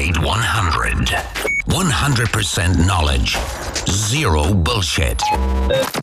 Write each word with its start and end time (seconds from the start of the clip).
Upgrade 0.00 0.26
100. 0.26 1.14
100% 1.66 2.86
knowledge. 2.86 3.36
Zero 3.86 4.42
bullshit. 4.54 5.20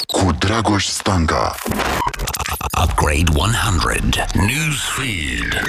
Cu 0.07 0.31
Dragoș 0.39 0.85
Stanca. 0.85 1.55
Upgrade 2.83 3.31
100. 3.33 4.25
Newsfeed. 4.33 5.61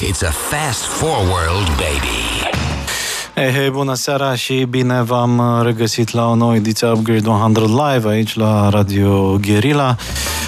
It's 0.00 0.22
a 0.22 0.30
fast 0.30 0.84
forward, 0.84 1.66
baby. 1.66 2.50
Hei, 3.34 3.52
hei, 3.52 3.70
bună 3.70 3.94
seara 3.94 4.34
și 4.34 4.66
bine 4.68 5.02
v-am 5.02 5.62
regăsit 5.62 6.12
la 6.12 6.28
o 6.28 6.34
nouă 6.34 6.54
ediție 6.54 6.86
Upgrade 6.86 7.28
100 7.28 7.60
Live 7.60 8.08
aici 8.08 8.34
la 8.34 8.68
Radio 8.68 9.38
Guerilla. 9.40 9.96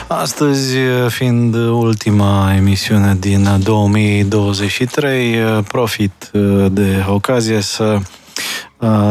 Astăzi, 0.08 0.76
fiind 1.08 1.54
ultima 1.54 2.54
emisiune 2.56 3.16
din 3.20 3.48
2023, 3.62 5.36
profit 5.68 6.30
de 6.70 7.04
ocazie 7.08 7.60
să 7.60 7.98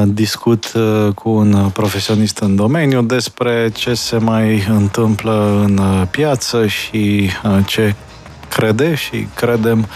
discut 0.06 0.72
cu 1.16 1.30
un 1.30 1.70
profesionist 1.73 2.38
în 2.38 2.56
domeniu 2.56 3.02
despre 3.02 3.70
ce 3.73 3.94
se 3.94 4.18
mai 4.18 4.68
întâmplă 4.70 5.62
în 5.64 5.82
piață 6.12 6.68
și 6.68 7.30
ce 7.66 7.95
crede 8.50 8.95
și 8.95 9.28
credem 9.36 9.88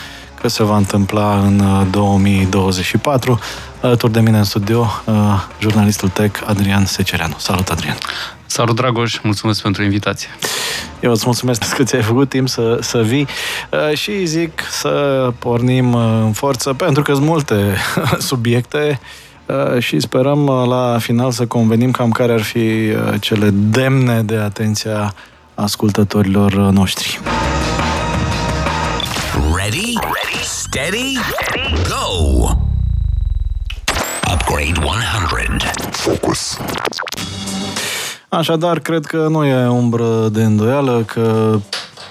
că 0.42 0.48
se 0.48 0.64
va 0.64 0.78
întâmpla 0.78 1.40
în 1.40 1.62
2024. 1.92 3.40
Alături 3.82 4.12
de 4.12 4.20
mine 4.20 4.38
în 4.38 4.44
studio, 4.44 4.88
jurnalistul 5.60 6.10
tech 6.10 6.42
Adrian 6.46 6.86
Secereanu. 6.86 7.36
Salut, 7.38 7.70
Adrian! 7.70 7.98
Salut, 8.46 8.76
Dragoș! 8.76 9.20
Mulțumesc 9.24 9.62
pentru 9.62 9.84
invitație! 9.84 10.30
Eu 11.00 11.12
îți 11.12 11.24
mulțumesc 11.26 11.68
că 11.76 11.84
ți-ai 11.84 12.02
făcut 12.02 12.30
timp 12.30 12.50
să, 12.50 12.78
să 12.82 13.02
vii 13.02 13.28
și 13.94 14.26
zic 14.26 14.64
să 14.70 14.90
pornim 15.40 15.94
în 15.96 16.32
forță, 16.32 16.74
pentru 16.74 17.02
că 17.02 17.14
sunt 17.14 17.26
multe 17.26 17.76
subiecte 18.30 19.00
și 19.80 20.00
sperăm 20.00 20.46
la 20.46 20.98
final 21.00 21.32
să 21.32 21.46
convenim 21.46 21.92
cam 21.92 22.12
care 22.12 22.34
ar 22.34 22.42
fi 22.42 22.96
cele 23.20 23.50
demne 23.54 24.22
de 24.22 24.36
atenția 24.36 25.14
ascultătorilor 25.56 26.54
noștri. 26.54 27.20
Ready? 29.34 29.96
Ready? 29.96 30.44
Steady? 30.44 31.18
Go! 31.88 32.50
Upgrade 34.34 34.80
100. 34.80 35.72
Focus. 35.92 36.58
Așadar, 38.30 38.80
cred 38.80 39.06
că 39.06 39.28
nu 39.30 39.46
e 39.46 39.68
umbră 39.68 40.30
de 40.30 40.44
îndoială 40.44 41.04
că 41.04 41.58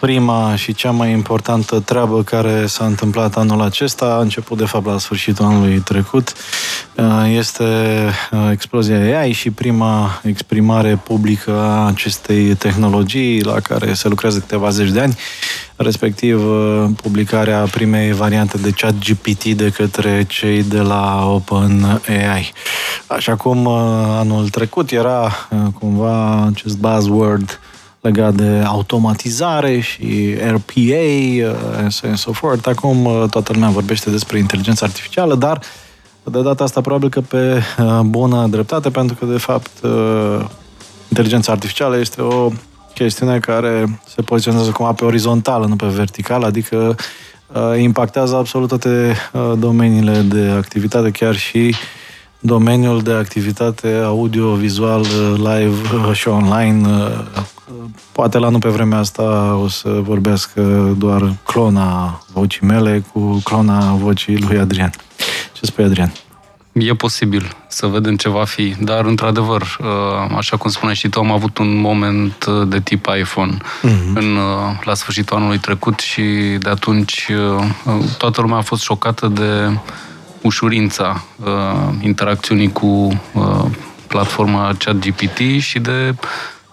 prima 0.00 0.56
și 0.56 0.74
cea 0.74 0.90
mai 0.90 1.10
importantă 1.10 1.80
treabă 1.80 2.22
care 2.22 2.66
s-a 2.66 2.84
întâmplat 2.84 3.36
anul 3.36 3.60
acesta, 3.60 4.04
a 4.04 4.20
început 4.20 4.58
de 4.58 4.64
fapt 4.64 4.86
la 4.86 4.98
sfârșitul 4.98 5.44
anului 5.44 5.78
trecut, 5.78 6.32
este 7.36 7.64
explozia 8.50 9.20
AI 9.20 9.32
și 9.32 9.50
prima 9.50 10.20
exprimare 10.22 11.00
publică 11.04 11.52
a 11.52 11.86
acestei 11.86 12.54
tehnologii 12.54 13.42
la 13.42 13.60
care 13.60 13.92
se 13.92 14.08
lucrează 14.08 14.38
câteva 14.38 14.68
zeci 14.68 14.90
de 14.90 15.00
ani, 15.00 15.16
respectiv 15.76 16.42
publicarea 17.02 17.60
primei 17.70 18.12
variante 18.12 18.58
de 18.58 18.70
chat 18.70 18.94
GPT 18.98 19.44
de 19.44 19.70
către 19.70 20.24
cei 20.28 20.62
de 20.62 20.80
la 20.80 21.26
OpenAI. 21.26 22.52
Așa 23.06 23.36
cum 23.36 23.66
anul 23.66 24.48
trecut 24.48 24.90
era 24.90 25.32
cumva 25.78 26.44
acest 26.44 26.78
buzzword 26.78 27.60
legat 28.00 28.34
de 28.34 28.62
automatizare 28.66 29.80
și 29.80 30.34
RPA 30.34 31.48
and 31.76 32.16
so 32.16 32.32
forth. 32.32 32.68
Acum 32.68 33.26
toată 33.30 33.52
lumea 33.52 33.68
vorbește 33.68 34.10
despre 34.10 34.38
inteligența 34.38 34.86
artificială, 34.86 35.34
dar 35.34 35.60
de 36.24 36.42
data 36.42 36.64
asta 36.64 36.80
probabil 36.80 37.08
că 37.08 37.20
pe 37.20 37.62
bună 38.02 38.46
dreptate, 38.46 38.90
pentru 38.90 39.16
că 39.16 39.26
de 39.26 39.38
fapt 39.38 39.70
inteligența 41.08 41.52
artificială 41.52 41.98
este 41.98 42.22
o 42.22 42.50
chestiune 42.94 43.38
care 43.38 44.00
se 44.06 44.22
poziționează 44.22 44.70
cumva 44.70 44.92
pe 44.92 45.04
orizontală, 45.04 45.66
nu 45.66 45.76
pe 45.76 45.86
verticală, 45.86 46.46
adică 46.46 46.94
impactează 47.78 48.36
absolut 48.36 48.68
toate 48.68 49.16
domeniile 49.58 50.20
de 50.20 50.48
activitate, 50.56 51.10
chiar 51.10 51.36
și 51.36 51.74
domeniul 52.38 53.02
de 53.02 53.12
activitate 53.12 54.00
audio-vizual, 54.04 55.04
live 55.36 56.12
și 56.12 56.28
online, 56.28 56.88
Poate 58.12 58.38
la 58.38 58.48
nu 58.48 58.58
pe 58.58 58.68
vremea 58.68 58.98
asta 58.98 59.54
o 59.62 59.68
să 59.68 59.88
vorbească 59.88 60.94
doar 60.98 61.34
clona 61.46 62.22
vocii 62.32 62.66
mele 62.66 63.04
cu 63.12 63.40
clona 63.44 63.92
vocii 63.92 64.38
lui 64.38 64.58
Adrian. 64.58 64.90
Ce 65.52 65.66
spui, 65.66 65.84
Adrian? 65.84 66.12
E 66.72 66.94
posibil 66.94 67.56
să 67.68 67.86
vedem 67.86 68.16
ce 68.16 68.28
va 68.28 68.44
fi, 68.44 68.76
dar, 68.80 69.04
într-adevăr, 69.04 69.62
uh, 69.62 70.36
așa 70.36 70.56
cum 70.56 70.70
spuneai 70.70 70.96
și 70.96 71.08
tu, 71.08 71.18
am 71.18 71.32
avut 71.32 71.58
un 71.58 71.80
moment 71.80 72.46
de 72.66 72.80
tip 72.80 73.06
iPhone 73.18 73.56
mm-hmm. 73.56 74.14
în, 74.14 74.36
uh, 74.36 74.80
la 74.84 74.94
sfârșitul 74.94 75.36
anului 75.36 75.58
trecut 75.58 75.98
și 75.98 76.22
de 76.58 76.68
atunci 76.68 77.28
uh, 77.30 78.04
toată 78.18 78.40
lumea 78.40 78.56
a 78.56 78.60
fost 78.60 78.82
șocată 78.82 79.26
de 79.26 79.78
ușurința 80.42 81.24
interacțiunii 82.00 82.72
cu 82.72 83.20
platforma 84.06 84.74
ChatGPT 84.78 85.38
și 85.58 85.78
de 85.78 86.14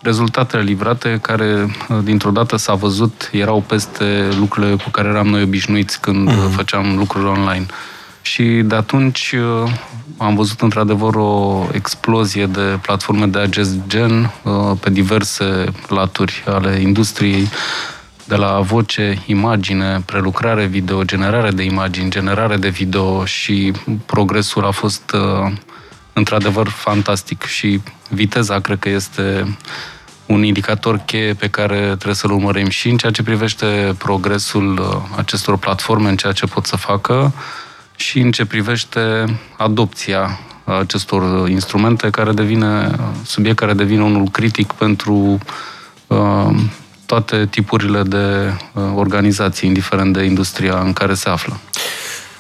rezultatele 0.08 0.64
livrate 0.64 1.20
care 1.22 1.76
dintr-o 2.04 2.32
dată 2.32 2.56
s-a 2.56 2.74
văzut 2.74 3.30
erau 3.32 3.64
peste 3.68 4.30
lucrurile 4.40 4.76
cu 4.76 4.90
care 4.90 5.08
eram 5.08 5.28
noi 5.28 5.42
obișnuiți 5.42 6.02
când 6.02 6.30
uh-huh. 6.30 6.56
făceam 6.56 6.98
lucruri 6.98 7.26
online. 7.26 7.66
Și 8.22 8.44
de 8.44 8.76
atunci 8.76 9.36
uh, 9.64 9.72
am 10.18 10.36
văzut 10.36 10.62
într-adevăr 10.62 11.16
o 11.16 11.66
explozie 11.72 12.46
de 12.46 12.80
platforme 12.82 13.26
de 13.26 13.40
acest 13.40 13.76
gen 13.88 14.34
uh, 14.44 14.78
pe 14.80 14.90
diverse 14.90 15.66
laturi 15.88 16.44
ale 16.46 16.80
industriei, 16.80 17.48
de 18.28 18.36
la 18.36 18.60
voce, 18.60 19.22
imagine, 19.26 20.02
prelucrare 20.06 20.66
video, 20.66 21.04
generare 21.04 21.52
de 21.52 21.64
imagini, 21.64 22.10
generare 22.10 22.58
de 22.58 22.70
video 22.70 23.26
și 23.26 23.74
progresul 24.06 24.66
a 24.66 24.72
fost 24.72 25.12
uh, 25.14 25.52
într-adevăr 26.14 26.68
fantastic 26.68 27.44
și 27.44 27.82
viteza 28.10 28.60
cred 28.60 28.80
că 28.80 28.90
este 28.90 29.58
un 30.28 30.44
indicator 30.44 30.98
cheie 30.98 31.34
pe 31.34 31.50
care 31.50 31.80
trebuie 31.80 32.14
să-l 32.14 32.32
urmărim 32.32 32.70
și 32.70 32.90
în 32.90 32.98
ceea 32.98 33.12
ce 33.12 33.24
privește 33.24 33.96
progresul 33.98 34.80
uh, 34.80 35.18
acestor 35.18 35.58
platforme, 35.58 36.10
în 36.10 36.16
ceea 36.16 36.34
ce 36.34 36.46
pot 36.46 36.66
să 36.66 36.76
facă 36.76 37.34
și 37.96 38.20
în 38.20 38.32
ce 38.32 38.46
privește 38.46 39.26
adopția 39.58 40.40
acestor 40.64 41.50
instrumente 41.50 42.10
care 42.10 42.32
devine, 42.32 42.96
subiect 43.24 43.58
care 43.58 43.74
devine 43.74 44.04
unul 44.04 44.28
critic 44.30 44.72
pentru 44.72 45.38
uh, 46.08 46.56
toate 47.06 47.46
tipurile 47.46 48.04
de 48.04 48.54
uh, 48.74 48.84
organizații, 48.96 49.68
indiferent 49.68 50.14
de 50.14 50.24
industria 50.24 50.80
în 50.80 50.94
care 50.94 51.14
se 51.14 51.30
află. 51.30 51.60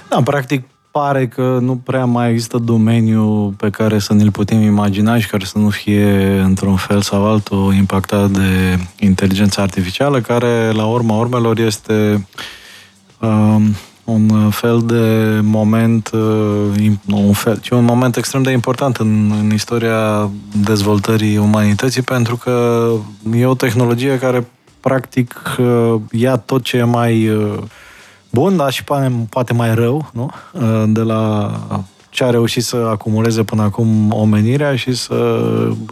Da, 0.10 0.22
practic, 0.24 0.66
pare 0.98 1.28
că 1.28 1.58
nu 1.62 1.76
prea 1.76 2.06
mai 2.06 2.30
există 2.30 2.58
domeniu 2.58 3.54
pe 3.58 3.70
care 3.70 4.00
să 4.00 4.14
ne-l 4.14 4.32
putem 4.32 4.62
imagina 4.62 5.20
și 5.20 5.28
care 5.28 5.46
să 5.46 5.58
nu 5.58 5.70
fie 5.70 6.40
într-un 6.40 6.76
fel 6.76 7.02
sau 7.02 7.26
altul 7.26 7.74
impactat 7.74 8.30
de 8.30 8.80
inteligența 9.00 9.62
artificială, 9.62 10.22
care 10.22 10.72
la 10.72 10.86
urma 10.86 11.18
urmelor 11.18 11.60
este 11.60 12.28
um, 13.20 13.76
un 14.04 14.50
fel 14.50 14.82
de 14.86 15.40
moment, 15.42 16.10
uh, 16.14 16.92
un 17.12 17.34
fel, 17.34 17.60
ci 17.60 17.70
un 17.70 17.84
moment 17.84 18.16
extrem 18.16 18.42
de 18.42 18.52
important 18.52 18.96
în, 18.96 19.32
în 19.40 19.54
istoria 19.54 20.30
dezvoltării 20.64 21.38
umanității, 21.38 22.02
pentru 22.02 22.36
că 22.36 22.88
e 23.34 23.46
o 23.46 23.56
tehnologie 23.56 24.20
care 24.20 24.48
practic 24.80 25.56
uh, 25.60 25.96
ia 26.12 26.38
tot 26.38 26.64
ce 26.64 26.78
e 26.78 26.84
mai 26.84 27.30
uh, 27.30 27.58
bun, 28.30 28.58
dar 28.58 28.72
și 28.72 28.84
poate, 28.84 29.12
poate 29.30 29.54
mai 29.54 29.76
rău, 29.76 30.10
nu? 30.14 30.32
Uh, 30.52 30.84
de 30.88 31.02
la 31.02 31.52
ce 32.10 32.24
a 32.24 32.30
reușit 32.30 32.64
să 32.64 32.76
acumuleze 32.76 33.44
până 33.44 33.62
acum 33.62 34.12
omenirea 34.12 34.76
și 34.76 34.94
să 34.94 35.44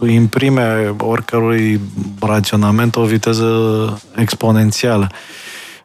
imprime 0.08 0.94
oricărui 0.98 1.80
raționament 2.20 2.96
o 2.96 3.04
viteză 3.04 3.46
exponențială. 4.16 5.08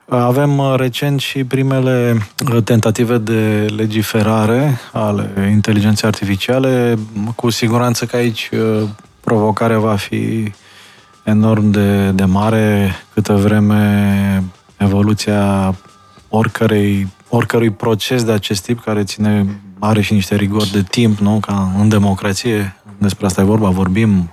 Avem 0.08 0.58
uh, 0.58 0.74
recent 0.78 1.20
și 1.20 1.44
primele 1.44 2.28
uh, 2.54 2.64
tentative 2.64 3.18
de 3.18 3.66
legiferare 3.76 4.80
ale 4.92 5.50
inteligenței 5.52 6.08
artificiale. 6.08 6.98
Cu 7.36 7.50
siguranță 7.50 8.06
că 8.06 8.16
aici 8.16 8.50
provocarea 9.20 9.80
va 9.80 9.96
fi 9.96 10.52
enorm 11.24 11.72
de, 11.72 12.12
de 12.12 12.24
mare 12.24 12.96
câtă 13.14 13.34
vreme 13.34 14.44
evoluția 14.78 15.76
oricărei, 16.32 17.08
oricărui 17.30 17.70
proces 17.70 18.24
de 18.24 18.32
acest 18.32 18.64
tip 18.64 18.84
care 18.84 19.04
ține, 19.04 19.62
are 19.80 20.02
și 20.02 20.14
niște 20.14 20.36
rigori 20.36 20.72
de 20.72 20.84
timp, 20.84 21.20
nu? 21.20 21.40
Ca 21.40 21.72
în 21.80 21.90
democrație, 21.90 22.76
despre 22.98 23.26
asta 23.26 23.42
e 23.42 23.44
vorba, 23.44 23.70
vorbim 23.70 24.32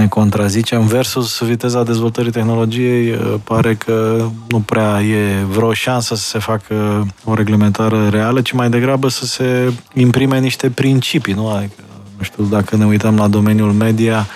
ne 0.00 0.08
contrazicem 0.08 0.86
versus 0.86 1.40
viteza 1.40 1.82
dezvoltării 1.82 2.30
tehnologiei 2.30 3.18
pare 3.44 3.74
că 3.74 4.26
nu 4.48 4.60
prea 4.60 5.02
e 5.02 5.44
vreo 5.44 5.72
șansă 5.72 6.14
să 6.14 6.22
se 6.22 6.38
facă 6.38 7.06
o 7.24 7.34
reglementare 7.34 8.08
reală, 8.08 8.40
ci 8.40 8.52
mai 8.52 8.70
degrabă 8.70 9.08
să 9.08 9.26
se 9.26 9.72
imprime 9.94 10.38
niște 10.38 10.70
principii, 10.70 11.32
nu? 11.32 11.48
Adică, 11.48 11.82
nu 12.16 12.24
știu, 12.24 12.44
dacă 12.44 12.76
ne 12.76 12.84
uităm 12.84 13.16
la 13.16 13.28
domeniul 13.28 13.72
media, 13.72 14.26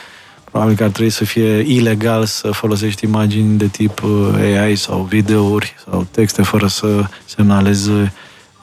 probabil 0.55 0.77
că 0.77 0.85
ar 0.85 0.91
trebui 0.91 1.11
să 1.11 1.25
fie 1.25 1.59
ilegal 1.59 2.25
să 2.25 2.51
folosești 2.51 3.05
imagini 3.05 3.59
de 3.59 3.67
tip 3.67 4.03
AI 4.39 4.77
sau 4.77 5.03
videouri 5.03 5.75
sau 5.85 6.07
texte 6.11 6.43
fără 6.43 6.67
să 6.67 7.05
semnalezi 7.25 7.91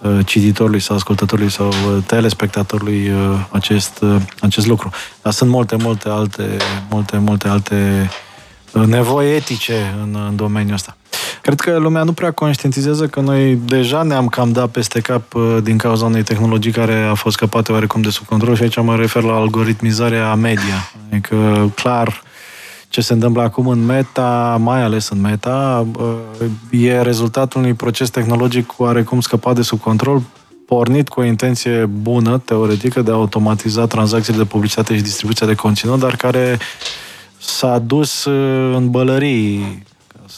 Uh, 0.01 0.25
cititorului 0.25 0.79
sau 0.79 0.95
ascultătorului 0.95 1.51
sau 1.51 1.67
uh, 1.67 2.03
telespectatorului 2.05 3.09
uh, 3.09 3.45
acest, 3.51 4.03
acest 4.39 4.67
lucru. 4.67 4.89
Dar 5.21 5.33
sunt 5.33 5.49
multe, 5.49 5.75
multe 5.75 6.09
alte, 6.09 6.57
multe, 6.89 7.17
multe 7.17 7.47
alte 7.47 8.09
nevoi 8.85 9.35
etice 9.35 9.95
în, 10.01 10.15
în 10.27 10.35
domeniul 10.35 10.73
ăsta. 10.73 10.97
Cred 11.41 11.59
că 11.59 11.77
lumea 11.77 12.03
nu 12.03 12.13
prea 12.13 12.31
conștientizează 12.31 13.07
că 13.07 13.19
noi 13.19 13.55
deja 13.65 14.03
ne-am 14.03 14.27
cam 14.27 14.51
dat 14.51 14.69
peste 14.69 14.99
cap 14.99 15.33
din 15.63 15.77
cauza 15.77 16.05
unei 16.05 16.23
tehnologii 16.23 16.71
care 16.71 17.01
a 17.01 17.13
fost 17.13 17.35
scăpate 17.35 17.71
oarecum 17.71 18.01
de 18.01 18.09
sub 18.09 18.25
control 18.25 18.55
și 18.55 18.63
aici 18.63 18.81
mă 18.81 18.95
refer 18.95 19.23
la 19.23 19.33
algoritmizarea 19.33 20.35
media. 20.35 20.91
Adică, 21.09 21.71
clar, 21.75 22.21
ce 22.89 23.01
se 23.01 23.13
întâmplă 23.13 23.41
acum 23.41 23.67
în 23.67 23.85
Meta, 23.85 24.57
mai 24.61 24.81
ales 24.83 25.09
în 25.09 25.21
Meta, 25.21 25.87
e 26.69 27.01
rezultatul 27.01 27.59
unui 27.61 27.73
proces 27.73 28.09
tehnologic 28.09 28.73
oarecum 28.79 29.21
scăpat 29.21 29.55
de 29.55 29.61
sub 29.61 29.79
control, 29.79 30.21
pornit 30.65 31.09
cu 31.09 31.19
o 31.19 31.23
intenție 31.23 31.85
bună, 31.85 32.37
teoretică, 32.37 33.01
de 33.01 33.11
a 33.11 33.13
automatiza 33.13 33.87
tranzacțiile 33.87 34.37
de 34.37 34.45
publicitate 34.45 34.95
și 34.95 35.01
distribuția 35.01 35.47
de 35.47 35.55
conținut, 35.55 35.99
dar 35.99 36.15
care 36.15 36.57
s-a 37.37 37.79
dus 37.79 38.25
uh, 38.25 38.75
în 38.75 38.89
bălării, 38.89 39.83
ca 39.83 39.90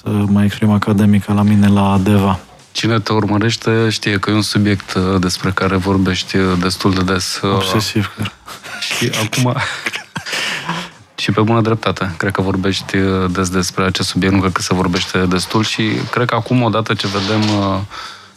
să 0.04 0.10
mă 0.10 0.44
exprim 0.44 0.72
academic 0.72 1.26
la 1.26 1.42
mine, 1.42 1.68
la 1.68 2.00
Deva. 2.04 2.40
Cine 2.72 3.00
te 3.00 3.14
urmărește 3.14 3.90
știe 3.90 4.20
că 4.20 4.30
e 4.30 4.34
un 4.34 4.42
subiect 4.42 4.94
uh, 4.94 5.20
despre 5.20 5.52
care 5.52 5.76
vorbești 5.76 6.38
uh, 6.38 6.58
destul 6.60 6.94
de 6.94 7.02
des. 7.02 7.40
Obsesiv, 7.42 8.12
cred. 8.16 8.32
Și 8.80 9.12
acum 9.24 9.56
și 11.24 11.32
pe 11.32 11.42
bună 11.42 11.62
dreptate. 11.62 12.14
Cred 12.18 12.32
că 12.32 12.42
vorbești 12.42 12.98
uh, 12.98 13.32
des 13.32 13.50
despre 13.50 13.84
acest 13.84 14.08
subiect, 14.08 14.34
nu 14.34 14.40
cred 14.40 14.52
că 14.52 14.62
se 14.62 14.74
vorbește 14.74 15.26
destul 15.26 15.64
și 15.64 15.82
cred 16.12 16.28
că 16.28 16.36
acum, 16.36 16.62
odată 16.62 16.94
ce 16.94 17.08
vedem 17.08 17.42
uh, 17.42 17.80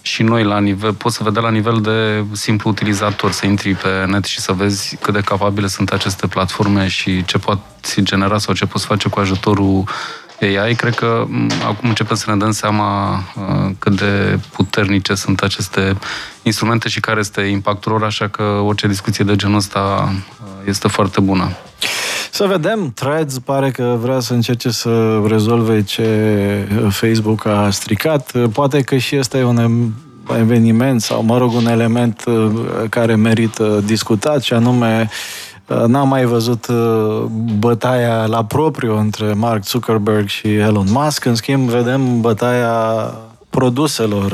și 0.03 0.23
noi 0.23 0.45
la 0.45 0.59
nivel, 0.59 0.93
poți 0.93 1.17
să 1.17 1.23
vedea 1.23 1.43
la 1.43 1.51
nivel 1.51 1.81
de 1.81 2.25
simplu 2.33 2.71
utilizator, 2.71 3.33
să 3.33 3.47
intri 3.47 3.75
pe 3.75 4.05
net 4.07 4.25
și 4.25 4.41
să 4.41 4.53
vezi 4.53 4.97
cât 4.97 5.15
de 5.15 5.21
capabile 5.21 5.67
sunt 5.67 5.91
aceste 5.91 6.27
platforme 6.27 6.89
și 6.89 7.25
ce 7.25 7.39
poți 7.39 8.01
genera 8.01 8.39
sau 8.39 8.55
ce 8.55 8.67
poți 8.67 8.87
face 8.87 9.09
cu 9.09 9.21
ajutorul 9.21 9.85
AI, 10.41 10.75
cred 10.75 10.95
că 10.95 11.27
acum 11.67 11.89
începem 11.89 12.17
să 12.17 12.31
ne 12.31 12.37
dăm 12.37 12.51
seama 12.51 13.15
uh, 13.15 13.71
cât 13.79 13.97
de 13.97 14.39
puternice 14.53 15.15
sunt 15.15 15.41
aceste 15.41 15.97
instrumente 16.43 16.89
și 16.89 17.01
care 17.01 17.21
este 17.21 17.41
impactul 17.41 17.93
lor, 17.93 18.05
așa 18.05 18.29
că 18.29 18.43
orice 18.43 18.87
discuție 18.87 19.25
de 19.25 19.37
genul 19.37 19.57
ăsta 19.57 20.13
este 20.65 20.89
foarte 20.89 21.21
bună. 21.21 21.51
Să 22.31 22.45
vedem, 22.45 22.93
Threads 22.95 23.39
pare 23.39 23.71
că 23.71 23.97
vrea 24.01 24.21
să 24.21 24.33
încerce 24.33 24.71
să 24.71 25.23
rezolve 25.27 25.83
ce 25.83 26.09
Facebook 26.89 27.47
a 27.47 27.71
stricat. 27.71 28.33
Poate 28.53 28.81
că 28.81 28.97
și 28.97 29.19
ăsta 29.19 29.39
e 29.39 29.45
un 29.45 29.91
eveniment 30.39 31.01
sau, 31.01 31.23
mă 31.23 31.39
rog, 31.39 31.53
un 31.55 31.67
element 31.67 32.25
uh, 32.27 32.51
care 32.89 33.15
merită 33.15 33.83
discutat 33.85 34.43
și 34.43 34.53
anume 34.53 35.01
uh, 35.03 35.09
N-am 35.87 36.09
mai 36.09 36.25
văzut 36.25 36.67
uh, 36.67 37.23
bătaia 37.59 38.27
la 38.27 38.45
propriu 38.45 38.99
între 38.99 39.33
Mark 39.33 39.65
Zuckerberg 39.65 40.29
și 40.29 40.55
Elon 40.55 40.87
Musk. 40.91 41.25
În 41.25 41.35
schimb, 41.35 41.69
vedem 41.69 42.21
bătaia 42.21 43.15
produselor 43.51 44.33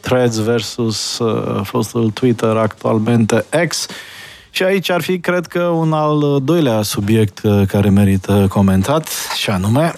Threads 0.00 0.38
versus 0.38 1.20
fostul 1.62 2.10
Twitter, 2.10 2.56
actualmente 2.56 3.44
X. 3.68 3.86
Și 4.54 4.62
aici 4.62 4.90
ar 4.90 5.02
fi, 5.02 5.18
cred 5.18 5.46
că, 5.46 5.62
un 5.62 5.92
al 5.92 6.40
doilea 6.42 6.82
subiect 6.82 7.40
uh, 7.42 7.66
care 7.66 7.88
merită 7.88 8.46
comentat, 8.48 9.08
și 9.36 9.50
anume... 9.50 9.94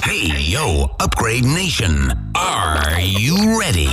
Hey, 0.00 0.48
yo, 0.52 0.82
Upgrade 1.04 1.46
Nation! 1.46 2.18
Are 2.32 3.02
you 3.26 3.58
ready? 3.58 3.88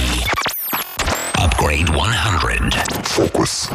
Upgrade 1.45 1.91
100. 1.95 2.83
Focus. 3.01 3.69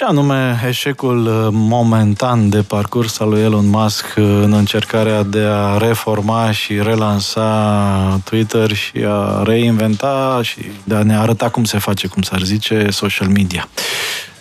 Și 0.00 0.06
anume 0.06 0.60
eșecul 0.68 1.26
uh, 1.26 1.48
momentan 1.50 2.48
de 2.48 2.62
parcurs 2.62 3.18
al 3.18 3.28
lui 3.28 3.40
Elon 3.40 3.66
Musk 3.66 4.04
uh, 4.04 4.24
în 4.24 4.52
încercarea 4.52 5.22
de 5.22 5.40
a 5.40 5.76
reforma 5.76 6.50
și 6.50 6.82
relansa 6.82 8.20
Twitter 8.24 8.72
și 8.72 9.04
a 9.06 9.42
reinventa 9.42 10.40
și 10.42 10.58
de 10.84 10.94
a 10.94 11.02
ne 11.02 11.16
arăta 11.16 11.48
cum 11.48 11.64
se 11.64 11.78
face, 11.78 12.06
cum 12.06 12.22
s-ar 12.22 12.40
zice, 12.40 12.86
social 12.90 13.28
media. 13.28 13.68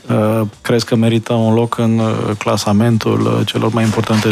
Uh, 0.07 0.41
crezi 0.61 0.85
că 0.85 0.95
merită 0.95 1.33
un 1.33 1.53
loc 1.53 1.77
în 1.77 1.99
uh, 1.99 2.35
clasamentul 2.37 3.21
uh, 3.21 3.45
celor 3.45 3.73
mai 3.73 3.83
importante 3.83 4.27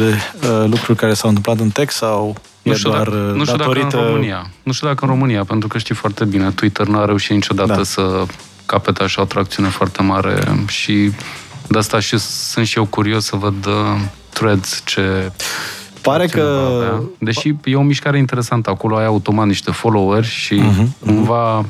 lucruri 0.65 0.97
care 0.97 1.13
s-au 1.13 1.29
întâmplat 1.29 1.59
în 1.59 1.69
text 1.69 1.97
sau 1.97 2.35
nu 2.61 2.73
știu, 2.73 2.89
doar 2.89 3.09
dacă, 3.09 3.33
nu 3.35 3.43
știu 3.43 3.57
datorită... 3.57 3.85
dacă 3.85 3.97
în 3.97 4.05
România. 4.05 4.49
Nu 4.63 4.71
știu 4.71 4.87
dacă 4.87 5.05
în 5.05 5.11
România, 5.11 5.43
pentru 5.43 5.67
că 5.67 5.77
știi 5.77 5.95
foarte 5.95 6.25
bine, 6.25 6.51
Twitter 6.51 6.87
nu 6.87 6.99
a 6.99 7.05
reușit 7.05 7.31
niciodată 7.31 7.73
da. 7.73 7.83
să 7.83 8.25
capete 8.67 9.03
așa 9.03 9.21
o 9.21 9.23
atracțiune 9.23 9.69
foarte 9.69 10.01
mare 10.01 10.43
și 10.67 11.11
de 11.67 11.77
asta 11.77 11.99
și 11.99 12.17
sunt 12.17 12.65
și 12.65 12.77
eu 12.77 12.85
curios 12.85 13.25
să 13.25 13.35
văd 13.35 13.65
uh, 13.65 13.73
threads 14.29 14.81
ce 14.85 15.31
Pare 16.01 16.27
că... 16.27 16.99
Deși 17.19 17.53
e 17.63 17.75
o 17.75 17.81
mișcare 17.81 18.17
interesantă. 18.17 18.69
Acolo 18.69 18.95
ai 18.95 19.05
automat 19.05 19.45
niște 19.45 19.71
followeri 19.71 20.27
și 20.27 20.61
uh-huh, 20.61 21.05
cumva 21.05 21.65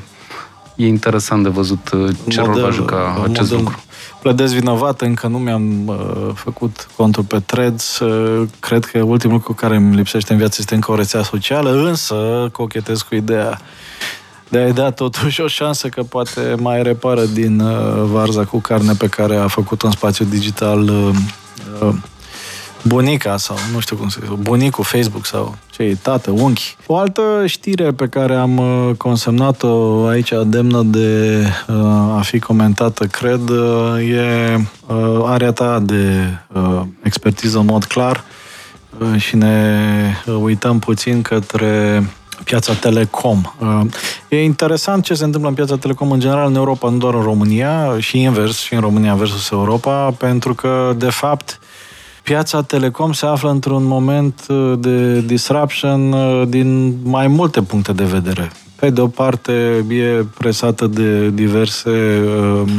e 0.76 0.86
interesant 0.86 1.42
de 1.42 1.48
văzut 1.48 1.90
ce 2.28 2.40
model, 2.40 2.44
rol 2.44 2.60
va 2.62 2.70
juca 2.70 3.22
acest 3.24 3.50
model, 3.50 3.56
lucru 3.56 3.82
plădez 4.20 4.52
vinovat, 4.52 5.00
încă 5.00 5.26
nu 5.26 5.38
mi-am 5.38 5.86
uh, 5.86 6.30
făcut 6.34 6.88
contul 6.96 7.22
pe 7.22 7.40
Threads. 7.40 7.98
Uh, 7.98 8.48
cred 8.60 8.84
că 8.84 9.02
ultimul 9.02 9.36
lucru 9.36 9.52
care 9.52 9.76
îmi 9.76 9.96
lipsește 9.96 10.32
în 10.32 10.38
viață 10.38 10.56
este 10.60 10.74
încă 10.74 10.92
o 10.92 10.94
rețea 10.94 11.22
socială, 11.22 11.70
însă 11.70 12.48
cochetez 12.52 13.00
cu 13.00 13.14
ideea 13.14 13.60
de 14.48 14.58
a-i 14.58 14.72
da 14.72 14.90
totuși 14.90 15.40
o 15.40 15.46
șansă 15.46 15.88
că 15.88 16.02
poate 16.02 16.54
mai 16.58 16.82
repară 16.82 17.24
din 17.24 17.60
uh, 17.60 18.02
varza 18.02 18.44
cu 18.44 18.58
carne 18.58 18.92
pe 18.92 19.06
care 19.06 19.36
a 19.36 19.48
făcut 19.48 19.82
un 19.82 19.90
spațiu 19.90 20.24
digital 20.24 20.82
uh, 20.82 21.10
uh, 21.82 21.94
bunica 22.82 23.36
sau 23.36 23.56
nu 23.72 23.80
știu 23.80 23.96
cum 23.96 24.08
să 24.08 24.18
zic, 24.22 24.30
bunicul 24.30 24.84
Facebook 24.84 25.26
sau 25.26 25.56
ce 25.70 25.82
e, 25.82 25.94
tată, 25.94 26.30
unchi. 26.30 26.76
O 26.86 26.96
altă 26.96 27.22
știre 27.46 27.92
pe 27.92 28.06
care 28.06 28.34
am 28.34 28.56
uh, 28.58 28.94
consemnat-o 28.96 30.06
aici 30.06 30.32
demnă 30.46 30.82
de 30.82 31.42
uh, 31.68 31.76
a 32.16 32.20
fi 32.24 32.38
comentată, 32.38 33.06
cred, 33.06 33.48
uh, 33.48 34.08
e 34.10 34.64
area 35.24 35.52
ta 35.52 35.78
de 35.78 36.24
expertiză 37.02 37.58
în 37.58 37.64
mod 37.64 37.84
clar 37.84 38.24
și 39.16 39.36
ne 39.36 39.76
uităm 40.40 40.78
puțin 40.78 41.22
către 41.22 42.02
piața 42.44 42.72
telecom. 42.72 43.42
E 44.28 44.42
interesant 44.44 45.04
ce 45.04 45.14
se 45.14 45.24
întâmplă 45.24 45.48
în 45.48 45.54
piața 45.54 45.76
telecom 45.76 46.10
în 46.10 46.20
general 46.20 46.46
în 46.46 46.54
Europa, 46.54 46.88
nu 46.88 46.96
doar 46.96 47.14
în 47.14 47.22
România, 47.22 47.96
și 47.98 48.20
invers, 48.20 48.58
și 48.58 48.74
în 48.74 48.80
România 48.80 49.14
versus 49.14 49.50
Europa, 49.50 50.10
pentru 50.18 50.54
că, 50.54 50.94
de 50.96 51.10
fapt, 51.10 51.58
piața 52.22 52.62
telecom 52.62 53.12
se 53.12 53.26
află 53.26 53.50
într-un 53.50 53.84
moment 53.84 54.46
uh, 54.48 54.72
de 54.78 55.20
disruption 55.20 56.12
uh, 56.12 56.48
din 56.48 56.96
mai 57.02 57.26
multe 57.26 57.62
puncte 57.62 57.92
de 57.92 58.04
vedere. 58.04 58.50
Pe 58.80 58.90
de 58.90 59.00
o 59.00 59.06
parte, 59.06 59.84
e 59.90 60.24
presată 60.38 60.86
de 60.86 61.30
diverse 61.30 61.90
uh, 62.60 62.70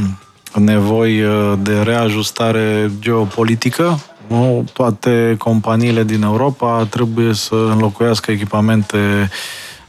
nevoi 0.56 1.22
uh, 1.22 1.54
de 1.62 1.82
reajustare 1.82 2.92
geopolitică. 3.00 4.00
Nu? 4.30 4.66
Toate 4.74 5.36
companiile 5.38 6.04
din 6.04 6.22
Europa 6.22 6.88
trebuie 6.90 7.34
să 7.34 7.56
înlocuiască 7.56 8.32
echipamente 8.32 9.30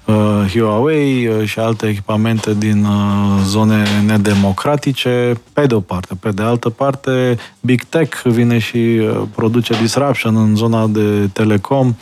uh, 0.05 0.51
Huawei 0.53 1.27
uh, 1.27 1.45
și 1.45 1.59
alte 1.59 1.87
echipamente 1.87 2.55
din 2.55 2.85
uh, 2.85 3.41
zone 3.45 3.85
nedemocratice, 4.07 5.41
pe 5.53 5.67
de 5.67 5.75
o 5.75 5.81
parte. 5.81 6.15
Pe 6.21 6.31
de 6.31 6.43
altă 6.43 6.71
parte, 6.71 7.37
Big 7.61 7.83
Tech 7.83 8.23
vine 8.25 8.59
și 8.59 8.77
uh, 8.77 9.23
produce 9.35 9.75
disruption 9.81 10.37
în 10.37 10.57
zona 10.57 10.87
de 10.87 11.29
telecom, 11.33 11.95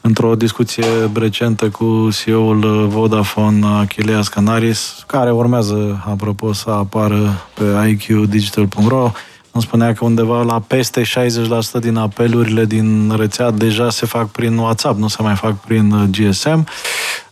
într-o 0.00 0.34
discuție 0.34 0.84
recentă 1.14 1.68
cu 1.68 2.08
CEO-ul 2.12 2.86
Vodafone, 2.88 3.66
Achilleas 3.66 4.28
Canaris, 4.28 5.04
care 5.06 5.30
urmează, 5.30 6.04
apropo, 6.06 6.52
să 6.52 6.70
apară 6.70 7.46
pe 7.54 7.88
iqdigital.ro, 7.88 9.10
îmi 9.54 9.62
spunea 9.62 9.92
că 9.92 10.04
undeva 10.04 10.42
la 10.42 10.60
peste 10.60 11.02
60% 11.02 11.04
din 11.80 11.96
apelurile 11.96 12.64
din 12.64 13.14
rețea 13.16 13.50
deja 13.50 13.90
se 13.90 14.06
fac 14.06 14.28
prin 14.28 14.56
WhatsApp, 14.56 14.98
nu 14.98 15.08
se 15.08 15.22
mai 15.22 15.34
fac 15.34 15.54
prin 15.54 16.10
GSM. 16.10 16.66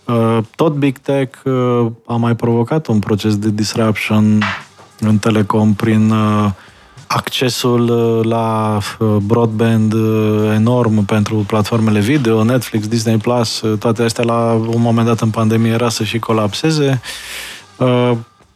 Uh, 0.04 0.38
tot 0.56 0.74
Big 0.74 0.98
Tech 0.98 1.38
uh, 1.44 1.86
a 2.06 2.16
mai 2.16 2.36
provocat 2.36 2.86
un 2.86 2.98
proces 2.98 3.36
de 3.36 3.50
disruption 3.50 4.42
în 4.98 5.18
telecom 5.18 5.74
prin 5.74 6.10
uh, 6.10 6.50
accesul 7.06 7.88
uh, 7.88 8.24
la 8.24 8.78
uh, 8.98 9.16
broadband 9.22 9.92
uh, 9.92 10.52
enorm 10.54 11.04
pentru 11.04 11.34
platformele 11.46 12.00
video, 12.00 12.42
Netflix, 12.42 12.88
Disney 12.88 13.16
Plus, 13.16 13.62
toate 13.78 14.02
astea 14.02 14.24
la 14.24 14.52
un 14.52 14.80
moment 14.80 15.06
dat 15.06 15.20
în 15.20 15.30
pandemie 15.30 15.72
era 15.72 15.88
să 15.88 16.04
și 16.04 16.18
colapseze. 16.18 17.00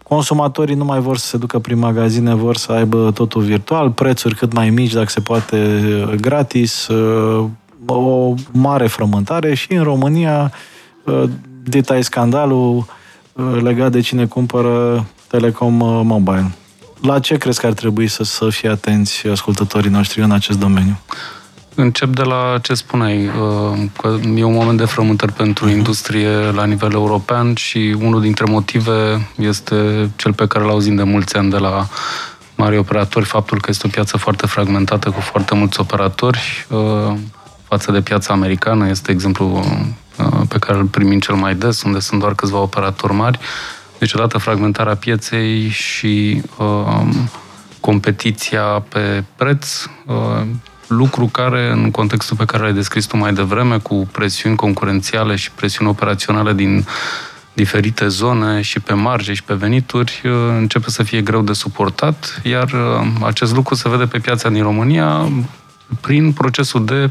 Consumatorii 0.09 0.75
nu 0.75 0.85
mai 0.85 1.01
vor 1.01 1.17
să 1.17 1.27
se 1.27 1.37
ducă 1.37 1.59
prin 1.59 1.79
magazine, 1.79 2.35
vor 2.35 2.57
să 2.57 2.73
aibă 2.73 3.11
totul 3.15 3.43
virtual, 3.43 3.91
prețuri 3.91 4.35
cât 4.35 4.53
mai 4.53 4.71
mici, 4.71 4.93
dacă 4.93 5.09
se 5.09 5.21
poate, 5.21 5.81
gratis, 6.21 6.89
o 7.87 8.35
mare 8.53 8.87
frământare 8.87 9.55
și 9.55 9.73
în 9.73 9.83
România 9.83 10.53
detai 11.63 12.05
scandalul 12.05 12.87
legat 13.63 13.93
de 13.93 14.01
cine 14.01 14.27
cumpără 14.27 15.07
Telecom 15.29 15.75
Mobile. 16.07 16.51
La 17.03 17.19
ce 17.19 17.37
crezi 17.37 17.61
că 17.61 17.67
ar 17.67 17.73
trebui 17.73 18.09
să, 18.09 18.25
să 18.25 18.49
fie 18.49 18.69
atenți 18.69 19.27
ascultătorii 19.27 19.91
noștri 19.91 20.23
în 20.23 20.31
acest 20.31 20.59
domeniu? 20.59 20.99
Încep 21.77 22.09
de 22.09 22.23
la 22.23 22.59
ce 22.63 22.75
spuneai, 22.75 23.27
uh, 23.27 23.79
că 24.01 24.17
e 24.35 24.45
un 24.45 24.53
moment 24.53 24.79
de 24.79 24.85
frământări 24.85 25.33
pentru 25.33 25.65
mhm. 25.65 25.77
industrie 25.77 26.31
la 26.31 26.65
nivel 26.65 26.93
european 26.93 27.55
și 27.55 27.97
unul 28.01 28.21
dintre 28.21 28.45
motive 28.45 29.29
este 29.37 30.11
cel 30.17 30.33
pe 30.33 30.47
care 30.47 30.65
l 30.65 30.69
auzim 30.69 30.95
de 30.95 31.03
mulți 31.03 31.37
ani 31.37 31.51
de 31.51 31.59
la 31.59 31.87
mari 32.57 32.79
operatori, 32.79 33.25
faptul 33.25 33.61
că 33.61 33.67
este 33.69 33.87
o 33.87 33.91
piață 33.91 34.17
foarte 34.17 34.47
fragmentată 34.47 35.11
cu 35.11 35.21
foarte 35.21 35.55
mulți 35.55 35.81
operatori 35.81 36.67
uh, 36.69 37.15
față 37.69 37.93
de 37.93 38.01
piața 38.01 38.33
americană, 38.33 38.89
este 38.89 39.11
exemplu 39.11 39.65
uh, 40.19 40.41
pe 40.49 40.59
care 40.59 40.79
îl 40.79 40.87
primim 40.87 41.21
cel 41.21 41.35
mai 41.35 41.55
des, 41.55 41.83
unde 41.83 41.99
sunt 41.99 42.21
doar 42.21 42.35
câțiva 42.35 42.59
operatori 42.59 43.13
mari 43.13 43.39
deci, 43.99 44.13
odată 44.13 44.39
fragmentarea 44.39 44.97
pieței 44.97 45.69
și 45.69 46.43
uh, 46.59 47.03
competiția 47.81 48.63
pe 48.63 49.25
preț, 49.37 49.85
uh, 50.07 50.47
lucru 50.87 51.27
care, 51.27 51.71
în 51.71 51.91
contextul 51.91 52.37
pe 52.37 52.45
care 52.45 52.63
l-ai 52.63 52.73
descris 52.73 53.07
tu 53.07 53.17
mai 53.17 53.33
devreme, 53.33 53.79
cu 53.79 54.09
presiuni 54.13 54.57
concurențiale 54.57 55.37
și 55.37 55.51
presiuni 55.51 55.91
operaționale 55.91 56.53
din 56.53 56.85
diferite 57.53 58.09
zone 58.09 58.61
și 58.61 58.81
pe 58.81 58.93
marge 58.95 59.35
și 59.35 59.43
pe 59.43 59.55
venituri, 59.55 60.23
uh, 60.25 60.33
începe 60.57 60.91
să 60.91 61.03
fie 61.03 61.21
greu 61.21 61.43
de 61.43 61.53
suportat, 61.53 62.41
iar 62.45 62.73
uh, 62.73 63.07
acest 63.23 63.55
lucru 63.55 63.75
se 63.75 63.89
vede 63.89 64.05
pe 64.05 64.19
piața 64.19 64.49
din 64.49 64.63
România 64.63 65.29
prin 66.01 66.33
procesul 66.33 66.85
de 66.85 67.11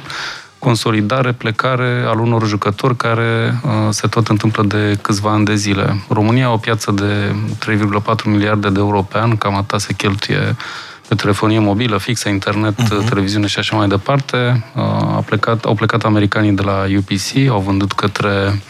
consolidare, 0.60 1.32
plecare 1.32 2.04
al 2.08 2.20
unor 2.20 2.48
jucători 2.48 2.96
care 2.96 3.60
uh, 3.64 3.72
se 3.90 4.08
tot 4.08 4.28
întâmplă 4.28 4.64
de 4.64 4.98
câțiva 5.02 5.32
ani 5.32 5.46
de 5.46 5.56
zile. 5.56 6.04
România, 6.10 6.52
o 6.52 6.58
piață 6.58 6.92
de 6.92 7.36
3,4 7.66 8.24
miliarde 8.26 8.70
de 8.70 8.80
euro 8.80 9.02
pe 9.02 9.18
an, 9.18 9.38
cam 9.38 9.56
atât 9.56 9.80
se 9.80 9.94
cheltuie 9.94 10.56
pe 11.08 11.16
telefonie 11.16 11.60
mobilă, 11.60 11.98
fixă, 11.98 12.30
internet, 12.30 12.74
uh-huh. 12.82 13.10
televiziune 13.10 13.48
și 13.48 13.60
așa 13.60 13.76
mai 13.76 13.88
departe. 13.88 14.66
Uh, 14.76 14.82
a 15.16 15.24
plecat, 15.26 15.64
au 15.66 15.74
plecat 15.74 16.04
americanii 16.04 16.52
de 16.52 16.62
la 16.62 16.86
UPC, 16.98 17.50
au 17.50 17.60
vândut 17.60 17.92
către 17.92 18.62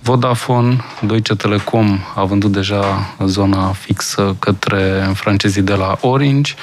Vodafone, 0.00 0.84
Deutsche 1.00 1.34
Telekom 1.34 1.98
a 2.14 2.24
vândut 2.24 2.52
deja 2.52 3.14
zona 3.24 3.72
fixă 3.72 4.36
către 4.38 5.10
francezii 5.14 5.62
de 5.62 5.74
la 5.74 5.98
Orange 6.00 6.54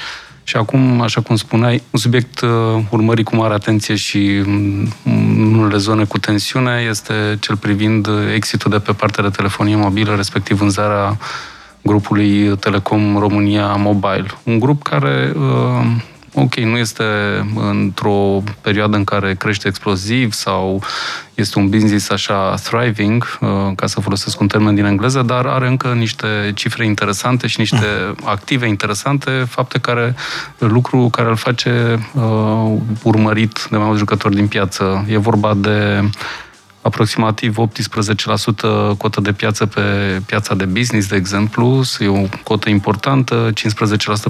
și 0.44 0.56
acum, 0.56 1.00
așa 1.00 1.20
cum 1.20 1.36
spuneai, 1.36 1.82
un 1.90 1.98
subiect 1.98 2.40
uh, 2.40 2.50
urmărit 2.90 3.24
cu 3.24 3.36
mare 3.36 3.54
atenție 3.54 3.94
și 3.94 4.42
mm, 4.44 4.92
în 5.04 5.54
unele 5.54 5.76
zone 5.76 6.04
cu 6.04 6.18
tensiune 6.18 6.84
este 6.88 7.36
cel 7.40 7.56
privind 7.56 8.08
exitul 8.34 8.70
de 8.70 8.78
pe 8.78 8.92
partea 8.92 9.22
de 9.22 9.28
telefonie 9.28 9.76
mobilă, 9.76 10.14
respectiv 10.14 10.56
vânzarea 10.56 11.18
grupului 11.82 12.56
Telecom 12.56 13.18
România 13.18 13.74
Mobile. 13.74 14.26
Un 14.42 14.58
grup 14.58 14.82
care 14.82 15.32
uh, 15.36 15.86
ok, 16.34 16.54
nu 16.54 16.76
este 16.76 17.04
într-o 17.54 18.42
perioadă 18.60 18.96
în 18.96 19.04
care 19.04 19.34
crește 19.34 19.68
exploziv 19.68 20.32
sau 20.32 20.82
este 21.34 21.58
un 21.58 21.68
business 21.68 22.10
așa 22.10 22.54
thriving, 22.54 23.38
uh, 23.40 23.48
ca 23.76 23.86
să 23.86 24.00
folosesc 24.00 24.40
un 24.40 24.46
termen 24.46 24.74
din 24.74 24.84
engleză, 24.84 25.22
dar 25.22 25.46
are 25.46 25.66
încă 25.66 25.92
niște 25.92 26.26
cifre 26.54 26.84
interesante 26.84 27.46
și 27.46 27.60
niște 27.60 27.86
active 28.24 28.66
interesante, 28.66 29.30
fapte 29.30 29.78
care, 29.78 30.14
lucru 30.58 31.08
care 31.08 31.28
îl 31.28 31.36
face 31.36 31.98
uh, 32.14 32.72
urmărit 33.02 33.66
de 33.70 33.76
mai 33.76 33.86
mulți 33.86 34.00
jucători 34.00 34.34
din 34.34 34.46
piață. 34.46 35.04
E 35.08 35.16
vorba 35.16 35.54
de 35.54 36.02
aproximativ 36.82 37.56
18% 37.56 38.96
cotă 38.98 39.20
de 39.20 39.32
piață 39.32 39.66
pe 39.66 39.80
piața 40.26 40.54
de 40.54 40.64
business, 40.64 41.08
de 41.08 41.16
exemplu, 41.16 41.82
e 41.98 42.08
o 42.08 42.26
cotă 42.42 42.68
importantă, 42.68 43.50
15% 43.52 43.52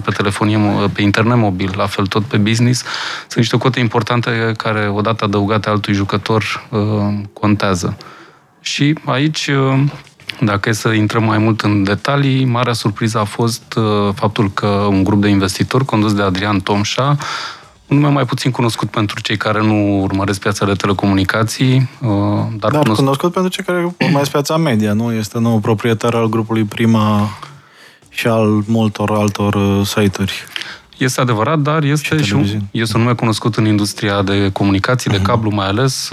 pe 0.05 0.11
telefonie, 0.11 0.59
pe 0.93 1.03
internet 1.03 1.37
mobil, 1.37 1.73
la 1.77 1.87
fel 1.87 2.07
tot 2.07 2.25
pe 2.25 2.37
business. 2.37 2.81
Sunt 3.21 3.37
niște 3.37 3.59
cote 3.59 3.81
importante 3.81 4.53
care, 4.57 4.89
odată 4.89 5.25
adăugate 5.25 5.69
altui 5.69 5.95
jucător, 5.95 6.67
uh, 6.71 6.81
contează. 7.33 7.97
Și 8.61 8.95
aici, 9.05 9.47
uh, 9.47 9.81
dacă 10.41 10.69
e 10.69 10.73
să 10.73 10.89
intrăm 10.89 11.25
mai 11.25 11.39
mult 11.39 11.61
în 11.61 11.85
detalii, 11.85 12.45
marea 12.45 12.73
surpriză 12.73 13.19
a 13.19 13.25
fost 13.25 13.75
uh, 13.77 14.15
faptul 14.15 14.51
că 14.53 14.67
un 14.67 15.05
grup 15.05 15.21
de 15.21 15.29
investitori 15.29 15.85
condus 15.85 16.15
de 16.15 16.23
Adrian 16.23 16.61
Tomșa 16.61 17.17
un 17.87 17.99
nume 17.99 18.09
mai 18.09 18.25
puțin 18.25 18.51
cunoscut 18.51 18.91
pentru 18.91 19.21
cei 19.21 19.37
care 19.37 19.63
nu 19.63 20.01
urmăresc 20.01 20.41
piața 20.41 20.67
de 20.67 20.73
telecomunicații, 20.73 21.89
uh, 22.01 22.09
dar, 22.09 22.71
dar 22.71 22.71
cunoscut... 22.71 22.97
cunoscut 22.97 23.33
pentru 23.33 23.51
cei 23.51 23.65
care 23.65 23.95
urmăresc 24.05 24.31
piața 24.37 24.57
media, 24.57 24.93
nu? 24.93 25.13
Este 25.13 25.39
nou 25.39 25.59
proprietar 25.59 26.15
al 26.15 26.29
grupului 26.29 26.65
Prima 26.65 27.29
și 28.09 28.27
al 28.27 28.63
multor 28.67 29.11
altor 29.11 29.55
uh, 29.55 29.87
site-uri. 29.87 30.45
Este 30.99 31.21
adevărat, 31.21 31.59
dar 31.59 31.83
este 31.83 32.17
și, 32.17 32.25
și 32.25 32.35
un, 32.35 32.47
este 32.71 32.97
un 32.97 33.03
nume 33.03 33.15
cunoscut 33.15 33.57
în 33.57 33.67
industria 33.67 34.23
de 34.23 34.51
comunicații, 34.53 35.11
uh-huh. 35.11 35.13
de 35.13 35.19
mhm. 35.19 35.27
cablu 35.27 35.51
mai 35.51 35.67
ales. 35.67 36.09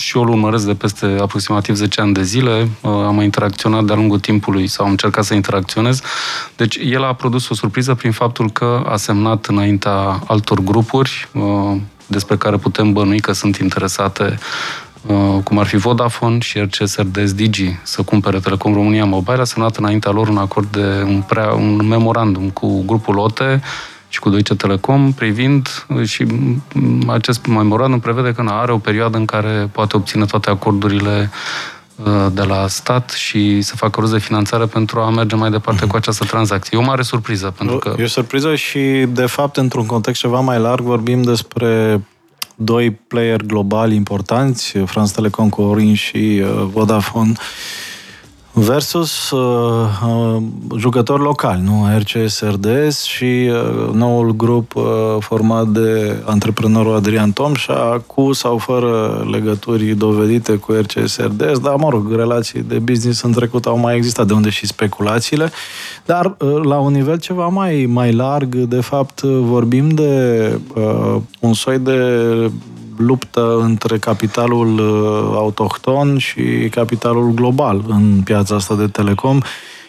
Uh, 0.00 0.06
și 0.06 0.16
eu 0.16 0.22
îl 0.22 0.28
urmăresc 0.28 0.66
de 0.66 0.74
peste 0.74 1.16
aproximativ 1.20 1.74
10 1.74 2.00
ani 2.00 2.12
de 2.12 2.22
zile. 2.22 2.68
Uh, 2.80 2.90
am 2.90 3.20
interacționat 3.20 3.84
de-a 3.84 3.94
lungul 3.96 4.18
timpului 4.18 4.66
sau 4.66 4.84
am 4.84 4.90
încercat 4.90 5.24
să 5.24 5.34
interacționez. 5.34 6.00
Deci 6.56 6.78
el 6.84 7.04
a 7.04 7.14
produs 7.14 7.48
o 7.48 7.54
surpriză 7.54 7.94
prin 7.94 8.12
faptul 8.12 8.50
că 8.50 8.84
a 8.88 8.96
semnat 8.96 9.46
înaintea 9.46 10.20
altor 10.26 10.60
grupuri 10.60 11.28
uh, 11.32 11.76
despre 12.06 12.36
care 12.36 12.56
putem 12.56 12.92
bănui 12.92 13.20
că 13.20 13.32
sunt 13.32 13.56
interesate 13.56 14.38
cum 15.44 15.58
ar 15.58 15.66
fi 15.66 15.76
Vodafone 15.76 16.38
și 16.38 16.58
RCS 16.58 16.96
RDS 16.96 17.32
Digi 17.32 17.78
să 17.82 18.02
cumpere 18.02 18.38
Telecom 18.38 18.74
România 18.74 19.04
Mobile, 19.04 19.40
a 19.40 19.44
semnat 19.44 19.76
înaintea 19.76 20.10
lor 20.10 20.28
un 20.28 20.36
acord 20.36 20.66
de 20.70 21.02
un, 21.06 21.22
prea, 21.28 21.52
un 21.52 21.86
memorandum 21.86 22.50
cu 22.50 22.82
grupul 22.86 23.18
OTE 23.18 23.60
și 24.10 24.18
cu 24.18 24.30
Deutsche 24.30 24.54
Telecom 24.54 25.12
privind 25.12 25.86
și 26.04 26.26
acest 27.06 27.46
memorandum 27.46 28.00
prevede 28.00 28.32
că 28.32 28.44
are 28.48 28.72
o 28.72 28.78
perioadă 28.78 29.16
în 29.16 29.24
care 29.24 29.68
poate 29.72 29.96
obține 29.96 30.24
toate 30.24 30.50
acordurile 30.50 31.30
uh, 32.04 32.26
de 32.32 32.42
la 32.42 32.66
stat 32.68 33.10
și 33.10 33.60
să 33.60 33.76
facă 33.76 34.00
rost 34.00 34.12
de 34.12 34.18
finanțare 34.18 34.66
pentru 34.66 35.00
a 35.00 35.10
merge 35.10 35.36
mai 35.36 35.50
departe 35.50 35.86
cu 35.86 35.96
această 35.96 36.24
tranzacție. 36.24 36.78
E 36.78 36.80
o 36.80 36.84
mare 36.84 37.02
surpriză. 37.02 37.54
Pentru 37.56 37.76
că... 37.78 37.94
E 37.98 38.02
o 38.02 38.06
surpriză 38.06 38.54
și, 38.54 39.06
de 39.08 39.26
fapt, 39.26 39.56
într-un 39.56 39.86
context 39.86 40.20
ceva 40.20 40.40
mai 40.40 40.58
larg, 40.58 40.82
vorbim 40.82 41.22
despre 41.22 42.00
doi 42.54 42.90
player 42.90 43.42
globali 43.42 43.94
importanți, 43.94 44.78
France 44.78 45.12
Telecom 45.12 45.48
cu 45.48 45.62
Orange 45.62 45.94
și 45.94 46.42
uh, 46.42 46.68
Vodafone, 46.72 47.32
versus 48.52 49.30
uh, 49.30 49.40
uh, 50.06 50.42
jucători 50.78 51.22
locali, 51.22 51.62
nu? 51.62 51.86
RCS 51.98 52.40
RDS 52.40 53.02
și 53.02 53.24
uh, 53.24 53.94
noul 53.94 54.36
grup 54.36 54.74
uh, 54.74 54.84
format 55.18 55.66
de 55.66 56.16
antreprenorul 56.24 56.94
Adrian 56.94 57.32
Tomșa, 57.32 58.02
cu 58.06 58.32
sau 58.32 58.58
fără 58.58 59.24
legături 59.30 59.84
dovedite 59.84 60.56
cu 60.56 60.72
RCS 60.72 61.16
RDS, 61.16 61.58
dar, 61.58 61.74
mă 61.74 61.88
rog, 61.88 62.14
relații 62.14 62.62
de 62.62 62.78
business 62.78 63.22
în 63.22 63.32
trecut 63.32 63.66
au 63.66 63.78
mai 63.78 63.96
existat, 63.96 64.26
de 64.26 64.32
unde 64.32 64.50
și 64.50 64.66
speculațiile, 64.66 65.50
dar 66.04 66.36
uh, 66.38 66.62
la 66.62 66.78
un 66.78 66.92
nivel 66.92 67.18
ceva 67.18 67.46
mai, 67.46 67.86
mai 67.88 68.12
larg, 68.12 68.54
de 68.54 68.80
fapt, 68.80 69.20
vorbim 69.22 69.88
de 69.88 70.52
uh, 70.74 71.16
un 71.40 71.54
soi 71.54 71.78
de 71.78 71.98
luptă 73.00 73.58
între 73.60 73.98
capitalul 73.98 74.78
uh, 74.78 75.36
autohton 75.36 76.18
și 76.18 76.68
capitalul 76.70 77.30
global 77.30 77.84
în 77.88 78.20
piața 78.24 78.54
asta 78.54 78.74
de 78.74 78.86
telecom. 78.86 79.40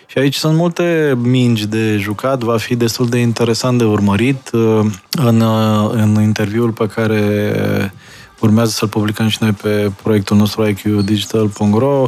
Și 0.06 0.18
aici 0.18 0.36
sunt 0.36 0.56
multe 0.56 1.18
mingi 1.22 1.68
de 1.68 1.98
jucat, 1.98 2.44
va 2.44 2.58
fi 2.58 2.76
destul 2.76 3.08
de 3.08 3.18
interesant 3.18 3.78
de 3.78 3.84
urmărit. 3.84 4.50
Uh, 4.54 4.86
în, 5.12 5.42
uh, 5.42 5.90
în 5.92 6.22
interviul 6.22 6.72
pe 6.72 6.88
care 6.88 7.94
urmează 8.40 8.72
să-l 8.72 8.88
publicăm 8.88 9.28
și 9.28 9.38
noi 9.42 9.52
pe 9.52 9.92
proiectul 10.04 10.38
nostru 10.38 10.68
iqdigital.ro, 10.68 12.08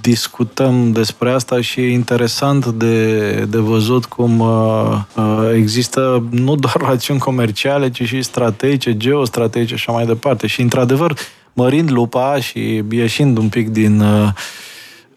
discutăm 0.00 0.92
despre 0.92 1.30
asta 1.30 1.60
și 1.60 1.80
e 1.80 1.92
interesant 1.92 2.66
de, 2.66 3.34
de 3.44 3.58
văzut 3.58 4.04
cum 4.04 4.38
uh, 4.38 5.00
uh, 5.16 5.50
există 5.54 6.24
nu 6.30 6.56
doar 6.64 6.76
rațiuni 6.76 7.20
comerciale, 7.20 7.90
ci 7.90 8.02
și 8.02 8.22
strategice, 8.22 8.96
geostrategice 8.96 9.76
și 9.76 9.84
așa 9.88 9.92
mai 9.92 10.06
departe. 10.06 10.46
Și, 10.46 10.60
într-adevăr, 10.60 11.16
mărind 11.52 11.90
lupa 11.90 12.40
și 12.40 12.84
ieșind 12.90 13.38
un 13.38 13.48
pic 13.48 13.68
din 13.68 14.00
uh, 14.00 14.28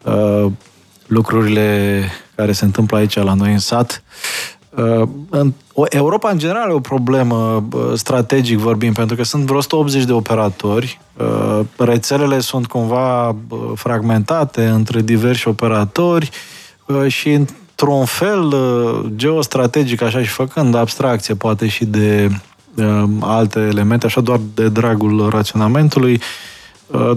uh, 0.03 0.51
lucrurile 1.07 2.03
care 2.35 2.51
se 2.51 2.65
întâmplă 2.65 2.97
aici 2.97 3.15
la 3.15 3.33
noi 3.33 3.51
în 3.51 3.59
sat, 3.59 4.03
Europa, 5.89 6.29
în 6.29 6.37
general, 6.37 6.69
e 6.69 6.73
o 6.73 6.79
problemă 6.79 7.63
strategic 7.95 8.57
vorbim, 8.57 8.93
pentru 8.93 9.15
că 9.15 9.23
sunt 9.23 9.43
vreo 9.43 9.57
180 9.57 10.03
de 10.03 10.11
operatori. 10.11 11.01
Rețelele 11.77 12.39
sunt 12.39 12.67
cumva 12.67 13.35
fragmentate 13.75 14.65
între 14.65 15.01
diversi 15.01 15.47
operatori 15.47 16.29
și, 17.07 17.29
într-un 17.29 18.05
fel, 18.05 18.55
geostrategic, 19.15 20.01
așa 20.01 20.23
și 20.23 20.29
făcând 20.29 20.75
abstracție, 20.75 21.35
poate 21.35 21.67
și 21.67 21.85
de 21.85 22.29
alte 23.19 23.59
elemente, 23.59 24.05
așa 24.05 24.21
doar 24.21 24.39
de 24.53 24.69
dragul 24.69 25.29
raționamentului, 25.29 26.21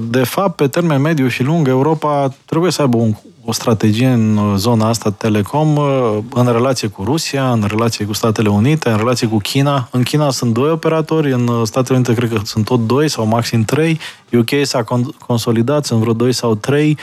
de 0.01 0.25
fapt, 0.25 0.57
pe 0.57 0.69
termen 0.69 1.01
mediu 1.01 1.29
și 1.29 1.43
lung, 1.43 1.69
Europa 1.69 2.35
trebuie 2.45 2.71
să 2.71 2.83
aibă 2.83 2.97
un 2.97 3.15
o 3.49 3.53
strategie 3.53 4.07
în 4.07 4.37
uh, 4.37 4.55
zona 4.57 4.89
asta 4.89 5.11
telecom 5.11 5.77
uh, 5.77 6.19
în 6.35 6.53
relație 6.53 6.89
cu 6.89 7.05
Rusia, 7.05 7.53
în 7.53 7.65
relație 7.69 8.05
cu 8.05 8.13
Statele 8.13 8.49
Unite, 8.49 8.89
în 8.89 8.97
relație 8.97 9.29
cu 9.29 9.37
China. 9.37 9.89
În 9.91 10.03
China 10.03 10.31
sunt 10.31 10.53
doi 10.53 10.71
operatori, 10.71 11.33
în 11.33 11.49
uh, 11.49 11.67
Statele 11.67 11.97
Unite 11.97 12.15
cred 12.15 12.33
că 12.33 12.41
sunt 12.45 12.65
tot 12.65 12.87
doi 12.87 13.09
sau 13.09 13.27
maxim 13.27 13.63
trei. 13.63 14.01
UK 14.33 14.51
s-a 14.63 14.85
consolidat, 15.27 15.85
sunt 15.85 16.01
vreo 16.01 16.13
doi 16.13 16.33
sau 16.33 16.55
trei. 16.55 16.99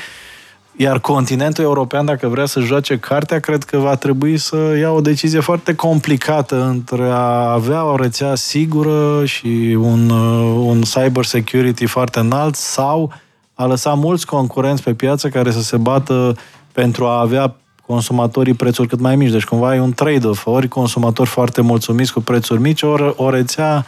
Iar 0.75 0.99
continentul 0.99 1.63
european, 1.63 2.05
dacă 2.05 2.27
vrea 2.27 2.45
să 2.45 2.59
joace 2.59 2.97
cartea, 2.97 3.39
cred 3.39 3.63
că 3.63 3.77
va 3.77 3.95
trebui 3.95 4.37
să 4.37 4.75
ia 4.79 4.91
o 4.91 5.01
decizie 5.01 5.39
foarte 5.39 5.75
complicată 5.75 6.63
între 6.63 7.09
a 7.09 7.51
avea 7.51 7.85
o 7.85 7.95
rețea 7.95 8.35
sigură 8.35 9.25
și 9.25 9.77
un, 9.79 10.09
un 10.49 10.81
cyber 10.81 11.25
security 11.25 11.85
foarte 11.85 12.19
înalt 12.19 12.55
sau 12.55 13.11
a 13.53 13.65
lăsat 13.65 13.97
mulți 13.97 14.25
concurenți 14.25 14.83
pe 14.83 14.93
piață 14.93 15.29
care 15.29 15.51
să 15.51 15.61
se 15.61 15.77
bată 15.77 16.35
pentru 16.71 17.05
a 17.05 17.19
avea 17.19 17.55
consumatorii 17.85 18.53
prețuri 18.53 18.87
cât 18.87 18.99
mai 18.99 19.15
mici. 19.15 19.31
Deci 19.31 19.45
cumva 19.45 19.75
e 19.75 19.79
un 19.79 19.93
trade-off. 19.93 20.45
Ori 20.45 20.67
consumatori 20.67 21.29
foarte 21.29 21.61
mulțumiți 21.61 22.13
cu 22.13 22.19
prețuri 22.19 22.61
mici, 22.61 22.81
ori 22.81 23.13
o 23.15 23.29
rețea 23.29 23.85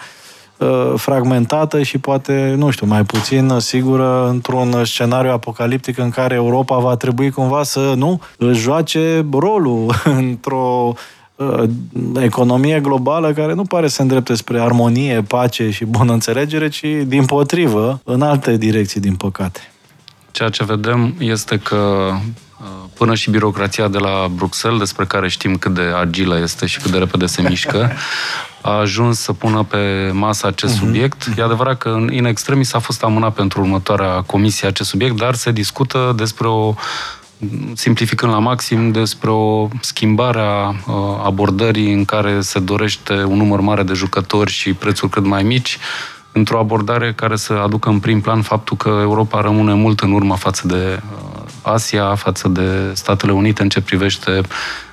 uh, 0.57 0.93
fragmentată 0.95 1.83
și 1.83 1.97
poate, 1.97 2.53
nu 2.57 2.69
știu, 2.69 2.87
mai 2.87 3.03
puțin 3.03 3.55
sigură 3.57 4.27
într-un 4.29 4.85
scenariu 4.85 5.31
apocaliptic 5.31 5.97
în 5.97 6.09
care 6.09 6.35
Europa 6.35 6.77
va 6.77 6.95
trebui 6.95 7.31
cumva 7.31 7.63
să, 7.63 7.93
nu, 7.95 8.21
își 8.37 8.61
joace 8.61 9.25
rolul 9.31 9.93
într-o 10.19 10.93
uh, 10.93 10.95
economie 12.21 12.79
globală 12.79 13.33
care 13.33 13.53
nu 13.53 13.63
pare 13.63 13.87
să 13.87 14.01
îndrepte 14.01 14.35
spre 14.35 14.59
armonie, 14.59 15.21
pace 15.21 15.69
și 15.69 15.85
bună 15.85 16.13
înțelegere, 16.13 16.69
ci 16.69 16.85
din 17.05 17.25
potrivă, 17.25 18.01
în 18.03 18.21
alte 18.21 18.57
direcții, 18.57 18.99
din 18.99 19.15
păcate. 19.15 19.71
Ceea 20.31 20.49
ce 20.49 20.63
vedem 20.63 21.15
este 21.19 21.57
că 21.57 22.11
uh, 22.59 22.67
până 22.93 23.15
și 23.15 23.29
birocrația 23.29 23.87
de 23.87 23.97
la 23.97 24.27
Bruxelles, 24.35 24.79
despre 24.79 25.05
care 25.05 25.27
știm 25.27 25.55
cât 25.55 25.73
de 25.73 25.81
agilă 25.99 26.39
este 26.39 26.65
și 26.65 26.79
cât 26.79 26.91
de 26.91 26.97
repede 26.97 27.25
se 27.25 27.41
mișcă, 27.41 27.91
a 28.61 28.71
ajuns 28.71 29.19
să 29.19 29.33
pună 29.33 29.63
pe 29.63 30.09
masă 30.13 30.47
acest 30.47 30.75
uh-huh. 30.75 30.79
subiect. 30.79 31.27
E 31.37 31.43
adevărat 31.43 31.77
că 31.77 31.89
în 31.89 32.25
extremis 32.25 32.73
a 32.73 32.79
fost 32.79 33.03
amânat 33.03 33.33
pentru 33.33 33.61
următoarea 33.61 34.21
comisie 34.21 34.67
acest 34.67 34.89
subiect, 34.89 35.15
dar 35.15 35.33
se 35.33 35.51
discută 35.51 36.13
despre 36.15 36.47
o 36.47 36.73
simplificând 37.73 38.31
la 38.31 38.39
maxim, 38.39 38.91
despre 38.91 39.29
o 39.29 39.67
schimbare 39.81 40.39
a 40.39 40.75
abordării 41.23 41.93
în 41.93 42.05
care 42.05 42.41
se 42.41 42.59
dorește 42.59 43.13
un 43.13 43.37
număr 43.37 43.59
mare 43.59 43.83
de 43.83 43.93
jucători 43.93 44.51
și 44.51 44.73
prețuri 44.73 45.11
cât 45.11 45.25
mai 45.25 45.43
mici, 45.43 45.77
într-o 46.31 46.59
abordare 46.59 47.13
care 47.13 47.35
să 47.35 47.53
aducă 47.53 47.89
în 47.89 47.99
prim 47.99 48.21
plan 48.21 48.41
faptul 48.41 48.77
că 48.77 48.99
Europa 49.01 49.41
rămâne 49.41 49.73
mult 49.73 49.99
în 49.99 50.11
urmă 50.11 50.35
față 50.35 50.67
de 50.67 50.99
Asia, 51.61 52.15
față 52.15 52.47
de 52.47 52.91
Statele 52.93 53.31
Unite 53.31 53.61
în 53.61 53.69
ce 53.69 53.81
privește 53.81 54.41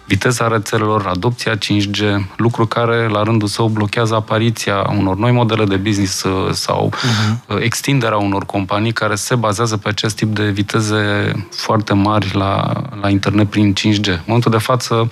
viteza 0.04 0.48
rețelelor, 0.48 1.06
adopția 1.06 1.58
5G, 1.58 2.00
lucru 2.36 2.66
care 2.66 3.08
la 3.08 3.22
rândul 3.22 3.48
său 3.48 3.68
blochează 3.68 4.14
apariția 4.14 4.86
unor 4.98 5.16
noi 5.16 5.32
modele 5.32 5.64
de 5.64 5.76
business 5.76 6.22
uh, 6.22 6.52
sau 6.52 6.92
uh-huh. 6.92 7.62
extinderea 7.62 8.16
unor 8.16 8.44
companii 8.44 8.92
care 8.92 9.14
se 9.14 9.34
bazează 9.34 9.76
pe 9.76 9.88
acest 9.88 10.16
tip 10.16 10.34
de 10.34 10.50
viteze 10.50 11.32
foarte 11.50 11.94
mari 11.94 12.30
la, 12.32 12.72
la 13.00 13.08
internet 13.08 13.50
prin 13.50 13.74
5G. 13.74 14.06
În 14.06 14.20
momentul 14.26 14.50
de 14.50 14.58
față, 14.58 15.08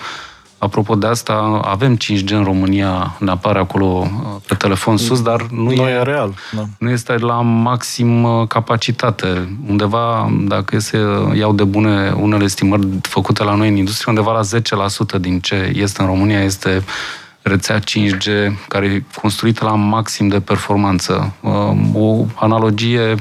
Apropo 0.63 0.95
de 0.95 1.07
asta, 1.07 1.61
avem 1.63 1.97
5G 1.97 2.27
în 2.29 2.43
România, 2.43 3.15
ne 3.19 3.31
apare 3.31 3.59
acolo 3.59 3.85
uh, 3.85 4.41
pe 4.47 4.55
telefon 4.55 4.97
sus, 4.97 5.21
dar 5.21 5.41
nu, 5.41 5.63
nu 5.63 5.71
e, 5.71 5.91
e 5.91 6.03
real. 6.03 6.33
Da. 6.51 6.65
Nu 6.77 6.89
este 6.89 7.17
la 7.17 7.41
maxim 7.41 8.23
uh, 8.23 8.47
capacitate. 8.47 9.57
Undeva, 9.67 10.31
dacă 10.47 10.79
se 10.79 10.97
iau 11.37 11.53
de 11.53 11.63
bune 11.63 12.13
unele 12.19 12.43
estimări 12.43 12.87
făcute 13.01 13.43
la 13.43 13.55
noi 13.55 13.67
în 13.67 13.75
industrie, 13.75 14.13
undeva 14.13 14.31
la 14.31 14.59
10% 15.17 15.19
din 15.19 15.39
ce 15.39 15.71
este 15.75 16.01
în 16.01 16.07
România 16.07 16.43
este 16.43 16.83
rețea 17.41 17.79
5G 17.79 18.51
care 18.67 18.85
e 18.85 19.03
construită 19.21 19.65
la 19.65 19.75
maxim 19.75 20.27
de 20.27 20.39
performanță. 20.39 21.33
Uh, 21.41 21.51
o 21.93 22.25
analogie 22.35 23.15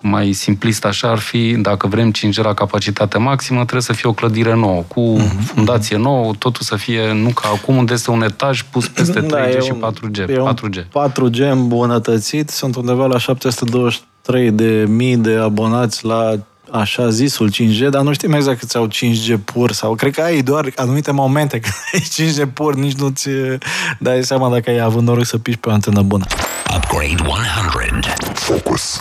mai 0.00 0.32
simplist 0.32 0.84
așa 0.84 1.10
ar 1.10 1.18
fi, 1.18 1.54
dacă 1.54 1.86
vrem 1.86 2.12
5G 2.12 2.42
la 2.42 2.54
capacitate 2.54 3.18
maximă, 3.18 3.58
trebuie 3.58 3.82
să 3.82 3.92
fie 3.92 4.08
o 4.08 4.12
clădire 4.12 4.54
nouă, 4.54 4.82
cu 4.88 5.16
uh-huh. 5.18 5.54
fundație 5.54 5.96
nouă, 5.96 6.32
totul 6.38 6.62
să 6.62 6.76
fie, 6.76 7.12
nu 7.12 7.28
ca 7.28 7.48
acum, 7.48 7.76
unde 7.76 7.92
este 7.92 8.10
un 8.10 8.22
etaj 8.22 8.62
pus 8.62 8.88
peste 8.88 9.20
3G 9.20 9.28
da, 9.28 9.60
și 9.60 9.72
4G. 9.72 10.28
E 10.28 10.42
4G. 10.54 10.84
4G 10.84 11.50
îmbunătățit, 11.50 12.48
sunt 12.48 12.76
undeva 12.76 13.06
la 13.06 13.18
723 13.18 14.50
de 14.50 14.84
mii 14.88 15.16
de 15.16 15.34
abonați 15.34 16.04
la 16.04 16.34
așa 16.70 17.08
zisul 17.08 17.50
5G, 17.52 17.88
dar 17.90 18.02
nu 18.02 18.12
știm 18.12 18.32
exact 18.32 18.58
câți 18.58 18.76
au 18.76 18.88
5G 18.88 19.34
pur 19.44 19.72
sau 19.72 19.94
cred 19.94 20.14
că 20.14 20.20
ai 20.20 20.42
doar 20.42 20.72
anumite 20.76 21.10
momente 21.10 21.60
când 21.60 21.74
ai 21.92 22.28
5G 22.28 22.52
pur, 22.52 22.74
nici 22.74 22.96
nu-ți 22.96 23.28
dai 23.98 24.24
seama 24.24 24.50
dacă 24.50 24.70
ai 24.70 24.80
avut 24.80 25.02
noroc 25.02 25.24
să 25.24 25.38
piși 25.38 25.56
pe 25.56 25.68
o 25.68 25.72
antenă 25.72 26.02
bună. 26.02 26.24
Upgrade 26.76 27.22
100. 27.26 28.29
Focus. 28.40 29.00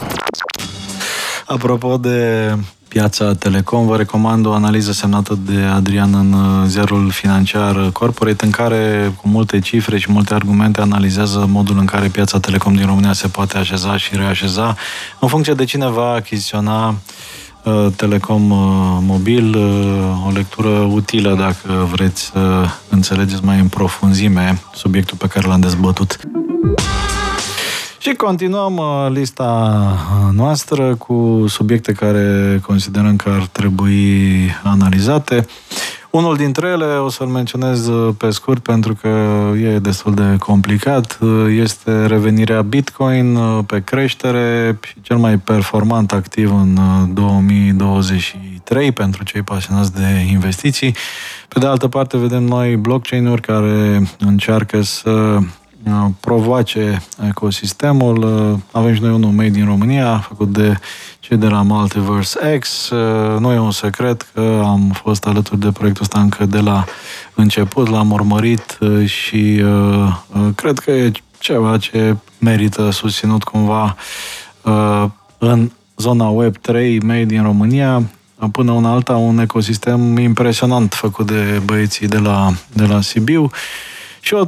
Apropo 1.46 1.98
de 1.98 2.54
piața 2.88 3.34
Telecom, 3.34 3.86
vă 3.86 3.98
recomand 3.98 4.46
o 4.46 4.54
analiză 4.54 4.92
semnată 4.92 5.40
de 5.46 5.62
Adrian 5.62 6.14
în 6.14 6.34
uh, 6.34 6.68
ziarul 6.68 7.10
financiar 7.10 7.90
Corporate, 7.92 8.46
în 8.46 8.52
care, 8.52 9.14
cu 9.22 9.28
multe 9.28 9.60
cifre 9.60 9.98
și 9.98 10.12
multe 10.12 10.34
argumente, 10.34 10.82
analizează 10.82 11.46
modul 11.50 11.78
în 11.78 11.86
care 11.86 12.08
piața 12.08 12.40
Telecom 12.40 12.76
din 12.76 12.86
România 12.86 13.14
se 13.14 13.28
poate 13.28 13.58
așeza 13.58 13.98
și 13.98 14.16
reașeza 14.16 14.76
în 15.20 15.28
funcție 15.28 15.54
de 15.54 15.64
cine 15.64 15.90
va 15.90 16.12
achiziționa 16.12 16.88
uh, 17.64 17.88
Telecom 17.96 18.52
uh, 18.52 18.98
Mobil, 19.02 19.58
o 20.28 20.32
lectură 20.32 20.70
utilă 20.70 21.36
dacă 21.36 21.88
vreți 21.92 22.22
să 22.22 22.66
înțelegeți 22.90 23.44
mai 23.44 23.60
în 23.60 23.68
profunzime 23.68 24.62
subiectul 24.74 25.18
pe 25.18 25.28
care 25.28 25.48
l-am 25.48 25.60
dezbătut. 25.60 26.20
Și 28.02 28.14
continuăm 28.14 28.78
uh, 28.78 29.08
lista 29.10 29.82
uh, 29.94 30.36
noastră 30.36 30.96
cu 30.96 31.46
subiecte 31.48 31.92
care 31.92 32.60
considerăm 32.66 33.16
că 33.16 33.30
ar 33.30 33.48
trebui 33.52 34.50
analizate. 34.64 35.46
Unul 36.10 36.36
dintre 36.36 36.68
ele 36.68 36.86
o 36.86 37.10
să-l 37.10 37.28
menționez 37.28 37.88
uh, 37.88 38.14
pe 38.18 38.30
scurt 38.30 38.64
pentru 38.64 38.96
că 39.02 39.08
e 39.62 39.80
destul 39.80 40.14
de 40.14 40.36
complicat. 40.38 41.20
Este 41.50 42.06
revenirea 42.06 42.62
Bitcoin 42.62 43.38
pe 43.66 43.82
creștere 43.84 44.80
și 44.88 45.02
cel 45.02 45.18
mai 45.18 45.38
performant 45.38 46.12
activ 46.12 46.52
în 46.52 46.78
2023 47.14 48.92
pentru 48.92 49.24
cei 49.24 49.42
pasionați 49.42 49.94
de 49.94 50.28
investiții. 50.32 50.96
Pe 51.48 51.60
de 51.60 51.66
altă 51.66 51.88
parte, 51.88 52.18
vedem 52.18 52.44
noi 52.44 52.76
blockchain-uri 52.76 53.42
care 53.42 54.02
încearcă 54.20 54.82
să 54.82 55.40
Uh, 55.40 55.46
provoace 56.20 57.02
ecosistemul. 57.28 58.18
Uh, 58.24 58.60
avem 58.72 58.94
și 58.94 59.02
noi 59.02 59.12
unul 59.12 59.32
made 59.32 59.50
din 59.50 59.66
România, 59.66 60.18
făcut 60.18 60.54
de 60.54 60.78
cei 61.20 61.38
de 61.38 61.48
la 61.48 61.62
Multiverse 61.62 62.58
X. 62.60 62.90
Uh, 62.90 63.40
nu 63.40 63.52
e 63.52 63.60
un 63.60 63.72
secret 63.72 64.28
că 64.34 64.62
am 64.64 64.92
fost 65.04 65.26
alături 65.26 65.60
de 65.60 65.72
proiectul 65.72 66.04
ăsta 66.04 66.20
încă 66.20 66.46
de 66.46 66.60
la 66.60 66.86
început, 67.34 67.90
l-am 67.90 68.12
urmărit 68.12 68.78
și 69.06 69.64
cred 70.56 70.80
că 70.80 70.92
e 70.92 71.12
ceva 71.40 71.78
ce 71.78 72.16
merită 72.40 72.90
susținut 72.90 73.44
cumva 73.44 73.96
în 75.38 75.72
zona 75.98 76.34
Web3 76.34 76.98
made 77.02 77.24
din 77.24 77.44
România, 77.44 78.04
până 78.52 78.72
una 78.72 78.92
alta 78.92 79.16
un 79.16 79.40
ecosistem 79.40 80.18
impresionant 80.18 80.94
făcut 80.94 81.26
de 81.26 81.62
băieții 81.66 82.08
de 82.08 82.18
la, 82.18 82.54
de 82.74 82.86
la 82.86 83.02
Sibiu 83.02 83.52
și 84.20 84.34
o 84.34 84.46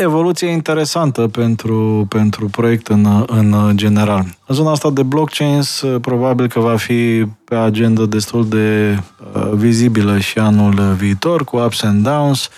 evoluție 0.00 0.48
interesantă 0.48 1.28
pentru, 1.28 2.06
pentru 2.08 2.46
proiect 2.46 2.88
în, 2.88 3.24
în 3.26 3.72
general. 3.74 4.24
În 4.46 4.54
zona 4.54 4.70
asta 4.70 4.90
de 4.90 5.02
blockchains 5.02 5.84
probabil 6.00 6.48
că 6.48 6.60
va 6.60 6.76
fi 6.76 7.26
pe 7.44 7.54
agenda 7.54 8.06
destul 8.06 8.48
de 8.48 8.98
uh, 9.34 9.50
vizibilă 9.52 10.18
și 10.18 10.38
anul 10.38 10.94
viitor, 10.98 11.44
cu 11.44 11.56
ups 11.56 11.82
and 11.82 12.02
downs, 12.02 12.48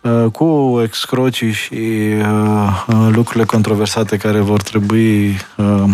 uh, 0.00 0.30
cu 0.32 0.80
excrocii 0.84 1.52
și 1.52 1.74
uh, 2.18 3.08
lucrurile 3.12 3.44
controversate 3.44 4.16
care 4.16 4.40
vor 4.40 4.62
trebui 4.62 5.36
uh, 5.56 5.82
uh, 5.84 5.90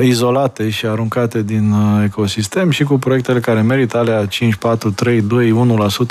izolate 0.00 0.70
și 0.70 0.86
aruncate 0.86 1.42
din 1.42 1.72
uh, 1.72 2.04
ecosistem 2.04 2.70
și 2.70 2.84
cu 2.84 2.98
proiectele 2.98 3.40
care 3.40 3.60
merită 3.60 3.98
alea 3.98 4.26
5, 4.26 4.54
4, 4.54 4.90
3, 4.90 5.22
2, 5.22 5.52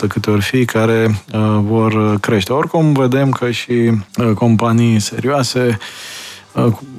1% 0.06 0.08
câte 0.08 0.30
ori 0.30 0.42
fi 0.42 0.66
care 0.66 1.08
uh, 1.34 1.40
vor 1.62 2.20
crește. 2.20 2.54
Oricum 2.54 2.94
vedem 2.94 3.30
că 3.30 3.52
și 3.52 3.72
uh, 3.72 4.32
companii 4.34 5.00
serioase 5.00 5.68
uh, 5.68 5.76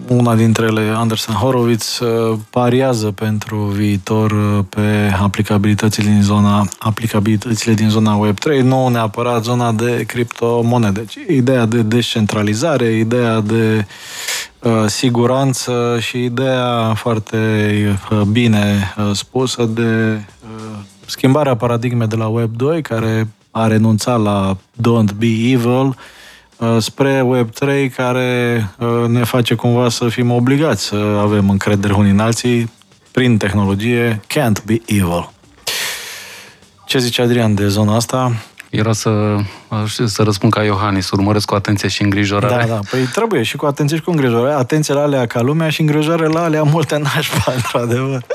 una 0.09 0.35
dintre 0.35 0.67
ele, 0.67 0.93
Anderson 0.97 1.35
Horowitz, 1.35 1.99
uh, 1.99 2.39
pariază 2.51 3.11
pentru 3.11 3.57
viitor 3.57 4.31
uh, 4.31 4.65
pe 4.69 5.15
aplicabilitățile 5.23 6.11
din 6.11 6.23
zona, 6.23 6.69
aplicabilitățile 6.79 7.75
din 7.75 7.89
zona 7.89 8.29
Web3, 8.29 8.63
nu 8.63 8.89
neapărat 8.89 9.43
zona 9.43 9.73
de 9.73 10.05
criptomonede, 10.07 11.05
ci 11.09 11.19
ideea 11.29 11.65
de 11.65 11.83
descentralizare, 11.83 12.93
ideea 12.93 13.41
de 13.41 13.87
uh, 14.63 14.73
siguranță 14.87 15.99
și 16.01 16.25
ideea 16.25 16.93
foarte 16.95 17.39
uh, 18.11 18.21
bine 18.21 18.95
uh, 18.99 19.11
spusă 19.13 19.65
de 19.65 20.21
uh, 20.21 20.77
schimbarea 21.07 21.57
paradigmei 21.57 22.07
de 22.07 22.17
la 22.17 22.33
Web2, 22.33 22.83
care 22.83 23.29
a 23.51 23.67
renunțat 23.67 24.23
la 24.23 24.57
Don't 24.77 25.15
Be 25.19 25.27
Evil, 25.27 25.87
Uh, 25.87 25.95
spre 26.79 27.25
Web3 27.35 27.95
care 27.97 28.61
uh, 28.79 29.09
ne 29.09 29.25
face 29.25 29.55
cumva 29.55 29.89
să 29.89 30.09
fim 30.09 30.31
obligați 30.31 30.83
să 30.83 31.19
avem 31.21 31.51
încredere 31.51 31.93
unii 31.93 32.11
în 32.11 32.19
alții 32.19 32.71
prin 33.11 33.37
tehnologie 33.37 34.21
can't 34.27 34.65
be 34.65 34.81
evil. 34.87 35.31
Ce 36.87 36.99
zice 36.99 37.23
Adrian 37.23 37.55
de 37.55 37.69
zona 37.69 37.95
asta? 37.95 38.33
Era 38.71 38.93
să, 38.93 39.37
să 40.07 40.23
răspund 40.23 40.53
ca 40.53 40.63
Iohannis, 40.63 41.11
urmăresc 41.11 41.47
cu 41.47 41.55
atenție 41.55 41.89
și 41.89 42.03
îngrijorare. 42.03 42.67
Da, 42.67 42.75
da, 42.75 42.81
păi 42.91 43.01
trebuie 43.01 43.43
și 43.43 43.57
cu 43.57 43.67
atenție 43.67 43.97
și 43.97 44.03
cu 44.03 44.11
îngrijorare. 44.11 44.55
Atenție 44.55 44.95
la 44.95 45.03
alea 45.03 45.27
ca 45.27 45.41
lumea 45.41 45.69
și 45.69 45.81
îngrijorare 45.81 46.27
la 46.27 46.43
alea 46.43 46.63
multe 46.63 46.97
nașpa, 47.15 47.53
într-adevăr. 47.55 48.27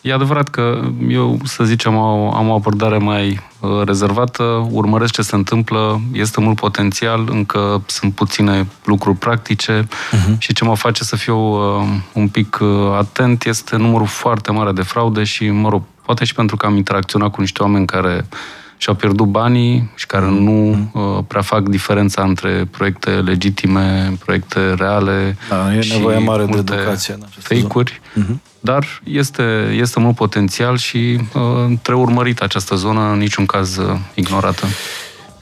E 0.00 0.12
adevărat 0.12 0.48
că 0.48 0.90
eu, 1.08 1.38
să 1.44 1.64
zicem, 1.64 1.96
am, 1.96 2.34
am 2.34 2.48
o 2.48 2.54
abordare 2.54 2.98
mai 2.98 3.40
uh, 3.60 3.82
rezervată, 3.84 4.68
urmăresc 4.70 5.12
ce 5.12 5.22
se 5.22 5.34
întâmplă, 5.34 6.00
este 6.12 6.40
mult 6.40 6.56
potențial, 6.56 7.28
încă 7.30 7.82
sunt 7.86 8.14
puține 8.14 8.66
lucruri 8.84 9.16
practice 9.16 9.88
uh-huh. 9.88 10.38
și 10.38 10.52
ce 10.52 10.64
mă 10.64 10.76
face 10.76 11.04
să 11.04 11.16
fiu 11.16 11.38
uh, 11.38 11.86
un 12.12 12.28
pic 12.28 12.58
uh, 12.60 12.68
atent 12.98 13.44
este 13.44 13.76
numărul 13.76 14.06
foarte 14.06 14.52
mare 14.52 14.72
de 14.72 14.82
fraude 14.82 15.24
și, 15.24 15.50
mă 15.50 15.68
rog, 15.68 15.82
poate 16.02 16.24
și 16.24 16.34
pentru 16.34 16.56
că 16.56 16.66
am 16.66 16.76
interacționat 16.76 17.30
cu 17.30 17.40
niște 17.40 17.62
oameni 17.62 17.86
care 17.86 18.26
și-au 18.78 18.94
pierdut 18.94 19.26
banii 19.26 19.90
și 19.94 20.06
care 20.06 20.26
mhm. 20.26 20.42
nu 20.42 20.90
uh, 20.92 21.24
prea 21.26 21.42
fac 21.42 21.68
diferența 21.68 22.22
între 22.22 22.68
proiecte 22.70 23.10
legitime, 23.10 24.12
proiecte 24.24 24.74
reale 24.74 25.36
da, 25.48 25.74
e 25.74 25.80
și 25.80 25.92
nevoie 25.92 26.18
mare 26.18 26.44
de 26.44 26.58
educație 26.58 27.14
în 27.14 27.26
fake-uri. 27.38 28.00
Uh-huh. 28.00 28.46
Dar 28.60 29.00
este, 29.04 29.74
este 29.80 30.00
mult 30.00 30.14
potențial 30.14 30.76
și 30.76 31.18
uh, 31.34 31.78
trebuie 31.82 32.04
urmărit 32.04 32.40
această 32.40 32.74
zonă, 32.74 33.00
în 33.12 33.18
niciun 33.18 33.46
caz 33.46 33.76
uh, 33.76 33.96
ignorată. 34.14 34.66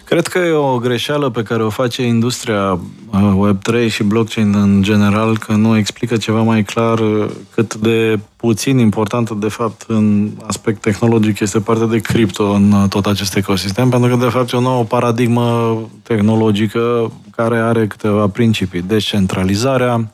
Cred 0.07 0.27
că 0.27 0.39
e 0.39 0.51
o 0.51 0.79
greșeală 0.79 1.31
pe 1.31 1.43
care 1.43 1.63
o 1.63 1.71
face 1.71 2.03
industria 2.03 2.79
uh, 3.13 3.49
Web3 3.49 3.91
și 3.91 4.03
blockchain 4.03 4.55
în 4.55 4.83
general, 4.83 5.39
că 5.39 5.53
nu 5.53 5.77
explică 5.77 6.17
ceva 6.17 6.43
mai 6.43 6.63
clar 6.63 6.99
uh, 6.99 7.27
cât 7.55 7.75
de 7.75 8.19
puțin 8.37 8.79
importantă, 8.79 9.37
de 9.41 9.49
fapt, 9.49 9.85
în 9.87 10.31
aspect 10.47 10.81
tehnologic 10.81 11.41
este 11.41 11.61
partea 11.61 11.87
de 11.87 11.99
cripto 11.99 12.45
în 12.45 12.73
uh, 12.73 12.89
tot 12.89 13.07
acest 13.07 13.37
ecosistem, 13.37 13.89
pentru 13.89 14.09
că, 14.09 14.25
de 14.25 14.31
fapt, 14.31 14.53
e 14.53 14.57
o 14.57 14.61
nouă 14.61 14.85
paradigmă 14.85 15.79
tehnologică 16.03 17.13
care 17.37 17.59
are 17.59 17.87
câteva 17.87 18.29
principii. 18.29 18.83
Descentralizarea, 18.83 20.13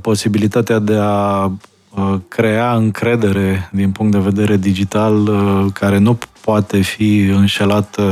posibilitatea 0.00 0.78
de 0.78 0.96
a 1.00 1.50
crea 2.28 2.74
încredere 2.74 3.70
din 3.72 3.90
punct 3.90 4.12
de 4.12 4.18
vedere 4.18 4.56
digital 4.56 5.30
care 5.72 5.98
nu 5.98 6.18
poate 6.42 6.80
fi 6.80 7.18
înșelată 7.18 8.02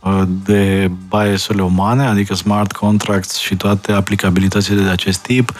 uh, 0.00 0.22
de 0.44 0.90
biasurile 1.08 1.62
umane, 1.62 2.06
adică 2.06 2.34
smart 2.34 2.72
contracts 2.72 3.38
și 3.38 3.56
toate 3.56 3.92
aplicabilitățile 3.92 4.82
de 4.82 4.88
acest 4.88 5.18
tip. 5.18 5.52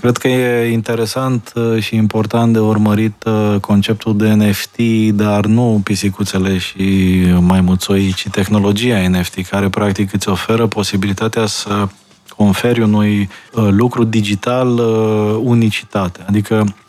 Cred 0.00 0.16
că 0.16 0.28
e 0.28 0.72
interesant 0.72 1.52
uh, 1.54 1.82
și 1.82 1.96
important 1.96 2.52
de 2.52 2.58
urmărit 2.58 3.24
uh, 3.26 3.60
conceptul 3.60 4.16
de 4.16 4.28
NFT, 4.28 4.78
dar 5.12 5.46
nu 5.46 5.80
pisicuțele 5.84 6.58
și 6.58 7.16
maimuțoi, 7.40 8.12
ci 8.16 8.28
tehnologia 8.28 9.08
NFT, 9.08 9.46
care 9.48 9.68
practic 9.68 10.12
îți 10.12 10.28
oferă 10.28 10.66
posibilitatea 10.66 11.46
să 11.46 11.88
conferi 12.36 12.80
unui 12.80 13.28
lucru 13.70 14.04
digital 14.04 14.68
unicitate. 15.42 16.20
Adică 16.26 16.64
Uh, 16.64 16.83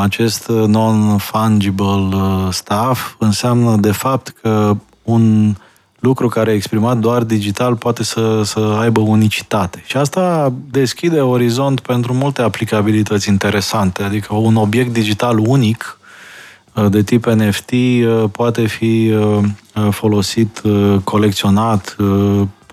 acest 0.00 0.48
non-fungible 0.48 1.84
uh, 1.84 2.48
stuff 2.50 3.14
înseamnă 3.18 3.76
de 3.76 3.92
fapt 3.92 4.28
că 4.28 4.76
un 5.02 5.54
lucru 5.98 6.28
care 6.28 6.50
e 6.50 6.54
exprimat 6.54 6.98
doar 6.98 7.22
digital 7.22 7.76
poate 7.76 8.04
să, 8.04 8.42
să 8.44 8.76
aibă 8.80 9.00
unicitate. 9.00 9.82
Și 9.86 9.96
asta 9.96 10.52
deschide 10.70 11.20
orizont 11.20 11.80
pentru 11.80 12.14
multe 12.14 12.42
aplicabilități 12.42 13.28
interesante, 13.28 14.02
adică 14.02 14.34
un 14.34 14.56
obiect 14.56 14.92
digital 14.92 15.38
unic 15.38 15.98
uh, 16.74 16.90
de 16.90 17.02
tip 17.02 17.26
NFT 17.26 17.72
poate 18.32 18.66
fi 18.66 19.14
folosit, 19.90 20.62
colecționat, 21.04 21.96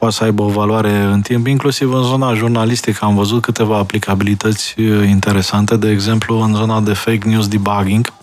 poate 0.07 0.23
să 0.23 0.29
aibă 0.31 0.43
o 0.43 0.59
valoare 0.59 0.99
în 0.99 1.21
timp, 1.21 1.47
inclusiv 1.47 1.93
în 1.93 2.03
zona 2.03 2.33
jurnalistică. 2.33 3.05
Am 3.05 3.15
văzut 3.15 3.41
câteva 3.41 3.77
aplicabilități 3.77 4.79
uh, 4.79 5.07
interesante, 5.07 5.77
de 5.77 5.89
exemplu 5.89 6.41
în 6.41 6.53
zona 6.53 6.81
de 6.81 6.93
fake 6.93 7.27
news 7.29 7.47
debugging. 7.47 8.13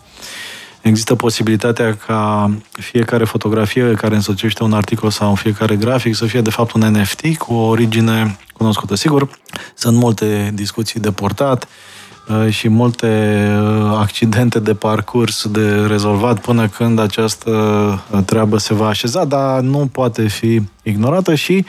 Există 0.81 1.15
posibilitatea 1.15 1.97
ca 2.07 2.51
fiecare 2.71 3.25
fotografie 3.25 3.95
care 3.95 4.15
însocește 4.15 4.63
un 4.63 4.73
articol 4.73 5.11
sau 5.11 5.35
fiecare 5.35 5.77
grafic 5.77 6.15
să 6.15 6.27
fie 6.27 6.41
de 6.41 6.51
fapt 6.51 6.73
un 6.73 6.81
NFT 6.81 7.37
cu 7.37 7.55
o 7.55 7.67
origine 7.67 8.39
cunoscută. 8.53 8.95
Sigur, 8.95 9.29
sunt 9.75 9.97
multe 9.97 10.51
discuții 10.55 11.01
de 11.01 11.11
portat, 11.11 11.63
Uh, 11.63 11.94
și 12.49 12.69
multe 12.69 13.07
uh, 13.61 13.97
accidente 13.99 14.61
de 14.61 14.75
parcurs 14.75 15.47
de 15.51 15.87
rezolvat 15.87 16.41
până 16.41 16.69
când 16.69 16.99
această 16.99 17.51
uh, 18.11 18.23
treabă 18.25 18.59
se 18.59 18.75
va 18.75 18.87
așeza, 18.87 19.25
dar 19.25 19.61
nu 19.61 19.89
poate 19.93 20.29
fi 20.29 20.61
ignorată 20.83 21.35
și 21.35 21.65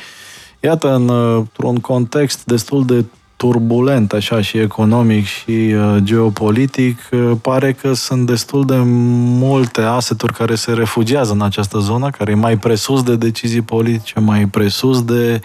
iată, 0.60 0.96
într-un 0.96 1.80
context 1.80 2.46
destul 2.46 2.86
de 2.86 3.06
turbulent, 3.36 4.14
așa, 4.14 4.42
și 4.42 4.58
economic 4.58 5.26
și 5.26 5.52
uh, 5.52 5.96
geopolitic, 5.98 7.00
uh, 7.12 7.32
pare 7.42 7.74
că 7.74 7.94
sunt 7.94 8.26
destul 8.26 8.66
de 8.66 8.76
multe 8.78 9.82
aseturi 9.82 10.34
care 10.34 10.56
se 10.56 10.74
refugiază 10.74 11.34
în 11.34 11.42
această 11.42 11.78
zonă, 11.80 12.10
care 12.10 12.32
e 12.32 12.36
mai 12.36 12.58
presus 12.58 13.04
de 13.04 13.16
decizii 13.16 13.62
politice, 13.62 14.20
mai 14.20 14.46
presus 14.46 15.04
de 15.04 15.42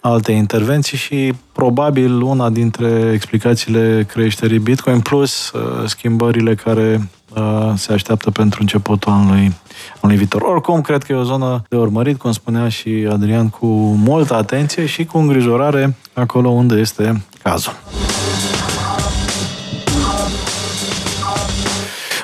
alte 0.00 0.32
intervenții 0.32 0.96
și 0.96 1.32
probabil 1.52 2.20
una 2.22 2.50
dintre 2.50 3.10
explicațiile 3.14 4.06
creșterii 4.08 4.58
Bitcoin 4.58 5.00
plus 5.00 5.50
uh, 5.50 5.60
schimbările 5.86 6.54
care 6.54 7.08
uh, 7.36 7.72
se 7.74 7.92
așteaptă 7.92 8.30
pentru 8.30 8.58
începutul 8.60 9.12
anului, 9.12 9.54
anului 10.00 10.16
viitor. 10.16 10.42
Oricum, 10.42 10.80
cred 10.80 11.02
că 11.02 11.12
e 11.12 11.16
o 11.16 11.22
zonă 11.22 11.62
de 11.68 11.76
urmărit, 11.76 12.18
cum 12.18 12.32
spunea 12.32 12.68
și 12.68 13.08
Adrian, 13.10 13.48
cu 13.48 13.66
multă 14.04 14.34
atenție 14.34 14.86
și 14.86 15.04
cu 15.04 15.18
îngrijorare 15.18 15.96
acolo 16.12 16.48
unde 16.48 16.74
este 16.74 17.22
cazul. 17.42 17.72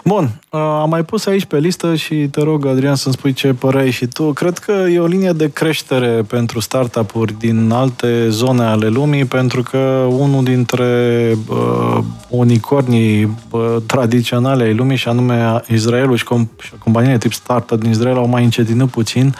Bun, 0.08 0.40
am 0.50 0.88
mai 0.88 1.04
pus 1.04 1.26
aici 1.26 1.44
pe 1.44 1.58
listă 1.58 1.94
și 1.94 2.14
te 2.14 2.42
rog, 2.42 2.66
Adrian, 2.66 2.94
să-mi 2.94 3.14
spui 3.14 3.32
ce 3.32 3.52
păreai 3.52 3.90
și 3.90 4.06
tu. 4.06 4.32
Cred 4.32 4.58
că 4.58 4.72
e 4.72 4.98
o 4.98 5.06
linie 5.06 5.32
de 5.32 5.50
creștere 5.52 6.22
pentru 6.26 6.60
startup-uri 6.60 7.38
din 7.38 7.70
alte 7.70 8.28
zone 8.28 8.62
ale 8.62 8.88
lumii, 8.88 9.24
pentru 9.24 9.62
că 9.62 9.78
unul 10.08 10.44
dintre 10.44 11.32
uh, 11.48 11.98
unicornii 12.28 13.36
uh, 13.50 13.76
tradiționale 13.86 14.64
ai 14.64 14.74
lumii, 14.74 14.96
și 14.96 15.08
anume 15.08 15.62
Israelul 15.68 16.16
și, 16.16 16.24
com- 16.24 16.62
și 16.62 16.72
companiile 16.78 17.18
tip 17.18 17.32
startup 17.32 17.80
din 17.80 17.90
Israel, 17.90 18.16
au 18.16 18.28
mai 18.28 18.44
încetinut 18.44 18.90
puțin 18.90 19.34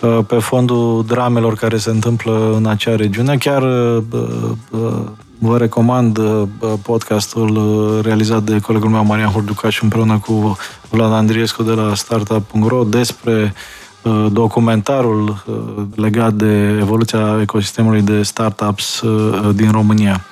uh, 0.00 0.18
pe 0.26 0.38
fondul 0.38 1.04
dramelor 1.06 1.54
care 1.54 1.76
se 1.76 1.90
întâmplă 1.90 2.54
în 2.56 2.66
acea 2.66 2.96
regiune. 2.96 3.36
Chiar 3.36 3.62
uh, 3.62 4.02
uh, 4.70 4.80
Vă 5.42 5.58
recomand 5.58 6.18
uh, 6.18 6.42
podcastul 6.82 7.56
uh, 7.56 8.04
realizat 8.04 8.42
de 8.42 8.58
colegul 8.58 8.88
meu 8.88 9.04
Marian 9.04 9.30
Hurducaș 9.30 9.82
împreună 9.82 10.18
cu 10.18 10.56
Vlad 10.90 11.12
Andriescu 11.12 11.62
de 11.62 11.72
la 11.72 11.94
Startup.ro 11.94 12.84
despre 12.84 13.54
uh, 14.02 14.26
documentarul 14.32 15.44
legat 15.94 16.32
de 16.32 16.76
evoluția 16.80 17.38
ecosistemului 17.40 18.02
de 18.02 18.22
startups 18.22 19.02
din 19.54 19.70
România. 19.70 20.24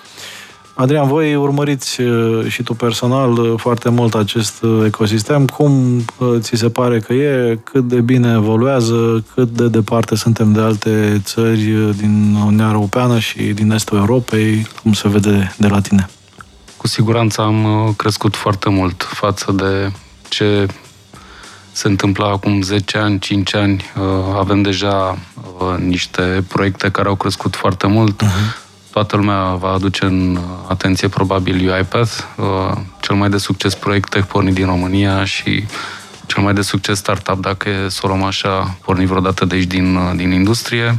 Adrian, 0.81 1.09
voi 1.09 1.35
urmăriți 1.35 2.01
uh, 2.01 2.47
și 2.49 2.63
tu 2.63 2.75
personal 2.75 3.33
uh, 3.33 3.53
foarte 3.57 3.89
mult 3.89 4.15
acest 4.15 4.63
uh, 4.63 4.83
ecosistem. 4.87 5.47
Cum 5.47 6.05
ți 6.39 6.57
se 6.57 6.69
pare 6.69 6.99
că 6.99 7.13
e? 7.13 7.59
Cât 7.65 7.89
de 7.89 8.01
bine 8.01 8.33
evoluează? 8.33 9.25
Cât 9.35 9.49
de 9.49 9.69
departe 9.69 10.15
suntem 10.15 10.53
de 10.53 10.61
alte 10.61 11.21
țări 11.25 11.63
din 11.97 12.37
Uniunea 12.45 12.71
Europeană 12.73 13.19
și 13.19 13.43
din 13.43 13.71
Estul 13.71 13.99
Europei? 13.99 14.67
Cum 14.83 14.93
se 14.93 15.09
vede 15.09 15.55
de 15.57 15.67
la 15.67 15.81
tine? 15.81 16.09
Cu 16.77 16.87
siguranță 16.87 17.41
am 17.41 17.93
crescut 17.97 18.37
foarte 18.37 18.69
mult 18.69 19.03
față 19.03 19.53
de 19.53 19.93
ce 20.29 20.67
se 21.73 21.89
întâmpla 21.89 22.27
acum 22.27 22.63
10 22.63 22.99
ani, 22.99 23.19
5 23.19 23.55
ani. 23.55 23.85
Avem 24.39 24.63
deja 24.63 25.19
niște 25.79 26.45
proiecte 26.49 26.91
care 26.91 27.09
au 27.09 27.15
crescut 27.15 27.57
foarte 27.57 27.87
mult. 27.87 28.23
Uh-huh. 28.23 28.68
Toată 28.99 29.17
lumea 29.17 29.55
va 29.55 29.69
aduce 29.69 30.05
în 30.05 30.39
atenție 30.69 31.09
probabil 31.09 31.71
UiPath, 31.71 32.13
cel 33.01 33.15
mai 33.15 33.29
de 33.29 33.37
succes 33.37 33.75
proiect 33.75 34.09
tech 34.11 34.27
pornit 34.27 34.55
din 34.55 34.67
România 34.67 35.25
și 35.25 35.65
cel 36.27 36.43
mai 36.43 36.53
de 36.53 36.63
succes 36.63 36.99
startup, 36.99 37.41
dacă 37.41 37.69
e 37.69 37.89
să 37.89 38.01
o 38.03 38.07
luăm 38.07 38.23
așa, 38.23 38.77
pornit 38.85 39.07
vreodată 39.07 39.45
de 39.45 39.55
aici 39.55 39.65
din, 39.67 39.99
din 40.17 40.31
industrie. 40.31 40.99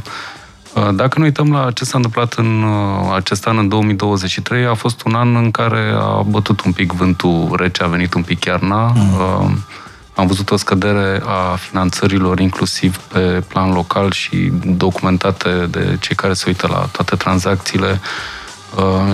Uh, 0.74 0.88
dacă 0.94 1.18
ne 1.18 1.24
uităm 1.24 1.52
la 1.52 1.70
ce 1.70 1.84
s-a 1.84 1.96
întâmplat 1.96 2.32
în 2.32 2.62
uh, 2.62 3.14
acest 3.14 3.46
an, 3.46 3.58
în 3.58 3.68
2023, 3.68 4.64
a 4.64 4.74
fost 4.74 5.02
un 5.04 5.14
an 5.14 5.36
în 5.36 5.50
care 5.50 5.92
a 5.94 6.22
bătut 6.22 6.60
un 6.60 6.72
pic 6.72 6.92
vântul 6.92 7.54
rece, 7.56 7.82
a 7.82 7.86
venit 7.86 8.14
un 8.14 8.22
pic 8.22 8.44
iarna. 8.44 8.92
Mm. 8.94 9.64
Am 10.20 10.26
văzut 10.26 10.50
o 10.50 10.56
scădere 10.56 11.22
a 11.24 11.56
finanțărilor, 11.56 12.38
inclusiv 12.38 12.96
pe 12.96 13.42
plan 13.48 13.72
local 13.72 14.12
și 14.12 14.52
documentate 14.64 15.66
de 15.70 15.96
cei 16.00 16.16
care 16.16 16.32
se 16.32 16.44
uită 16.46 16.66
la 16.66 16.88
toate 16.92 17.16
tranzacțiile. 17.16 18.00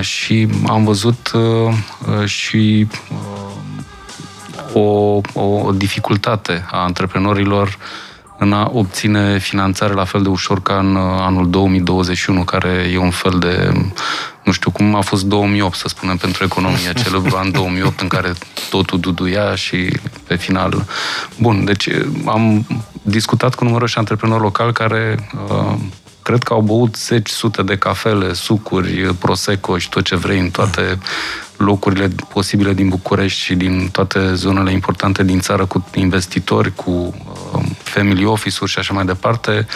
Și 0.00 0.48
am 0.66 0.84
văzut 0.84 1.32
și 2.24 2.86
o, 4.72 5.20
o 5.32 5.72
dificultate 5.72 6.66
a 6.70 6.82
antreprenorilor 6.82 7.78
în 8.38 8.52
a 8.52 8.70
obține 8.72 9.38
finanțare 9.38 9.94
la 9.94 10.04
fel 10.04 10.22
de 10.22 10.28
ușor 10.28 10.62
ca 10.62 10.78
în 10.78 10.94
uh, 10.94 11.02
anul 11.20 11.50
2021, 11.50 12.44
care 12.44 12.90
e 12.92 12.98
un 12.98 13.10
fel 13.10 13.38
de, 13.38 13.72
nu 14.46 14.52
știu 14.52 14.70
cum 14.70 14.94
a 14.94 15.00
fost 15.00 15.24
2008, 15.24 15.76
să 15.76 15.88
spunem, 15.88 16.16
pentru 16.16 16.44
economia, 16.44 16.92
celebrul 17.04 17.38
an 17.38 17.50
2008 17.50 18.00
în 18.00 18.08
care 18.08 18.32
totul 18.70 19.00
duduia 19.00 19.54
și 19.54 19.98
pe 20.26 20.36
final... 20.36 20.86
Bun, 21.40 21.64
deci 21.64 21.88
am 22.24 22.66
discutat 23.02 23.54
cu 23.54 23.64
numeroși 23.64 23.98
antreprenori 23.98 24.42
locali 24.42 24.72
care 24.72 25.28
uh, 25.48 25.74
cred 26.26 26.42
că 26.42 26.52
au 26.52 26.60
băut 26.60 26.96
zeci, 26.96 27.28
sute 27.28 27.62
de 27.62 27.76
cafele, 27.76 28.32
sucuri, 28.32 29.14
prosecco 29.18 29.78
și 29.78 29.88
tot 29.88 30.04
ce 30.04 30.16
vrei 30.16 30.38
în 30.38 30.50
toate 30.50 30.98
locurile 31.56 32.08
posibile 32.28 32.72
din 32.72 32.88
București 32.88 33.40
și 33.40 33.54
din 33.54 33.88
toate 33.92 34.34
zonele 34.34 34.72
importante 34.72 35.24
din 35.24 35.40
țară 35.40 35.64
cu 35.64 35.86
investitori, 35.94 36.74
cu 36.74 36.90
uh, 36.90 37.62
family 37.82 38.24
office-uri 38.24 38.70
și 38.70 38.78
așa 38.78 38.94
mai 38.94 39.04
departe, 39.04 39.66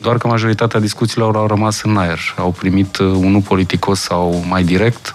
doar 0.00 0.18
că 0.18 0.26
majoritatea 0.26 0.80
discuțiilor 0.80 1.36
au 1.36 1.46
rămas 1.46 1.82
în 1.82 1.96
aer. 1.96 2.18
Au 2.36 2.50
primit 2.50 2.96
uh, 2.96 3.06
unul 3.06 3.40
politicos 3.40 4.00
sau 4.00 4.44
mai 4.48 4.64
direct 4.64 5.12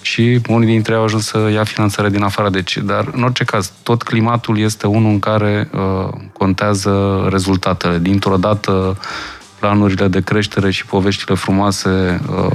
și 0.00 0.40
unii 0.48 0.68
dintre 0.68 0.92
ei 0.92 0.98
au 0.98 1.04
ajuns 1.04 1.26
să 1.26 1.50
ia 1.52 1.64
finanțare 1.64 2.08
din 2.08 2.22
afară. 2.22 2.50
Deci, 2.50 2.76
dar, 2.76 3.08
în 3.12 3.22
orice 3.22 3.44
caz, 3.44 3.72
tot 3.82 4.02
climatul 4.02 4.58
este 4.58 4.86
unul 4.86 5.10
în 5.10 5.18
care 5.18 5.70
uh, 5.72 6.08
contează 6.32 7.26
rezultatele. 7.30 7.98
Dintr-o 7.98 8.36
dată, 8.36 8.72
uh, 8.72 8.96
planurile 9.58 10.08
de 10.08 10.20
creștere 10.20 10.70
și 10.70 10.86
poveștile 10.86 11.34
frumoase 11.36 12.20
uh, 12.28 12.46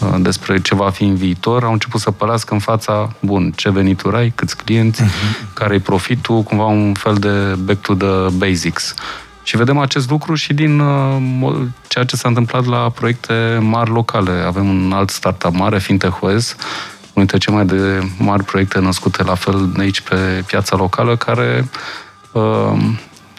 uh, 0.00 0.14
despre 0.18 0.60
ce 0.60 0.74
va 0.74 0.90
fi 0.90 1.04
în 1.04 1.14
viitor, 1.14 1.64
au 1.64 1.72
început 1.72 2.00
să 2.00 2.10
pălească 2.10 2.54
în 2.54 2.60
fața, 2.60 3.12
bun, 3.20 3.52
ce 3.56 3.70
venituri 3.70 4.16
ai, 4.16 4.32
câți 4.34 4.56
clienți, 4.56 5.02
uh-huh. 5.02 5.54
care 5.54 5.74
e 5.74 5.80
profitul, 5.80 6.42
cumva 6.42 6.64
un 6.64 6.94
fel 6.94 7.14
de 7.14 7.54
back 7.64 7.80
to 7.80 7.94
the 7.94 8.36
basics. 8.36 8.94
Și 9.42 9.56
vedem 9.56 9.78
acest 9.78 10.10
lucru 10.10 10.34
și 10.34 10.54
din 10.54 10.78
uh, 10.78 11.16
ceea 11.88 12.04
ce 12.04 12.16
s-a 12.16 12.28
întâmplat 12.28 12.64
la 12.64 12.90
proiecte 12.94 13.58
mari 13.60 13.90
locale. 13.90 14.30
Avem 14.46 14.68
un 14.68 14.92
alt 14.92 15.10
startup 15.10 15.54
mare, 15.54 15.78
FintechOS, 15.78 16.56
unul 17.18 17.26
dintre 17.26 17.38
cele 17.38 17.56
mai 17.56 17.64
de 17.64 18.08
mari 18.18 18.44
proiecte 18.44 18.78
născute 18.78 19.22
la 19.22 19.34
fel 19.34 19.70
de 19.74 19.82
aici 19.82 20.00
pe 20.00 20.16
piața 20.46 20.76
locală, 20.76 21.16
care 21.16 21.68
uh, 22.32 22.42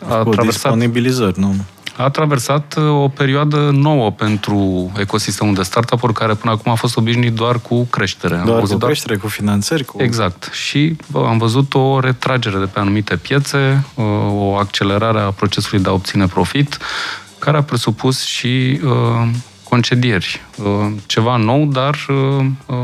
a 0.09 0.23
Cu 0.23 0.29
traversat... 0.29 0.43
disponibilizări, 0.45 1.39
nu? 1.39 1.55
A 2.03 2.09
traversat 2.09 2.75
uh, 2.77 2.83
o 2.83 3.07
perioadă 3.07 3.69
nouă 3.73 4.11
pentru 4.11 4.91
ecosistemul 4.97 5.53
de 5.53 5.63
startup-uri, 5.63 6.13
care 6.13 6.33
până 6.33 6.51
acum 6.51 6.71
a 6.71 6.75
fost 6.75 6.97
obișnuit 6.97 7.33
doar 7.33 7.59
cu 7.59 7.83
creștere. 7.83 8.41
Doar 8.45 8.59
am 8.59 8.65
cu 8.65 8.75
doar... 8.75 8.91
creștere, 8.91 9.17
cu 9.17 9.27
finanțări? 9.27 9.83
Cu... 9.83 10.01
Exact. 10.01 10.49
Și 10.53 10.95
bă, 11.11 11.25
am 11.27 11.37
văzut 11.37 11.73
o 11.73 11.99
retragere 11.99 12.57
de 12.57 12.65
pe 12.65 12.79
anumite 12.79 13.15
piețe, 13.15 13.85
uh, 13.93 14.05
o 14.31 14.55
accelerare 14.55 15.19
a 15.19 15.31
procesului 15.31 15.83
de 15.83 15.89
a 15.89 15.93
obține 15.93 16.27
profit, 16.27 16.77
care 17.39 17.57
a 17.57 17.63
presupus 17.63 18.23
și 18.23 18.79
uh, 18.83 19.29
concedieri. 19.63 20.41
Uh, 20.57 20.65
ceva 21.05 21.35
nou, 21.35 21.65
dar 21.65 21.95
uh, 22.09 22.45
uh, 22.65 22.75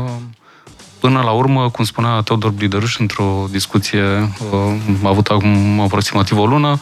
Până 1.00 1.20
la 1.20 1.30
urmă, 1.30 1.70
cum 1.70 1.84
spunea 1.84 2.20
Teodor 2.20 2.50
Blidăruș 2.50 2.98
într-o 2.98 3.46
discuție, 3.50 4.02
uh, 4.52 5.04
a 5.04 5.08
avut 5.08 5.26
acum 5.26 5.80
aproximativ 5.80 6.38
o 6.38 6.46
lună, 6.46 6.78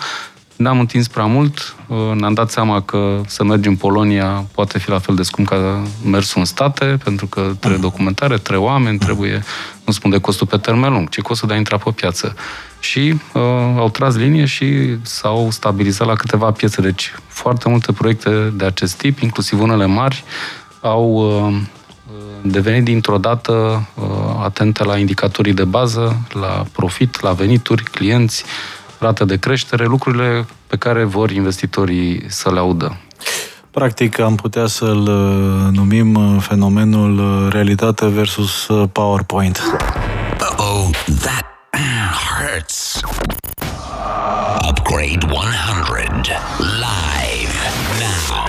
ne-am 0.57 0.81
întins 0.81 1.09
prea 1.09 1.25
mult, 1.25 1.77
uh, 1.87 1.97
ne-am 2.14 2.35
dat 2.35 2.51
seama 2.51 2.81
că 2.81 3.21
să 3.27 3.45
mergi 3.45 3.69
în 3.69 3.77
Polonia 3.77 4.45
poate 4.55 4.79
fi 4.79 4.90
la 4.90 4.99
fel 4.99 5.14
de 5.14 5.23
scump 5.23 5.49
ca 5.49 5.83
mersul 6.05 6.38
în 6.38 6.45
state, 6.45 6.99
pentru 7.05 7.27
că 7.27 7.53
trebuie 7.59 7.81
documentare, 7.81 8.38
trebuie 8.38 8.67
oameni, 8.67 8.99
trebuie, 8.99 9.43
nu 9.85 9.93
spun 9.93 10.11
de 10.11 10.19
costul 10.19 10.47
pe 10.47 10.57
termen 10.57 10.93
lung, 10.93 11.09
ci 11.09 11.21
costul 11.21 11.49
de 11.49 11.55
a 11.55 11.57
intra 11.57 11.77
pe 11.77 11.90
piață. 11.90 12.35
Și 12.81 13.14
uh, 13.33 13.43
au 13.77 13.90
tras 13.90 14.17
linie 14.17 14.45
și 14.45 14.97
s-au 15.03 15.51
stabilizat 15.51 16.07
la 16.07 16.14
câteva 16.14 16.51
piețe. 16.51 16.81
Deci 16.81 17.12
foarte 17.27 17.69
multe 17.69 17.93
proiecte 17.93 18.53
de 18.57 18.64
acest 18.64 18.97
tip, 18.97 19.19
inclusiv 19.19 19.61
unele 19.61 19.87
mari, 19.87 20.25
au 20.81 21.12
uh, 21.12 21.57
devenit 22.43 22.85
dintr-o 22.85 23.19
dată 23.19 23.87
uh, 23.95 24.05
atente 24.43 24.85
la 24.85 24.99
indicatorii 24.99 25.53
de 25.53 25.64
bază, 25.64 26.27
la 26.33 26.64
profit, 26.73 27.21
la 27.21 27.33
venituri, 27.33 27.83
clienți, 27.83 28.45
rată 29.05 29.25
de 29.25 29.37
creștere, 29.37 29.85
lucrurile 29.85 30.47
pe 30.67 30.77
care 30.77 31.05
vor 31.05 31.31
investitorii 31.31 32.25
să 32.29 32.53
le 32.53 32.59
audă. 32.59 32.97
Practic 33.71 34.19
am 34.19 34.35
putea 34.35 34.67
să-l 34.67 35.09
uh, 35.09 35.73
numim 35.73 36.14
uh, 36.14 36.43
fenomenul 36.43 37.19
uh, 37.19 37.53
realitate 37.53 38.07
versus 38.07 38.67
PowerPoint. 38.93 39.62
oh 40.57 40.90
that 41.21 41.45
hurts. 42.12 43.01
Upgrade 44.69 45.25
100 45.25 46.29
live 46.61 47.55
now. 48.01 48.47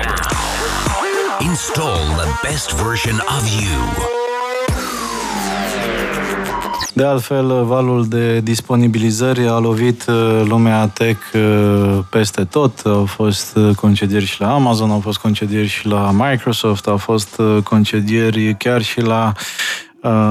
Install 1.50 2.04
the 2.22 2.30
best 2.44 2.72
version 2.72 3.20
of 3.38 3.44
you. 3.62 4.15
De 6.96 7.04
altfel, 7.04 7.64
valul 7.64 8.08
de 8.08 8.40
disponibilizări 8.40 9.48
a 9.48 9.58
lovit 9.58 10.06
uh, 10.08 10.42
lumea 10.48 10.88
tech 10.88 11.20
uh, 11.34 12.00
peste 12.10 12.44
tot. 12.44 12.80
Au 12.86 13.06
fost 13.06 13.56
uh, 13.56 13.76
concedieri 13.76 14.26
și 14.26 14.42
la 14.42 14.54
Amazon, 14.54 14.92
au 14.92 15.00
fost 15.00 15.18
concedieri 15.18 15.68
și 15.68 15.88
la 15.88 16.12
Microsoft, 16.12 16.88
au 16.88 16.98
fost 16.98 17.42
concedieri 17.64 18.56
chiar 18.58 18.82
și 18.82 19.02
la 19.02 19.32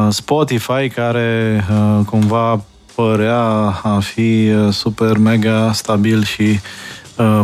Spotify, 0.08 0.88
care 0.88 1.64
cumva 2.06 2.64
părea 2.94 3.42
a 3.82 3.98
fi 4.00 4.52
super 4.70 5.16
mega 5.16 5.72
stabil 5.72 6.22
și 6.22 6.58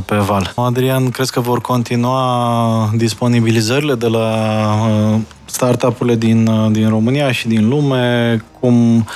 pe 0.05 0.17
val. 0.17 0.53
Adrian, 0.57 1.11
crezi 1.11 1.33
că 1.33 1.41
vor 1.41 1.61
continua 1.61 2.91
disponibilizările 2.95 3.95
de 3.95 4.07
la 4.07 4.31
startup-urile 5.45 6.17
din, 6.17 6.47
uh, 6.47 6.71
din 6.71 6.89
România 6.89 7.33
și 7.33 7.49
din 7.49 7.69
lume, 7.69 8.37
cum 8.61 9.07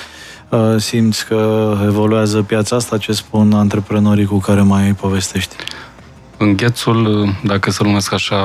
uh, 0.49 0.75
simți 0.77 1.27
că 1.27 1.73
evoluează 1.85 2.43
piața 2.43 2.77
asta, 2.77 2.99
ce 2.99 3.13
spun 3.13 3.53
antreprenorii 3.53 4.25
cu 4.25 4.39
care 4.39 4.61
mai 4.61 4.93
povestești? 4.93 5.57
Înghețul, 6.37 7.29
dacă 7.45 7.71
să 7.71 7.83
numesc 7.83 8.13
așa, 8.13 8.37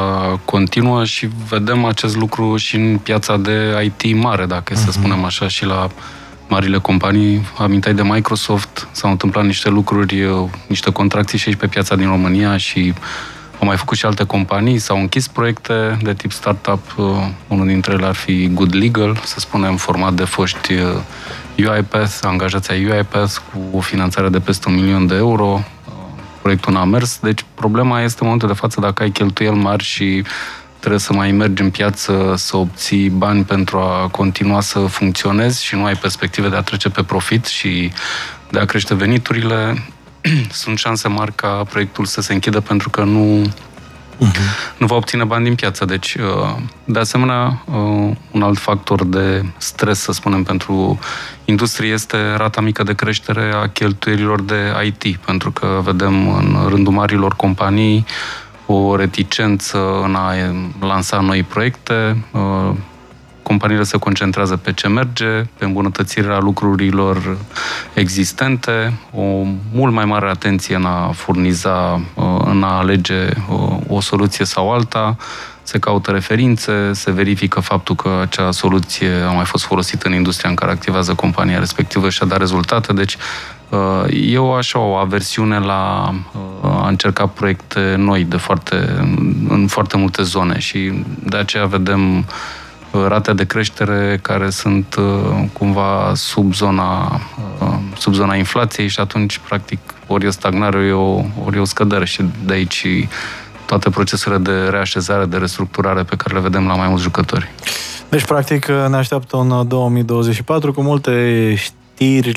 continuă 0.45 1.03
și 1.03 1.27
vedem 1.49 1.85
acest 1.85 2.15
lucru 2.15 2.57
și 2.57 2.75
în 2.75 2.97
piața 2.97 3.37
de 3.37 3.91
IT 4.01 4.15
mare, 4.15 4.45
dacă 4.45 4.73
uh-huh. 4.73 4.77
să 4.77 4.85
mhm. 4.87 4.99
spunem 4.99 5.23
așa, 5.23 5.47
și 5.47 5.65
la 5.65 5.89
marile 6.49 6.77
companii. 6.77 7.41
Amintai 7.57 7.93
de 7.93 8.03
Microsoft, 8.03 8.87
s-au 8.91 9.09
întâmplat 9.09 9.45
niște 9.45 9.69
lucruri, 9.69 10.23
uh, 10.23 10.49
niște 10.67 10.91
contracții 10.91 11.37
și 11.37 11.47
aici 11.47 11.57
pe 11.57 11.67
piața 11.67 11.95
din 11.95 12.07
România 12.07 12.57
și 12.57 12.93
au 13.59 13.67
mai 13.67 13.77
făcut 13.77 13.97
și 13.97 14.05
alte 14.05 14.23
companii, 14.23 14.77
s-au 14.77 14.99
închis 14.99 15.27
proiecte 15.27 15.97
de 16.01 16.13
tip 16.13 16.31
startup. 16.31 16.95
Uh, 16.97 17.05
unul 17.47 17.67
dintre 17.67 17.93
ele 17.93 18.05
ar 18.05 18.15
fi 18.15 18.49
Good 18.53 18.75
Legal, 18.75 19.21
să 19.23 19.39
spunem, 19.39 19.75
format 19.75 20.13
de 20.13 20.23
foști 20.23 20.73
uh, 20.73 20.81
UiPath, 21.57 22.17
angajații 22.21 22.73
ai 22.73 22.85
UiPath, 22.85 23.35
cu 23.51 23.77
o 23.77 23.79
finanțare 23.79 24.29
de 24.29 24.39
peste 24.39 24.69
un 24.69 24.75
milion 24.75 25.07
de 25.07 25.15
euro. 25.15 25.63
Uh, 25.85 25.93
proiectul 26.41 26.73
n-a 26.73 26.83
mers, 26.83 27.19
deci 27.21 27.45
problema 27.53 28.01
este 28.01 28.17
în 28.19 28.25
momentul 28.25 28.47
de 28.47 28.59
față 28.59 28.79
dacă 28.79 29.03
ai 29.03 29.09
cheltuieli 29.09 29.57
mari 29.57 29.83
și 29.83 30.23
trebuie 30.79 30.99
să 30.99 31.13
mai 31.13 31.31
mergi 31.31 31.61
în 31.61 31.69
piață 31.69 32.33
să 32.37 32.57
obții 32.57 33.09
bani 33.09 33.43
pentru 33.43 33.77
a 33.77 34.07
continua 34.11 34.61
să 34.61 34.79
funcționezi 34.79 35.63
și 35.63 35.75
nu 35.75 35.85
ai 35.85 35.95
perspective 35.95 36.49
de 36.49 36.55
a 36.55 36.61
trece 36.61 36.89
pe 36.89 37.03
profit 37.03 37.45
și 37.45 37.91
de 38.51 38.59
a 38.59 38.65
crește 38.65 38.95
veniturile, 38.95 39.83
sunt 40.61 40.77
șanse 40.77 41.07
mari 41.07 41.33
ca 41.35 41.63
proiectul 41.69 42.05
să 42.05 42.21
se 42.21 42.33
închidă 42.33 42.59
pentru 42.59 42.89
că 42.89 43.03
nu, 43.03 43.41
uh-huh. 44.19 44.77
nu 44.77 44.85
va 44.85 44.95
obține 44.95 45.23
bani 45.23 45.43
din 45.43 45.55
piață. 45.55 45.85
Deci, 45.85 46.13
uh, 46.13 46.55
de 46.85 46.99
asemenea, 46.99 47.63
uh, 47.65 48.15
un 48.31 48.41
alt 48.41 48.57
factor 48.57 49.05
de 49.05 49.45
stres, 49.57 49.99
să 49.99 50.11
spunem, 50.11 50.43
pentru 50.43 50.99
industrie 51.45 51.91
este 51.91 52.35
rata 52.35 52.61
mică 52.61 52.83
de 52.83 52.93
creștere 52.93 53.51
a 53.53 53.67
cheltuielilor 53.67 54.41
de 54.41 54.73
IT, 54.85 55.17
pentru 55.17 55.51
că 55.51 55.81
vedem 55.83 56.35
în 56.35 56.67
rândul 56.69 56.93
marilor 56.93 57.35
companii 57.35 58.05
o 58.73 58.95
reticență 58.95 60.01
în 60.03 60.15
a 60.15 60.33
lansa 60.79 61.19
noi 61.19 61.43
proiecte, 61.43 62.25
uh, 62.31 62.75
companiile 63.43 63.83
se 63.83 63.97
concentrează 63.97 64.57
pe 64.57 64.73
ce 64.73 64.87
merge, 64.87 65.43
pe 65.57 65.65
îmbunătățirea 65.65 66.37
lucrurilor 66.37 67.37
existente, 67.93 68.93
o 69.13 69.43
mult 69.73 69.93
mai 69.93 70.05
mare 70.05 70.29
atenție 70.29 70.75
în 70.75 70.85
a 70.85 71.11
furniza, 71.11 72.01
uh, 72.13 72.41
în 72.45 72.63
a 72.63 72.77
alege 72.77 73.29
uh, 73.49 73.77
o 73.87 74.01
soluție 74.01 74.45
sau 74.45 74.71
alta, 74.71 75.15
se 75.63 75.79
caută 75.79 76.11
referințe, 76.11 76.93
se 76.93 77.11
verifică 77.11 77.59
faptul 77.59 77.95
că 77.95 78.19
acea 78.21 78.51
soluție 78.51 79.11
a 79.27 79.31
mai 79.31 79.45
fost 79.45 79.65
folosită 79.65 80.07
în 80.07 80.13
industria 80.13 80.49
în 80.49 80.55
care 80.55 80.71
activează 80.71 81.13
compania 81.13 81.59
respectivă 81.59 82.09
și 82.09 82.19
a 82.23 82.25
dat 82.25 82.37
rezultate, 82.37 82.93
deci 82.93 83.13
uh, 83.13 83.21
eu 84.11 84.53
așa 84.53 84.79
o 84.79 84.95
aversiune 84.95 85.59
la 85.59 86.13
a 86.61 86.87
încerca 86.87 87.27
proiecte 87.27 87.95
noi 87.97 88.23
de 88.23 88.37
foarte, 88.37 88.75
în 89.49 89.67
foarte 89.67 89.97
multe 89.97 90.23
zone 90.23 90.59
și 90.59 90.91
de 91.23 91.37
aceea 91.37 91.65
vedem 91.65 92.25
rate 92.91 93.33
de 93.33 93.45
creștere 93.45 94.19
care 94.21 94.49
sunt 94.49 94.95
uh, 94.95 95.45
cumva 95.53 96.11
sub 96.15 96.53
zona, 96.53 97.19
uh, 97.61 97.77
sub 97.97 98.13
zona 98.13 98.35
inflației 98.35 98.87
și 98.87 98.99
atunci, 98.99 99.37
practic, 99.37 99.79
ori 100.07 100.25
e 100.25 100.29
stagnare, 100.29 100.77
ori 100.77 100.87
e 100.87 100.91
o, 100.91 101.23
ori 101.45 101.57
e 101.57 101.59
o 101.59 101.65
scădere 101.65 102.05
și 102.05 102.23
de 102.45 102.53
aici 102.53 103.07
toate 103.65 103.89
procesele 103.89 104.37
de 104.37 104.51
reașezare, 104.51 105.25
de 105.25 105.37
restructurare 105.37 106.03
pe 106.03 106.15
care 106.15 106.35
le 106.35 106.41
vedem 106.41 106.67
la 106.67 106.75
mai 106.75 106.87
mulți 106.87 107.03
jucători. 107.03 107.51
Deci, 108.09 108.25
practic, 108.25 108.67
ne 108.67 108.95
așteaptă 108.95 109.37
un 109.37 109.67
2024 109.67 110.73
cu 110.73 110.81
multe 110.81 111.53
știri 111.55 111.78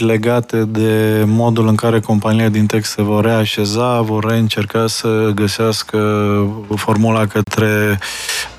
legate 0.00 0.64
de 0.64 1.22
modul 1.26 1.68
în 1.68 1.74
care 1.74 2.00
companiile 2.00 2.48
din 2.48 2.66
tech 2.66 2.86
se 2.86 3.02
vor 3.02 3.24
reașeza, 3.24 4.00
vor 4.00 4.24
reîncerca 4.24 4.86
să 4.86 5.30
găsească 5.34 5.98
formula 6.76 7.26
către 7.26 7.98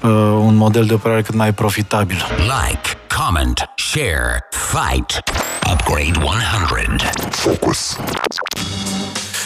uh, 0.01 0.09
un 0.45 0.55
model 0.55 0.85
de 0.85 0.93
operare 0.93 1.21
cât 1.21 1.35
mai 1.35 1.53
profitabil. 1.53 2.17
Like, 2.37 2.89
comment, 3.17 3.69
share, 3.75 4.39
fight. 4.49 5.23
Upgrade 5.71 6.25
100. 6.25 7.09
Focus. 7.29 7.97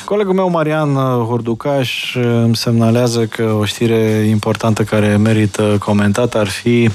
Colegul 0.05 0.33
meu, 0.33 0.49
Marian 0.49 0.93
Horducaș, 1.27 2.15
îmi 2.15 2.55
semnalează 2.55 3.25
că 3.25 3.43
o 3.43 3.65
știre 3.65 4.25
importantă 4.29 4.83
care 4.83 5.17
merită 5.17 5.75
comentat 5.79 6.33
ar 6.33 6.47
fi 6.47 6.89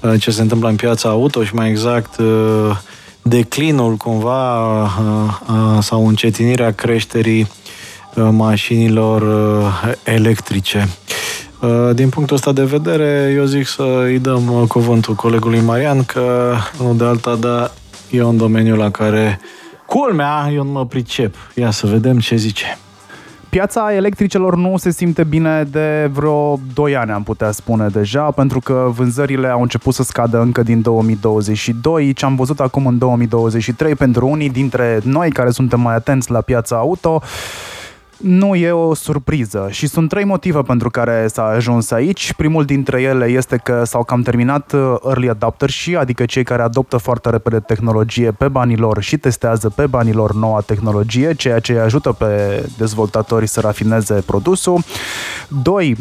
uh, 0.00 0.20
ce 0.20 0.30
se 0.30 0.42
întâmplă 0.42 0.68
în 0.68 0.76
piața 0.76 1.08
auto 1.08 1.44
și 1.44 1.54
mai 1.54 1.68
exact 1.68 2.18
uh, 2.18 2.76
declinul 3.26 3.94
cumva 3.94 4.82
uh, 4.82 4.90
uh, 5.48 5.78
sau 5.80 6.06
încetinirea 6.06 6.72
creșterii 6.72 7.48
uh, 8.14 8.28
mașinilor 8.30 9.22
electrice. 10.02 10.88
Din 11.94 12.08
punctul 12.08 12.36
ăsta 12.36 12.52
de 12.52 12.64
vedere, 12.64 13.32
eu 13.36 13.44
zic 13.44 13.66
să 13.66 14.02
îi 14.02 14.18
dăm 14.18 14.64
cuvântul 14.68 15.14
colegului 15.14 15.60
Marian, 15.60 16.04
că 16.04 16.54
nu 16.78 16.94
de 16.94 17.04
alta, 17.04 17.34
dar 17.34 17.70
e 18.10 18.22
un 18.22 18.36
domeniu 18.36 18.76
la 18.76 18.90
care, 18.90 19.40
culmea, 19.86 20.50
eu 20.52 20.64
nu 20.64 20.70
mă 20.70 20.86
pricep. 20.86 21.34
Ia 21.54 21.70
să 21.70 21.86
vedem 21.86 22.18
ce 22.18 22.36
zice. 22.36 22.78
Piața 23.54 23.94
electricelor 23.94 24.56
nu 24.56 24.76
se 24.76 24.90
simte 24.90 25.24
bine 25.24 25.62
de 25.70 26.10
vreo 26.12 26.58
2 26.74 26.96
ani, 26.96 27.10
am 27.10 27.22
putea 27.22 27.50
spune 27.50 27.86
deja, 27.88 28.30
pentru 28.30 28.60
că 28.60 28.90
vânzările 28.94 29.48
au 29.48 29.62
început 29.62 29.94
să 29.94 30.02
scadă 30.02 30.40
încă 30.40 30.62
din 30.62 30.82
2022. 30.82 32.12
Ce 32.12 32.24
am 32.24 32.34
văzut 32.36 32.60
acum 32.60 32.86
în 32.86 32.98
2023 32.98 33.94
pentru 33.94 34.26
unii 34.26 34.50
dintre 34.50 35.00
noi 35.02 35.30
care 35.30 35.50
suntem 35.50 35.80
mai 35.80 35.94
atenți 35.94 36.30
la 36.30 36.40
piața 36.40 36.76
auto, 36.76 37.22
nu 38.16 38.54
e 38.54 38.70
o 38.70 38.94
surpriză 38.94 39.68
și 39.70 39.86
sunt 39.86 40.08
trei 40.08 40.24
motive 40.24 40.62
pentru 40.62 40.90
care 40.90 41.26
s-a 41.26 41.44
ajuns 41.44 41.90
aici. 41.90 42.32
Primul 42.32 42.64
dintre 42.64 43.02
ele 43.02 43.26
este 43.26 43.56
că 43.56 43.82
s-au 43.84 44.04
cam 44.04 44.22
terminat 44.22 44.72
uh, 44.72 44.94
early 45.06 45.28
adopter 45.28 45.70
și 45.70 45.96
adică 45.96 46.24
cei 46.24 46.44
care 46.44 46.62
adoptă 46.62 46.96
foarte 46.96 47.30
repede 47.30 47.60
tehnologie 47.60 48.30
pe 48.30 48.48
banii 48.48 48.76
lor 48.76 49.02
și 49.02 49.16
testează 49.16 49.68
pe 49.68 49.86
banii 49.86 50.12
lor 50.12 50.34
noua 50.34 50.60
tehnologie, 50.60 51.34
ceea 51.34 51.58
ce 51.58 51.78
ajută 51.78 52.12
pe 52.12 52.64
dezvoltatori 52.78 53.46
să 53.46 53.60
rafineze 53.60 54.22
produsul. 54.26 54.82
Doi, 55.62 55.96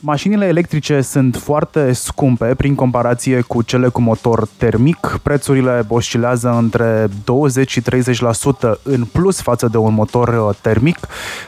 Mașinile 0.00 0.46
electrice 0.46 1.00
sunt 1.00 1.36
foarte 1.36 1.92
scumpe 1.92 2.54
prin 2.56 2.74
comparație 2.74 3.40
cu 3.40 3.62
cele 3.62 3.88
cu 3.88 4.00
motor 4.00 4.48
termic. 4.56 5.18
Prețurile 5.22 5.84
oscilează 5.88 6.50
între 6.50 7.08
20 7.24 7.70
și 7.70 7.82
30% 7.82 7.84
în 8.82 9.04
plus 9.04 9.40
față 9.40 9.68
de 9.70 9.76
un 9.76 9.94
motor 9.94 10.28
uh, 10.28 10.56
termic. 10.60 10.98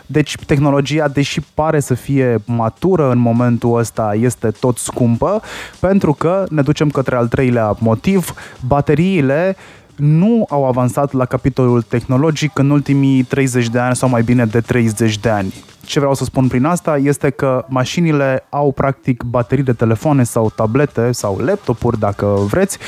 Deci 0.06 0.36
tehnologia, 0.46 1.08
deși 1.08 1.40
pare 1.54 1.80
să 1.80 1.94
fie 1.94 2.38
matură 2.44 3.10
în 3.10 3.18
momentul 3.18 3.78
ăsta, 3.78 4.14
este 4.20 4.50
tot 4.50 4.78
scumpă 4.78 5.42
pentru 5.80 6.12
că 6.12 6.44
ne 6.48 6.62
ducem 6.62 6.90
către 6.90 7.16
al 7.16 7.28
treilea 7.28 7.76
motiv. 7.78 8.34
Bateriile 8.66 9.56
nu 10.00 10.46
au 10.48 10.66
avansat 10.66 11.12
la 11.12 11.24
capitolul 11.24 11.82
tehnologic 11.82 12.58
în 12.58 12.70
ultimii 12.70 13.22
30 13.22 13.68
de 13.68 13.78
ani 13.78 13.96
sau 13.96 14.08
mai 14.08 14.22
bine 14.22 14.44
de 14.44 14.60
30 14.60 15.18
de 15.18 15.28
ani. 15.28 15.54
Ce 15.84 15.98
vreau 15.98 16.14
să 16.14 16.24
spun 16.24 16.48
prin 16.48 16.64
asta 16.64 16.96
este 16.96 17.30
că 17.30 17.64
mașinile 17.68 18.46
au 18.48 18.72
practic 18.72 19.22
baterii 19.22 19.64
de 19.64 19.72
telefoane 19.72 20.22
sau 20.22 20.52
tablete 20.56 21.12
sau 21.12 21.38
laptopuri, 21.38 21.98
dacă 21.98 22.26
vreți, 22.26 22.78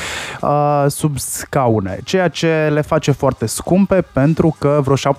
sub 0.87 1.17
scaune, 1.17 1.99
ceea 2.03 2.27
ce 2.27 2.69
le 2.73 2.81
face 2.81 3.11
foarte 3.11 3.45
scumpe 3.45 4.05
pentru 4.13 4.55
că 4.59 4.81
vreo 4.83 5.13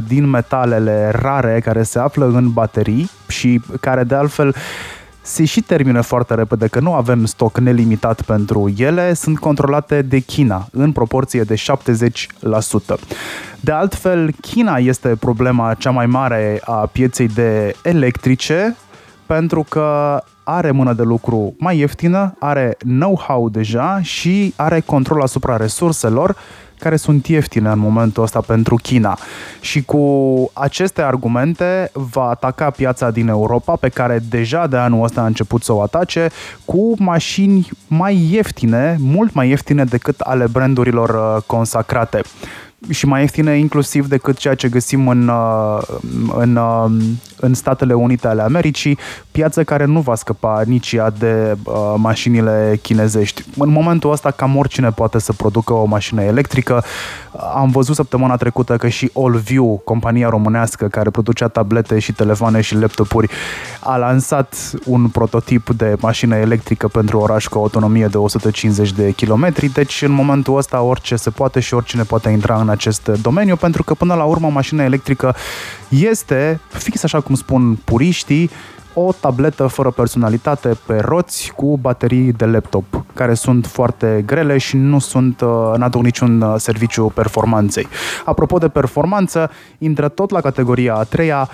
70% 0.00 0.04
din 0.06 0.26
metalele 0.26 1.10
rare 1.14 1.60
care 1.64 1.82
se 1.82 1.98
află 1.98 2.26
în 2.26 2.52
baterii 2.52 3.10
și 3.28 3.60
care 3.80 4.04
de 4.04 4.14
altfel 4.14 4.54
se 5.26 5.44
și 5.44 5.60
termină 5.60 6.00
foarte 6.00 6.34
repede, 6.34 6.66
că 6.66 6.80
nu 6.80 6.94
avem 6.94 7.24
stoc 7.24 7.58
nelimitat 7.58 8.22
pentru 8.22 8.72
ele, 8.76 9.14
sunt 9.14 9.38
controlate 9.38 10.02
de 10.02 10.18
China 10.18 10.68
în 10.72 10.92
proporție 10.92 11.42
de 11.42 11.54
70%. 11.54 11.58
De 13.60 13.72
altfel, 13.72 14.30
China 14.40 14.76
este 14.76 15.08
problema 15.08 15.74
cea 15.74 15.90
mai 15.90 16.06
mare 16.06 16.60
a 16.64 16.72
pieței 16.72 17.28
de 17.28 17.74
electrice, 17.82 18.76
pentru 19.26 19.66
că 19.68 20.20
are 20.44 20.70
mână 20.70 20.92
de 20.92 21.02
lucru 21.02 21.54
mai 21.58 21.78
ieftină, 21.78 22.34
are 22.38 22.76
know-how 22.78 23.48
deja 23.48 23.98
și 24.02 24.52
are 24.56 24.80
control 24.80 25.22
asupra 25.22 25.56
resurselor 25.56 26.36
care 26.86 26.98
sunt 26.98 27.26
ieftine 27.26 27.70
în 27.70 27.78
momentul 27.78 28.22
ăsta 28.22 28.40
pentru 28.40 28.76
China. 28.76 29.18
Și 29.60 29.82
cu 29.82 30.04
aceste 30.52 31.02
argumente 31.02 31.90
va 31.92 32.28
ataca 32.28 32.70
piața 32.70 33.10
din 33.10 33.28
Europa, 33.28 33.76
pe 33.76 33.88
care 33.88 34.20
deja 34.28 34.66
de 34.66 34.76
anul 34.76 35.04
ăsta 35.04 35.20
a 35.20 35.26
început 35.26 35.62
să 35.62 35.72
o 35.72 35.82
atace, 35.82 36.30
cu 36.64 36.94
mașini 36.98 37.68
mai 37.86 38.28
ieftine, 38.30 38.96
mult 39.00 39.32
mai 39.34 39.48
ieftine 39.48 39.84
decât 39.84 40.20
ale 40.20 40.46
brandurilor 40.52 41.08
uh, 41.08 41.42
consacrate 41.46 42.20
și 42.90 43.06
mai 43.06 43.20
ieftine 43.20 43.58
inclusiv 43.58 44.08
decât 44.08 44.36
ceea 44.36 44.54
ce 44.54 44.68
găsim 44.68 45.08
în, 45.08 45.28
uh, 45.28 45.78
în, 46.36 46.56
uh, 46.56 46.84
în 47.36 47.54
Statele 47.54 47.94
Unite 47.94 48.28
ale 48.28 48.42
Americii, 48.42 48.98
piață 49.30 49.64
care 49.64 49.84
nu 49.84 50.00
va 50.00 50.14
scăpa 50.14 50.62
nici 50.66 50.92
ea 50.92 51.10
de 51.10 51.56
uh, 51.64 51.94
mașinile 51.96 52.78
chinezești. 52.82 53.44
În 53.58 53.70
momentul 53.70 54.12
ăsta 54.12 54.30
cam 54.30 54.56
oricine 54.56 54.90
poate 54.90 55.18
să 55.18 55.32
producă 55.32 55.72
o 55.72 55.84
mașină 55.84 56.22
electrică. 56.22 56.84
Am 57.54 57.70
văzut 57.70 57.94
săptămâna 57.94 58.36
trecută 58.36 58.76
că 58.76 58.88
și 58.88 59.10
Allview, 59.14 59.80
compania 59.84 60.28
românească 60.28 60.86
care 60.86 61.10
producea 61.10 61.48
tablete 61.48 61.98
și 61.98 62.12
telefoane 62.12 62.60
și 62.60 62.74
laptopuri, 62.74 63.30
a 63.80 63.96
lansat 63.96 64.70
un 64.84 65.08
prototip 65.08 65.70
de 65.70 65.96
mașină 66.00 66.36
electrică 66.36 66.88
pentru 66.88 67.18
oraș 67.18 67.46
cu 67.46 67.58
o 67.58 67.60
autonomie 67.60 68.06
de 68.06 68.16
150 68.16 68.92
de 68.92 69.10
kilometri, 69.10 69.68
deci 69.68 70.02
în 70.02 70.10
momentul 70.10 70.56
ăsta 70.56 70.80
orice 70.80 71.16
se 71.16 71.30
poate 71.30 71.60
și 71.60 71.74
oricine 71.74 72.02
poate 72.02 72.28
intra 72.28 72.60
în 72.60 72.68
acest 72.68 73.08
domeniu, 73.22 73.56
pentru 73.56 73.82
că 73.82 73.94
până 73.94 74.14
la 74.14 74.24
urmă 74.24 74.48
mașina 74.48 74.84
electrică 74.84 75.34
este, 75.88 76.60
fix 76.68 77.02
așa 77.02 77.20
cum 77.20 77.34
spun 77.34 77.78
puriștii, 77.84 78.50
o 78.98 79.12
tabletă 79.20 79.66
fără 79.66 79.90
personalitate 79.90 80.76
pe 80.86 80.98
roți 80.98 81.52
cu 81.56 81.78
baterii 81.78 82.32
de 82.32 82.44
laptop, 82.44 83.04
care 83.14 83.34
sunt 83.34 83.66
foarte 83.66 84.22
grele 84.26 84.58
și 84.58 84.76
nu 84.76 84.98
sunt, 84.98 85.40
uh, 85.40 85.72
n-aduc 85.76 86.02
niciun 86.02 86.40
uh, 86.40 86.54
serviciu 86.56 87.12
performanței. 87.14 87.88
Apropo 88.24 88.58
de 88.58 88.68
performanță, 88.68 89.50
intră 89.78 90.08
tot 90.08 90.30
la 90.30 90.40
categoria 90.40 90.94
a 90.94 91.02
treia, 91.02 91.48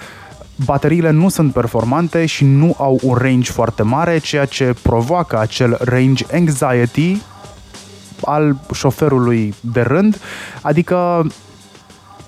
bateriile 0.65 1.11
nu 1.11 1.29
sunt 1.29 1.53
performante 1.53 2.27
și 2.27 2.45
nu 2.45 2.75
au 2.79 2.99
un 3.03 3.15
range 3.15 3.53
foarte 3.53 3.83
mare, 3.83 4.19
ceea 4.19 4.45
ce 4.45 4.75
provoacă 4.83 5.39
acel 5.39 5.77
range 5.81 6.25
anxiety 6.33 7.23
al 8.25 8.57
șoferului 8.75 9.55
de 9.61 9.81
rând, 9.81 10.21
adică 10.61 11.27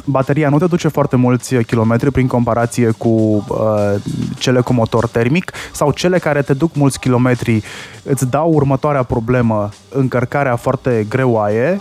bateria 0.04 0.48
nu 0.48 0.58
te 0.58 0.66
duce 0.66 0.88
foarte 0.88 1.16
mulți 1.16 1.56
kilometri 1.56 2.10
prin 2.10 2.26
comparație 2.26 2.90
cu 2.90 3.08
uh, 3.08 3.94
cele 4.38 4.60
cu 4.60 4.72
motor 4.72 5.06
termic 5.06 5.52
sau 5.72 5.90
cele 5.90 6.18
care 6.18 6.42
te 6.42 6.52
duc 6.52 6.74
mulți 6.74 6.98
kilometri. 6.98 7.62
Îți 8.02 8.30
dau 8.30 8.52
următoarea 8.52 9.02
problemă, 9.02 9.68
încărcarea 9.88 10.56
foarte 10.56 11.06
greoaie, 11.08 11.80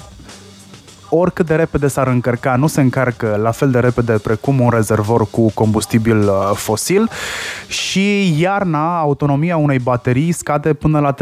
oricât 1.16 1.46
de 1.46 1.56
repede 1.56 1.88
s-ar 1.88 2.08
încărca, 2.08 2.56
nu 2.56 2.68
se 2.68 2.82
încarcă 2.82 3.40
la 3.42 3.52
fel 3.52 3.72
de 3.72 3.80
repede 3.80 4.12
precum 4.12 4.60
un 4.60 4.70
rezervor 4.70 5.30
cu 5.30 5.52
combustibil 5.52 6.18
uh, 6.18 6.52
fosil 6.54 7.10
și 7.68 8.36
iarna 8.42 9.00
autonomia 9.00 9.58
unei 9.58 9.80
baterii 9.80 10.32
scade 10.32 10.74
până 10.74 11.00
la 11.00 11.16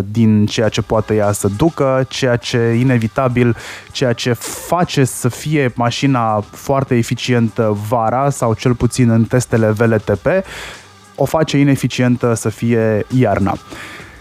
30% 0.00 0.04
din 0.10 0.46
ceea 0.46 0.68
ce 0.68 0.82
poate 0.82 1.14
ea 1.14 1.32
să 1.32 1.48
ducă, 1.56 2.04
ceea 2.08 2.36
ce 2.36 2.58
inevitabil, 2.78 3.56
ceea 3.92 4.12
ce 4.12 4.32
face 4.66 5.04
să 5.04 5.28
fie 5.28 5.72
mașina 5.74 6.44
foarte 6.50 6.96
eficientă 6.96 7.78
vara 7.88 8.30
sau 8.30 8.54
cel 8.54 8.74
puțin 8.74 9.10
în 9.10 9.24
testele 9.24 9.70
VLTP, 9.70 10.26
o 11.14 11.24
face 11.24 11.58
ineficientă 11.58 12.34
să 12.34 12.48
fie 12.48 13.06
iarna. 13.18 13.56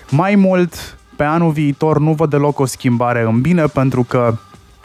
Mai 0.10 0.36
mult, 0.36 0.98
pe 1.16 1.24
anul 1.24 1.52
viitor 1.52 2.00
nu 2.00 2.12
văd 2.14 2.30
deloc 2.30 2.60
o 2.60 2.66
schimbare 2.66 3.22
în 3.22 3.42
bine 3.42 3.66
pentru 3.66 4.04
că 4.04 4.38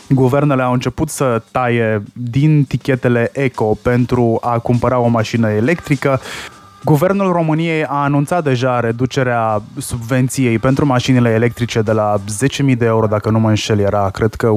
guvernele 0.08 0.62
au 0.62 0.72
început 0.72 1.08
să 1.08 1.42
taie 1.50 2.02
din 2.12 2.64
tichetele 2.64 3.30
eco 3.32 3.64
pentru 3.82 4.38
a 4.40 4.58
cumpăra 4.58 4.98
o 4.98 5.06
mașină 5.06 5.50
electrică. 5.50 6.20
Guvernul 6.84 7.32
României 7.32 7.84
a 7.84 8.02
anunțat 8.02 8.44
deja 8.44 8.80
reducerea 8.80 9.62
subvenției 9.78 10.58
pentru 10.58 10.86
mașinile 10.86 11.30
electrice 11.30 11.82
de 11.82 11.92
la 11.92 12.16
10.000 12.70 12.76
de 12.76 12.84
euro, 12.84 13.06
dacă 13.06 13.30
nu 13.30 13.38
mă 13.38 13.48
înșel, 13.48 13.78
era 13.78 14.10
cred 14.10 14.34
că 14.34 14.54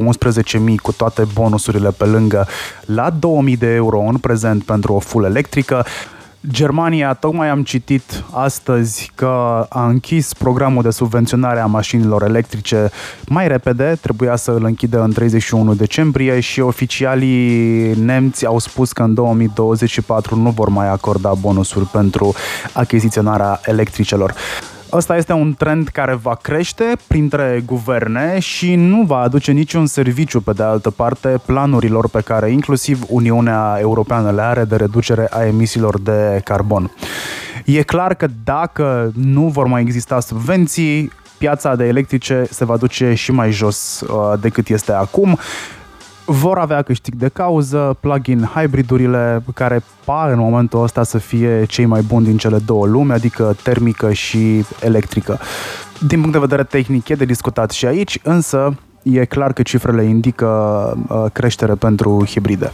11.000 0.58 0.58
cu 0.82 0.92
toate 0.92 1.24
bonusurile 1.34 1.90
pe 1.90 2.06
lângă, 2.06 2.48
la 2.86 3.10
2.000 3.50 3.58
de 3.58 3.74
euro 3.74 4.00
în 4.00 4.18
prezent 4.18 4.64
pentru 4.64 4.94
o 4.94 5.00
full 5.00 5.26
electrică. 5.26 5.86
Germania, 6.52 7.14
tocmai 7.14 7.50
am 7.50 7.64
citit 7.64 8.24
astăzi 8.32 9.12
că 9.16 9.66
a 9.70 9.88
închis 9.88 10.34
programul 10.34 10.84
de 10.84 10.90
subvenționare 10.90 11.60
a 11.60 11.66
mașinilor 11.66 12.24
electrice 12.24 12.90
mai 13.28 13.48
repede, 13.48 13.98
trebuia 14.02 14.36
să 14.36 14.52
îl 14.52 14.64
închidă 14.64 15.02
în 15.02 15.12
31 15.12 15.74
decembrie 15.74 16.40
și 16.40 16.60
oficialii 16.60 17.94
nemți 17.94 18.46
au 18.46 18.60
spus 18.60 18.92
că 18.92 19.04
în 19.04 19.14
2024 19.14 20.36
nu 20.36 20.50
vor 20.50 20.70
mai 20.70 20.88
acorda 20.88 21.34
bonusuri 21.34 21.86
pentru 21.86 22.34
achiziționarea 22.74 23.60
electricelor. 23.66 24.34
Ăsta 24.92 25.16
este 25.16 25.34
un 25.34 25.54
trend 25.54 25.88
care 25.88 26.14
va 26.14 26.36
crește 26.36 26.96
printre 27.08 27.64
guverne 27.66 28.40
și 28.40 28.76
nu 28.76 29.04
va 29.04 29.18
aduce 29.18 29.52
niciun 29.52 29.86
serviciu, 29.86 30.42
pe 30.42 30.52
de 30.52 30.64
altă 30.64 30.90
parte, 30.90 31.42
planurilor 31.46 32.10
pe 32.10 32.22
care 32.22 32.52
inclusiv 32.52 33.04
Uniunea 33.08 33.78
Europeană 33.80 34.32
le 34.32 34.42
are 34.42 34.64
de 34.64 34.76
reducere 34.76 35.28
a 35.30 35.46
emisiilor 35.46 36.00
de 36.00 36.42
carbon. 36.44 36.92
E 37.66 37.82
clar 37.82 38.14
că 38.14 38.28
dacă 38.44 39.12
nu 39.16 39.48
vor 39.48 39.68
mai 39.68 39.82
exista 39.82 40.20
subvenții, 40.20 41.12
piața 41.38 41.76
de 41.76 41.86
electrice 41.86 42.46
se 42.50 42.66
va 42.66 42.78
duce 42.78 43.14
și 43.14 43.32
mai 43.32 43.52
jos 43.52 44.02
uh, 44.02 44.40
decât 44.40 44.70
este 44.70 44.92
acum 44.92 45.38
vor 46.30 46.58
avea 46.58 46.82
câștig 46.82 47.16
de 47.16 47.28
cauză 47.28 47.98
plug-in 48.00 48.50
hybridurile 48.56 49.44
care 49.54 49.84
par 50.06 50.30
în 50.30 50.40
momentul 50.40 50.84
ăsta 50.84 51.04
să 51.04 51.18
fie 51.18 51.66
cei 51.66 51.86
mai 51.86 52.02
buni 52.02 52.26
din 52.26 52.38
cele 52.38 52.58
două 52.58 52.86
lumi, 52.86 53.12
adică 53.12 53.56
termică 53.64 54.12
și 54.12 54.66
electrică. 54.82 55.40
Din 56.08 56.18
punct 56.18 56.34
de 56.34 56.40
vedere 56.40 56.64
tehnic 56.64 57.08
e 57.08 57.16
de 57.16 57.26
discutat 57.26 57.72
și 57.72 57.86
aici, 57.86 58.20
însă 58.24 58.76
e 59.04 59.26
clar 59.26 59.54
că 59.54 59.62
cifrele 59.62 60.04
indică 60.04 60.48
uh, 61.08 61.26
creștere 61.34 61.74
pentru 61.74 62.26
hibride. 62.26 62.72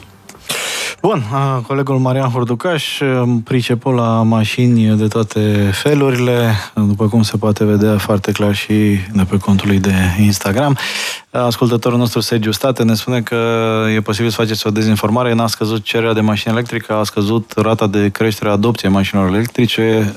Bun, 1.01 1.23
colegul 1.67 1.97
Marian 1.97 2.29
Horducaș, 2.29 3.01
priceput 3.43 3.95
la 3.95 4.21
mașini 4.21 4.97
de 4.97 5.07
toate 5.07 5.69
felurile, 5.73 6.53
după 6.73 7.07
cum 7.07 7.21
se 7.21 7.37
poate 7.37 7.65
vedea 7.65 7.97
foarte 7.97 8.31
clar 8.31 8.55
și 8.55 8.73
de 9.13 9.23
pe 9.29 9.37
contul 9.37 9.67
lui 9.67 9.79
de 9.79 9.93
Instagram. 10.19 10.77
Ascultătorul 11.31 11.97
nostru 11.97 12.19
Sergiu 12.19 12.51
State 12.51 12.83
ne 12.83 12.93
spune 12.93 13.21
că 13.21 13.35
e 13.95 14.01
posibil 14.01 14.29
să 14.29 14.35
faceți 14.35 14.67
o 14.67 14.69
dezinformare, 14.69 15.33
n-a 15.33 15.47
scăzut 15.47 15.83
cererea 15.83 16.13
de 16.13 16.21
mașini 16.21 16.53
electrice, 16.53 16.93
a 16.93 17.03
scăzut 17.03 17.53
rata 17.55 17.87
de 17.87 18.09
creștere 18.09 18.49
a 18.49 18.53
adopției 18.53 18.91
mașinilor 18.91 19.33
electrice. 19.33 20.13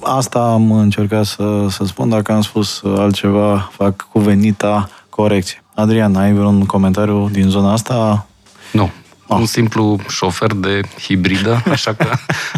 Asta 0.00 0.38
am 0.38 0.72
încercat 0.72 1.24
să, 1.24 1.66
să 1.68 1.84
spun, 1.84 2.08
dacă 2.08 2.32
am 2.32 2.42
spus 2.42 2.82
altceva, 2.96 3.70
fac 3.72 4.06
cuvenita 4.12 4.88
corecție. 5.08 5.62
Adrian, 5.74 6.16
ai 6.16 6.32
vreun 6.32 6.64
comentariu 6.66 7.28
din 7.32 7.48
zona 7.48 7.72
asta? 7.72 8.26
Nu. 8.72 8.90
Oh. 9.30 9.38
Un 9.38 9.46
simplu 9.46 9.98
șofer 10.08 10.52
de 10.52 10.80
hibridă, 11.00 11.62
așa 11.70 11.94
că 11.94 12.06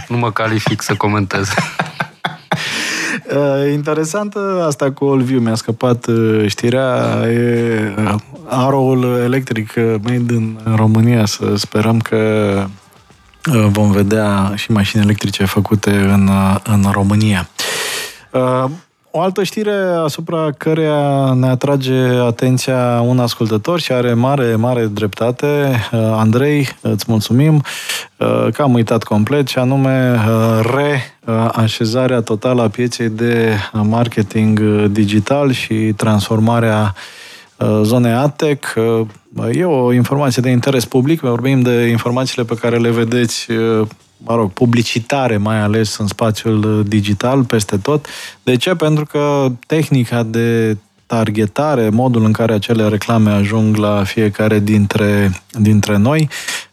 nu 0.08 0.16
mă 0.16 0.32
calific 0.32 0.82
să 0.82 0.94
comentez. 0.94 1.48
Uh, 3.34 3.72
interesant 3.72 4.34
asta 4.66 4.92
cu 4.92 5.04
Olviu, 5.04 5.40
mi-a 5.40 5.54
scăpat 5.54 6.06
uh, 6.06 6.44
știrea, 6.46 7.22
e 7.26 7.94
uh, 7.98 8.14
aroul 8.46 9.20
electric 9.22 9.74
made 9.76 10.34
în 10.34 10.56
România, 10.76 11.26
să 11.26 11.54
sperăm 11.56 11.98
că 11.98 12.64
vom 13.68 13.90
vedea 13.90 14.52
și 14.54 14.70
mașini 14.70 15.02
electrice 15.02 15.44
făcute 15.44 15.90
în, 15.90 16.30
în 16.62 16.84
România. 16.92 17.48
O 19.12 19.20
altă 19.20 19.42
știre 19.42 19.74
asupra 20.04 20.50
căreia 20.58 21.32
ne 21.34 21.48
atrage 21.48 21.94
atenția 22.26 23.00
un 23.04 23.18
ascultător 23.18 23.80
și 23.80 23.92
are 23.92 24.14
mare, 24.14 24.54
mare 24.54 24.86
dreptate. 24.86 25.70
Uh, 25.92 25.98
Andrei, 26.00 26.68
îți 26.80 27.04
mulțumim 27.08 27.54
uh, 28.16 28.46
că 28.52 28.62
am 28.62 28.74
uitat 28.74 29.02
complet 29.02 29.48
și 29.48 29.58
anume 29.58 30.14
uh, 30.14 31.00
reașezarea 31.24 32.20
totală 32.20 32.62
a 32.62 32.68
pieței 32.68 33.08
de 33.08 33.56
marketing 33.72 34.60
digital 34.86 35.52
și 35.52 35.74
transformarea 35.74 36.94
zonei 37.82 38.12
ATEC. 38.12 38.74
E 39.52 39.64
o 39.64 39.92
informație 39.92 40.42
de 40.42 40.50
interes 40.50 40.84
public, 40.84 41.20
vorbim 41.20 41.60
de 41.60 41.86
informațiile 41.86 42.44
pe 42.44 42.54
care 42.54 42.76
le 42.76 42.90
vedeți 42.90 43.46
mă 44.24 44.34
rog, 44.34 44.50
publicitare, 44.50 45.36
mai 45.36 45.60
ales 45.60 45.96
în 45.96 46.06
spațiul 46.06 46.78
uh, 46.78 46.86
digital, 46.86 47.44
peste 47.44 47.76
tot. 47.76 48.06
De 48.42 48.56
ce? 48.56 48.74
Pentru 48.74 49.04
că 49.04 49.52
tehnica 49.66 50.22
de 50.22 50.76
targetare, 51.06 51.88
modul 51.88 52.24
în 52.24 52.32
care 52.32 52.52
acele 52.52 52.88
reclame 52.88 53.30
ajung 53.30 53.76
la 53.76 54.02
fiecare 54.04 54.58
dintre, 54.58 55.30
dintre 55.52 55.96
noi, 55.96 56.28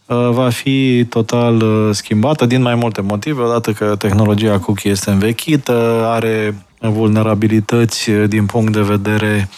uh, 0.06 0.30
va 0.32 0.50
fi 0.50 1.06
total 1.10 1.62
uh, 1.62 1.96
schimbată 1.96 2.46
din 2.46 2.62
mai 2.62 2.76
multe 2.76 3.02
motive, 3.02 3.42
odată 3.42 3.72
că 3.72 3.96
tehnologia 3.96 4.60
cookie 4.60 4.92
este 4.92 5.12
învechită, 5.12 6.06
are 6.06 6.56
vulnerabilități 6.80 8.12
din 8.12 8.46
punct 8.46 8.74
de 8.74 8.82
vedere 8.82 9.50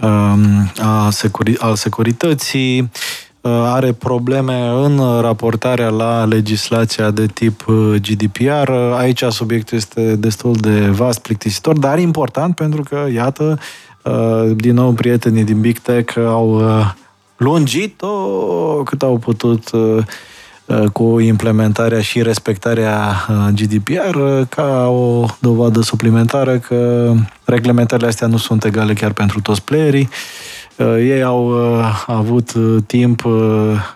um, 0.00 0.72
a 0.82 1.08
securi- 1.10 1.58
al 1.58 1.74
securității, 1.74 2.78
Uh, 2.80 3.25
are 3.48 3.92
probleme 3.92 4.68
în 4.68 5.20
raportarea 5.20 5.88
la 5.88 6.24
legislația 6.24 7.10
de 7.10 7.26
tip 7.26 7.66
uh, 7.66 7.94
GDPR. 8.00 8.70
Aici 8.96 9.22
subiectul 9.22 9.76
este 9.76 10.16
destul 10.16 10.54
de 10.54 10.80
vast, 10.80 11.18
plictisitor, 11.18 11.78
dar 11.78 11.98
important 11.98 12.54
pentru 12.54 12.82
că, 12.82 13.06
iată, 13.12 13.58
uh, 14.02 14.56
din 14.56 14.74
nou 14.74 14.92
prietenii 14.92 15.44
din 15.44 15.60
Big 15.60 15.78
Tech 15.78 16.16
au 16.16 16.62
lungit-o 17.36 18.16
cât 18.84 19.02
au 19.02 19.18
putut 19.18 19.70
cu 20.92 21.18
implementarea 21.20 22.00
și 22.00 22.22
respectarea 22.22 23.26
GDPR 23.54 24.18
ca 24.48 24.88
o 24.88 25.24
dovadă 25.38 25.80
suplimentară 25.80 26.58
că 26.58 27.12
reglementările 27.44 28.08
astea 28.08 28.26
nu 28.26 28.36
sunt 28.36 28.64
egale 28.64 28.92
chiar 28.92 29.12
pentru 29.12 29.40
toți 29.40 29.62
playerii 29.62 30.08
Uh, 30.08 30.55
ei 30.78 31.22
au 31.22 31.48
uh, 31.48 32.04
avut 32.06 32.52
uh, 32.52 32.76
timp 32.86 33.22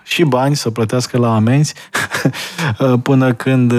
și 0.02 0.24
bani 0.24 0.56
să 0.56 0.70
plătească 0.70 1.18
la 1.18 1.34
amenzi 1.34 1.74
până 3.02 3.32
când 3.32 3.72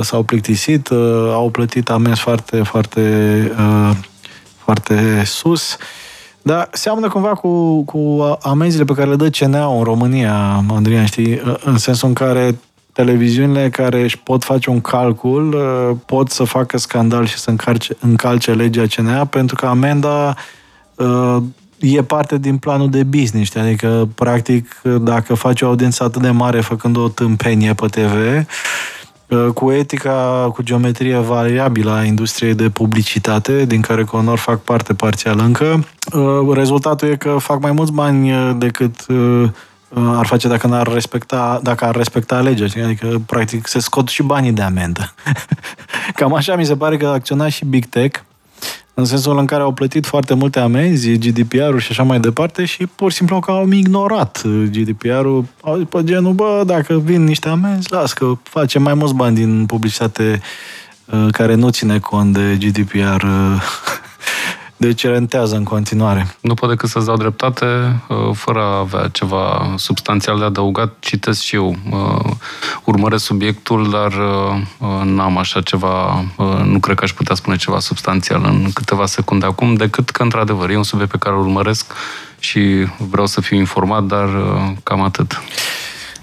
s-au 0.00 0.22
plictisit, 0.22 0.88
au 1.32 1.50
plătit 1.50 1.90
amenzi 1.90 2.20
foarte, 2.20 2.62
foarte, 2.62 3.52
foarte 4.56 5.22
sus. 5.24 5.76
Dar 6.42 6.68
seamănă 6.72 7.08
cumva 7.08 7.34
cu, 7.34 7.82
cu 7.82 8.36
amenziile 8.42 8.84
pe 8.84 8.92
care 8.92 9.08
le 9.08 9.16
dă 9.16 9.28
CNA 9.28 9.76
în 9.76 9.82
România, 9.82 10.64
Andrian, 10.68 11.04
știi? 11.04 11.40
În 11.64 11.78
sensul 11.78 12.08
în 12.08 12.14
care 12.14 12.58
televiziunile 12.92 13.70
care 13.70 14.02
își 14.02 14.18
pot 14.18 14.44
face 14.44 14.70
un 14.70 14.80
calcul 14.80 15.56
pot 16.06 16.30
să 16.30 16.44
facă 16.44 16.78
scandal 16.78 17.26
și 17.26 17.38
să 17.38 17.50
încalce, 17.50 17.96
încalce 18.00 18.52
legea 18.52 18.84
CNA 18.96 19.24
pentru 19.24 19.54
că 19.54 19.66
amenda 19.66 20.34
e 21.84 22.02
parte 22.02 22.38
din 22.38 22.56
planul 22.56 22.90
de 22.90 23.02
business, 23.02 23.50
știi? 23.50 23.60
adică, 23.60 24.08
practic, 24.14 24.80
dacă 25.00 25.34
faci 25.34 25.62
o 25.62 25.66
audiență 25.66 26.04
atât 26.04 26.22
de 26.22 26.30
mare 26.30 26.60
făcând 26.60 26.96
o 26.96 27.08
tâmpenie 27.08 27.74
pe 27.74 27.86
TV, 27.86 28.46
uh, 29.28 29.52
cu 29.54 29.70
etica, 29.70 30.50
cu 30.54 30.62
geometria 30.62 31.20
variabilă 31.20 31.92
a 31.92 32.04
industriei 32.04 32.54
de 32.54 32.70
publicitate, 32.70 33.64
din 33.64 33.80
care 33.80 34.04
Conor 34.04 34.38
fac 34.38 34.60
parte 34.60 34.94
parțial 34.94 35.38
încă, 35.38 35.84
uh, 36.12 36.54
rezultatul 36.54 37.08
e 37.08 37.16
că 37.16 37.36
fac 37.38 37.60
mai 37.60 37.72
mulți 37.72 37.92
bani 37.92 38.32
uh, 38.32 38.50
decât 38.58 39.06
ar 39.96 40.26
face 40.26 40.48
dacă, 40.48 40.66
n-ar 40.66 40.92
respecta, 40.92 41.60
dacă 41.62 41.84
ar 41.84 41.96
respecta 41.96 42.40
legea. 42.40 42.84
Adică, 42.84 43.22
practic, 43.26 43.66
se 43.66 43.78
scot 43.78 44.08
și 44.08 44.22
banii 44.22 44.52
de 44.52 44.62
amendă. 44.62 45.14
Cam 46.16 46.34
așa 46.34 46.56
mi 46.56 46.64
se 46.64 46.76
pare 46.76 46.96
că 46.96 47.06
acționa 47.06 47.48
și 47.48 47.64
Big 47.64 47.84
Tech, 47.84 48.20
în 48.94 49.04
sensul 49.04 49.38
în 49.38 49.46
care 49.46 49.62
au 49.62 49.72
plătit 49.72 50.06
foarte 50.06 50.34
multe 50.34 50.60
amenzi, 50.60 51.18
GDPR-ul 51.18 51.78
și 51.78 51.90
așa 51.90 52.02
mai 52.02 52.20
departe 52.20 52.64
și 52.64 52.86
pur 52.86 53.10
și 53.10 53.16
simplu 53.16 53.40
că 53.40 53.50
au 53.50 53.70
ignorat 53.70 54.42
GDPR-ul. 54.70 55.44
Au 55.60 55.76
zis 55.76 55.86
pe 55.88 56.04
genul, 56.04 56.32
bă, 56.32 56.62
dacă 56.66 56.98
vin 56.98 57.24
niște 57.24 57.48
amenzi, 57.48 57.92
las 57.92 58.12
că 58.12 58.32
facem 58.42 58.82
mai 58.82 58.94
mulți 58.94 59.14
bani 59.14 59.34
din 59.34 59.66
publicitate 59.66 60.40
uh, 61.04 61.26
care 61.30 61.54
nu 61.54 61.70
ține 61.70 61.98
cont 61.98 62.32
de 62.32 62.58
GDPR 62.58 63.22
uh, 63.24 63.62
deci 64.84 65.06
rentează 65.06 65.56
în 65.56 65.64
continuare. 65.64 66.36
Nu 66.40 66.54
pot 66.54 66.68
decât 66.68 66.88
să-ți 66.88 67.06
dau 67.06 67.16
dreptate, 67.16 67.66
uh, 68.08 68.16
fără 68.32 68.60
a 68.60 68.78
avea 68.78 69.08
ceva 69.08 69.74
substanțial 69.76 70.38
de 70.38 70.44
adăugat, 70.44 70.94
citesc 70.98 71.40
și 71.40 71.54
eu. 71.54 71.76
Uh, 71.90 72.30
urmăresc 72.84 73.24
subiectul, 73.24 73.90
dar 73.90 74.12
uh, 74.12 75.02
n-am 75.04 75.38
așa 75.38 75.60
ceva, 75.60 76.24
nu 76.64 76.78
cred 76.78 76.96
că 76.96 77.04
aș 77.04 77.12
putea 77.12 77.34
spune 77.34 77.56
ceva 77.56 77.78
substanțial 77.78 78.42
în 78.44 78.70
câteva 78.74 79.06
secunde 79.06 79.46
acum, 79.46 79.74
decât 79.74 80.10
că, 80.10 80.22
într-adevăr, 80.22 80.70
e 80.70 80.76
un 80.76 80.82
subiect 80.82 81.10
pe 81.10 81.18
care 81.18 81.34
îl 81.34 81.40
urmăresc 81.40 81.92
și 82.38 82.86
vreau 83.08 83.26
să 83.26 83.40
fiu 83.40 83.56
informat, 83.56 84.02
dar 84.02 84.28
cam 84.82 85.00
atât. 85.00 85.42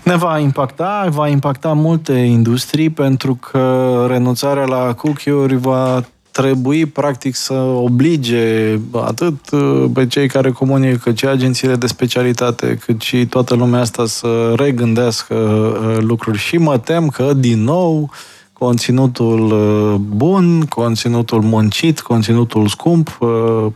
Ne 0.04 0.16
va 0.16 0.40
impacta, 0.40 1.08
va 1.10 1.28
impacta 1.28 1.74
multe 1.74 2.14
industrii 2.14 2.90
pentru 2.90 3.36
că 3.36 4.06
renunțarea 4.10 4.66
la 4.66 4.94
cookie-uri 4.94 5.56
va 5.56 6.04
trebui 6.32 6.86
practic 6.86 7.36
să 7.36 7.54
oblige 7.54 8.80
atât 8.92 9.52
uh, 9.52 9.86
pe 9.94 10.08
cei 10.08 10.28
care 10.28 10.52
comunică, 10.52 10.98
cât 11.04 11.18
și 11.18 11.26
agențiile 11.26 11.76
de 11.76 11.88
specialitate, 11.88 12.80
cât 12.86 13.02
și 13.02 13.26
toată 13.26 13.56
lumea 13.56 13.80
asta 13.80 14.06
să 14.06 14.54
regândească 14.56 15.36
uh, 15.36 15.98
lucruri. 16.00 16.38
Și 16.38 16.58
mă 16.58 16.78
tem 16.78 17.08
că, 17.08 17.34
din 17.34 17.64
nou, 17.64 18.10
conținutul 18.54 19.52
uh, 19.52 19.96
bun, 19.96 20.66
conținutul 20.70 21.42
muncit, 21.42 22.00
conținutul 22.00 22.68
scump 22.68 23.18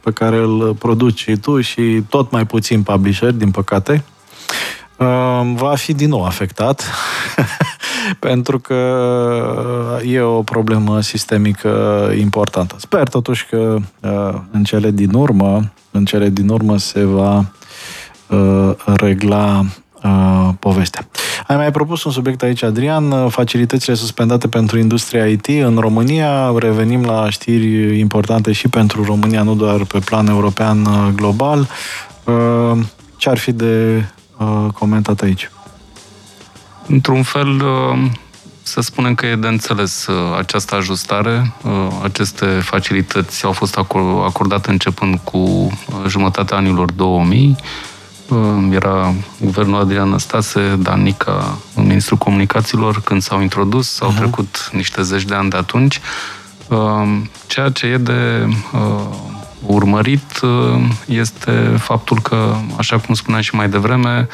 pe 0.01 0.11
care 0.11 0.37
îl 0.37 0.75
produci 0.79 1.19
și 1.19 1.37
tu 1.37 1.61
și 1.61 2.03
tot 2.09 2.31
mai 2.31 2.45
puțin 2.45 2.81
publisher, 2.81 3.31
din 3.31 3.51
păcate, 3.51 4.03
va 5.55 5.75
fi 5.75 5.93
din 5.93 6.09
nou 6.09 6.25
afectat 6.25 6.83
pentru 8.19 8.59
că 8.59 9.99
e 10.05 10.19
o 10.19 10.41
problemă 10.41 11.01
sistemică 11.01 12.11
importantă. 12.19 12.75
Sper 12.77 13.07
totuși 13.07 13.45
că 13.45 13.75
uh, 14.01 14.39
în 14.51 14.63
cele 14.63 14.91
din 14.91 15.13
urmă, 15.13 15.71
în 15.91 16.05
cele 16.05 16.29
din 16.29 16.49
urmă 16.49 16.77
se 16.77 17.03
va 17.03 17.45
uh, 18.29 18.71
regla 18.95 19.65
uh, 20.03 20.49
povestea. 20.59 21.07
Ai 21.47 21.55
mai 21.55 21.71
propus 21.71 22.03
un 22.03 22.11
subiect 22.11 22.41
aici, 22.41 22.63
Adrian, 22.63 23.29
facilitățile 23.29 23.95
suspendate 23.95 24.47
pentru 24.47 24.77
industria 24.77 25.25
IT 25.25 25.47
în 25.47 25.77
România. 25.77 26.53
Revenim 26.57 27.03
la 27.03 27.29
știri 27.29 27.99
importante 27.99 28.51
și 28.51 28.67
pentru 28.67 29.03
România, 29.03 29.43
nu 29.43 29.55
doar 29.55 29.83
pe 29.83 29.99
plan 29.99 30.27
european 30.27 30.87
global. 31.15 31.67
Ce 33.17 33.29
ar 33.29 33.37
fi 33.37 33.51
de 33.51 34.05
comentat 34.73 35.21
aici? 35.21 35.49
Într-un 36.87 37.23
fel, 37.23 37.49
uh, 37.49 38.11
să 38.61 38.81
spunem 38.81 39.15
că 39.15 39.25
e 39.25 39.35
de 39.35 39.47
înțeles 39.47 40.07
uh, 40.07 40.37
această 40.37 40.75
ajustare. 40.75 41.53
Uh, 41.63 41.71
aceste 42.03 42.45
facilități 42.45 43.45
au 43.45 43.51
fost 43.51 43.77
acordate 44.25 44.71
începând 44.71 45.19
cu 45.23 45.71
jumătatea 46.07 46.57
anilor 46.57 46.91
2000. 46.91 47.55
Era 48.71 49.13
guvernul 49.39 49.79
Adrian 49.79 50.09
Năstase, 50.09 50.75
Danica, 50.79 51.57
ministrul 51.75 52.17
comunicațiilor, 52.17 53.01
când 53.01 53.21
s-au 53.21 53.41
introdus, 53.41 53.89
s-au 53.89 54.11
uh-huh. 54.11 54.17
trecut 54.17 54.69
niște 54.73 55.01
zeci 55.01 55.23
de 55.23 55.35
ani 55.35 55.49
de 55.49 55.57
atunci. 55.57 55.99
Ceea 57.47 57.69
ce 57.69 57.85
e 57.85 57.97
de 57.97 58.47
urmărit 59.67 60.39
este 61.05 61.51
faptul 61.77 62.21
că, 62.21 62.55
așa 62.77 62.97
cum 62.99 63.15
spuneam 63.15 63.41
și 63.41 63.55
mai 63.55 63.69
devreme, 63.69 64.27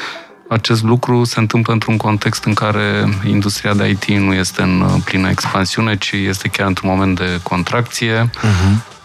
acest 0.50 0.84
lucru 0.84 1.24
se 1.24 1.40
întâmplă 1.40 1.74
într-un 1.74 1.98
context 1.98 2.44
în 2.44 2.54
care 2.54 3.10
industria 3.26 3.74
de 3.74 3.90
IT 3.90 4.06
nu 4.06 4.34
este 4.34 4.62
în 4.62 4.82
uh, 4.82 5.02
plină 5.04 5.30
expansiune, 5.30 5.98
ci 5.98 6.12
este 6.12 6.48
chiar 6.48 6.68
într-un 6.68 6.90
moment 6.90 7.18
de 7.18 7.40
contracție. 7.44 8.30
Uh-huh. 8.30 9.00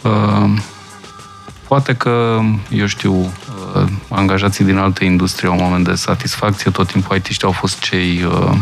Poate 1.68 1.94
că, 1.94 2.40
eu 2.68 2.86
știu, 2.86 3.14
uh, 3.14 3.88
angajații 4.08 4.64
din 4.64 4.76
alte 4.76 5.04
industrie 5.04 5.48
au 5.48 5.56
un 5.56 5.62
moment 5.62 5.84
de 5.84 5.94
satisfacție, 5.94 6.70
tot 6.70 6.86
timpul 6.86 7.16
it 7.16 7.42
au 7.42 7.50
fost 7.50 7.78
cei 7.78 8.24
uh, 8.24 8.56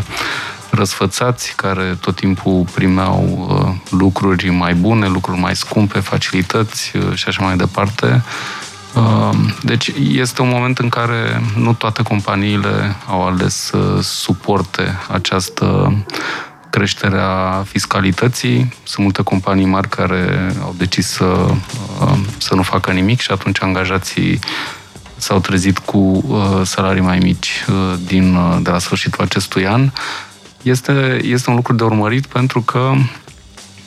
răsfățați, 0.75 1.53
care 1.55 1.97
tot 2.01 2.15
timpul 2.15 2.65
primeau 2.73 3.47
lucruri 3.89 4.49
mai 4.49 4.73
bune, 4.73 5.07
lucruri 5.07 5.39
mai 5.39 5.55
scumpe, 5.55 5.99
facilități 5.99 6.91
și 7.13 7.25
așa 7.27 7.43
mai 7.43 7.55
departe. 7.55 8.23
Um, 8.95 9.53
deci 9.61 9.91
este 10.11 10.41
un 10.41 10.49
moment 10.49 10.77
în 10.77 10.89
care 10.89 11.41
nu 11.55 11.73
toate 11.73 12.03
companiile 12.03 12.95
au 13.07 13.25
ales 13.25 13.55
să 13.55 13.99
suporte 14.01 14.97
această 15.11 15.95
creștere 16.69 17.19
a 17.19 17.63
fiscalității. 17.63 18.73
Sunt 18.83 19.03
multe 19.03 19.21
companii 19.21 19.65
mari 19.65 19.89
care 19.89 20.53
au 20.61 20.75
decis 20.77 21.07
să, 21.07 21.23
um, 21.23 22.25
să 22.37 22.55
nu 22.55 22.61
facă 22.61 22.91
nimic 22.91 23.19
și 23.19 23.31
atunci 23.31 23.61
angajații 23.61 24.39
s-au 25.17 25.39
trezit 25.39 25.77
cu 25.77 25.97
uh, 25.97 26.61
salarii 26.63 27.01
mai 27.01 27.17
mici 27.17 27.65
uh, 27.67 27.93
din, 28.05 28.35
uh, 28.35 28.57
de 28.61 28.69
la 28.69 28.79
sfârșitul 28.79 29.23
acestui 29.23 29.67
an. 29.67 29.89
Este, 30.65 31.19
este 31.23 31.49
un 31.49 31.55
lucru 31.55 31.73
de 31.73 31.83
urmărit 31.83 32.25
pentru 32.25 32.61
că 32.61 32.91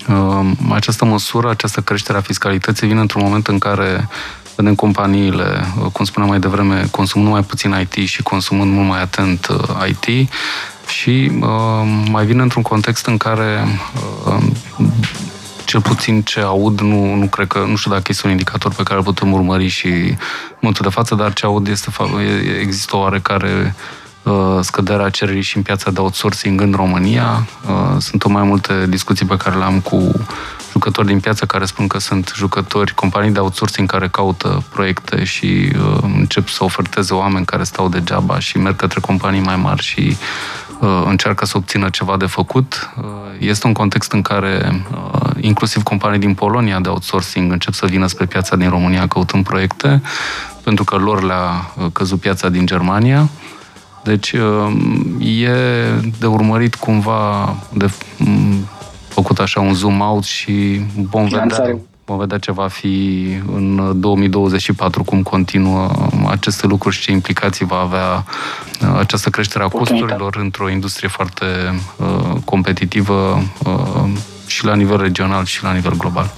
um, 0.08 0.56
această 0.72 1.04
măsură, 1.04 1.50
această 1.50 1.80
creștere 1.80 2.18
a 2.18 2.20
fiscalității 2.20 2.86
vine 2.86 3.00
într-un 3.00 3.22
moment 3.22 3.46
în 3.46 3.58
care 3.58 4.08
vedem 4.56 4.74
companiile, 4.74 5.64
cum 5.92 6.04
spuneam 6.04 6.30
mai 6.30 6.40
devreme, 6.40 6.88
consumând 6.90 7.30
mai 7.30 7.42
puțin 7.42 7.74
IT 7.80 8.08
și 8.08 8.22
consumând 8.22 8.72
mult 8.72 8.88
mai 8.88 9.00
atent 9.00 9.46
uh, 9.46 9.88
IT 9.88 10.30
și 10.86 11.30
uh, 11.40 12.06
mai 12.10 12.26
vine 12.26 12.42
într-un 12.42 12.62
context 12.62 13.06
în 13.06 13.16
care 13.16 13.64
uh, 14.26 14.44
cel 15.64 15.80
puțin 15.80 16.22
ce 16.22 16.40
aud, 16.40 16.80
nu, 16.80 17.14
nu 17.14 17.26
cred 17.26 17.46
că, 17.46 17.64
nu 17.68 17.76
știu 17.76 17.90
dacă 17.90 18.04
este 18.08 18.26
un 18.26 18.32
indicator 18.32 18.74
pe 18.74 18.82
care 18.82 18.98
îl 18.98 19.04
putem 19.04 19.32
urmări 19.32 19.66
și 19.66 19.86
în 19.86 20.16
momentul 20.60 20.84
de 20.84 20.94
față, 20.94 21.14
dar 21.14 21.32
ce 21.32 21.46
aud 21.46 21.68
este, 21.68 21.90
există 22.60 22.96
o 22.96 22.98
oarecare 22.98 23.74
uh, 23.76 23.97
scăderea 24.60 25.08
cererii 25.08 25.42
și 25.42 25.56
în 25.56 25.62
piața 25.62 25.90
de 25.90 26.00
outsourcing 26.00 26.60
în 26.60 26.72
România. 26.76 27.46
Uh, 27.68 27.96
sunt 27.98 28.26
mai 28.26 28.42
multe 28.42 28.86
discuții 28.88 29.26
pe 29.26 29.36
care 29.36 29.56
le-am 29.56 29.80
cu 29.80 30.12
jucători 30.70 31.06
din 31.06 31.20
piață 31.20 31.44
care 31.44 31.64
spun 31.64 31.86
că 31.86 31.98
sunt 31.98 32.32
jucători, 32.36 32.94
companii 32.94 33.30
de 33.30 33.38
outsourcing 33.38 33.90
care 33.90 34.08
caută 34.08 34.62
proiecte 34.68 35.24
și 35.24 35.46
uh, 35.46 35.98
încep 36.02 36.48
să 36.48 36.64
oferteze 36.64 37.14
oameni 37.14 37.44
care 37.44 37.62
stau 37.62 37.88
degeaba 37.88 38.38
și 38.38 38.58
merg 38.58 38.76
către 38.76 39.00
companii 39.00 39.40
mai 39.40 39.56
mari 39.56 39.82
și 39.82 40.16
uh, 40.78 41.02
încearcă 41.06 41.44
să 41.44 41.56
obțină 41.56 41.88
ceva 41.88 42.16
de 42.16 42.26
făcut. 42.26 42.90
Uh, 42.96 43.04
este 43.38 43.66
un 43.66 43.72
context 43.72 44.12
în 44.12 44.22
care 44.22 44.84
uh, 44.92 45.30
inclusiv 45.40 45.82
companii 45.82 46.18
din 46.18 46.34
Polonia 46.34 46.80
de 46.80 46.88
outsourcing 46.88 47.52
încep 47.52 47.72
să 47.72 47.86
vină 47.86 48.06
spre 48.06 48.26
piața 48.26 48.56
din 48.56 48.68
România 48.68 49.06
căutând 49.06 49.44
proiecte, 49.44 50.02
pentru 50.62 50.84
că 50.84 50.96
lor 50.96 51.22
le-a 51.22 51.72
uh, 51.76 51.86
căzut 51.92 52.20
piața 52.20 52.48
din 52.48 52.66
Germania. 52.66 53.28
Deci 54.08 54.32
uh, 54.32 54.40
e 55.18 55.50
de 56.18 56.26
urmărit 56.26 56.74
cumva 56.74 57.54
de 57.74 57.90
făcut 59.08 59.38
așa 59.38 59.60
un 59.60 59.74
zoom 59.74 60.00
out 60.00 60.24
și 60.24 60.80
vom 61.10 61.24
vedea, 61.28 61.78
vom 62.04 62.18
vedea 62.18 62.38
ce 62.38 62.52
va 62.52 62.68
fi 62.68 63.26
în 63.54 64.00
2024, 64.00 65.04
cum 65.04 65.22
continuă. 65.22 65.90
Aceste 66.28 66.66
lucruri 66.66 66.94
și 66.94 67.02
ce 67.02 67.10
implicații 67.10 67.66
va 67.66 67.78
avea 67.78 68.24
uh, 68.82 68.98
această 68.98 69.30
creștere 69.30 69.64
a 69.64 69.68
costurilor 69.68 70.36
într-o 70.36 70.70
industrie 70.70 71.08
foarte 71.08 71.44
uh, 71.96 72.36
competitivă 72.44 73.42
uh, 73.64 74.10
și 74.46 74.64
la 74.64 74.74
nivel 74.74 75.00
regional 75.00 75.44
și 75.44 75.62
la 75.62 75.72
nivel 75.72 75.96
global. 75.96 76.34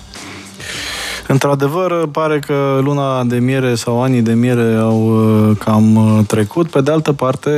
Într-adevăr, 1.31 2.07
pare 2.07 2.39
că 2.39 2.81
luna 2.83 3.24
de 3.24 3.39
miere 3.39 3.74
sau 3.74 4.03
anii 4.03 4.22
de 4.22 4.33
miere 4.33 4.74
au 4.74 5.01
uh, 5.01 5.57
cam 5.59 5.97
uh, 5.97 6.24
trecut. 6.26 6.70
Pe 6.70 6.81
de 6.81 6.91
altă 6.91 7.12
parte, 7.12 7.51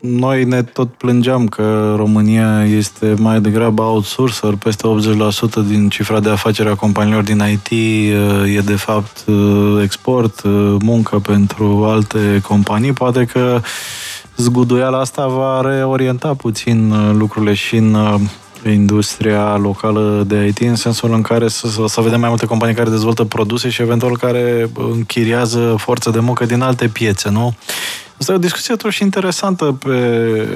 noi 0.00 0.44
ne 0.44 0.62
tot 0.62 0.88
plângeam 0.88 1.46
că 1.46 1.94
România 1.96 2.64
este 2.64 3.14
mai 3.18 3.40
degrabă 3.40 3.82
outsourcer. 3.82 4.54
Peste 4.54 4.88
80% 5.62 5.66
din 5.66 5.88
cifra 5.88 6.20
de 6.20 6.30
afaceri 6.30 6.68
a 6.68 6.74
companiilor 6.74 7.22
din 7.22 7.42
IT 7.50 7.70
uh, 7.70 8.56
e 8.56 8.60
de 8.60 8.76
fapt 8.76 9.24
export, 9.82 10.42
muncă 10.82 11.18
pentru 11.18 11.84
alte 11.84 12.40
companii. 12.42 12.92
Poate 12.92 13.24
că 13.24 13.60
zguduiala 14.36 14.98
asta 14.98 15.26
va 15.26 15.60
reorienta 15.60 16.34
puțin 16.34 16.94
lucrurile 17.18 17.54
și 17.54 17.76
în 17.76 17.96
industria 18.70 19.56
locală 19.56 20.24
de 20.26 20.46
IT, 20.46 20.58
în 20.58 20.74
sensul 20.74 21.12
în 21.12 21.22
care 21.22 21.48
să, 21.48 21.84
să 21.86 22.00
vedem 22.00 22.20
mai 22.20 22.28
multe 22.28 22.46
companii 22.46 22.74
care 22.74 22.90
dezvoltă 22.90 23.24
produse 23.24 23.68
și 23.68 23.82
eventual 23.82 24.16
care 24.16 24.70
închiriază 24.92 25.74
forță 25.78 26.10
de 26.10 26.18
muncă 26.18 26.44
din 26.44 26.60
alte 26.60 26.88
piețe, 26.88 27.30
nu? 27.30 27.54
Asta 28.18 28.32
e 28.32 28.36
o 28.36 28.38
discuție 28.38 28.74
totuși 28.74 29.02
interesantă 29.02 29.64
pe 29.64 30.46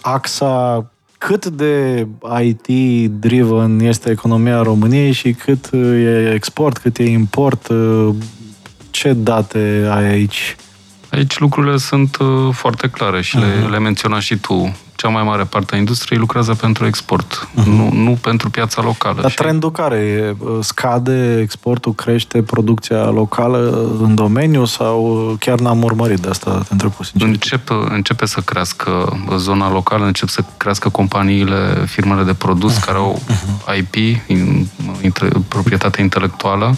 axa 0.00 0.86
cât 1.18 1.46
de 1.46 2.06
IT-driven 2.42 3.80
este 3.80 4.10
economia 4.10 4.62
României 4.62 5.12
și 5.12 5.32
cât 5.32 5.70
e 5.72 6.32
export, 6.34 6.78
cât 6.78 6.98
e 6.98 7.04
import, 7.04 7.68
ce 8.90 9.12
date 9.12 9.88
ai 9.90 10.04
aici? 10.04 10.56
Aici 11.14 11.38
lucrurile 11.38 11.76
sunt 11.76 12.16
foarte 12.52 12.88
clare 12.88 13.22
și 13.22 13.36
uh-huh. 13.36 13.40
le, 13.40 13.60
mhm. 13.60 13.70
le 13.70 13.78
menționa 13.78 14.20
și 14.20 14.36
tu 14.36 14.76
cea 14.96 15.08
mai 15.08 15.22
mare 15.22 15.44
parte 15.44 15.74
a 15.74 15.78
industriei 15.78 16.18
lucrează 16.18 16.54
pentru 16.54 16.86
export, 16.86 17.48
uh-huh. 17.48 17.64
nu, 17.64 17.92
nu 17.92 18.18
pentru 18.20 18.50
piața 18.50 18.82
locală. 18.82 19.20
Dar 19.20 19.30
și... 19.30 19.36
trendul 19.36 19.70
care 19.70 19.96
e? 19.96 20.36
Scade 20.60 21.38
exportul, 21.40 21.94
crește 21.94 22.42
producția 22.42 23.04
locală 23.04 23.90
în 24.00 24.14
domeniu 24.14 24.64
sau 24.64 25.36
chiar 25.40 25.58
n-am 25.58 25.82
urmărit 25.82 26.18
de 26.18 26.28
asta, 26.28 26.50
te 26.50 26.68
întreb 26.70 26.92
Încep, 27.18 27.70
începe 27.88 28.26
să 28.26 28.40
crească 28.40 29.18
zona 29.36 29.70
locală, 29.70 30.04
încep 30.04 30.28
să 30.28 30.44
crească 30.56 30.88
companiile, 30.88 31.84
firmele 31.86 32.22
de 32.22 32.34
produs 32.34 32.76
uh-huh. 32.76 32.84
care 32.84 32.98
au 32.98 33.22
uh-huh. 33.28 33.78
IP, 33.78 33.94
in, 34.26 34.66
proprietate 35.48 36.00
intelectuală, 36.00 36.76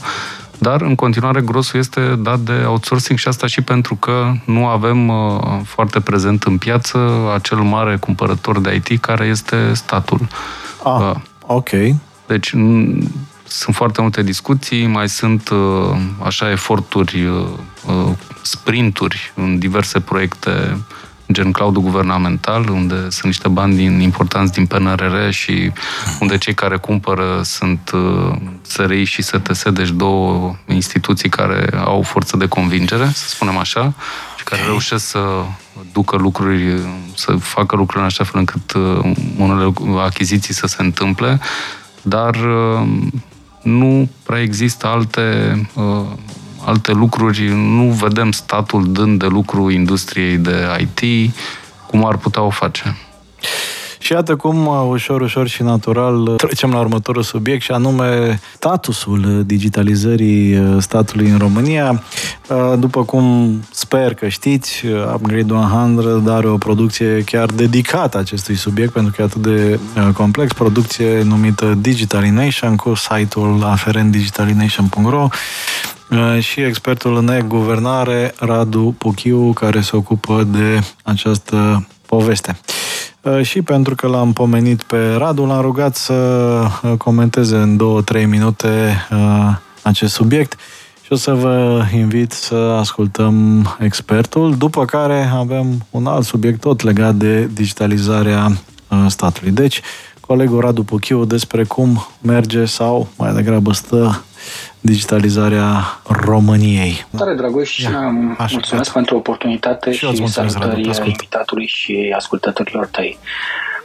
dar 0.59 0.81
în 0.81 0.95
continuare 0.95 1.41
grosul 1.41 1.79
este 1.79 2.01
dat 2.19 2.39
de 2.39 2.53
outsourcing 2.53 3.19
și 3.19 3.29
asta 3.29 3.47
și 3.47 3.63
pentru 3.63 3.95
că 3.95 4.33
nu 4.45 4.67
avem 4.67 5.09
uh, 5.09 5.41
foarte 5.65 6.01
prezent 6.01 6.43
în 6.43 6.59
piață 6.59 6.99
acel 7.35 7.59
mare 7.59 7.97
cumpărător 7.97 8.61
de 8.61 8.83
IT 8.85 9.01
care 9.01 9.25
este 9.27 9.73
statul. 9.73 10.29
Ah, 10.85 11.01
uh, 11.01 11.15
ok. 11.47 11.71
Deci 12.27 12.55
sunt 13.47 13.75
foarte 13.75 14.01
multe 14.01 14.23
discuții, 14.23 14.87
mai 14.87 15.09
sunt 15.09 15.49
uh, 15.49 15.97
așa 16.23 16.51
eforturi, 16.51 17.29
sprinturi 18.43 19.33
în 19.35 19.59
diverse 19.59 20.01
proiecte 20.01 20.79
gen 21.33 21.53
cloud 21.53 21.77
guvernamental, 21.77 22.69
unde 22.69 22.95
sunt 22.95 23.25
niște 23.25 23.49
bani 23.49 23.75
din, 23.75 24.01
importanți 24.01 24.53
din 24.53 24.67
PNRR 24.67 25.31
și 25.31 25.73
unde 26.21 26.39
cei 26.39 26.55
care 26.55 26.77
cumpără 26.77 27.41
sunt 27.43 27.91
uh, 27.95 28.37
SRI 28.63 29.05
și 29.05 29.23
STS, 29.23 29.71
deci 29.71 29.91
două 29.91 30.57
instituții 30.67 31.29
care 31.29 31.69
au 31.85 32.03
forță 32.03 32.37
de 32.37 32.47
convingere, 32.47 33.11
să 33.15 33.29
spunem 33.29 33.57
așa, 33.57 33.95
și 34.39 34.45
care 34.45 34.63
reușesc 34.63 35.07
să 35.07 35.45
ducă 35.93 36.17
lucruri, 36.17 36.81
să 37.15 37.33
facă 37.33 37.77
lucruri 37.77 38.01
în 38.01 38.07
așa 38.07 38.25
fel 38.25 38.41
încât 38.41 38.73
uh, 38.73 39.17
unele 39.39 39.73
achiziții 40.05 40.55
să 40.55 40.67
se 40.67 40.83
întâmple, 40.83 41.41
dar 42.03 42.35
uh, 42.35 42.89
nu 43.63 44.09
prea 44.23 44.41
există 44.41 44.87
alte 44.87 45.23
alte 46.67 46.93
lucruri, 46.93 47.49
nu 47.55 47.83
vedem 47.83 48.31
statul 48.31 48.93
dând 48.93 49.19
de 49.19 49.27
lucru 49.27 49.71
industriei 49.71 50.37
de 50.37 50.55
IT, 50.81 51.33
cum 51.87 52.05
ar 52.05 52.17
putea 52.17 52.43
o 52.43 52.51
face. 52.51 52.97
Și 54.07 54.13
iată 54.13 54.37
cum, 54.37 54.67
uh, 54.67 54.87
ușor, 54.89 55.21
ușor 55.21 55.49
și 55.49 55.63
natural, 55.63 56.17
uh, 56.17 56.35
trecem 56.37 56.71
la 56.71 56.79
următorul 56.79 57.23
subiect 57.23 57.63
și 57.63 57.71
anume 57.71 58.41
statusul 58.55 59.43
digitalizării 59.47 60.59
uh, 60.59 60.77
statului 60.79 61.29
în 61.29 61.39
România. 61.39 62.03
După 62.79 63.05
cum 63.05 63.55
sper 63.71 64.15
că 64.15 64.29
știți, 64.29 64.83
Upgrade 65.15 65.53
100 65.53 66.33
are 66.33 66.49
o 66.49 66.57
producție 66.57 67.23
chiar 67.23 67.47
dedicată 67.47 68.19
acestui 68.19 68.55
subiect, 68.55 68.93
pentru 68.93 69.13
că 69.13 69.23
e 69.23 69.25
atât 69.25 69.43
de 69.43 69.79
complex, 70.13 70.53
producție 70.53 71.23
numită 71.23 71.75
Digitalination 71.81 72.77
cu 72.77 72.95
site-ul 72.95 73.65
aferent 73.65 74.11
digitalination.ro 74.11 75.29
și 76.39 76.61
expertul 76.61 77.17
în 77.17 77.29
e-guvernare, 77.29 78.35
Radu 78.39 78.95
Puchiu, 78.99 79.53
care 79.53 79.81
se 79.81 79.97
ocupă 79.97 80.43
de 80.43 80.81
această 81.03 81.87
poveste. 82.07 82.59
Și 83.43 83.63
pentru 83.63 83.95
că 83.95 84.07
l-am 84.07 84.33
pomenit 84.33 84.83
pe 84.83 85.15
Radu, 85.19 85.45
l-am 85.45 85.61
rugat 85.61 85.97
să 85.97 86.69
comenteze 86.99 87.57
în 87.57 87.77
două-trei 87.77 88.27
minute 88.27 89.07
acest 89.83 90.15
subiect 90.15 90.59
și 91.03 91.13
o 91.13 91.17
să 91.17 91.33
vă 91.33 91.85
invit 91.95 92.33
să 92.33 92.55
ascultăm 92.55 93.67
expertul, 93.81 94.57
după 94.57 94.85
care 94.85 95.31
avem 95.35 95.87
un 95.91 96.07
alt 96.07 96.25
subiect 96.25 96.61
tot 96.61 96.83
legat 96.83 97.15
de 97.15 97.47
digitalizarea 97.53 98.53
statului. 99.07 99.51
Deci, 99.51 99.81
colegul 100.27 100.61
Radu 100.61 100.83
Puchiu 100.83 101.25
despre 101.25 101.65
cum 101.65 102.07
merge 102.23 102.65
sau 102.65 103.09
mai 103.19 103.35
degrabă 103.35 103.73
stă 103.73 104.25
digitalizarea 104.81 105.67
României. 106.09 107.07
Tare, 107.17 107.35
Dragoș, 107.35 107.79
Ia, 107.79 107.89
așa, 107.89 108.53
mulțumesc 108.53 108.71
gata. 108.71 108.91
pentru 108.93 109.17
oportunitate 109.17 109.93
și, 109.93 110.07
și 110.07 110.27
salutări 110.27 110.89
invitatului 111.05 111.67
și 111.67 112.13
ascultătorilor 112.17 112.87
tăi. 112.87 113.19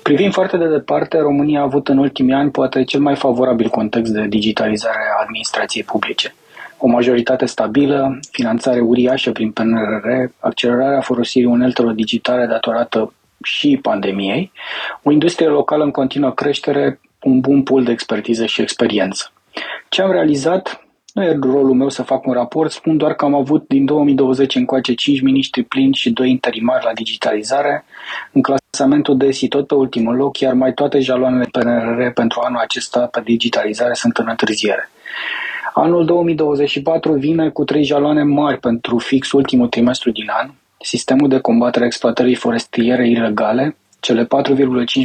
Privind 0.03 0.33
foarte 0.33 0.57
de 0.57 0.67
departe, 0.67 1.17
România 1.17 1.59
a 1.59 1.63
avut 1.63 1.87
în 1.87 1.97
ultimii 1.97 2.33
ani 2.33 2.51
poate 2.51 2.83
cel 2.83 2.99
mai 2.99 3.15
favorabil 3.15 3.69
context 3.69 4.11
de 4.11 4.25
digitalizare 4.27 5.03
a 5.17 5.21
administrației 5.21 5.83
publice. 5.83 6.35
O 6.77 6.87
majoritate 6.87 7.45
stabilă, 7.45 8.19
finanțare 8.31 8.79
uriașă 8.79 9.31
prin 9.31 9.51
PNRR, 9.51 10.29
accelerarea 10.39 11.01
folosirii 11.01 11.47
uneltelor 11.47 11.93
digitale 11.93 12.45
datorată 12.45 13.13
și 13.43 13.79
pandemiei, 13.81 14.51
o 15.03 15.11
industrie 15.11 15.47
locală 15.47 15.83
în 15.83 15.91
continuă 15.91 16.31
creștere, 16.31 16.99
un 17.23 17.39
bun 17.39 17.63
pool 17.63 17.83
de 17.83 17.91
expertiză 17.91 18.45
și 18.45 18.61
experiență. 18.61 19.31
Ce 19.89 20.01
am 20.01 20.11
realizat 20.11 20.85
nu 21.13 21.23
e 21.23 21.37
rolul 21.41 21.73
meu 21.73 21.89
să 21.89 22.03
fac 22.03 22.25
un 22.25 22.33
raport, 22.33 22.71
spun 22.71 22.97
doar 22.97 23.13
că 23.13 23.25
am 23.25 23.35
avut 23.35 23.67
din 23.67 23.85
2020 23.85 24.55
încoace 24.55 24.93
5 24.93 25.21
miniștri 25.21 25.63
plini 25.63 25.93
și 25.93 26.09
2 26.09 26.29
interimari 26.29 26.85
la 26.85 26.93
digitalizare, 26.93 27.85
în 28.31 28.41
clasamentul 28.41 29.17
DESI 29.17 29.47
tot 29.47 29.67
pe 29.67 29.73
ultimul 29.73 30.15
loc, 30.15 30.39
iar 30.39 30.53
mai 30.53 30.73
toate 30.73 30.99
jaloanele 30.99 31.47
PNRR 31.51 32.07
pentru 32.07 32.41
anul 32.43 32.59
acesta 32.59 32.99
pe 32.99 33.21
digitalizare 33.23 33.93
sunt 33.93 34.17
în 34.17 34.25
întârziere. 34.29 34.89
Anul 35.73 36.05
2024 36.05 37.13
vine 37.13 37.49
cu 37.49 37.63
trei 37.63 37.83
jaloane 37.83 38.23
mari 38.23 38.59
pentru 38.59 38.97
fix 38.97 39.31
ultimul 39.31 39.67
trimestru 39.67 40.11
din 40.11 40.29
an, 40.29 40.51
sistemul 40.81 41.29
de 41.29 41.39
combatere 41.39 41.83
a 41.83 41.87
exploatării 41.87 42.35
forestiere 42.35 43.09
ilegale, 43.09 43.75
cele 43.99 44.23
4,5 44.23 44.27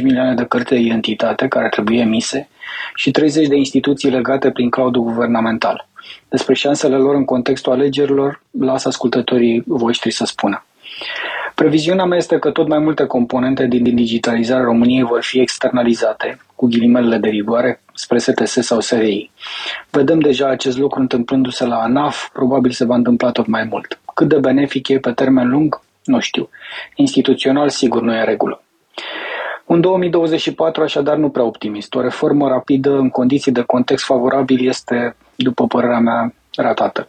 milioane 0.03 0.33
de 0.33 0.45
cărți 0.45 0.69
de 0.69 0.79
identitate 0.79 1.47
care 1.47 1.69
trebuie 1.69 1.99
emise 1.99 2.49
și 2.95 3.11
30 3.11 3.47
de 3.47 3.55
instituții 3.55 4.09
legate 4.09 4.51
prin 4.51 4.69
cloudul 4.69 5.03
guvernamental. 5.03 5.87
Despre 6.29 6.53
șansele 6.53 6.95
lor 6.95 7.15
în 7.15 7.25
contextul 7.25 7.71
alegerilor, 7.71 8.41
las 8.59 8.85
ascultătorii 8.85 9.63
voștri 9.65 10.11
să 10.11 10.25
spună. 10.25 10.65
Previziunea 11.55 12.05
mea 12.05 12.17
este 12.17 12.39
că 12.39 12.51
tot 12.51 12.67
mai 12.67 12.79
multe 12.79 13.05
componente 13.05 13.65
din 13.65 13.95
digitalizarea 13.95 14.63
României 14.63 15.03
vor 15.03 15.23
fi 15.23 15.39
externalizate, 15.39 16.39
cu 16.55 16.67
ghilimelele 16.67 17.17
de 17.17 17.29
rigoare, 17.29 17.81
spre 17.93 18.17
STS 18.17 18.51
sau 18.51 18.79
SRI. 18.79 19.31
Vedem 19.89 20.19
deja 20.19 20.47
acest 20.49 20.77
lucru 20.77 20.99
întâmplându-se 20.99 21.65
la 21.65 21.75
ANAF, 21.75 22.29
probabil 22.33 22.71
se 22.71 22.85
va 22.85 22.95
întâmpla 22.95 23.31
tot 23.31 23.47
mai 23.47 23.63
mult. 23.63 23.99
Cât 24.17 24.27
de 24.27 24.39
benefic 24.39 24.87
e 24.87 24.99
pe 24.99 25.11
termen 25.11 25.49
lung, 25.49 25.81
nu 26.03 26.19
știu. 26.19 26.49
Instituțional, 26.95 27.69
sigur, 27.69 28.01
nu 28.01 28.13
e 28.13 28.23
regulă. 28.23 28.63
Un 29.65 29.81
2024 29.81 30.83
așadar 30.83 31.17
nu 31.17 31.29
prea 31.29 31.43
optimist. 31.43 31.95
O 31.95 32.01
reformă 32.01 32.47
rapidă 32.47 32.91
în 32.91 33.09
condiții 33.09 33.51
de 33.51 33.61
context 33.61 34.05
favorabil 34.05 34.67
este, 34.67 35.15
după 35.35 35.67
părerea 35.67 35.99
mea, 35.99 36.33
ratată. 36.55 37.07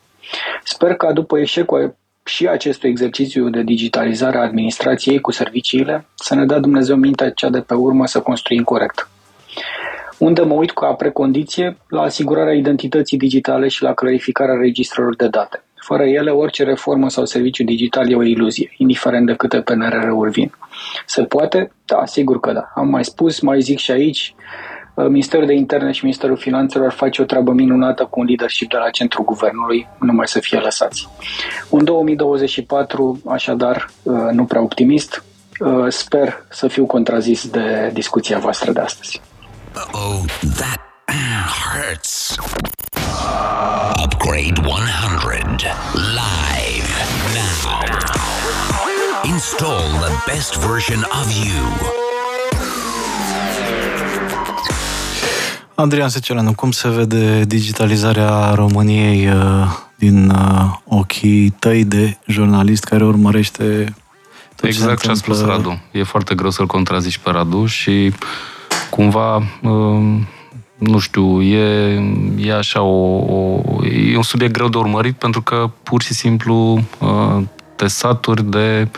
Sper 0.64 0.94
ca 0.94 1.12
după 1.12 1.38
eșecul 1.38 1.96
și 2.24 2.46
acestui 2.46 2.88
exercițiu 2.88 3.48
de 3.48 3.62
digitalizare 3.62 4.38
a 4.38 4.42
administrației 4.42 5.20
cu 5.20 5.30
serviciile, 5.30 6.06
să 6.14 6.34
ne 6.34 6.44
dea 6.44 6.58
Dumnezeu 6.58 6.96
mintea 6.96 7.30
cea 7.30 7.48
de 7.48 7.60
pe 7.60 7.74
urmă 7.74 8.06
să 8.06 8.20
construim 8.20 8.62
corect. 8.62 9.08
Unde 10.18 10.42
mă 10.42 10.54
uit 10.54 10.70
ca 10.70 10.92
precondiție 10.92 11.76
la 11.88 12.00
asigurarea 12.00 12.54
identității 12.54 13.18
digitale 13.18 13.68
și 13.68 13.82
la 13.82 13.94
clarificarea 13.94 14.54
registrelor 14.54 15.16
de 15.16 15.28
date. 15.28 15.62
Fără 15.88 16.04
ele, 16.04 16.30
orice 16.30 16.64
reformă 16.64 17.08
sau 17.08 17.24
serviciu 17.24 17.64
digital 17.64 18.10
e 18.10 18.14
o 18.14 18.22
iluzie, 18.22 18.74
indiferent 18.76 19.26
de 19.26 19.34
câte 19.34 19.60
PNRR-uri 19.60 20.30
vin. 20.30 20.52
Se 21.06 21.22
poate? 21.22 21.72
Da, 21.84 22.06
sigur 22.06 22.40
că 22.40 22.52
da. 22.52 22.72
Am 22.74 22.88
mai 22.88 23.04
spus, 23.04 23.40
mai 23.40 23.60
zic 23.60 23.78
și 23.78 23.90
aici, 23.90 24.34
uh, 24.94 25.06
Ministerul 25.06 25.46
de 25.46 25.52
Interne 25.52 25.90
și 25.90 26.04
Ministerul 26.04 26.36
Finanțelor 26.36 26.92
face 26.92 27.22
o 27.22 27.24
treabă 27.24 27.52
minunată 27.52 28.04
cu 28.04 28.20
un 28.20 28.26
leadership 28.26 28.70
de 28.70 28.76
la 28.76 28.90
centrul 28.90 29.24
guvernului, 29.24 29.88
numai 30.00 30.28
să 30.28 30.40
fie 30.40 30.58
lăsați. 30.58 31.08
Un 31.68 31.84
2024, 31.84 33.22
așadar, 33.26 33.88
uh, 34.02 34.14
nu 34.32 34.44
prea 34.44 34.62
optimist, 34.62 35.24
uh, 35.60 35.86
sper 35.88 36.44
să 36.48 36.68
fiu 36.68 36.86
contrazis 36.86 37.48
de 37.50 37.90
discuția 37.92 38.38
voastră 38.38 38.72
de 38.72 38.80
astăzi. 38.80 39.20
Oh, 39.92 40.24
that 40.56 40.87
hurts. 41.12 42.36
Upgrade 43.96 44.58
100. 44.58 45.64
Live 45.94 46.90
now. 47.34 47.82
Install 49.24 49.88
the 50.00 50.22
best 50.26 50.56
version 50.56 51.04
of 51.20 51.32
you. 51.32 51.64
Adrian 55.74 56.08
Secereanu, 56.08 56.52
cum 56.54 56.70
se 56.70 56.88
vede 56.88 57.44
digitalizarea 57.44 58.54
României 58.54 59.28
uh, 59.28 59.66
din 59.94 60.30
uh, 60.30 60.74
ochii 60.84 61.50
tăi 61.50 61.84
de 61.84 62.16
jurnalist 62.26 62.84
care 62.84 63.04
urmărește 63.04 63.94
tot 64.56 64.68
exact 64.68 65.00
ce, 65.00 65.06
ce 65.06 65.10
a 65.10 65.14
spus 65.14 65.44
Radu. 65.44 65.80
E 65.90 66.02
foarte 66.02 66.34
greu 66.34 66.50
să-l 66.50 66.66
contrazici 66.66 67.18
pe 67.18 67.30
Radu 67.30 67.66
și 67.66 68.12
cumva 68.90 69.36
uh, 69.62 70.20
nu 70.78 70.98
știu, 70.98 71.42
e, 71.42 72.02
e 72.36 72.54
așa 72.54 72.80
o, 72.80 73.16
o, 73.16 73.60
e 73.84 74.16
un 74.16 74.22
subiect 74.22 74.52
greu 74.52 74.68
de 74.68 74.76
urmărit 74.76 75.16
pentru 75.16 75.42
că 75.42 75.70
pur 75.82 76.02
și 76.02 76.14
simplu 76.14 76.82
uh, 76.98 77.42
te 77.78 77.86
saturi 77.86 78.44
de 78.44 78.88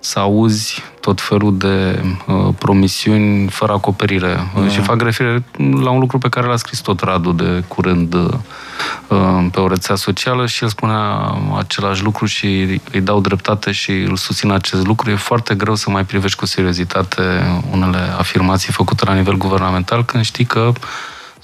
să 0.00 0.18
auzi 0.18 0.82
tot 1.00 1.20
felul 1.20 1.58
de 1.58 2.04
uh, 2.26 2.48
promisiuni 2.58 3.48
fără 3.48 3.72
acoperire. 3.72 4.50
Da. 4.54 4.68
Și 4.68 4.80
fac 4.80 5.02
referire 5.02 5.44
la 5.58 5.90
un 5.90 5.98
lucru 5.98 6.18
pe 6.18 6.28
care 6.28 6.46
l-a 6.46 6.56
scris 6.56 6.80
tot 6.80 7.00
Radu 7.00 7.32
de 7.32 7.64
curând 7.68 8.14
uh, 8.14 9.46
pe 9.52 9.60
o 9.60 9.68
rețea 9.68 9.94
socială 9.94 10.46
și 10.46 10.62
el 10.62 10.68
spunea 10.68 11.34
același 11.56 12.02
lucru 12.02 12.26
și 12.26 12.80
îi 12.92 13.00
dau 13.00 13.20
dreptate 13.20 13.72
și 13.72 13.90
îl 13.90 14.16
susțin 14.16 14.50
acest 14.50 14.86
lucru. 14.86 15.10
E 15.10 15.14
foarte 15.14 15.54
greu 15.54 15.74
să 15.74 15.90
mai 15.90 16.04
privești 16.04 16.38
cu 16.38 16.46
seriozitate 16.46 17.22
unele 17.70 17.98
afirmații 18.18 18.72
făcute 18.72 19.04
la 19.04 19.14
nivel 19.14 19.36
guvernamental 19.36 20.04
când 20.04 20.24
știi 20.24 20.44
că 20.44 20.72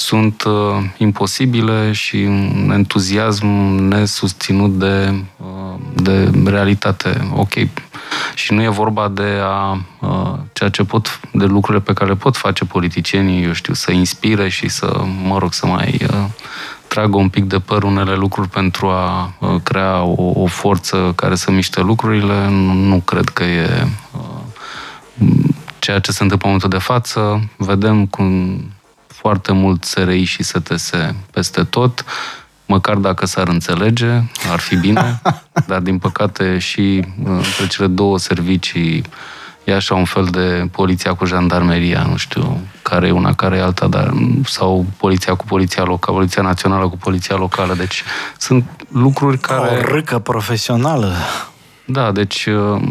sunt 0.02 0.42
uh, 0.42 0.52
imposibile 0.96 1.92
și 1.92 2.16
un 2.16 2.70
entuziasm 2.74 3.46
nesusținut 3.88 4.78
de, 4.78 5.14
uh, 5.36 5.80
de 5.94 6.30
realitate. 6.44 7.30
Ok. 7.34 7.52
Și 8.34 8.52
nu 8.52 8.62
e 8.62 8.68
vorba 8.68 9.08
de 9.08 9.38
a 9.42 9.78
uh, 10.00 10.32
ceea 10.52 10.70
ce 10.70 10.84
pot, 10.84 11.20
de 11.32 11.44
lucrurile 11.44 11.84
pe 11.84 11.92
care 11.92 12.10
le 12.10 12.16
pot 12.16 12.36
face 12.36 12.64
politicienii, 12.64 13.44
eu 13.44 13.52
știu, 13.52 13.74
să 13.74 13.92
inspire 13.92 14.48
și 14.48 14.68
să, 14.68 15.04
mă 15.26 15.38
rog, 15.38 15.52
să 15.52 15.66
mai 15.66 16.00
uh, 16.10 16.24
tragă 16.88 17.16
un 17.16 17.28
pic 17.28 17.44
de 17.44 17.58
păr 17.58 17.82
unele 17.82 18.14
lucruri 18.14 18.48
pentru 18.48 18.86
a 18.86 19.32
uh, 19.38 19.60
crea 19.62 20.02
o, 20.02 20.42
o 20.42 20.46
forță 20.46 21.12
care 21.16 21.34
să 21.34 21.50
miște 21.50 21.80
lucrurile. 21.80 22.48
Nu, 22.48 22.72
nu 22.72 23.00
cred 23.00 23.28
că 23.28 23.44
e 23.44 23.86
uh, 24.12 24.42
ceea 25.78 25.98
ce 25.98 26.12
se 26.12 26.22
întâmplă 26.22 26.48
în 26.48 26.54
momentul 26.54 26.78
de 26.78 26.84
față. 26.84 27.48
Vedem 27.56 28.06
cum 28.06 28.58
foarte 29.22 29.52
mult 29.52 29.84
SRI 29.84 30.24
și 30.24 30.42
STS 30.42 30.90
peste 31.30 31.64
tot, 31.64 32.04
măcar 32.66 32.96
dacă 32.96 33.26
s-ar 33.26 33.48
înțelege, 33.48 34.20
ar 34.50 34.58
fi 34.58 34.76
bine, 34.76 35.20
dar 35.70 35.80
din 35.80 35.98
păcate 35.98 36.58
și 36.58 37.04
uh, 37.24 37.30
între 37.30 37.66
cele 37.66 37.86
două 37.86 38.18
servicii 38.18 39.04
e 39.64 39.74
așa 39.74 39.94
un 39.94 40.04
fel 40.04 40.24
de 40.24 40.68
poliția 40.70 41.14
cu 41.14 41.24
jandarmeria, 41.24 42.06
nu 42.08 42.16
știu 42.16 42.60
care 42.82 43.06
e 43.06 43.10
una, 43.10 43.32
care 43.34 43.56
e 43.56 43.62
alta, 43.62 43.86
dar, 43.86 44.12
sau 44.44 44.86
poliția 44.96 45.34
cu 45.34 45.44
poliția 45.44 45.84
locală, 45.84 46.16
poliția 46.16 46.42
națională 46.42 46.88
cu 46.88 46.96
poliția 46.96 47.36
locală. 47.36 47.74
Deci 47.74 48.02
sunt 48.38 48.64
lucruri 48.88 49.38
care... 49.38 49.76
O 49.76 49.94
râcă 49.94 50.18
profesională. 50.18 51.12
Da, 51.84 52.12
deci 52.12 52.46
uh, 52.46 52.82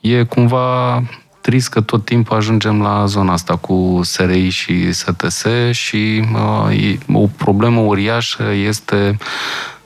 e 0.00 0.22
cumva 0.24 1.02
trist 1.46 1.68
că 1.68 1.80
tot 1.80 2.04
timpul 2.04 2.36
ajungem 2.36 2.82
la 2.82 3.04
zona 3.04 3.32
asta 3.32 3.56
cu 3.56 4.00
SRI 4.02 4.48
și 4.48 4.92
STS 4.92 5.44
și 5.70 6.24
uh, 6.34 6.96
o 7.12 7.26
problemă 7.36 7.80
uriașă 7.80 8.44
este 8.66 9.18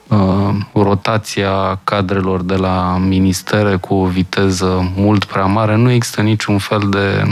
uh, 0.07 0.55
rotația 0.73 1.79
cadrelor 1.83 2.41
de 2.41 2.55
la 2.55 2.97
ministere 3.07 3.75
cu 3.75 3.93
o 3.93 4.05
viteză 4.05 4.91
mult 4.95 5.23
prea 5.23 5.45
mare. 5.45 5.75
Nu 5.75 5.91
există 5.91 6.21
niciun 6.21 6.57
fel 6.57 6.89
de, 6.89 7.23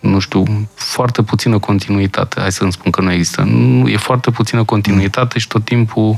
nu 0.00 0.18
știu, 0.18 0.44
foarte 0.74 1.22
puțină 1.22 1.58
continuitate. 1.58 2.40
Hai 2.40 2.52
să-mi 2.52 2.72
spun 2.72 2.90
că 2.90 3.00
nu 3.00 3.12
există. 3.12 3.42
Nu, 3.42 3.88
e 3.88 3.96
foarte 3.96 4.30
puțină 4.30 4.64
continuitate 4.64 5.38
și 5.38 5.48
tot 5.48 5.64
timpul 5.64 6.16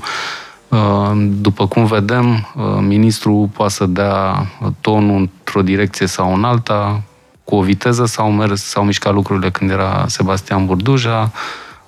uh, 0.69 1.13
după 1.41 1.67
cum 1.67 1.85
vedem, 1.85 2.31
uh, 2.33 2.65
ministrul 2.81 3.49
poate 3.53 3.73
să 3.73 3.87
dea 3.87 4.47
tonul 4.81 5.19
într-o 5.19 5.63
direcție 5.63 6.07
sau 6.07 6.35
în 6.35 6.45
alta, 6.45 7.03
cu 7.53 7.59
o 7.59 7.63
viteză 7.63 8.05
s-au 8.05 8.31
mers, 8.31 8.63
s-au 8.63 8.85
mișcat 8.85 9.13
lucrurile 9.13 9.51
când 9.51 9.71
era 9.71 10.05
Sebastian 10.09 10.67
Burduja, 10.67 11.33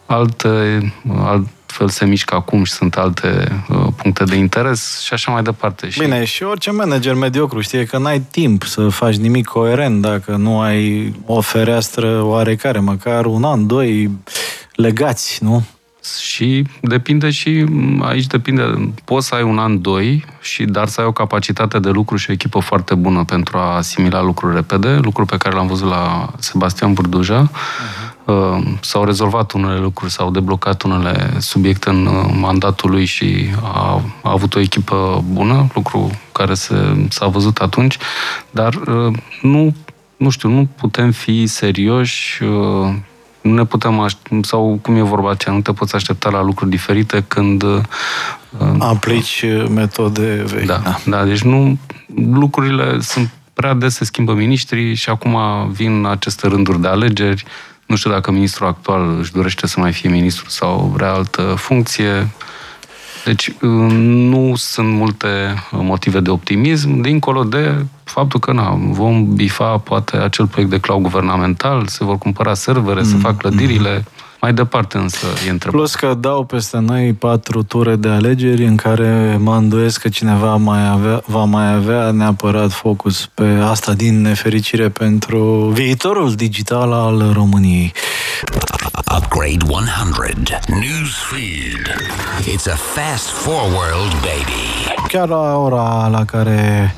alte, 0.06 0.92
altfel 1.18 1.88
se 1.88 2.04
mișcă 2.04 2.34
acum 2.34 2.64
și 2.64 2.72
sunt 2.72 2.94
alte 2.94 3.62
uh, 3.68 3.86
puncte 3.96 4.24
de 4.24 4.36
interes 4.36 5.00
și 5.00 5.12
așa 5.12 5.32
mai 5.32 5.42
departe. 5.42 5.88
Bine, 5.98 6.24
și 6.24 6.42
orice 6.42 6.70
manager 6.70 7.14
mediocru 7.14 7.60
știe 7.60 7.84
că 7.84 7.98
n-ai 7.98 8.20
timp 8.20 8.62
să 8.62 8.88
faci 8.88 9.14
nimic 9.14 9.44
coerent 9.44 10.00
dacă 10.00 10.36
nu 10.36 10.60
ai 10.60 11.14
o 11.26 11.40
fereastră 11.40 12.22
oarecare, 12.22 12.78
măcar 12.78 13.26
un 13.26 13.44
an, 13.44 13.66
doi 13.66 14.10
legați, 14.74 15.38
nu? 15.42 15.62
Și 16.20 16.66
depinde 16.80 17.30
și, 17.30 17.64
aici 18.00 18.26
depinde, 18.26 18.92
poți 19.05 19.26
să 19.26 19.34
ai 19.34 19.42
un 19.42 19.59
an, 19.59 19.80
doi, 19.80 20.24
și 20.40 20.64
dar 20.64 20.88
să 20.88 21.00
ai 21.00 21.07
o 21.07 21.12
capacitate 21.12 21.78
de 21.78 21.90
lucru 21.90 22.16
și 22.16 22.30
o 22.30 22.32
echipă 22.32 22.59
foarte 22.59 22.94
bună 22.94 23.24
pentru 23.24 23.59
a 23.59 23.76
asimila 23.76 24.22
lucruri 24.22 24.55
repede, 24.55 24.98
lucruri 25.02 25.28
pe 25.28 25.36
care 25.36 25.55
l-am 25.55 25.66
văzut 25.66 25.88
la 25.88 26.32
Sebastian 26.38 26.92
Burduja. 26.92 27.50
Uh-huh. 27.50 28.14
S-au 28.80 29.05
rezolvat 29.05 29.52
unele 29.52 29.78
lucruri, 29.78 30.12
s-au 30.12 30.30
deblocat 30.30 30.82
unele 30.82 31.32
subiecte 31.38 31.88
în 31.88 32.07
uh, 32.07 32.34
mandatul 32.40 32.90
lui 32.90 33.05
și 33.05 33.46
a, 33.62 34.02
a 34.22 34.30
avut 34.30 34.55
o 34.55 34.61
echipă 34.61 35.24
bună, 35.32 35.66
lucru 35.74 36.11
care 36.32 36.55
se, 36.55 37.07
s-a 37.09 37.26
văzut 37.26 37.59
atunci, 37.59 37.96
dar 38.50 38.74
uh, 38.74 39.16
nu, 39.42 39.74
nu 40.16 40.30
știu, 40.30 40.48
nu 40.48 40.68
putem 40.76 41.11
fi 41.11 41.46
serioși 41.46 42.42
uh, 42.42 42.94
nu 43.45 43.55
ne 43.55 43.64
putem 43.64 44.01
aștepta, 44.01 44.38
sau 44.42 44.78
cum 44.82 44.97
e 44.97 45.03
vorba 45.03 45.30
aceea, 45.30 45.55
nu 45.55 45.61
te 45.61 45.72
poți 45.72 45.95
aștepta 45.95 46.30
la 46.30 46.42
lucruri 46.42 46.70
diferite 46.70 47.24
când... 47.28 47.62
Uh, 47.62 47.80
Aplici 48.78 49.45
metode 49.74 50.45
vechi. 50.47 50.66
Da, 50.66 50.80
da, 50.84 51.01
da, 51.07 51.24
deci 51.24 51.42
nu, 51.42 51.78
lucrurile 52.32 53.01
sunt 53.01 53.30
prea 53.55 53.74
des 53.74 53.95
se 53.95 54.05
schimbă 54.05 54.32
miniștrii 54.32 54.95
și 54.95 55.11
acum 55.11 55.38
vin 55.70 56.05
aceste 56.05 56.49
rânduri 56.49 56.80
de 56.80 56.88
alegeri. 56.88 57.45
Nu 57.86 57.97
știu 57.97 58.11
dacă 58.11 58.30
ministrul 58.30 58.66
actual 58.66 59.16
își 59.18 59.32
dorește 59.32 59.66
să 59.66 59.80
mai 59.80 59.92
fie 59.92 60.11
ministru 60.11 60.49
sau 60.49 60.92
vrea 60.95 61.12
altă 61.12 61.42
funcție. 61.42 62.28
Deci 63.24 63.47
uh, 63.47 63.55
nu 64.01 64.53
sunt 64.57 64.88
multe 64.88 65.55
motive 65.70 66.20
de 66.20 66.30
optimism, 66.30 67.01
dincolo 67.01 67.45
de 67.45 67.84
faptul 68.05 68.40
că 68.40 68.52
na, 68.52 68.78
vom 68.90 69.34
bifa 69.34 69.76
poate 69.76 70.16
acel 70.16 70.46
proiect 70.46 70.70
de 70.70 70.80
cloud 70.80 71.02
guvernamental, 71.02 71.86
se 71.86 72.05
vor 72.05 72.18
cumpăra 72.18 72.55
servere, 72.55 73.00
mm. 73.00 73.07
se 73.07 73.16
fac 73.16 73.36
clădirile, 73.36 74.05
mai 74.40 74.52
departe 74.52 74.98
însă 74.98 75.26
e 75.46 75.50
întrebarea. 75.50 75.70
Plus 75.70 75.94
că 75.94 76.14
dau 76.14 76.44
peste 76.44 76.78
noi 76.78 77.12
patru 77.12 77.62
ture 77.62 77.96
de 77.96 78.09
alegeri 78.09 78.64
în 78.64 78.76
care 78.76 79.36
mă 79.40 79.57
îndoiesc 79.57 80.00
că 80.00 80.09
cineva 80.09 80.57
mai 80.57 80.88
avea, 80.88 81.22
va 81.26 81.44
mai 81.44 81.72
avea 81.72 82.11
neapărat 82.11 82.72
focus 82.72 83.26
pe 83.34 83.59
asta 83.62 83.92
din 83.92 84.20
nefericire 84.20 84.88
pentru 84.88 85.70
viitorul 85.72 86.34
digital 86.34 86.92
al 86.92 87.30
României. 87.32 87.92
Upgrade 89.16 89.64
100 89.68 90.59
Newsfeed. 90.68 91.86
It's 92.46 92.66
a 92.66 92.76
fast 92.76 93.28
forward, 93.28 94.12
baby. 94.12 94.64
Chiar 95.09 95.28
la 95.28 95.57
ora 95.57 96.09
la 96.09 96.24
care 96.24 96.94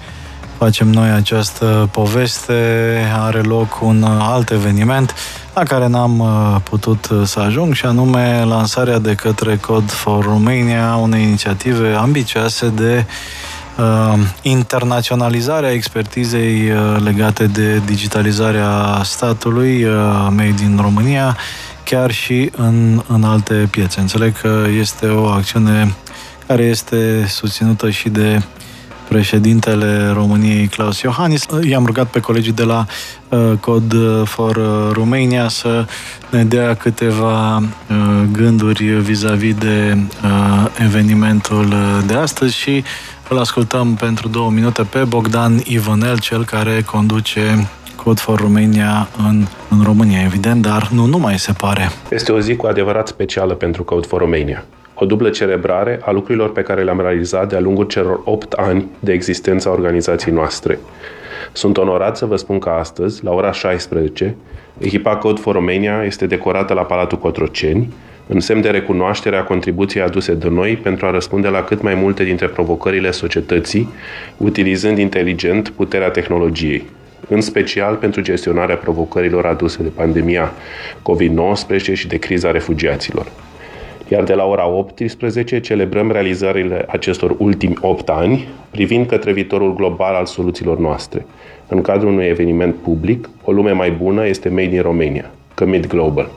facem 0.59 0.89
noi 0.89 1.09
această 1.09 1.89
poveste, 1.93 2.55
are 3.21 3.41
loc 3.41 3.81
un 3.83 4.03
alt 4.03 4.51
eveniment 4.51 5.15
la 5.55 5.63
care 5.63 5.87
n-am 5.87 6.19
uh, 6.19 6.57
putut 6.63 7.09
uh, 7.09 7.23
să 7.25 7.41
ajung 7.41 7.75
și 7.75 7.87
anume 7.87 8.45
lansarea 8.45 8.99
de 8.99 9.15
către 9.15 9.57
Code 9.57 9.93
for 9.93 10.25
Romania 10.25 10.99
unei 11.03 11.23
inițiative 11.23 11.95
ambicioase 11.95 12.69
de 12.69 13.05
uh, 13.79 14.19
internaționalizarea 14.43 15.71
expertizei 15.71 16.71
uh, 16.71 17.03
legate 17.05 17.47
de 17.47 17.83
digitalizarea 17.87 19.01
statului 19.03 19.85
uh, 19.85 19.93
made 20.31 20.63
in 20.63 20.79
România 20.81 21.37
chiar 21.85 22.11
și 22.11 22.51
în, 22.57 23.03
în 23.07 23.25
alte 23.25 23.69
piețe. 23.71 24.01
Înțeleg 24.01 24.41
că 24.41 24.65
este 24.79 25.07
o 25.07 25.27
acțiune 25.27 25.95
care 26.47 26.63
este 26.63 27.27
susținută 27.29 27.91
și 27.91 28.09
de 28.09 28.43
președintele 29.17 30.11
României, 30.15 30.67
Claus 30.67 31.01
Iohannis. 31.01 31.47
I-am 31.69 31.87
rugat 31.87 32.07
pe 32.07 32.21
colegii 32.21 32.53
de 32.53 32.63
la 32.63 32.87
uh, 33.29 33.53
Code 33.61 33.97
for 34.25 34.61
Romania 34.93 35.49
să 35.49 35.85
ne 36.31 36.45
dea 36.45 36.75
câteva 36.75 37.57
uh, 37.57 37.65
gânduri 38.33 38.85
vis-a-vis 38.85 39.55
de 39.55 39.97
uh, 39.97 40.85
evenimentul 40.85 41.75
de 42.07 42.15
astăzi 42.15 42.57
și 42.57 42.85
îl 43.29 43.39
ascultăm 43.39 43.95
pentru 43.95 44.29
două 44.29 44.51
minute 44.51 44.83
pe 44.83 44.99
Bogdan 44.99 45.61
Ivonel, 45.65 46.19
cel 46.19 46.45
care 46.45 46.83
conduce 46.83 47.69
Code 48.05 48.21
for 48.21 48.41
Romania 48.41 49.09
în, 49.19 49.47
în 49.69 49.83
România, 49.83 50.23
evident, 50.23 50.63
dar 50.63 50.89
nu 50.93 51.05
numai 51.05 51.39
se 51.39 51.53
pare. 51.53 51.91
Este 52.11 52.33
o 52.33 52.41
zi 52.41 52.57
cu 52.57 52.67
adevărat 52.67 53.09
specială 53.09 53.55
pentru 53.55 53.85
Code 53.85 54.07
for 54.07 54.21
Romania 54.21 54.65
o 54.99 55.05
dublă 55.05 55.31
celebrare 55.31 55.99
a 56.03 56.11
lucrurilor 56.11 56.53
pe 56.53 56.63
care 56.63 56.83
le-am 56.83 57.01
realizat 57.01 57.49
de-a 57.49 57.61
lungul 57.61 57.85
celor 57.85 58.21
8 58.25 58.53
ani 58.53 58.87
de 58.99 59.13
existență 59.13 59.69
a 59.69 59.73
organizației 59.73 60.35
noastre. 60.35 60.79
Sunt 61.53 61.77
onorat 61.77 62.17
să 62.17 62.27
vă 62.27 62.37
spun 62.37 62.59
că 62.59 62.69
astăzi, 62.69 63.25
la 63.25 63.33
ora 63.33 63.53
16, 63.53 64.37
echipa 64.79 65.17
Code 65.17 65.41
for 65.41 65.55
Romania 65.55 66.03
este 66.05 66.27
decorată 66.27 66.75
la 66.75 66.83
Palatul 66.83 67.19
Cotroceni, 67.19 67.95
în 68.27 68.41
semn 68.41 68.61
de 68.61 68.71
recunoaștere 68.71 69.37
a 69.37 69.45
contribuției 69.45 70.03
aduse 70.03 70.35
de 70.35 70.49
noi 70.49 70.77
pentru 70.77 71.07
a 71.07 71.11
răspunde 71.11 71.49
la 71.49 71.63
cât 71.63 71.83
mai 71.83 71.95
multe 71.95 72.25
dintre 72.25 72.47
provocările 72.47 73.11
societății, 73.11 73.89
utilizând 74.37 74.99
inteligent 74.99 75.69
puterea 75.69 76.11
tehnologiei. 76.11 76.85
în 77.29 77.41
special 77.41 77.95
pentru 77.95 78.21
gestionarea 78.21 78.77
provocărilor 78.77 79.47
aduse 79.47 79.83
de 79.83 79.89
pandemia 79.89 80.53
COVID-19 81.03 81.93
și 81.93 82.07
de 82.07 82.17
criza 82.17 82.51
refugiaților. 82.51 83.27
Iar 84.09 84.25
de 84.25 84.35
la 84.35 84.45
ora 84.45 84.69
18 84.69 85.61
celebrăm 85.61 86.11
realizările 86.11 86.85
acestor 86.89 87.35
ultimi 87.39 87.77
8 87.81 88.09
ani, 88.09 88.49
privind 88.71 89.07
către 89.07 89.33
viitorul 89.33 89.75
global 89.75 90.15
al 90.15 90.27
soluțiilor 90.27 90.79
noastre. 90.79 91.27
În 91.69 91.81
cadrul 91.81 92.11
unui 92.11 92.27
eveniment 92.27 92.75
public, 92.75 93.29
o 93.45 93.53
lume 93.53 93.71
mai 93.71 93.91
bună 93.91 94.27
este 94.27 94.49
Made 94.49 94.75
in 94.75 94.83
Romania, 94.83 95.31
Commit 95.55 95.87
Global. 95.87 96.31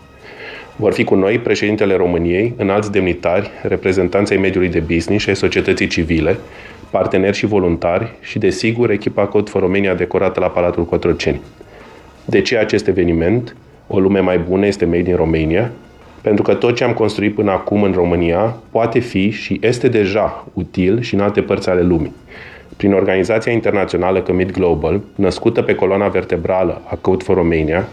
Vor 0.75 0.93
fi 0.93 1.03
cu 1.03 1.15
noi 1.15 1.39
președintele 1.39 1.95
României, 1.95 2.53
înalți 2.57 2.91
demnitari, 2.91 3.49
reprezentanții 3.61 4.37
mediului 4.37 4.69
de 4.69 4.79
business 4.79 5.23
și 5.23 5.29
ai 5.29 5.35
societății 5.35 5.87
civile, 5.87 6.37
parteneri 6.89 7.37
și 7.37 7.45
voluntari 7.45 8.11
și, 8.21 8.39
desigur, 8.39 8.89
echipa 8.89 9.25
Code 9.25 9.49
for 9.49 9.61
Romania 9.61 9.93
decorată 9.93 10.39
la 10.39 10.47
Palatul 10.47 10.85
Cotroceni. 10.85 11.41
De 12.25 12.41
ce 12.41 12.57
acest 12.57 12.87
eveniment? 12.87 13.55
O 13.87 13.99
lume 13.99 14.19
mai 14.19 14.37
bună 14.37 14.65
este 14.65 14.85
Made 14.85 15.09
in 15.09 15.15
Romania, 15.15 15.71
pentru 16.21 16.43
că 16.43 16.53
tot 16.53 16.75
ce 16.75 16.83
am 16.83 16.93
construit 16.93 17.35
până 17.35 17.51
acum 17.51 17.83
în 17.83 17.91
România 17.91 18.55
poate 18.71 18.99
fi 18.99 19.29
și 19.29 19.59
este 19.61 19.87
deja 19.87 20.45
util 20.53 21.01
și 21.01 21.13
în 21.13 21.19
alte 21.19 21.41
părți 21.41 21.69
ale 21.69 21.81
lumii. 21.81 22.13
Prin 22.77 22.93
organizația 22.93 23.51
internațională 23.51 24.19
Commit 24.19 24.51
Global, 24.51 25.01
născută 25.15 25.61
pe 25.61 25.75
coloana 25.75 26.07
vertebrală 26.07 26.81
a 26.85 26.95
Code 27.01 27.23
for 27.23 27.35
Romania, 27.35 27.87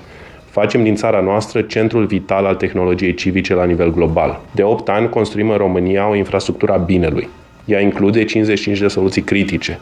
facem 0.50 0.82
din 0.82 0.94
țara 0.94 1.20
noastră 1.20 1.60
centrul 1.62 2.04
vital 2.04 2.44
al 2.44 2.54
tehnologiei 2.54 3.14
civice 3.14 3.54
la 3.54 3.64
nivel 3.64 3.92
global. 3.92 4.40
De 4.54 4.62
8 4.62 4.88
ani 4.88 5.08
construim 5.08 5.50
în 5.50 5.56
România 5.56 6.08
o 6.08 6.14
infrastructură 6.14 6.72
a 6.72 6.76
binelui. 6.76 7.28
Ea 7.64 7.80
include 7.80 8.24
55 8.24 8.78
de 8.78 8.88
soluții 8.88 9.22
critice, 9.22 9.78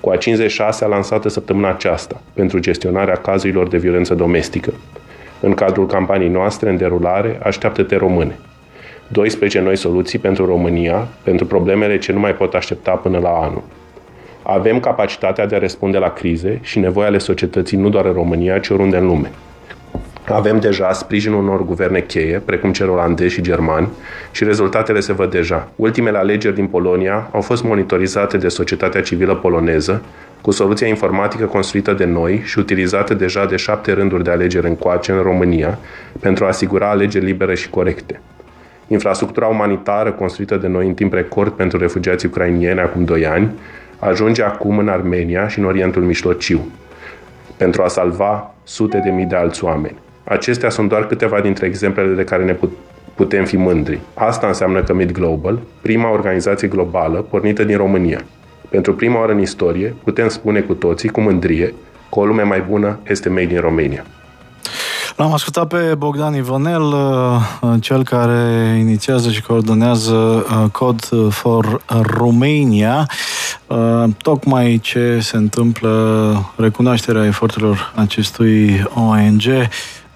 cu 0.00 0.10
a 0.10 0.16
56 0.16 0.84
a 0.84 0.88
lansată 0.88 1.28
săptămâna 1.28 1.68
aceasta 1.68 2.22
pentru 2.32 2.58
gestionarea 2.58 3.14
cazurilor 3.14 3.68
de 3.68 3.78
violență 3.78 4.14
domestică. 4.14 4.72
În 5.40 5.54
cadrul 5.54 5.86
campaniei 5.86 6.28
noastre 6.28 6.70
în 6.70 6.76
derulare, 6.76 7.40
așteaptă-te 7.42 7.96
române. 7.96 8.38
12 9.08 9.60
noi 9.60 9.76
soluții 9.76 10.18
pentru 10.18 10.46
România, 10.46 11.08
pentru 11.22 11.46
problemele 11.46 11.98
ce 11.98 12.12
nu 12.12 12.18
mai 12.18 12.34
pot 12.34 12.54
aștepta 12.54 12.90
până 12.90 13.18
la 13.18 13.28
anul. 13.28 13.62
Avem 14.42 14.80
capacitatea 14.80 15.46
de 15.46 15.54
a 15.54 15.58
răspunde 15.58 15.98
la 15.98 16.10
crize 16.10 16.58
și 16.62 16.78
nevoia 16.78 17.06
ale 17.06 17.18
societății 17.18 17.78
nu 17.78 17.88
doar 17.88 18.04
în 18.04 18.12
România, 18.12 18.58
ci 18.58 18.68
oriunde 18.68 18.96
în 18.96 19.06
lume. 19.06 19.30
Avem 20.28 20.60
deja 20.60 20.92
sprijinul 20.92 21.42
unor 21.42 21.64
guverne 21.64 22.00
cheie, 22.00 22.42
precum 22.44 22.72
cel 22.72 22.90
olandez 22.90 23.30
și 23.30 23.40
germani, 23.40 23.88
și 24.30 24.44
rezultatele 24.44 25.00
se 25.00 25.12
văd 25.12 25.30
deja. 25.30 25.68
Ultimele 25.76 26.18
alegeri 26.18 26.54
din 26.54 26.66
Polonia 26.66 27.28
au 27.32 27.40
fost 27.40 27.64
monitorizate 27.64 28.36
de 28.36 28.48
societatea 28.48 29.02
civilă 29.02 29.34
poloneză, 29.34 30.02
cu 30.40 30.50
soluția 30.50 30.86
informatică 30.86 31.44
construită 31.44 31.92
de 31.92 32.04
noi 32.04 32.42
și 32.44 32.58
utilizată 32.58 33.14
deja 33.14 33.44
de 33.46 33.56
șapte 33.56 33.92
rânduri 33.92 34.24
de 34.24 34.30
alegeri 34.30 34.66
încoace 34.66 35.12
în 35.12 35.22
România, 35.22 35.78
pentru 36.20 36.44
a 36.44 36.48
asigura 36.48 36.90
alegeri 36.90 37.24
libere 37.24 37.54
și 37.54 37.70
corecte. 37.70 38.20
Infrastructura 38.86 39.46
umanitară 39.46 40.12
construită 40.12 40.56
de 40.56 40.66
noi 40.66 40.86
în 40.86 40.94
timp 40.94 41.12
record 41.12 41.52
pentru 41.52 41.78
refugiații 41.78 42.28
ucrainieni 42.28 42.80
acum 42.80 43.04
2 43.04 43.26
ani, 43.26 43.52
ajunge 43.98 44.42
acum 44.42 44.78
în 44.78 44.88
Armenia 44.88 45.48
și 45.48 45.58
în 45.58 45.64
Orientul 45.64 46.02
Mijlociu, 46.02 46.72
pentru 47.56 47.82
a 47.82 47.88
salva 47.88 48.54
sute 48.64 49.00
de 49.04 49.10
mii 49.10 49.26
de 49.26 49.36
alți 49.36 49.64
oameni. 49.64 50.04
Acestea 50.28 50.70
sunt 50.70 50.88
doar 50.88 51.06
câteva 51.06 51.40
dintre 51.40 51.66
exemplele 51.66 52.14
de 52.14 52.24
care 52.24 52.44
ne 52.44 52.56
putem 53.14 53.44
fi 53.44 53.56
mândri. 53.56 54.00
Asta 54.14 54.46
înseamnă 54.46 54.82
că 54.82 54.94
Mid 54.94 55.12
Global, 55.12 55.58
prima 55.80 56.10
organizație 56.10 56.68
globală 56.68 57.18
pornită 57.18 57.64
din 57.64 57.76
România. 57.76 58.24
Pentru 58.68 58.94
prima 58.94 59.18
oară 59.18 59.32
în 59.32 59.40
istorie, 59.40 59.94
putem 60.04 60.28
spune 60.28 60.60
cu 60.60 60.74
toții, 60.74 61.08
cu 61.08 61.20
mândrie, 61.20 61.74
că 62.10 62.18
o 62.18 62.24
lume 62.24 62.42
mai 62.42 62.64
bună 62.68 62.98
este 63.08 63.28
made 63.28 63.54
in 63.54 63.60
Romania. 63.60 64.04
L-am 65.16 65.32
ascultat 65.32 65.66
pe 65.66 65.94
Bogdan 65.98 66.34
Ivonel, 66.34 66.82
uh, 66.82 67.74
cel 67.80 68.04
care 68.04 68.76
inițiază 68.78 69.30
și 69.30 69.42
coordonează 69.42 70.14
uh, 70.14 70.70
Code 70.72 71.06
for 71.30 71.80
Romania. 72.02 73.08
Uh, 73.66 74.04
tocmai 74.22 74.78
ce 74.82 75.18
se 75.20 75.36
întâmplă, 75.36 76.52
recunoașterea 76.56 77.24
eforturilor 77.24 77.92
acestui 77.94 78.84
ONG 78.94 79.42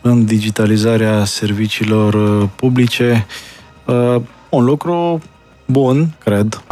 în 0.00 0.24
digitalizarea 0.24 1.24
serviciilor 1.24 2.14
uh, 2.14 2.48
publice. 2.56 3.26
Uh, 3.84 4.16
un 4.48 4.64
lucru 4.64 5.20
bun, 5.66 6.14
cred. 6.18 6.62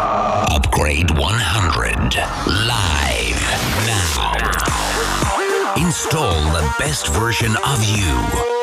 Upgrade 0.56 1.12
100 1.16 2.18
live 2.46 3.44
now. 3.86 4.32
Install 5.76 6.40
the 6.52 6.64
best 6.78 7.08
version 7.08 7.56
of 7.62 7.84
you. 7.96 8.57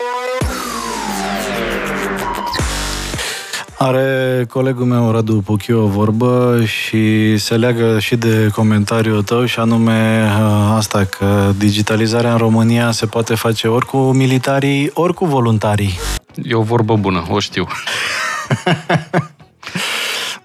Are 3.77 4.45
colegul 4.49 4.85
meu, 4.85 5.11
Radu 5.11 5.41
Puchiu, 5.45 5.83
o 5.83 5.87
vorbă 5.87 6.61
și 6.65 7.37
se 7.37 7.57
leagă 7.57 7.99
și 7.99 8.15
de 8.15 8.49
comentariul 8.53 9.23
tău 9.23 9.45
și 9.45 9.59
anume 9.59 10.23
uh, 10.23 10.73
asta, 10.75 11.03
că 11.03 11.51
digitalizarea 11.57 12.31
în 12.31 12.37
România 12.37 12.91
se 12.91 13.05
poate 13.05 13.35
face 13.35 13.67
ori 13.67 13.85
cu 13.85 13.97
militarii, 13.97 14.91
ori 14.93 15.13
cu 15.13 15.25
voluntarii. 15.25 15.99
E 16.43 16.53
o 16.53 16.61
vorbă 16.61 16.95
bună, 16.95 17.25
o 17.29 17.39
știu. 17.39 17.67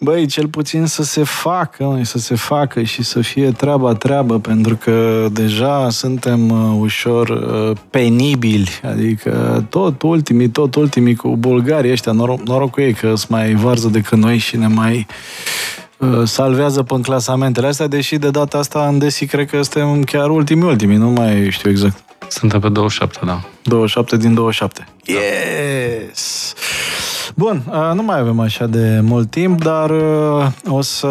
băi, 0.01 0.27
cel 0.27 0.49
puțin 0.49 0.87
să 0.87 1.03
se 1.03 1.23
facă, 1.23 2.01
să 2.03 2.19
se 2.19 2.35
facă 2.35 2.83
și 2.83 3.03
să 3.03 3.21
fie 3.21 3.51
treaba 3.51 3.95
treabă, 3.95 4.39
pentru 4.39 4.77
că 4.77 5.27
deja 5.33 5.91
suntem 5.91 6.51
uh, 6.51 6.79
ușor 6.81 7.29
uh, 7.29 7.77
penibili, 7.91 8.71
adică 8.83 9.65
tot 9.69 10.03
ultimii, 10.03 10.49
tot 10.49 10.75
ultimii 10.75 11.15
cu 11.15 11.37
bulgarii 11.37 11.91
ăștia, 11.91 12.13
noroc, 12.13 12.41
noroc 12.41 12.71
cu 12.71 12.81
ei 12.81 12.93
că 12.93 13.07
sunt 13.07 13.29
mai 13.29 13.55
varză 13.55 13.89
decât 13.89 14.19
noi 14.19 14.39
și 14.39 14.57
ne 14.57 14.67
mai 14.67 15.07
uh, 15.99 16.23
salvează 16.25 16.83
pe 16.83 16.99
clasamentele 17.03 17.67
astea, 17.67 17.87
deși 17.87 18.17
de 18.17 18.31
data 18.31 18.59
asta 18.59 18.87
în 18.87 18.99
Desi 18.99 19.27
cred 19.27 19.51
că 19.51 19.63
suntem 19.63 20.03
chiar 20.03 20.31
ultimii 20.31 20.65
ultimii, 20.65 20.97
nu 20.97 21.09
mai 21.09 21.51
știu 21.51 21.71
exact. 21.71 22.05
Suntem 22.29 22.61
pe 22.61 22.69
27, 22.69 23.19
da. 23.27 23.41
27 23.63 24.17
din 24.17 24.35
27. 24.35 24.87
Yes! 25.05 26.55
Bun, 27.35 27.63
uh, 27.69 27.91
nu 27.95 28.03
mai 28.03 28.19
avem 28.19 28.41
așa 28.41 28.67
de 28.67 29.01
mult 29.03 29.31
timp, 29.31 29.63
dar 29.63 29.91
uh, 29.91 30.47
o 30.69 30.81
să 30.81 31.07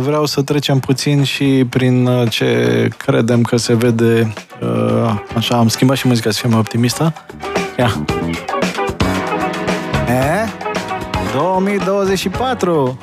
vreau 0.00 0.26
să 0.26 0.42
trecem 0.42 0.78
puțin 0.78 1.22
și 1.22 1.66
prin 1.68 2.06
uh, 2.06 2.30
ce 2.30 2.88
credem 2.96 3.42
că 3.42 3.56
se 3.56 3.74
vede. 3.74 4.32
Așa, 5.36 5.56
am 5.56 5.68
schimbat 5.68 5.96
și 5.96 6.08
muzica 6.08 6.30
să 6.30 6.38
fie 6.40 6.48
mai 6.48 6.58
optimistă. 6.58 7.12
Ia. 7.78 8.04
E? 10.08 10.48
2024! 11.34 12.98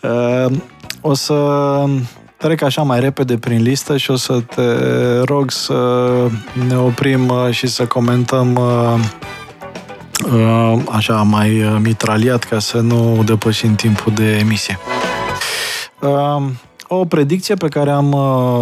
o 1.00 1.14
să 1.14 1.34
trec 2.36 2.62
așa 2.62 2.82
mai 2.82 3.00
repede 3.00 3.38
prin 3.38 3.62
listă 3.62 3.96
și 3.96 4.10
o 4.10 4.16
să 4.16 4.40
te 4.40 4.62
rog 5.24 5.50
să 5.50 6.10
ne 6.68 6.76
oprim 6.76 7.32
și 7.50 7.66
să 7.66 7.86
comentăm 7.86 8.54
Uh, 8.54 9.00
așa 10.90 11.22
mai 11.22 11.62
uh, 11.62 11.76
mitraliat 11.82 12.44
ca 12.44 12.58
să 12.58 12.80
nu 12.80 13.22
depășim 13.24 13.74
timpul 13.74 14.12
de 14.14 14.36
emisie. 14.36 14.78
Uh, 16.00 16.42
o 16.88 17.04
predicție 17.04 17.54
pe 17.54 17.68
care 17.68 17.90
am 17.90 18.16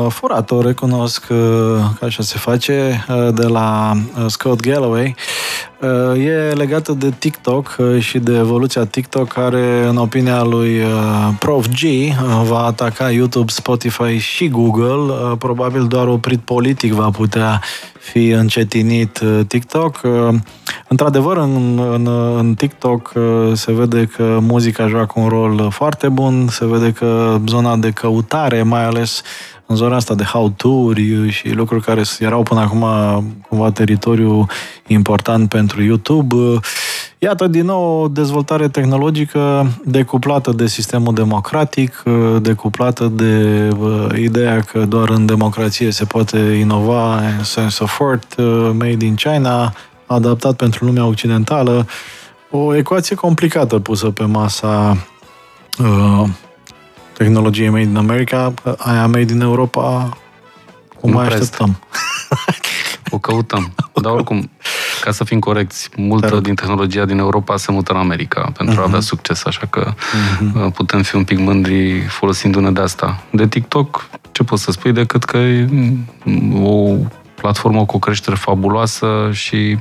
furat-o, 0.08 0.60
recunosc 0.60 1.26
că 1.26 1.78
așa 2.00 2.22
se 2.22 2.38
face, 2.38 3.04
de 3.34 3.46
la 3.46 3.92
Scott 4.26 4.60
Galloway, 4.60 5.14
e 6.16 6.52
legată 6.54 6.92
de 6.92 7.10
TikTok 7.18 7.76
și 7.98 8.18
de 8.18 8.36
evoluția 8.36 8.84
TikTok 8.84 9.28
care, 9.28 9.86
în 9.88 9.96
opinia 9.96 10.42
lui 10.42 10.80
Prof. 11.38 11.66
G, 11.66 11.82
va 12.44 12.58
ataca 12.58 13.10
YouTube, 13.10 13.50
Spotify 13.50 14.16
și 14.16 14.48
Google. 14.48 15.14
Probabil 15.38 15.86
doar 15.86 16.06
oprit 16.06 16.40
politic 16.40 16.92
va 16.92 17.10
putea 17.10 17.60
fi 18.10 18.28
încetinit 18.28 19.20
uh, 19.20 19.40
TikTok. 19.46 20.00
Uh, 20.04 20.34
într-adevăr, 20.88 21.36
în, 21.36 21.78
în, 21.92 22.06
în 22.36 22.54
TikTok 22.54 23.12
uh, 23.14 23.22
se 23.52 23.72
vede 23.72 24.04
că 24.04 24.38
muzica 24.40 24.86
joacă 24.86 25.20
un 25.20 25.28
rol 25.28 25.70
foarte 25.70 26.08
bun, 26.08 26.48
se 26.48 26.66
vede 26.66 26.92
că 26.92 27.40
zona 27.46 27.76
de 27.76 27.90
căutare, 27.90 28.62
mai 28.62 28.84
ales 28.84 29.22
în 29.70 29.76
zona 29.76 29.96
asta 29.96 30.14
de 30.14 30.24
how-to-uri 30.24 31.30
și 31.30 31.50
lucruri 31.50 31.84
care 31.84 32.02
erau 32.18 32.42
până 32.42 32.60
acum 32.60 32.84
cumva 33.48 33.70
teritoriu 33.70 34.46
important 34.86 35.48
pentru 35.48 35.82
YouTube. 35.82 36.34
Iată, 37.18 37.46
din 37.46 37.64
nou, 37.64 38.02
o 38.02 38.08
dezvoltare 38.08 38.68
tehnologică 38.68 39.66
decuplată 39.84 40.52
de 40.52 40.66
sistemul 40.66 41.14
democratic, 41.14 42.02
decuplată 42.40 43.06
de 43.06 43.68
uh, 43.78 44.06
ideea 44.16 44.60
că 44.60 44.84
doar 44.84 45.08
în 45.08 45.26
democrație 45.26 45.90
se 45.90 46.04
poate 46.04 46.38
inova 46.38 47.16
în 47.16 47.44
sense 47.44 47.82
of 47.82 48.00
worth, 48.00 48.36
uh, 48.36 48.70
made 48.72 49.04
in 49.04 49.14
China, 49.14 49.72
adaptat 50.06 50.56
pentru 50.56 50.84
lumea 50.84 51.06
occidentală. 51.06 51.86
O 52.50 52.74
ecuație 52.74 53.16
complicată 53.16 53.78
pusă 53.78 54.10
pe 54.10 54.24
masa 54.24 55.06
uh, 55.78 56.28
tehnologie 57.18 57.70
made 57.70 57.88
in 57.88 57.96
America, 57.96 58.54
aia 58.78 59.06
made 59.06 59.32
in 59.32 59.40
Europa 59.40 60.16
O 61.00 61.08
mai 61.08 61.26
așteptăm. 61.26 61.78
o 63.10 63.18
căutăm. 63.18 63.72
Dar 64.02 64.12
oricum, 64.12 64.50
ca 65.00 65.10
să 65.10 65.24
fim 65.24 65.38
corecți, 65.38 65.88
multă 65.96 66.40
din 66.40 66.54
tehnologia 66.54 67.04
din 67.04 67.18
Europa 67.18 67.56
se 67.56 67.72
mută 67.72 67.92
în 67.92 67.98
America 67.98 68.52
pentru 68.56 68.74
uh-huh. 68.74 68.78
a 68.78 68.82
avea 68.82 68.98
mhm. 68.98 69.06
succes, 69.06 69.44
așa 69.44 69.66
că 69.70 69.92
uh-huh. 69.92 70.74
putem 70.74 71.02
fi 71.02 71.16
un 71.16 71.24
pic 71.24 71.38
mândri 71.38 72.00
folosindu-ne 72.00 72.70
de 72.70 72.80
asta. 72.80 73.22
De 73.30 73.46
TikTok, 73.46 74.08
ce 74.32 74.42
pot 74.42 74.58
să 74.58 74.70
spui 74.70 74.92
decât 74.92 75.24
că 75.24 75.36
e 75.36 75.68
o 76.62 76.96
platformă 77.34 77.84
cu 77.84 77.96
o 77.96 77.98
creștere 77.98 78.36
fabuloasă 78.36 79.30
și 79.32 79.78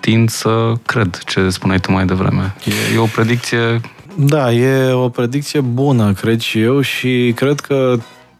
tind 0.00 0.30
să 0.30 0.72
cred 0.86 1.18
ce 1.26 1.48
spuneai 1.48 1.80
tu 1.80 1.92
mai 1.92 2.04
devreme. 2.04 2.54
E, 2.64 2.94
e 2.94 2.98
o 2.98 3.04
predicție 3.04 3.80
da, 4.16 4.52
e 4.52 4.92
o 4.92 5.08
predicție 5.08 5.60
bună, 5.60 6.12
cred 6.12 6.40
și 6.40 6.60
eu, 6.60 6.80
și 6.80 7.32
cred 7.36 7.60
că 7.60 7.96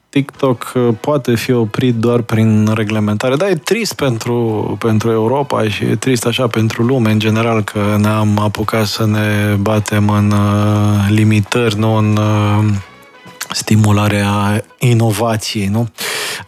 TikTok 0.09 0.73
uh, 0.75 0.89
poate 1.01 1.35
fi 1.35 1.53
oprit 1.53 1.95
doar 1.95 2.21
prin 2.21 2.69
reglementare. 2.75 3.37
Da, 3.37 3.49
e 3.49 3.55
trist 3.55 3.93
pentru, 3.93 4.77
pentru 4.79 5.11
Europa 5.11 5.69
și 5.69 5.85
e 5.85 5.97
trist 5.97 6.27
așa 6.27 6.47
pentru 6.47 6.83
lume 6.83 7.11
în 7.11 7.19
general 7.19 7.63
că 7.63 7.97
ne-am 7.99 8.39
apucat 8.39 8.87
să 8.87 9.07
ne 9.07 9.57
batem 9.61 10.09
în 10.09 10.31
uh, 10.31 11.07
limitări, 11.09 11.79
nu 11.79 11.95
în 11.95 12.17
uh, 12.17 12.65
stimularea 13.51 14.65
inovației, 14.79 15.67
nu? 15.67 15.89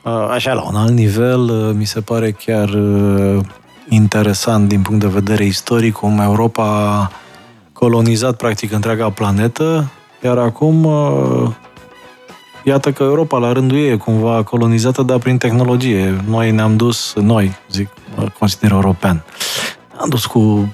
Uh, 0.02 0.28
așa, 0.30 0.52
la 0.52 0.62
un 0.62 0.74
alt 0.76 0.92
nivel, 0.92 1.40
uh, 1.40 1.74
mi 1.74 1.84
se 1.84 2.00
pare 2.00 2.30
chiar 2.30 2.68
uh, 2.68 3.40
interesant 3.88 4.68
din 4.68 4.82
punct 4.82 5.00
de 5.00 5.06
vedere 5.06 5.44
istoric 5.44 5.92
cum 5.92 6.18
Europa 6.18 6.64
a 6.64 7.10
colonizat 7.82 8.36
practic 8.36 8.72
întreaga 8.72 9.10
planetă, 9.10 9.90
iar 10.24 10.38
acum 10.38 10.88
iată 12.64 12.92
că 12.92 13.02
Europa 13.02 13.38
la 13.38 13.52
rândul 13.52 13.76
ei 13.76 13.90
e 13.90 13.96
cumva 13.96 14.42
colonizată, 14.42 15.02
dar 15.02 15.18
prin 15.18 15.38
tehnologie. 15.38 16.22
Noi 16.28 16.50
ne-am 16.50 16.76
dus, 16.76 17.12
noi, 17.14 17.56
zic, 17.70 17.88
consider 18.38 18.70
european, 18.70 19.24
am 19.96 20.08
dus 20.08 20.26
cu, 20.26 20.72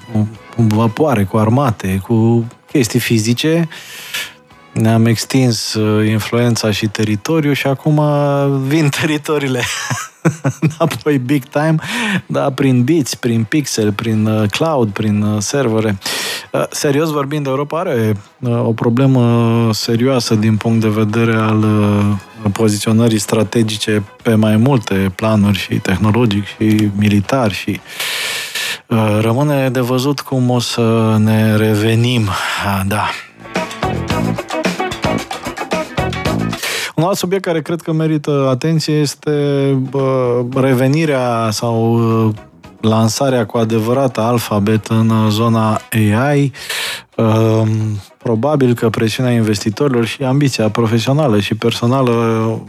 cu 0.55 0.61
vapoare, 0.67 1.23
cu 1.23 1.37
armate, 1.37 2.01
cu 2.07 2.45
chestii 2.71 2.99
fizice, 2.99 3.67
ne-am 4.73 5.05
extins 5.05 5.73
uh, 5.73 6.07
influența 6.07 6.71
și 6.71 6.87
teritoriul 6.87 7.53
și 7.53 7.67
acum 7.67 8.01
vin 8.67 8.89
teritoriile 9.01 9.61
înapoi 10.77 11.17
big 11.17 11.43
time, 11.43 11.75
da, 12.25 12.51
prin 12.51 12.83
bits, 12.83 13.15
prin 13.15 13.43
pixel, 13.43 13.91
prin 13.91 14.25
uh, 14.25 14.49
cloud, 14.49 14.89
prin 14.89 15.21
uh, 15.21 15.41
servere. 15.41 15.97
Serios 16.69 17.09
vorbind, 17.09 17.45
Europa 17.45 17.79
are 17.79 18.15
o 18.63 18.73
problemă 18.73 19.69
serioasă 19.73 20.35
din 20.35 20.55
punct 20.57 20.81
de 20.81 20.87
vedere 20.87 21.35
al 21.35 21.65
poziționării 22.51 23.19
strategice 23.19 24.03
pe 24.23 24.35
mai 24.35 24.57
multe 24.57 25.11
planuri 25.15 25.57
și 25.57 25.73
tehnologic 25.73 26.45
și 26.45 26.89
militar 26.97 27.51
și 27.51 27.79
rămâne 29.21 29.69
de 29.69 29.79
văzut 29.79 30.19
cum 30.19 30.49
o 30.49 30.59
să 30.59 31.15
ne 31.19 31.55
revenim. 31.55 32.29
Da. 32.87 33.09
Un 36.99 37.05
alt 37.05 37.17
subiect 37.17 37.43
care 37.43 37.61
cred 37.61 37.81
că 37.81 37.91
merită 37.91 38.47
atenție 38.49 38.93
este 38.93 39.31
bă, 39.89 40.43
revenirea 40.55 41.49
sau 41.51 41.93
uh, 42.27 42.33
lansarea 42.81 43.45
cu 43.45 43.57
adevărat 43.57 44.17
alfabet 44.17 44.87
în 44.87 45.29
zona 45.29 45.81
AI. 45.91 46.51
Um, 47.15 47.69
probabil 48.17 48.73
că 48.73 48.89
presiunea 48.89 49.31
investitorilor 49.31 50.05
și 50.05 50.23
ambiția 50.23 50.69
profesională 50.69 51.39
și 51.39 51.55
personală 51.55 52.13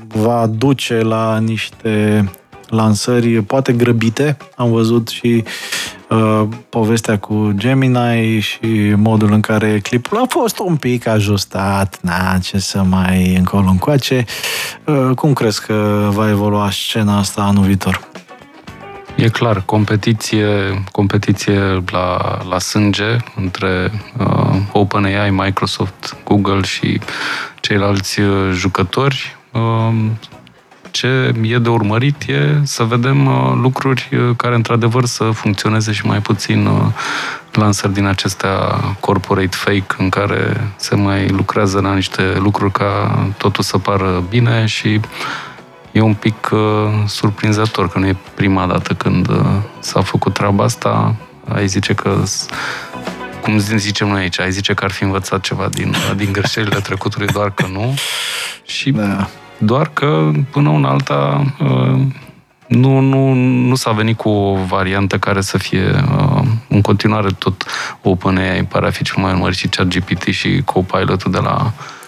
va 0.08 0.46
duce 0.46 1.00
la 1.00 1.38
niște 1.38 2.24
lansări 2.68 3.42
poate 3.42 3.72
grăbite. 3.72 4.36
Am 4.56 4.70
văzut 4.70 5.08
și 5.08 5.44
uh, 6.10 6.42
povestea 6.68 7.18
cu 7.18 7.52
Gemini 7.56 8.40
și 8.40 8.94
modul 8.96 9.32
în 9.32 9.40
care 9.40 9.78
clipul 9.78 10.18
a 10.18 10.24
fost 10.28 10.58
un 10.58 10.76
pic 10.76 11.06
ajustat, 11.06 11.98
na, 12.02 12.38
ce 12.38 12.58
să 12.58 12.82
mai 12.82 13.34
încolo 13.36 13.68
încoace. 13.68 14.24
Uh, 14.84 15.10
cum 15.16 15.32
crezi 15.32 15.66
că 15.66 16.08
va 16.12 16.28
evolua 16.28 16.70
scena 16.70 17.18
asta 17.18 17.42
anul 17.42 17.64
viitor? 17.64 18.08
E 19.16 19.28
clar, 19.28 19.62
competiție, 19.64 20.46
competiție 20.92 21.82
la, 21.90 22.38
la 22.48 22.58
sânge 22.58 23.16
între 23.36 23.90
uh, 24.18 24.56
OpenAI, 24.72 25.30
Microsoft, 25.30 26.16
Google 26.24 26.62
și 26.62 27.00
ceilalți 27.60 28.20
uh, 28.20 28.50
jucători. 28.52 29.36
Uh, 29.52 29.94
ce 30.90 31.34
e 31.42 31.58
de 31.58 31.68
urmărit 31.68 32.22
e 32.28 32.60
să 32.62 32.82
vedem 32.82 33.26
uh, 33.26 33.52
lucruri 33.62 34.08
uh, 34.12 34.36
care 34.36 34.54
într-adevăr 34.54 35.04
să 35.04 35.24
funcționeze 35.24 35.92
și 35.92 36.06
mai 36.06 36.20
puțin 36.20 36.66
uh, 36.66 36.86
lansări 37.52 37.92
din 37.92 38.04
acestea 38.04 38.56
corporate 39.00 39.56
fake 39.56 39.94
în 39.98 40.08
care 40.08 40.70
se 40.76 40.94
mai 40.94 41.28
lucrează 41.28 41.80
la 41.80 41.94
niște 41.94 42.22
lucruri 42.38 42.72
ca 42.72 43.18
totul 43.36 43.64
să 43.64 43.78
pară 43.78 44.22
bine 44.28 44.66
și 44.66 45.00
e 45.92 46.00
un 46.00 46.14
pic 46.14 46.48
surprinzător 47.06 47.88
că 47.88 47.98
nu 47.98 48.06
e 48.06 48.16
prima 48.34 48.66
dată 48.66 48.94
când 48.94 49.28
s-a 49.78 50.00
făcut 50.02 50.34
treaba 50.34 50.64
asta. 50.64 51.14
Ai 51.48 51.66
zice 51.66 51.94
că 51.94 52.22
cum 53.40 53.58
zicem 53.58 54.08
noi 54.08 54.20
aici, 54.20 54.40
ai 54.40 54.50
zice 54.50 54.74
că 54.74 54.84
ar 54.84 54.90
fi 54.90 55.02
învățat 55.02 55.40
ceva 55.40 55.68
din, 55.68 55.94
din 56.16 56.32
greșelile 56.32 56.80
trecutului, 56.80 57.26
doar 57.26 57.50
că 57.50 57.66
nu. 57.66 57.94
Și 58.64 58.90
da. 58.90 59.28
Doar 59.62 59.90
că, 59.92 60.30
până 60.50 60.68
una 60.68 60.88
alta, 60.88 61.44
uh, 61.60 62.00
nu, 62.66 63.00
nu, 63.00 63.32
nu 63.34 63.74
s-a 63.74 63.90
venit 63.90 64.16
cu 64.16 64.28
o 64.28 64.54
variantă 64.68 65.18
care 65.18 65.40
să 65.40 65.58
fie 65.58 66.04
uh, 66.18 66.42
în 66.68 66.80
continuare 66.80 67.28
tot 67.38 67.64
OpenAI 68.02 68.64
pare 68.64 68.86
a 68.86 68.90
fi 68.90 69.02
cel 69.02 69.22
mai 69.22 69.32
urmărit 69.32 69.56
și 69.56 69.68
ChatGPT 69.68 70.22
și 70.22 70.62
Copilot-ul 70.64 71.32
de 71.32 71.38
la 71.38 71.72
Uh, 71.72 71.99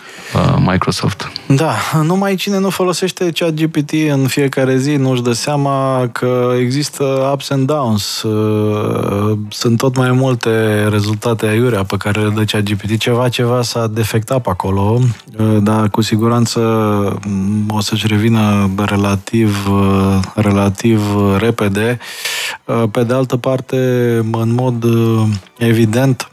Microsoft. 0.58 1.32
Da, 1.46 1.74
numai 2.02 2.34
cine 2.34 2.58
nu 2.58 2.70
folosește 2.70 3.30
ChatGPT 3.34 3.90
în 4.10 4.26
fiecare 4.26 4.76
zi 4.76 4.94
nu-și 4.94 5.22
dă 5.22 5.32
seama 5.32 6.08
că 6.12 6.52
există 6.58 7.04
ups 7.32 7.50
and 7.50 7.66
downs. 7.66 8.22
Uh, 8.22 9.38
sunt 9.48 9.78
tot 9.78 9.96
mai 9.96 10.10
multe 10.12 10.84
rezultate 10.88 11.46
aiurea 11.46 11.84
pe 11.84 11.96
care 11.96 12.20
le 12.20 12.28
dă 12.28 12.44
ChatGPT. 12.44 12.98
Ceva, 12.98 13.28
ceva 13.28 13.62
s-a 13.62 13.86
defectat 13.86 14.42
pe 14.42 14.50
acolo, 14.50 14.98
uh, 15.38 15.56
dar 15.62 15.88
cu 15.88 16.00
siguranță 16.00 16.60
mm, 17.26 17.70
o 17.70 17.80
să-și 17.80 18.06
revină 18.06 18.70
relativ, 18.86 19.68
relativ 20.34 21.00
repede. 21.38 21.98
Pe 22.90 23.04
de 23.04 23.14
altă 23.14 23.36
parte, 23.36 23.76
în 24.32 24.54
mod 24.54 24.84
evident, 25.58 26.26
Uh, 26.26 26.31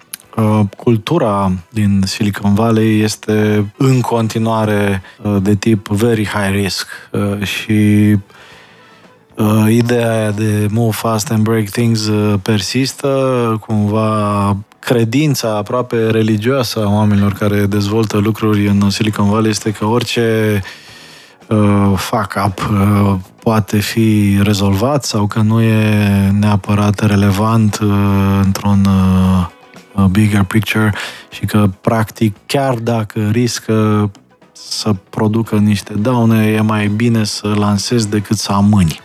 cultura 0.78 1.52
din 1.70 2.02
Silicon 2.06 2.54
Valley 2.54 3.00
este 3.00 3.66
în 3.78 4.02
continuare 4.02 5.02
uh, 5.22 5.38
de 5.42 5.56
tip 5.56 5.88
very 5.88 6.28
high 6.28 6.62
risk. 6.62 6.88
Uh, 7.12 7.44
și 7.44 8.16
ideea 9.68 10.32
de 10.32 10.68
move 10.70 10.92
fast 10.92 11.32
and 11.32 11.44
break 11.44 11.70
things 11.70 12.10
persistă, 12.42 13.08
cumva 13.68 14.58
credința 14.80 15.56
aproape 15.56 16.10
religioasă 16.10 16.86
a 16.86 16.92
oamenilor 16.92 17.34
care 17.34 17.66
dezvoltă 17.66 18.18
lucruri 18.18 18.68
în 18.68 18.90
Silicon 18.90 19.30
Valley 19.30 19.50
este 19.50 19.72
că 19.72 19.86
orice 19.86 20.62
uh, 21.48 21.94
fuck 21.96 22.36
up 22.46 22.70
uh, 22.72 23.16
poate 23.44 23.80
fi 23.80 24.40
rezolvat 24.42 25.04
sau 25.04 25.28
că 25.28 25.40
nu 25.40 25.62
e 25.62 26.30
neapărat 26.40 27.00
relevant 27.00 27.80
uh, 27.82 27.90
într-un 28.44 28.86
uh, 28.86 29.48
bigger 30.12 30.44
picture 30.44 30.94
și 31.30 31.46
că, 31.46 31.70
practic, 31.82 32.36
chiar 32.46 32.74
dacă 32.74 33.30
riscă 33.32 34.12
să 34.52 34.96
producă 35.10 35.56
niște 35.56 35.94
daune, 35.94 36.46
e 36.46 36.62
mai 36.62 36.88
bine 36.88 37.24
să 37.24 37.54
lansezi 37.56 38.10
decât 38.10 38.38
să 38.38 38.52
amâni. 38.52 39.00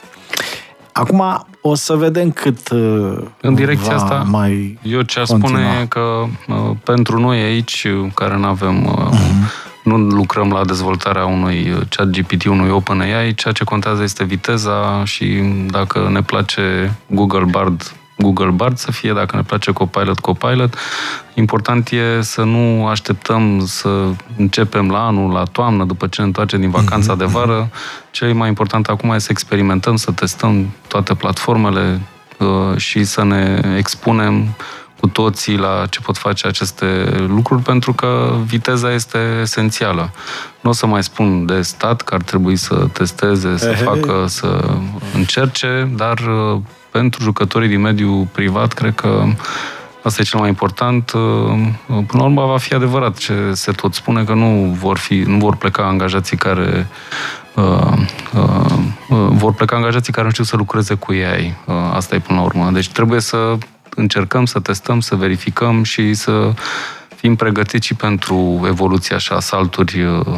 Acum 0.93 1.47
o 1.61 1.75
să 1.75 1.95
vedem 1.95 2.31
cât 2.31 2.71
uh, 2.71 3.17
În 3.41 3.55
direcția 3.55 3.95
asta, 3.95 4.25
mai 4.31 4.79
eu 4.83 5.03
ce 5.03 5.21
aș 5.21 5.27
spune 5.27 5.79
e 5.83 5.87
că 5.87 6.01
uh, 6.49 6.71
pentru 6.85 7.21
noi 7.21 7.41
aici, 7.41 7.87
care 8.15 8.37
nu 8.37 8.47
avem 8.47 9.09
uh-huh. 9.11 9.83
nu 9.83 9.97
lucrăm 9.97 10.51
la 10.51 10.65
dezvoltarea 10.65 11.25
unui 11.25 11.87
chat 11.89 12.07
GPT, 12.07 12.45
unui 12.45 12.71
OpenAI, 12.71 13.35
ceea 13.35 13.53
ce 13.53 13.65
contează 13.65 14.03
este 14.03 14.25
viteza 14.25 15.03
și 15.05 15.43
dacă 15.67 16.09
ne 16.13 16.23
place 16.23 16.97
Google 17.07 17.45
Bard 17.51 17.95
Google 18.17 18.51
Bard 18.51 18.77
să 18.77 18.93
fie, 18.93 19.13
dacă 19.13 19.37
ne 19.37 19.43
place 19.43 19.73
Copilot, 19.73 20.19
Copilot. 20.19 20.75
Important 21.35 21.91
e 21.91 22.21
să 22.21 22.43
nu 22.43 22.87
așteptăm 22.87 23.67
să 23.67 24.09
începem 24.37 24.91
la 24.91 25.07
anul, 25.07 25.33
la 25.33 25.43
toamnă, 25.43 25.85
după 25.85 26.07
ce 26.07 26.21
ne 26.21 26.27
întoarcem 26.27 26.61
din 26.61 26.71
vacanța 26.71 27.15
mm-hmm. 27.15 27.19
de 27.19 27.25
vară. 27.25 27.71
Cel 28.11 28.35
mai 28.35 28.49
important 28.49 28.87
acum 28.87 29.11
e 29.11 29.19
să 29.19 29.29
experimentăm, 29.31 29.97
să 29.97 30.11
testăm 30.13 30.71
toate 30.89 31.15
platformele 31.15 32.01
uh, 32.39 32.77
și 32.77 33.05
să 33.05 33.25
ne 33.25 33.75
expunem 33.77 34.43
cu 34.43 34.55
cu 35.05 35.11
toții 35.11 35.57
la 35.57 35.87
ce 35.91 36.01
pot 36.01 36.17
face 36.17 36.47
aceste 36.47 36.87
lucruri, 37.27 37.63
pentru 37.63 37.93
că 37.93 38.37
viteza 38.47 38.93
este 38.93 39.19
esențială. 39.41 40.11
Nu 40.61 40.71
o 40.71 40.73
să 40.73 40.87
mai 40.87 41.03
spun 41.03 41.47
de 41.47 41.63
stat 41.63 42.01
că 42.01 42.15
ar 42.15 42.23
trebui 42.23 42.57
să 42.57 42.89
testeze, 42.93 43.57
să 43.57 43.73
facă, 43.73 44.25
să 44.27 44.65
încerce, 45.15 45.93
dar 45.97 46.19
uh, 46.19 46.61
pentru 46.99 47.23
jucătorii 47.23 47.69
din 47.69 47.81
mediul 47.81 48.29
privat, 48.33 48.73
cred 48.73 48.95
că 48.95 49.25
Asta 50.03 50.23
e 50.23 50.25
cel 50.25 50.41
mai 50.41 50.49
important. 50.49 51.11
Uh, 51.11 51.21
până 51.87 52.07
la 52.13 52.23
urmă 52.23 52.47
va 52.47 52.59
fi 52.59 52.75
adevărat 52.75 53.17
ce 53.17 53.35
se 53.53 53.73
tot 53.73 53.95
spune, 53.95 54.25
că 54.25 54.35
nu 54.35 54.77
vor, 54.79 54.99
fi, 54.99 55.15
nu 55.15 55.39
vor 55.39 55.57
pleca 55.57 55.83
angajații 55.83 56.37
care 56.37 56.87
uh, 57.55 57.93
uh, 58.35 58.79
uh, 59.09 59.29
vor 59.29 59.53
pleca 59.53 59.77
angajații 59.77 60.13
care 60.13 60.25
nu 60.27 60.33
știu 60.33 60.45
să 60.45 60.57
lucreze 60.57 60.95
cu 60.95 61.13
ei. 61.13 61.55
Uh, 61.65 61.75
asta 61.93 62.15
e 62.15 62.19
până 62.19 62.39
la 62.39 62.45
urmă. 62.45 62.71
Deci 62.71 62.89
trebuie 62.89 63.21
să 63.21 63.59
încercăm 63.95 64.45
să 64.45 64.61
testăm, 64.61 65.01
să 65.01 65.15
verificăm 65.15 65.83
și 65.83 66.15
să 66.15 66.53
fim 67.17 67.37
pregătiți 67.37 67.87
și 67.87 67.95
pentru 67.95 68.65
evoluția 68.67 69.17
așa, 69.17 69.41
salturi 69.41 70.03
uh, 70.03 70.37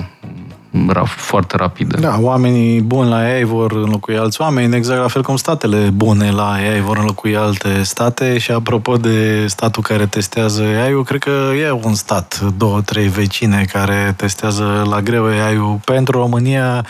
foarte 1.04 1.56
rapide. 1.56 1.96
Da, 2.00 2.16
oamenii 2.20 2.80
buni 2.80 3.08
la 3.08 3.36
ei 3.36 3.44
vor 3.44 3.72
înlocui 3.72 4.16
alți 4.16 4.40
oameni, 4.40 4.76
exact 4.76 5.00
la 5.00 5.08
fel 5.08 5.22
cum 5.22 5.36
statele 5.36 5.90
bune 5.94 6.30
la 6.30 6.56
ei 6.74 6.80
vor 6.80 6.96
înlocui 6.96 7.36
alte 7.36 7.82
state 7.82 8.38
și 8.38 8.50
apropo 8.50 8.96
de 8.96 9.46
statul 9.46 9.82
care 9.82 10.06
testează 10.06 10.62
AI, 10.62 10.90
eu 10.90 11.02
cred 11.02 11.20
că 11.20 11.50
e 11.60 11.70
un 11.70 11.94
stat, 11.94 12.40
două, 12.56 12.80
trei 12.80 13.08
vecine 13.08 13.64
care 13.72 14.14
testează 14.16 14.86
la 14.90 15.00
greu 15.00 15.24
AI-ul 15.24 15.80
pentru 15.84 16.18
România 16.18 16.84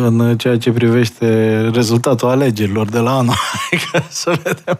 în 0.00 0.36
ceea 0.36 0.58
ce 0.58 0.70
privește 0.70 1.60
rezultatul 1.72 2.28
alegerilor 2.28 2.86
de 2.86 2.98
la 2.98 3.16
anul. 3.16 3.34
Adică 3.70 4.06
să 4.08 4.38
vedem 4.42 4.78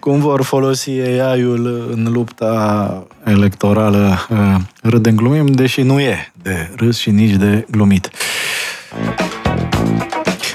cum 0.00 0.20
vor 0.20 0.42
folosi 0.42 0.90
AI-ul 0.90 1.88
în 1.92 2.12
lupta 2.12 3.06
electorală. 3.24 4.18
Râdem 4.82 5.14
glumim, 5.14 5.46
deși 5.46 5.82
nu 5.82 6.00
e 6.00 6.32
de 6.42 6.70
râs 6.76 6.98
și 6.98 7.10
nici 7.10 7.34
de 7.34 7.66
glumit. 7.70 8.10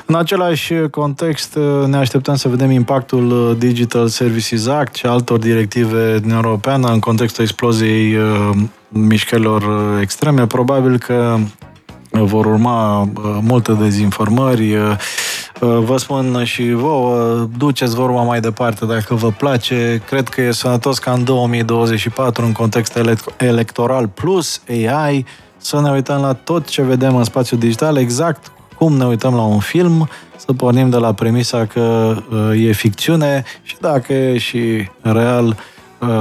În 0.05 0.15
același 0.15 0.73
context, 0.91 1.57
ne 1.87 1.97
așteptăm 1.97 2.35
să 2.35 2.47
vedem 2.47 2.71
impactul 2.71 3.55
Digital 3.59 4.07
Services 4.07 4.67
Act 4.67 4.95
și 4.95 5.05
altor 5.05 5.39
directive 5.39 6.19
din 6.19 6.31
Europeană 6.31 6.87
în 6.87 6.99
contextul 6.99 7.43
exploziei 7.43 8.15
uh, 8.15 8.49
mișcărilor 8.89 9.63
extreme. 10.01 10.47
Probabil 10.47 10.97
că 10.97 11.37
vor 12.11 12.45
urma 12.45 13.01
uh, 13.01 13.07
multe 13.41 13.73
dezinformări. 13.73 14.75
Uh, 14.75 14.95
uh, 15.61 15.77
vă 15.77 15.97
spun 15.97 16.43
și 16.43 16.71
vouă, 16.71 17.47
duceți 17.57 17.95
vorba 17.95 18.21
mai 18.21 18.39
departe 18.39 18.85
dacă 18.85 19.15
vă 19.15 19.31
place. 19.31 20.01
Cred 20.07 20.27
că 20.27 20.41
e 20.41 20.51
sănătos 20.51 20.97
ca 20.97 21.11
în 21.11 21.23
2024, 21.23 22.45
în 22.45 22.51
context 22.51 22.99
electoral 23.37 24.07
plus 24.07 24.61
AI, 24.69 25.25
să 25.57 25.81
ne 25.81 25.91
uităm 25.91 26.21
la 26.21 26.33
tot 26.33 26.67
ce 26.67 26.81
vedem 26.81 27.15
în 27.15 27.23
spațiul 27.23 27.59
digital, 27.59 27.97
exact 27.97 28.51
cum 28.77 28.97
ne 28.97 29.05
uităm 29.05 29.33
la 29.33 29.41
un 29.41 29.59
film, 29.59 30.09
să 30.35 30.53
pornim 30.53 30.89
de 30.89 30.97
la 30.97 31.13
premisa 31.13 31.65
că 31.65 32.15
e 32.55 32.71
ficțiune 32.71 33.43
și 33.63 33.75
dacă 33.79 34.13
e 34.13 34.37
și 34.37 34.89
real, 35.01 35.45
Uh, 35.45 35.78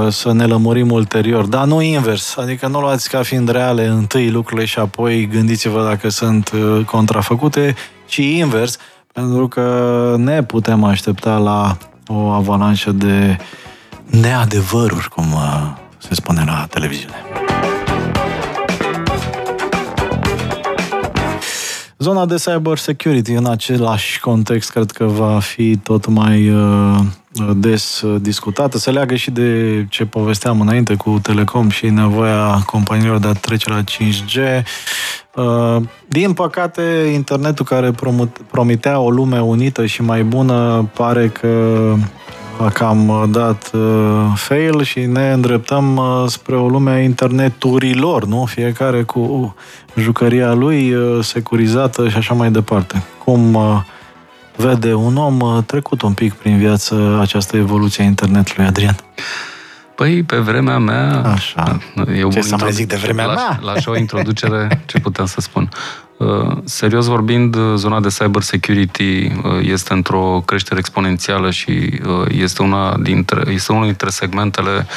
să 0.09 0.31
ne 0.31 0.45
lămurim 0.45 0.91
ulterior, 0.91 1.45
dar 1.45 1.65
nu 1.65 1.81
invers, 1.81 2.37
adică 2.37 2.67
nu 2.67 2.79
luați 2.79 3.09
ca 3.09 3.21
fiind 3.21 3.49
reale 3.49 3.85
întâi 3.85 4.29
lucrurile 4.29 4.65
și 4.65 4.79
apoi 4.79 5.27
gândiți-vă 5.27 5.83
dacă 5.83 6.09
sunt 6.09 6.51
uh, 6.51 6.85
contrafăcute, 6.85 7.75
ci 8.05 8.17
invers, 8.17 8.77
pentru 9.13 9.47
că 9.47 10.15
ne 10.17 10.43
putem 10.43 10.83
aștepta 10.83 11.37
la 11.37 11.77
o 12.07 12.27
avalanșă 12.27 12.91
de 12.91 13.37
neadevăruri, 14.05 15.09
cum 15.09 15.31
uh, 15.33 15.71
se 15.97 16.13
spune 16.13 16.43
la 16.45 16.67
televiziune. 16.69 17.15
Zona 21.99 22.25
de 22.25 22.35
cyber 22.35 22.77
security 22.77 23.31
în 23.31 23.45
același 23.45 24.19
context 24.19 24.71
cred 24.71 24.91
că 24.91 25.05
va 25.05 25.39
fi 25.39 25.77
tot 25.77 26.07
mai 26.07 26.49
uh, 26.49 26.99
des 27.55 28.03
discutată. 28.19 28.77
Se 28.77 28.91
leagă 28.91 29.15
și 29.15 29.31
de 29.31 29.85
ce 29.89 30.05
povesteam 30.05 30.61
înainte 30.61 30.95
cu 30.95 31.19
Telecom 31.21 31.69
și 31.69 31.89
nevoia 31.89 32.63
companiilor 32.65 33.17
de 33.17 33.27
a 33.27 33.31
trece 33.33 33.69
la 33.69 33.83
5G. 33.83 34.63
Uh, 35.35 35.83
din 36.07 36.33
păcate, 36.33 37.11
internetul 37.13 37.65
care 37.65 37.93
promitea 38.51 38.99
o 38.99 39.09
lume 39.09 39.41
unită 39.41 39.85
și 39.85 40.01
mai 40.01 40.23
bună 40.23 40.89
pare 40.93 41.27
că 41.27 41.93
a 42.59 42.69
cam 42.69 43.29
dat 43.31 43.71
uh, 43.73 44.25
fail 44.35 44.83
și 44.83 44.99
ne 44.99 45.31
îndreptăm 45.31 46.01
spre 46.27 46.55
o 46.55 46.67
lume 46.67 46.91
a 46.91 46.99
interneturilor, 46.99 48.25
nu? 48.25 48.45
Fiecare 48.45 49.03
cu 49.03 49.55
jucăria 49.95 50.53
lui 50.53 50.95
securizată 51.21 52.09
și 52.09 52.17
așa 52.17 52.33
mai 52.33 52.51
departe. 52.51 53.03
Cum 53.23 53.57
vede 54.59 54.93
un 54.93 55.15
om 55.17 55.39
uh, 55.39 55.63
trecut 55.65 56.01
un 56.01 56.13
pic 56.13 56.33
prin 56.33 56.57
viață 56.57 57.17
această 57.21 57.57
evoluție 57.57 58.03
a 58.03 58.07
internetului, 58.07 58.65
Adrian? 58.65 58.95
Păi, 59.95 60.23
pe 60.23 60.37
vremea 60.37 60.77
mea... 60.77 61.21
Așa. 61.23 61.77
Eu 62.15 62.31
ce 62.31 62.41
să 62.41 62.55
mai 62.59 62.71
zic 62.71 62.87
de 62.87 62.95
vremea 62.95 63.25
la, 63.25 63.33
mea? 63.33 63.59
La 63.61 63.71
așa 63.71 63.91
o 63.91 63.97
introducere, 63.97 64.83
ce 64.85 64.99
putem 64.99 65.25
să 65.25 65.41
spun? 65.41 65.69
Uh, 66.19 66.57
serios 66.63 67.05
vorbind, 67.05 67.55
zona 67.75 67.99
de 67.99 68.07
cyber 68.07 68.41
security 68.41 69.25
uh, 69.25 69.59
este 69.61 69.93
într-o 69.93 70.43
creștere 70.45 70.79
exponențială 70.79 71.51
și 71.51 71.99
este, 72.27 72.61
una 72.61 72.97
dintre, 72.97 73.51
este 73.51 73.71
unul 73.71 73.85
dintre 73.85 74.09
segmentele 74.09 74.87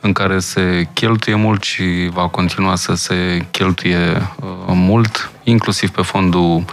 în 0.00 0.12
care 0.12 0.38
se 0.38 0.88
cheltuie 0.92 1.34
mult 1.34 1.62
și 1.62 2.10
va 2.12 2.28
continua 2.28 2.74
să 2.74 2.94
se 2.94 3.46
cheltuie 3.50 4.30
mult, 4.66 5.30
inclusiv 5.42 5.90
pe 5.90 6.02
fondul 6.02 6.64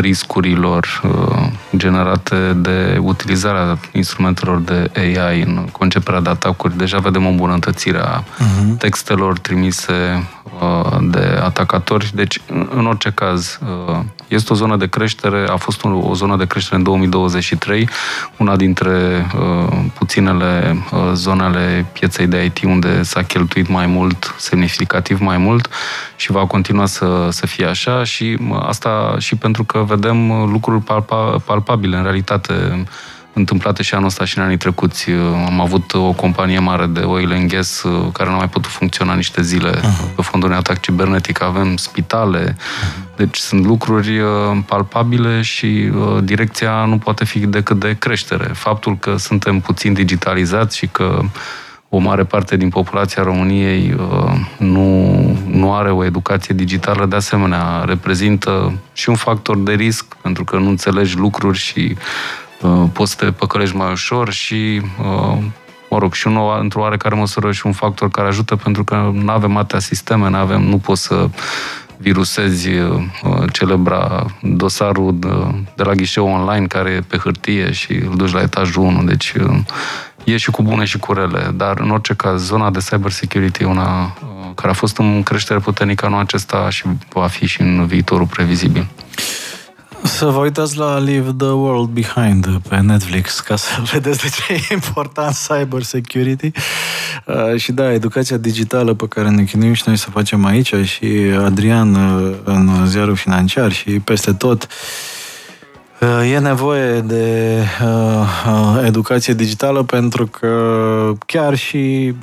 riscurilor 0.00 1.00
uh, 1.04 1.46
generate 1.76 2.52
de 2.56 2.98
utilizarea 3.00 3.78
instrumentelor 3.92 4.58
de 4.58 4.90
AI 4.96 5.42
în 5.42 5.68
conceperea 5.72 6.20
de 6.20 6.30
atacuri. 6.30 6.76
Deja 6.76 6.98
vedem 6.98 7.26
o 7.26 7.28
îmbunătățire 7.28 7.98
a 7.98 8.22
uh-huh. 8.22 8.78
textelor 8.78 9.38
trimise 9.38 10.28
uh, 10.60 10.96
de 11.00 11.40
atacatori. 11.42 12.10
Deci, 12.14 12.40
în 12.70 12.86
orice 12.86 13.10
caz, 13.10 13.58
uh, 13.88 13.98
este 14.28 14.52
o 14.52 14.56
zonă 14.56 14.76
de 14.76 14.86
creștere, 14.86 15.46
a 15.48 15.56
fost 15.56 15.84
o, 15.84 16.14
zonă 16.14 16.36
de 16.36 16.46
creștere 16.46 16.76
în 16.76 16.82
2023, 16.82 17.88
una 18.36 18.56
dintre 18.56 19.26
puținele 19.94 20.82
zonele 21.12 21.86
pieței 21.92 22.26
de 22.26 22.44
IT 22.44 22.62
unde 22.62 23.02
s-a 23.02 23.22
cheltuit 23.22 23.68
mai 23.68 23.86
mult, 23.86 24.34
semnificativ 24.38 25.20
mai 25.20 25.38
mult 25.38 25.68
și 26.16 26.30
va 26.30 26.46
continua 26.46 26.86
să, 26.86 27.28
să 27.30 27.46
fie 27.46 27.66
așa 27.66 28.04
și 28.04 28.38
asta 28.60 29.16
și 29.18 29.36
pentru 29.36 29.64
că 29.64 29.84
vedem 29.86 30.30
lucruri 30.50 30.82
palpa, 30.82 31.42
palpabile 31.44 31.96
în 31.96 32.02
realitate 32.02 32.84
întâmplate 33.38 33.82
și 33.82 33.94
anul 33.94 34.06
ăsta 34.06 34.24
și 34.24 34.38
în 34.38 34.44
anii 34.44 34.56
trecuți. 34.56 35.10
Am 35.46 35.60
avut 35.60 35.94
o 35.94 36.12
companie 36.12 36.58
mare 36.58 36.86
de 36.86 37.00
oil 37.00 37.32
and 37.32 37.50
gas 37.50 37.82
uh, 37.82 38.06
care 38.12 38.28
nu 38.28 38.34
a 38.34 38.38
mai 38.38 38.48
putut 38.48 38.70
funcționa 38.70 39.14
niște 39.14 39.42
zile 39.42 39.70
uh-huh. 39.70 40.14
pe 40.16 40.22
fondul 40.22 40.48
unui 40.48 40.60
atac 40.60 40.80
cibernetic. 40.80 41.42
Avem 41.42 41.76
spitale. 41.76 42.52
Uh-huh. 42.52 43.16
Deci 43.16 43.36
sunt 43.36 43.64
lucruri 43.64 44.18
uh, 44.18 44.28
palpabile 44.66 45.42
și 45.42 45.90
uh, 45.94 46.22
direcția 46.22 46.84
nu 46.84 46.98
poate 46.98 47.24
fi 47.24 47.38
decât 47.38 47.78
de 47.78 47.96
creștere. 47.98 48.44
Faptul 48.44 48.98
că 48.98 49.16
suntem 49.16 49.60
puțin 49.60 49.92
digitalizați 49.92 50.76
și 50.76 50.86
că 50.86 51.20
o 51.88 51.98
mare 51.98 52.24
parte 52.24 52.56
din 52.56 52.68
populația 52.68 53.22
României 53.22 53.94
uh, 53.98 54.32
nu, 54.58 55.10
nu 55.46 55.74
are 55.74 55.90
o 55.90 56.04
educație 56.04 56.54
digitală, 56.54 57.06
de 57.06 57.16
asemenea, 57.16 57.82
reprezintă 57.86 58.72
și 58.92 59.08
un 59.08 59.14
factor 59.14 59.58
de 59.58 59.72
risc, 59.72 60.14
pentru 60.22 60.44
că 60.44 60.56
nu 60.56 60.68
înțelegi 60.68 61.16
lucruri 61.16 61.58
și 61.58 61.96
uh, 61.96 62.47
poți 62.92 63.10
să 63.10 63.24
te 63.24 63.32
păcălești 63.32 63.76
mai 63.76 63.90
ușor 63.90 64.32
și, 64.32 64.80
uh, 65.00 65.38
mă 65.90 65.98
rog, 65.98 66.14
și 66.14 66.26
un, 66.26 66.38
într-o 66.60 66.80
oarecare 66.80 67.14
măsură 67.14 67.52
și 67.52 67.66
un 67.66 67.72
factor 67.72 68.10
care 68.10 68.28
ajută, 68.28 68.56
pentru 68.56 68.84
că 68.84 69.10
nu 69.12 69.30
avem 69.30 69.56
atâtea 69.56 69.78
sisteme, 69.78 70.28
nu 70.28 70.36
avem, 70.36 70.62
nu 70.62 70.78
poți 70.78 71.02
să 71.02 71.28
virusezi 71.96 72.68
uh, 72.68 73.02
celebra 73.52 74.26
dosarul 74.42 75.18
de, 75.18 75.28
de 75.74 75.82
la 75.82 75.92
ghișeu 75.92 76.26
online 76.26 76.66
care 76.66 76.90
e 76.90 77.00
pe 77.00 77.16
hârtie 77.16 77.72
și 77.72 77.92
îl 77.92 78.16
duci 78.16 78.32
la 78.32 78.40
etajul 78.40 78.82
1. 78.82 79.02
Deci 79.02 79.32
uh, 79.32 79.58
e 80.24 80.36
și 80.36 80.50
cu 80.50 80.62
bune 80.62 80.84
și 80.84 80.98
cu 80.98 81.12
rele, 81.12 81.50
dar 81.54 81.80
în 81.80 81.90
orice 81.90 82.14
caz, 82.14 82.44
zona 82.44 82.70
de 82.70 82.78
cyber 82.90 83.10
security 83.10 83.62
e 83.62 83.66
una 83.66 84.02
uh, 84.04 84.28
care 84.54 84.70
a 84.70 84.74
fost 84.74 84.98
în 84.98 85.22
creștere 85.22 85.58
puternică 85.58 86.06
anul 86.06 86.20
acesta 86.20 86.70
și 86.70 86.84
va 87.08 87.26
fi 87.26 87.46
și 87.46 87.60
în 87.60 87.86
viitorul 87.86 88.26
previzibil. 88.26 88.86
Să 90.02 90.26
vă 90.26 90.38
uitați 90.38 90.76
la 90.76 90.98
Leave 90.98 91.32
the 91.36 91.50
World 91.50 91.88
Behind 91.88 92.60
pe 92.68 92.76
Netflix 92.76 93.40
ca 93.40 93.56
să 93.56 93.70
vedeți 93.92 94.20
de 94.20 94.28
ce 94.28 94.52
e 94.52 94.74
important 94.74 95.36
cyber 95.48 95.82
security. 95.82 96.50
Uh, 97.26 97.56
și 97.56 97.72
da, 97.72 97.92
educația 97.92 98.36
digitală 98.36 98.94
pe 98.94 99.06
care 99.08 99.28
ne 99.28 99.44
chinuim 99.44 99.72
și 99.72 99.82
noi 99.86 99.96
să 99.96 100.10
facem 100.10 100.44
aici 100.44 100.74
și 100.74 101.06
Adrian 101.44 101.94
uh, 101.94 102.34
în 102.44 102.86
ziarul 102.86 103.16
financiar 103.16 103.72
și 103.72 103.90
peste 103.90 104.32
tot 104.32 104.68
E 106.32 106.38
nevoie 106.38 107.00
de 107.00 107.56
uh, 107.82 108.82
educație 108.86 109.34
digitală 109.34 109.82
pentru 109.82 110.26
că 110.26 111.12
chiar 111.26 111.56
și 111.56 112.14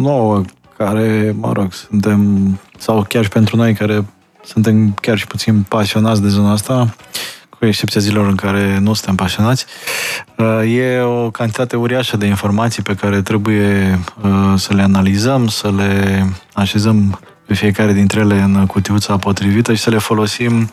nouă, 0.00 0.42
care, 0.76 1.34
mă 1.38 1.52
rog, 1.52 1.72
suntem, 1.72 2.60
sau 2.78 3.04
chiar 3.08 3.22
și 3.22 3.28
pentru 3.28 3.56
noi 3.56 3.74
care 3.74 4.04
suntem 4.44 4.94
chiar 5.00 5.18
și 5.18 5.26
puțin 5.26 5.62
pasionați 5.68 6.22
de 6.22 6.28
zona 6.28 6.52
asta, 6.52 6.94
cu 7.58 7.66
excepția 7.66 8.00
zilelor 8.00 8.28
în 8.28 8.34
care 8.34 8.78
nu 8.78 8.92
suntem 8.92 9.14
pasionați, 9.14 9.66
uh, 10.36 10.76
e 10.76 11.00
o 11.00 11.30
cantitate 11.30 11.76
uriașă 11.76 12.16
de 12.16 12.26
informații 12.26 12.82
pe 12.82 12.94
care 12.94 13.22
trebuie 13.22 13.98
uh, 14.22 14.52
să 14.56 14.74
le 14.74 14.82
analizăm, 14.82 15.48
să 15.48 15.72
le 15.76 16.24
așezăm 16.54 17.20
pe 17.46 17.54
fiecare 17.54 17.92
dintre 17.92 18.20
ele 18.20 18.40
în 18.40 18.66
cutiuța 18.66 19.16
potrivită 19.16 19.74
și 19.74 19.82
să 19.82 19.90
le 19.90 19.98
folosim 19.98 20.70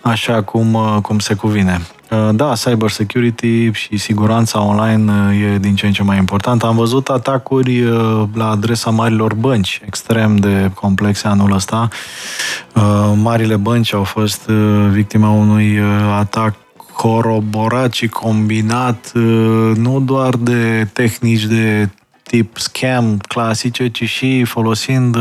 așa 0.00 0.42
cum, 0.42 0.74
uh, 0.74 0.96
cum 1.02 1.18
se 1.18 1.34
cuvine. 1.34 1.80
Uh, 2.10 2.28
da, 2.32 2.52
cyber 2.52 2.90
security 2.90 3.70
și 3.72 3.96
siguranța 3.96 4.62
online 4.62 5.12
uh, 5.12 5.52
e 5.54 5.58
din 5.58 5.74
ce 5.74 5.86
în 5.86 5.92
ce 5.92 6.02
mai 6.02 6.18
important. 6.18 6.62
Am 6.62 6.76
văzut 6.76 7.08
atacuri 7.08 7.84
la 8.34 8.50
adresa 8.50 8.90
marilor 8.90 9.34
bănci, 9.34 9.80
extrem 9.86 10.36
de 10.36 10.70
complexe 10.74 11.26
anul 11.26 11.52
ăsta. 11.52 11.88
Marile 13.14 13.56
bănci 13.56 13.94
au 13.94 14.04
fost 14.04 14.46
victima 14.90 15.30
unui 15.30 15.78
atac 16.18 16.54
coroborat 16.92 17.92
și 17.92 18.08
combinat 18.08 19.12
nu 19.74 20.00
doar 20.00 20.36
de 20.36 20.88
tehnici 20.92 21.44
de 21.44 21.88
tip 22.22 22.58
scam 22.58 23.18
clasice, 23.28 23.88
ci 23.88 24.04
și 24.04 24.44
folosind 24.44 25.16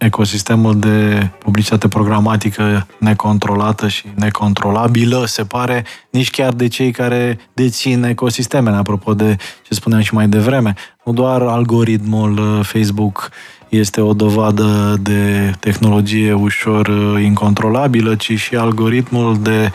ecosistemul 0.00 0.78
de 0.78 1.28
publicitate 1.38 1.88
programatică 1.88 2.86
necontrolată 2.98 3.88
și 3.88 4.04
necontrolabilă, 4.14 5.24
se 5.26 5.44
pare, 5.44 5.84
nici 6.10 6.30
chiar 6.30 6.52
de 6.52 6.68
cei 6.68 6.90
care 6.90 7.38
dețin 7.52 8.02
ecosistemele, 8.02 8.76
apropo 8.76 9.14
de 9.14 9.36
ce 9.62 9.74
spuneam 9.74 10.00
și 10.00 10.14
mai 10.14 10.28
devreme. 10.28 10.74
Nu 11.04 11.12
doar 11.12 11.42
algoritmul 11.42 12.38
uh, 12.38 12.64
Facebook 12.64 13.30
este 13.68 14.00
o 14.00 14.12
dovadă 14.12 14.96
de 15.00 15.52
tehnologie 15.60 16.32
ușor 16.32 16.86
uh, 16.86 17.22
incontrolabilă, 17.22 18.14
ci 18.14 18.32
și 18.38 18.56
algoritmul 18.56 19.42
de 19.42 19.72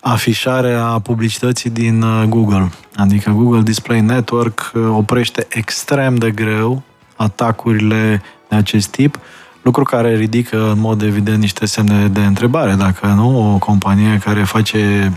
afișare 0.00 0.72
a 0.72 0.98
publicității 0.98 1.70
din 1.70 2.02
uh, 2.02 2.24
Google. 2.28 2.70
Adică 2.96 3.30
Google 3.30 3.62
Display 3.62 4.00
Network 4.00 4.72
oprește 4.90 5.46
extrem 5.48 6.14
de 6.14 6.30
greu 6.30 6.82
atacurile 7.16 8.22
de 8.48 8.56
acest 8.56 8.88
tip, 8.88 9.18
lucru 9.66 9.84
care 9.84 10.14
ridică 10.14 10.70
în 10.70 10.80
mod 10.80 11.02
evident 11.02 11.38
niște 11.38 11.66
semne 11.66 12.06
de 12.06 12.20
întrebare. 12.20 12.72
Dacă 12.72 13.06
nu, 13.06 13.54
o 13.54 13.58
companie 13.58 14.20
care 14.24 14.42
face 14.42 15.12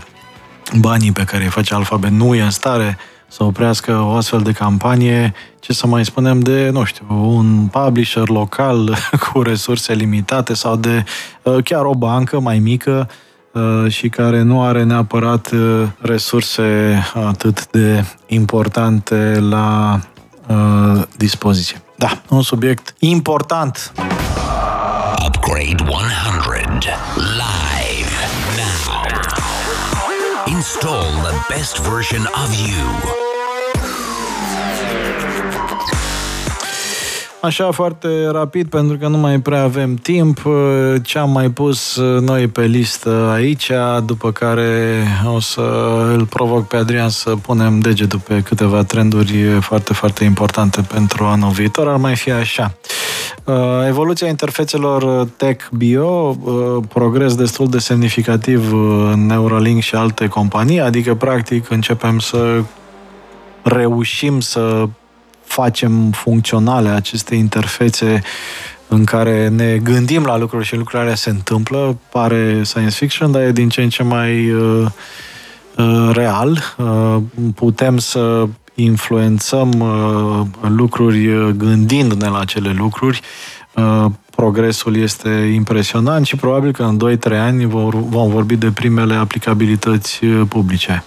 banii 0.78 1.12
pe 1.12 1.24
care 1.24 1.44
îi 1.44 1.50
face 1.50 1.74
Alphabet 1.74 2.10
nu 2.10 2.34
e 2.34 2.42
în 2.42 2.50
stare 2.50 2.98
să 3.28 3.44
oprească 3.44 4.00
o 4.04 4.12
astfel 4.14 4.40
de 4.40 4.52
campanie, 4.52 5.34
ce 5.60 5.72
să 5.72 5.86
mai 5.86 6.04
spunem 6.04 6.40
de, 6.40 6.70
nu 6.72 6.84
știu, 6.84 7.06
un 7.08 7.66
publisher 7.66 8.28
local 8.28 8.96
cu 9.32 9.42
resurse 9.42 9.92
limitate 9.92 10.54
sau 10.54 10.76
de 10.76 11.04
uh, 11.42 11.56
chiar 11.64 11.84
o 11.84 11.94
bancă 11.94 12.40
mai 12.40 12.58
mică 12.58 13.08
uh, 13.52 13.90
și 13.92 14.08
care 14.08 14.42
nu 14.42 14.62
are 14.62 14.82
neapărat 14.82 15.50
uh, 15.52 15.82
resurse 16.00 16.98
atât 17.28 17.70
de 17.70 18.04
importante 18.26 19.38
la 19.48 20.00
dispoziție. 21.16 21.82
Da, 21.96 22.22
un 22.28 22.42
subiect 22.42 22.94
important. 22.98 23.92
Upgrade 25.50 25.80
100 25.80 26.86
live 27.16 28.06
now. 28.56 29.02
Install 30.46 31.10
the 31.22 31.44
best 31.48 31.78
version 31.78 32.24
of 32.36 32.54
you. 32.54 33.29
Așa 37.42 37.70
foarte 37.70 38.26
rapid, 38.26 38.68
pentru 38.68 38.96
că 38.96 39.08
nu 39.08 39.16
mai 39.16 39.40
prea 39.40 39.62
avem 39.62 39.94
timp, 39.94 40.42
ce 41.02 41.18
am 41.18 41.30
mai 41.30 41.50
pus 41.50 41.96
noi 42.20 42.46
pe 42.48 42.64
listă 42.64 43.30
aici, 43.32 43.70
după 44.04 44.32
care 44.32 45.02
o 45.34 45.40
să 45.40 45.60
îl 46.16 46.26
provoc 46.26 46.66
pe 46.66 46.76
Adrian 46.76 47.08
să 47.08 47.36
punem 47.36 47.78
degetul 47.78 48.18
pe 48.18 48.42
câteva 48.42 48.84
trenduri 48.84 49.58
foarte, 49.60 49.92
foarte 49.92 50.24
importante 50.24 50.80
pentru 50.80 51.24
anul 51.24 51.50
viitor. 51.50 51.88
Ar 51.88 51.96
mai 51.96 52.16
fi 52.16 52.30
așa. 52.30 52.74
Uh, 53.44 53.54
evoluția 53.86 54.28
interfețelor 54.28 55.28
tech-bio, 55.36 56.36
uh, 56.42 56.84
progres 56.88 57.34
destul 57.34 57.68
de 57.68 57.78
semnificativ 57.78 58.72
în 59.12 59.26
Neuralink 59.26 59.82
și 59.82 59.94
alte 59.94 60.28
companii, 60.28 60.80
adică 60.80 61.14
practic 61.14 61.70
începem 61.70 62.18
să 62.18 62.62
reușim 63.62 64.40
să 64.40 64.88
facem 65.50 66.10
funcționale 66.10 66.88
aceste 66.88 67.34
interfețe 67.34 68.22
în 68.88 69.04
care 69.04 69.48
ne 69.48 69.76
gândim 69.76 70.24
la 70.24 70.38
lucruri 70.38 70.64
și 70.64 70.76
lucrurile 70.76 71.14
se 71.14 71.30
întâmplă, 71.30 71.98
pare 72.12 72.62
science 72.62 72.94
fiction, 72.94 73.32
dar 73.32 73.42
e 73.42 73.52
din 73.52 73.68
ce 73.68 73.82
în 73.82 73.88
ce 73.88 74.02
mai 74.02 74.50
uh, 74.52 74.86
uh, 75.76 76.10
real. 76.12 76.74
Uh, 76.78 77.16
putem 77.54 77.98
să 77.98 78.46
influențăm 78.74 79.70
uh, 79.70 80.46
lucruri 80.68 81.26
uh, 81.26 81.48
gândindu-ne 81.56 82.28
la 82.28 82.38
acele 82.38 82.72
lucruri. 82.78 83.20
Uh, 83.74 84.06
progresul 84.30 84.96
este 84.96 85.28
impresionant 85.54 86.26
și 86.26 86.36
probabil 86.36 86.72
că 86.72 86.82
în 86.82 87.18
2-3 87.30 87.32
ani 87.32 87.64
vom 88.08 88.30
vorbi 88.30 88.56
de 88.56 88.70
primele 88.70 89.14
aplicabilități 89.14 90.24
publice. 90.26 91.04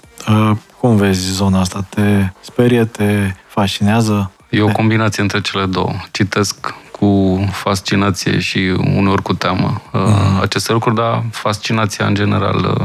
Cum 0.79 0.95
vezi 0.95 1.31
zona 1.31 1.59
asta? 1.59 1.85
Te 1.89 2.29
sperie, 2.41 2.85
te 2.85 3.33
fascinează? 3.47 4.31
E 4.53 4.61
o 4.61 4.67
combinație 4.67 5.21
între 5.21 5.41
cele 5.41 5.65
două. 5.65 5.91
Citesc 6.11 6.73
cu 6.91 7.39
fascinație 7.51 8.39
și 8.39 8.57
uneori 8.95 9.21
cu 9.21 9.33
teamă 9.33 9.81
uh-huh. 9.81 10.41
aceste 10.41 10.71
lucruri, 10.71 10.95
dar 10.95 11.23
fascinația 11.31 12.05
în 12.05 12.13
general 12.13 12.77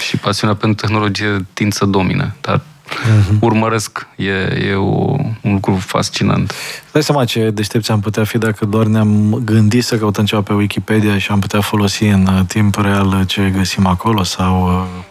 și 0.00 0.16
pasiunea 0.16 0.56
pentru 0.56 0.86
tehnologie 0.86 1.46
tind 1.52 1.72
să 1.72 1.84
domine. 1.84 2.34
Dar 2.40 2.60
uh-huh. 2.60 3.38
urmăresc. 3.40 4.06
E, 4.16 4.30
e 4.68 4.74
o, 4.74 5.16
un 5.40 5.52
lucru 5.52 5.74
fascinant. 5.74 6.52
Dai 6.92 7.02
seama 7.02 7.24
ce 7.24 7.50
deștepți 7.50 7.90
am 7.90 8.00
putea 8.00 8.24
fi 8.24 8.38
dacă 8.38 8.64
doar 8.64 8.86
ne-am 8.86 9.40
gândit 9.44 9.84
să 9.84 9.98
căutăm 9.98 10.24
ceva 10.24 10.42
pe 10.42 10.52
Wikipedia 10.52 11.18
și 11.18 11.30
am 11.30 11.40
putea 11.40 11.60
folosi 11.60 12.04
în 12.04 12.26
uh, 12.26 12.40
timp 12.46 12.74
real 12.74 13.24
ce 13.26 13.52
găsim 13.56 13.86
acolo 13.86 14.22
sau 14.22 14.66
uh, 14.66 15.02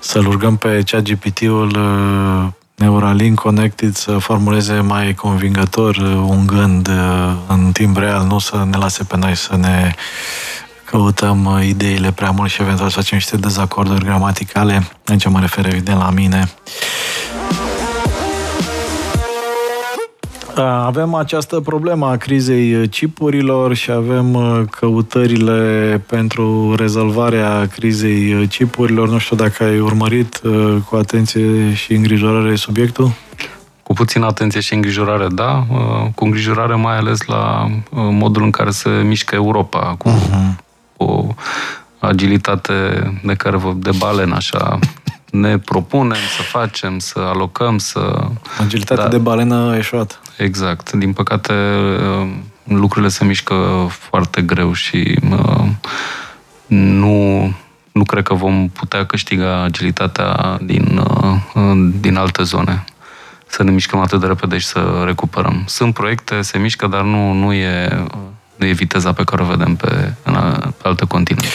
să-l 0.00 0.26
urgăm 0.26 0.56
pe 0.56 0.82
chat 0.86 1.02
GPT-ul 1.02 1.76
uh, 1.76 2.52
Neuralink 2.74 3.38
Connected 3.38 3.94
să 3.94 4.18
formuleze 4.18 4.80
mai 4.80 5.14
convingător 5.14 5.96
un 6.28 6.46
gând 6.46 6.90
în 7.46 7.72
timp 7.72 7.96
real, 7.96 8.26
nu 8.26 8.38
să 8.38 8.66
ne 8.70 8.76
lase 8.76 9.04
pe 9.04 9.16
noi 9.16 9.36
să 9.36 9.56
ne 9.56 9.94
căutăm 10.84 11.60
ideile 11.62 12.12
prea 12.12 12.30
mult 12.30 12.50
și 12.50 12.62
eventual 12.62 12.88
să 12.88 12.94
facem 12.94 13.16
niște 13.16 13.36
dezacorduri 13.36 14.04
gramaticale. 14.04 14.88
Aici 15.06 15.28
mă 15.28 15.40
refer 15.40 15.66
evident 15.66 15.98
la 15.98 16.10
mine. 16.10 16.50
Avem 20.62 21.14
această 21.14 21.60
problemă 21.60 22.06
a 22.06 22.16
crizei 22.16 22.88
chipurilor 22.88 23.74
și 23.74 23.90
avem 23.90 24.34
uh, 24.34 24.60
căutările 24.70 26.02
pentru 26.06 26.74
rezolvarea 26.74 27.66
crizei 27.66 28.46
chipurilor. 28.46 29.08
Nu 29.08 29.18
știu 29.18 29.36
dacă 29.36 29.64
ai 29.64 29.78
urmărit 29.78 30.40
uh, 30.44 30.76
cu 30.88 30.96
atenție 30.96 31.74
și 31.74 31.92
îngrijorare 31.92 32.54
subiectul. 32.54 33.10
Cu 33.82 33.92
puțină 33.92 34.26
atenție 34.26 34.60
și 34.60 34.74
îngrijorare, 34.74 35.26
da. 35.30 35.64
Uh, 35.70 36.10
cu 36.14 36.24
îngrijorare 36.24 36.74
mai 36.74 36.96
ales 36.96 37.24
la 37.26 37.70
modul 37.90 38.42
în 38.42 38.50
care 38.50 38.70
se 38.70 38.88
mișcă 38.88 39.34
Europa, 39.34 39.94
cu 39.98 40.08
uh-huh. 40.08 40.64
o 40.96 41.26
agilitate 41.98 42.72
de 43.24 43.34
care 43.34 43.56
vă 43.56 43.72
de 43.76 43.90
balen 43.98 44.32
așa 44.32 44.78
ne 45.30 45.58
propunem 45.58 46.18
să 46.36 46.42
facem, 46.42 46.98
să 46.98 47.18
alocăm, 47.18 47.78
să... 47.78 48.28
Agilitatea 48.60 49.04
da. 49.04 49.10
de 49.10 49.18
balenă 49.18 49.74
eșuat. 49.76 50.20
Exact. 50.36 50.92
Din 50.92 51.12
păcate, 51.12 51.52
uh, 51.52 52.28
lucrurile 52.64 53.08
se 53.08 53.24
mișcă 53.24 53.86
foarte 53.90 54.42
greu 54.42 54.72
și 54.72 55.18
uh, 55.30 55.66
nu, 56.66 57.52
nu 57.92 58.04
cred 58.04 58.22
că 58.22 58.34
vom 58.34 58.68
putea 58.68 59.06
câștiga 59.06 59.62
agilitatea 59.62 60.58
din, 60.62 61.00
uh, 61.54 61.72
din 62.00 62.16
alte 62.16 62.42
zone. 62.42 62.84
Să 63.46 63.62
ne 63.62 63.70
mișcăm 63.70 63.98
atât 63.98 64.20
de 64.20 64.26
repede 64.26 64.58
și 64.58 64.66
să 64.66 65.02
recuperăm. 65.04 65.64
Sunt 65.66 65.94
proiecte, 65.94 66.40
se 66.40 66.58
mișcă, 66.58 66.86
dar 66.86 67.02
nu, 67.02 67.32
nu 67.32 67.52
e 67.52 68.04
nu 68.56 68.66
e 68.66 68.72
viteza 68.72 69.12
pe 69.12 69.24
care 69.24 69.42
o 69.42 69.46
vedem 69.46 69.74
pe, 69.74 70.14
în, 70.22 70.34
pe 70.60 70.88
alte 70.88 71.04
continente. 71.08 71.48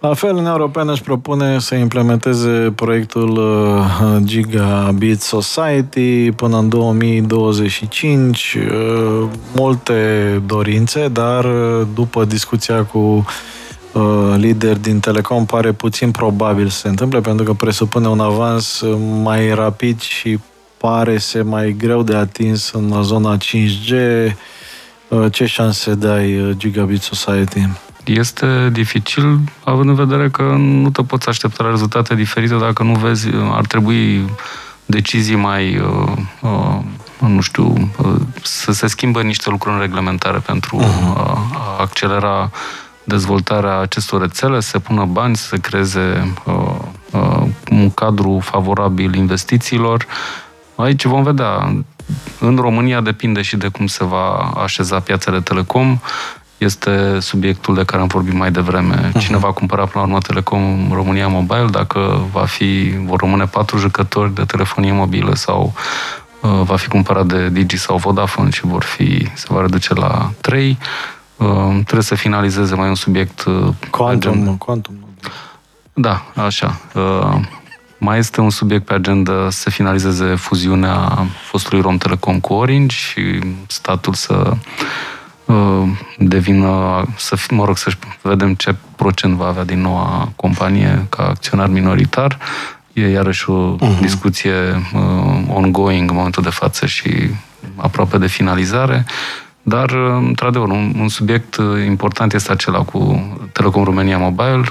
La 0.00 0.14
fel, 0.14 0.30
Uniunea 0.30 0.50
Europeană 0.50 0.92
își 0.92 1.02
propune 1.02 1.58
să 1.58 1.74
implementeze 1.74 2.72
proiectul 2.74 3.30
uh, 3.30 4.16
Gigabit 4.24 5.20
Society 5.20 6.30
până 6.30 6.58
în 6.58 6.68
2025. 6.68 8.56
Uh, 8.56 9.28
multe 9.54 10.42
dorințe, 10.46 11.08
dar 11.08 11.44
uh, 11.44 11.86
după 11.94 12.24
discuția 12.24 12.84
cu 12.84 13.24
lider 14.36 14.76
din 14.76 15.00
Telecom 15.00 15.46
pare 15.46 15.72
puțin 15.72 16.10
probabil 16.10 16.68
să 16.68 16.78
se 16.78 16.88
întâmple, 16.88 17.20
pentru 17.20 17.44
că 17.44 17.52
presupune 17.52 18.08
un 18.08 18.20
avans 18.20 18.84
mai 19.22 19.54
rapid 19.54 20.00
și 20.00 20.38
pare 20.76 21.18
să 21.18 21.42
mai 21.42 21.74
greu 21.78 22.02
de 22.02 22.14
atins 22.14 22.70
în 22.72 23.02
zona 23.02 23.36
5G. 23.36 23.92
Ce 25.30 25.46
șanse 25.46 25.94
dai 25.94 26.54
Gigabit 26.56 27.02
Society? 27.02 27.68
Este 28.04 28.70
dificil, 28.72 29.38
având 29.64 29.88
în 29.88 29.94
vedere 29.94 30.28
că 30.28 30.42
nu 30.58 30.90
te 30.90 31.02
poți 31.02 31.28
aștepta 31.28 31.64
la 31.64 31.70
rezultate 31.70 32.14
diferite 32.14 32.54
dacă 32.54 32.82
nu 32.82 32.94
vezi, 32.94 33.28
ar 33.50 33.66
trebui 33.66 34.24
decizii 34.86 35.36
mai, 35.36 35.78
uh, 35.78 36.12
uh, 36.40 36.78
nu 37.18 37.40
știu, 37.40 37.90
uh, 37.98 38.14
să 38.42 38.72
se 38.72 38.86
schimbă 38.86 39.22
niște 39.22 39.50
lucruri 39.50 39.74
în 39.74 39.80
reglementare 39.80 40.38
pentru 40.38 40.80
uh-huh. 40.80 41.16
a 41.54 41.76
accelera 41.78 42.50
dezvoltarea 43.04 43.78
acestor 43.78 44.20
rețele, 44.20 44.60
să 44.60 44.68
se 44.68 44.78
pună 44.78 45.04
bani, 45.04 45.36
să 45.36 45.46
se 45.46 45.58
creeze 45.58 46.34
uh, 46.44 46.54
uh, 47.10 47.42
un 47.70 47.90
cadru 47.90 48.38
favorabil 48.42 49.14
investițiilor. 49.14 50.06
Aici 50.74 51.04
vom 51.04 51.22
vedea. 51.22 51.84
În 52.40 52.56
România 52.56 53.00
depinde 53.00 53.42
și 53.42 53.56
de 53.56 53.68
cum 53.68 53.86
se 53.86 54.04
va 54.04 54.52
așeza 54.62 55.00
piața 55.00 55.30
de 55.30 55.40
telecom 55.40 55.98
este 56.58 57.18
subiectul 57.20 57.74
de 57.74 57.84
care 57.84 58.02
am 58.02 58.06
vorbit 58.08 58.32
mai 58.32 58.50
devreme. 58.50 59.08
Uh-huh. 59.08 59.18
Cine 59.18 59.36
va 59.36 59.52
cumpăra 59.52 59.82
până 59.82 60.04
la 60.04 60.10
urmă 60.10 60.18
Telecom 60.18 60.88
România 60.92 61.28
Mobile, 61.28 61.66
dacă 61.70 62.26
va 62.32 62.44
fi, 62.44 62.94
vor 63.04 63.20
rămâne 63.20 63.44
patru 63.44 63.78
jucători 63.78 64.34
de 64.34 64.44
telefonie 64.44 64.92
mobilă 64.92 65.34
sau 65.34 65.72
uh, 66.40 66.60
va 66.62 66.76
fi 66.76 66.88
cumpărat 66.88 67.26
de 67.26 67.48
Digi 67.48 67.76
sau 67.76 67.96
Vodafone 67.96 68.50
și 68.50 68.66
vor 68.66 68.82
fi, 68.82 69.28
se 69.34 69.46
va 69.48 69.60
reduce 69.60 69.94
la 69.94 70.32
trei. 70.40 70.78
Uh, 71.36 71.46
trebuie 71.72 72.02
să 72.02 72.14
finalizeze 72.14 72.74
mai 72.74 72.88
un 72.88 72.94
subiect 72.94 73.44
uh, 73.44 73.68
Quantum, 73.90 74.56
Quantum. 74.56 74.94
Da, 75.92 76.24
așa. 76.34 76.80
Uh, 76.94 77.40
mai 77.98 78.18
este 78.18 78.40
un 78.40 78.50
subiect 78.50 78.84
pe 78.84 78.94
agenda 78.94 79.50
să 79.50 79.70
finalizeze 79.70 80.34
fuziunea 80.34 81.26
fostului 81.42 81.80
Rom 81.80 81.96
Telecom 81.96 82.40
cu 82.40 82.52
Orange 82.52 82.96
și 82.96 83.40
statul 83.66 84.14
să 84.14 84.56
Uh, 85.46 85.88
devină, 86.18 87.04
să 87.16 87.36
fi, 87.36 87.54
mă 87.54 87.64
rog, 87.64 87.78
să 87.78 87.90
vedem 88.22 88.54
ce 88.54 88.74
procent 88.96 89.34
va 89.34 89.46
avea 89.46 89.64
din 89.64 89.80
noua 89.80 90.32
companie 90.36 91.06
ca 91.08 91.22
acționar 91.22 91.68
minoritar. 91.68 92.38
E 92.92 93.08
iarăși 93.08 93.50
o 93.50 93.76
uh-huh. 93.76 94.00
discuție 94.00 94.52
uh, 94.94 95.54
ongoing 95.54 96.10
în 96.10 96.16
momentul 96.16 96.42
de 96.42 96.50
față 96.50 96.86
și 96.86 97.30
aproape 97.76 98.18
de 98.18 98.26
finalizare. 98.26 99.06
Dar, 99.68 99.90
uh, 99.90 100.24
într-adevăr, 100.26 100.68
un, 100.68 100.92
un 101.00 101.08
subiect 101.08 101.56
uh, 101.56 101.84
important 101.86 102.32
este 102.32 102.52
acela 102.52 102.84
cu 102.84 103.30
Telecom 103.52 103.84
România 103.84 104.18
Mobile, 104.18 104.62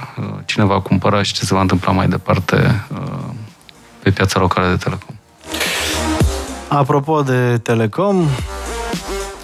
cine 0.44 0.64
va 0.64 0.80
cumpăra 0.80 1.22
și 1.22 1.32
ce 1.32 1.44
se 1.44 1.54
va 1.54 1.60
întâmpla 1.60 1.92
mai 1.92 2.08
departe 2.08 2.84
pe 4.02 4.10
piața 4.10 4.40
locală 4.40 4.68
de 4.68 4.76
Telecom. 4.76 5.14
Apropo 6.68 7.22
de 7.22 7.58
Telecom, 7.62 8.24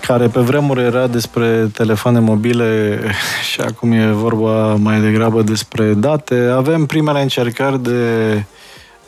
care 0.06 0.26
pe 0.26 0.40
vremuri 0.40 0.80
era 0.80 1.06
despre 1.06 1.70
telefoane 1.72 2.18
mobile 2.18 3.00
și 3.50 3.60
acum 3.60 3.92
e 3.92 4.06
vorba 4.06 4.74
mai 4.74 5.00
degrabă 5.00 5.42
despre 5.42 5.94
date. 5.94 6.52
Avem 6.56 6.86
primele 6.86 7.22
încercări 7.22 7.82
de 7.82 8.44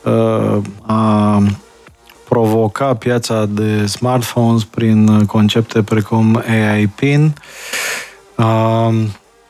uh, 0.03 0.57
a 0.85 1.41
provoca 2.35 2.93
piața 2.93 3.45
de 3.45 3.85
smartphones 3.85 4.63
prin 4.63 5.25
concepte 5.25 5.83
precum 5.83 6.43
AI 6.47 6.87
PIN. 6.87 7.33
Uh, 8.35 8.93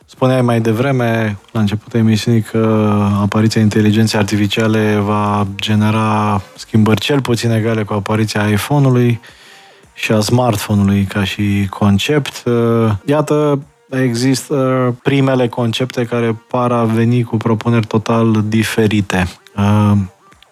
spuneai 0.06 0.42
mai 0.42 0.62
devreme, 0.62 1.38
la 1.52 1.60
începutul 1.60 2.00
emisiunii, 2.00 2.42
că 2.42 2.94
apariția 3.22 3.62
inteligenței 3.62 4.20
artificiale 4.20 4.98
va 5.06 5.48
genera 5.56 6.42
schimbări 6.56 7.00
cel 7.00 7.22
puțin 7.22 7.52
egale 7.52 7.84
cu 7.84 7.94
apariția 7.94 8.48
iPhone-ului. 8.48 9.20
Uh, 9.22 9.28
și 9.96 10.12
a 10.12 10.20
smartphone-ului 10.20 11.04
ca 11.04 11.24
și 11.24 11.68
concept. 11.70 12.44
Uh, 12.46 12.92
iată, 13.06 13.60
există 13.90 14.96
primele 15.04 15.48
concepte 15.48 16.06
care 16.06 16.42
par 16.48 16.72
a 16.72 16.84
veni 16.84 17.24
cu 17.24 17.38
propuneri 17.38 17.86
total 17.86 18.44
diferite. 18.48 19.28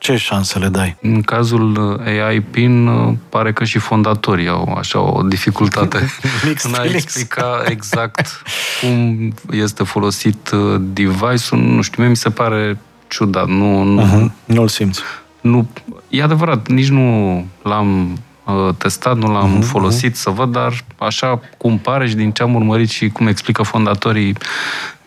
Uh, 0.03 0.15
ce 0.15 0.15
șanse 0.15 0.59
le 0.59 0.67
dai? 0.67 0.95
În 1.01 1.21
cazul 1.21 1.99
AI 2.05 2.41
PIN, 2.41 2.87
uh, 2.87 3.13
pare 3.29 3.53
că 3.53 3.63
și 3.63 3.79
fondatorii 3.79 4.47
au 4.47 4.73
așa 4.77 4.99
o 4.99 5.21
dificultate 5.21 5.97
în 6.63 6.73
a 6.73 6.83
explica 6.83 7.63
exact 7.65 8.41
cum 8.81 9.33
este 9.51 9.83
folosit 9.83 10.49
device-ul. 10.79 11.61
Nu 11.61 11.81
știu, 11.81 12.01
mie 12.01 12.09
mi 12.09 12.15
se 12.15 12.29
pare 12.29 12.79
ciudat. 13.07 13.47
Nu, 13.47 13.83
nu, 13.83 14.01
uh-huh. 14.01 14.31
Nu-l 14.45 14.67
simți. 14.67 15.01
Nu, 15.41 15.67
e 16.09 16.23
adevărat, 16.23 16.67
nici 16.67 16.89
nu 16.89 17.45
l-am 17.61 18.17
Uh, 18.45 18.75
testat, 18.77 19.17
nu 19.17 19.31
l-am 19.31 19.59
uh-huh. 19.59 19.65
folosit 19.65 20.15
să 20.15 20.29
văd, 20.29 20.51
dar 20.51 20.85
așa 20.97 21.39
cum 21.57 21.77
pare 21.77 22.07
și 22.07 22.15
din 22.15 22.31
ce 22.31 22.43
am 22.43 22.55
urmărit 22.55 22.89
și 22.89 23.09
cum 23.09 23.27
explică 23.27 23.63
fondatorii, 23.63 24.35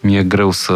mi-e 0.00 0.22
greu 0.22 0.50
să... 0.50 0.72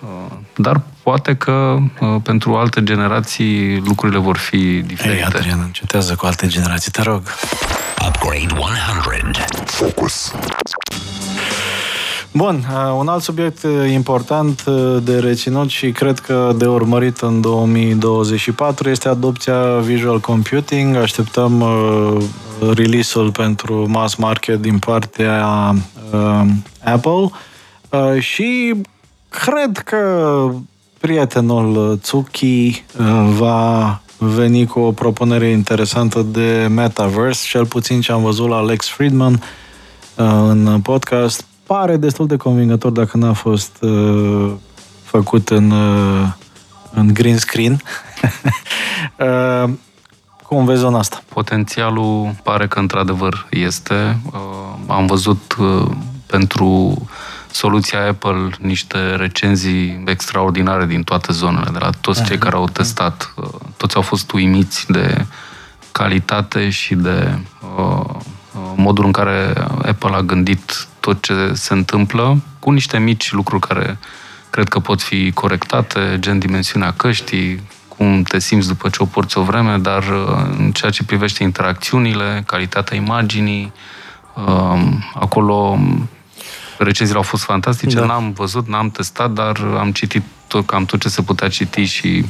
Uh, 0.00 0.36
dar 0.56 0.82
poate 1.08 1.34
că 1.34 1.76
uh, 2.00 2.16
pentru 2.22 2.54
alte 2.54 2.82
generații 2.82 3.76
lucrurile 3.76 4.18
vor 4.18 4.36
fi 4.36 4.82
diferite. 4.86 5.16
Ei, 5.16 5.24
Adrian, 5.24 5.60
încetează 5.64 6.14
cu 6.14 6.26
alte 6.26 6.46
generații, 6.46 6.90
te 6.90 7.02
rog. 7.02 7.22
Upgrade 8.06 8.46
100. 8.52 9.44
Focus. 9.64 10.32
Bun, 12.32 12.64
uh, 12.72 12.94
un 12.98 13.08
alt 13.08 13.22
subiect 13.22 13.62
uh, 13.62 13.90
important 13.90 14.64
uh, 14.66 14.96
de 15.02 15.18
reținut 15.18 15.68
și 15.68 15.90
cred 15.90 16.18
că 16.18 16.52
de 16.56 16.66
urmărit 16.66 17.18
în 17.18 17.40
2024 17.40 18.88
este 18.88 19.08
adopția 19.08 19.78
visual 19.78 20.20
computing. 20.20 20.96
Așteptăm 20.96 21.64
release-ul 22.74 23.30
pentru 23.30 23.86
mass 23.88 24.14
market 24.14 24.60
din 24.60 24.78
partea 24.78 25.44
Apple 26.84 27.30
și 28.18 28.74
cred 29.28 29.78
că 29.78 30.50
prietenul 30.98 31.96
Tsuki 31.96 32.84
va 33.38 34.00
veni 34.18 34.66
cu 34.66 34.80
o 34.80 34.92
propunere 34.92 35.48
interesantă 35.48 36.22
de 36.22 36.66
metaverse, 36.70 37.46
cel 37.48 37.66
puțin 37.66 38.00
ce 38.00 38.12
am 38.12 38.22
văzut 38.22 38.48
la 38.48 38.56
Alex 38.56 38.88
Friedman 38.88 39.42
în 40.14 40.80
podcast 40.80 41.44
pare 41.66 41.96
destul 41.96 42.26
de 42.26 42.36
convingător 42.36 42.90
dacă 42.90 43.16
n-a 43.16 43.32
fost 43.32 43.76
uh, 43.80 44.52
făcut 45.02 45.48
în, 45.48 45.70
uh, 45.70 46.28
în 46.94 47.14
green 47.14 47.36
screen. 47.36 47.72
uh, 49.18 49.70
cum 50.46 50.64
vezi 50.64 50.80
zona 50.80 50.98
asta? 50.98 51.22
Potențialul 51.28 52.34
pare 52.42 52.66
că 52.66 52.78
într-adevăr 52.78 53.46
este. 53.50 54.18
Uh, 54.32 54.40
am 54.86 55.06
văzut 55.06 55.56
uh, 55.58 55.90
pentru 56.26 56.96
soluția 57.50 58.06
Apple 58.06 58.50
niște 58.60 59.14
recenzii 59.16 60.02
extraordinare 60.06 60.86
din 60.86 61.02
toate 61.02 61.32
zonele, 61.32 61.70
de 61.72 61.78
la 61.78 61.90
toți 62.00 62.24
cei 62.24 62.38
care 62.38 62.56
au 62.56 62.68
testat. 62.68 63.32
Uh, 63.36 63.48
toți 63.76 63.96
au 63.96 64.02
fost 64.02 64.32
uimiți 64.32 64.92
de 64.92 65.26
calitate 65.92 66.70
și 66.70 66.94
de 66.94 67.38
uh, 67.76 68.04
uh 68.04 68.16
modul 68.76 69.04
în 69.04 69.12
care 69.12 69.52
Apple 69.82 70.14
a 70.14 70.20
gândit 70.20 70.88
tot 71.00 71.22
ce 71.22 71.50
se 71.52 71.72
întâmplă, 71.72 72.42
cu 72.58 72.70
niște 72.70 72.98
mici 72.98 73.32
lucruri 73.32 73.66
care 73.66 73.98
cred 74.50 74.68
că 74.68 74.78
pot 74.78 75.02
fi 75.02 75.32
corectate, 75.32 76.16
gen 76.18 76.38
dimensiunea 76.38 76.92
căștii, 76.92 77.62
cum 77.88 78.22
te 78.22 78.38
simți 78.38 78.68
după 78.68 78.88
ce 78.88 79.02
o 79.02 79.04
porți 79.04 79.38
o 79.38 79.42
vreme, 79.42 79.76
dar 79.76 80.02
uh, 80.02 80.56
în 80.58 80.70
ceea 80.72 80.90
ce 80.90 81.04
privește 81.04 81.42
interacțiunile, 81.42 82.42
calitatea 82.46 82.96
imaginii, 82.96 83.72
um, 84.34 85.04
acolo 85.14 85.78
recenziile 86.78 87.20
au 87.20 87.26
fost 87.26 87.42
fantastice, 87.42 87.96
da. 87.96 88.04
n-am 88.04 88.32
văzut, 88.32 88.68
n-am 88.68 88.90
testat, 88.90 89.30
dar 89.30 89.56
am 89.78 89.92
citit 89.92 90.22
tot, 90.46 90.66
cam 90.66 90.84
tot 90.84 91.00
ce 91.00 91.08
se 91.08 91.22
putea 91.22 91.48
citi 91.48 91.84
și 91.84 92.24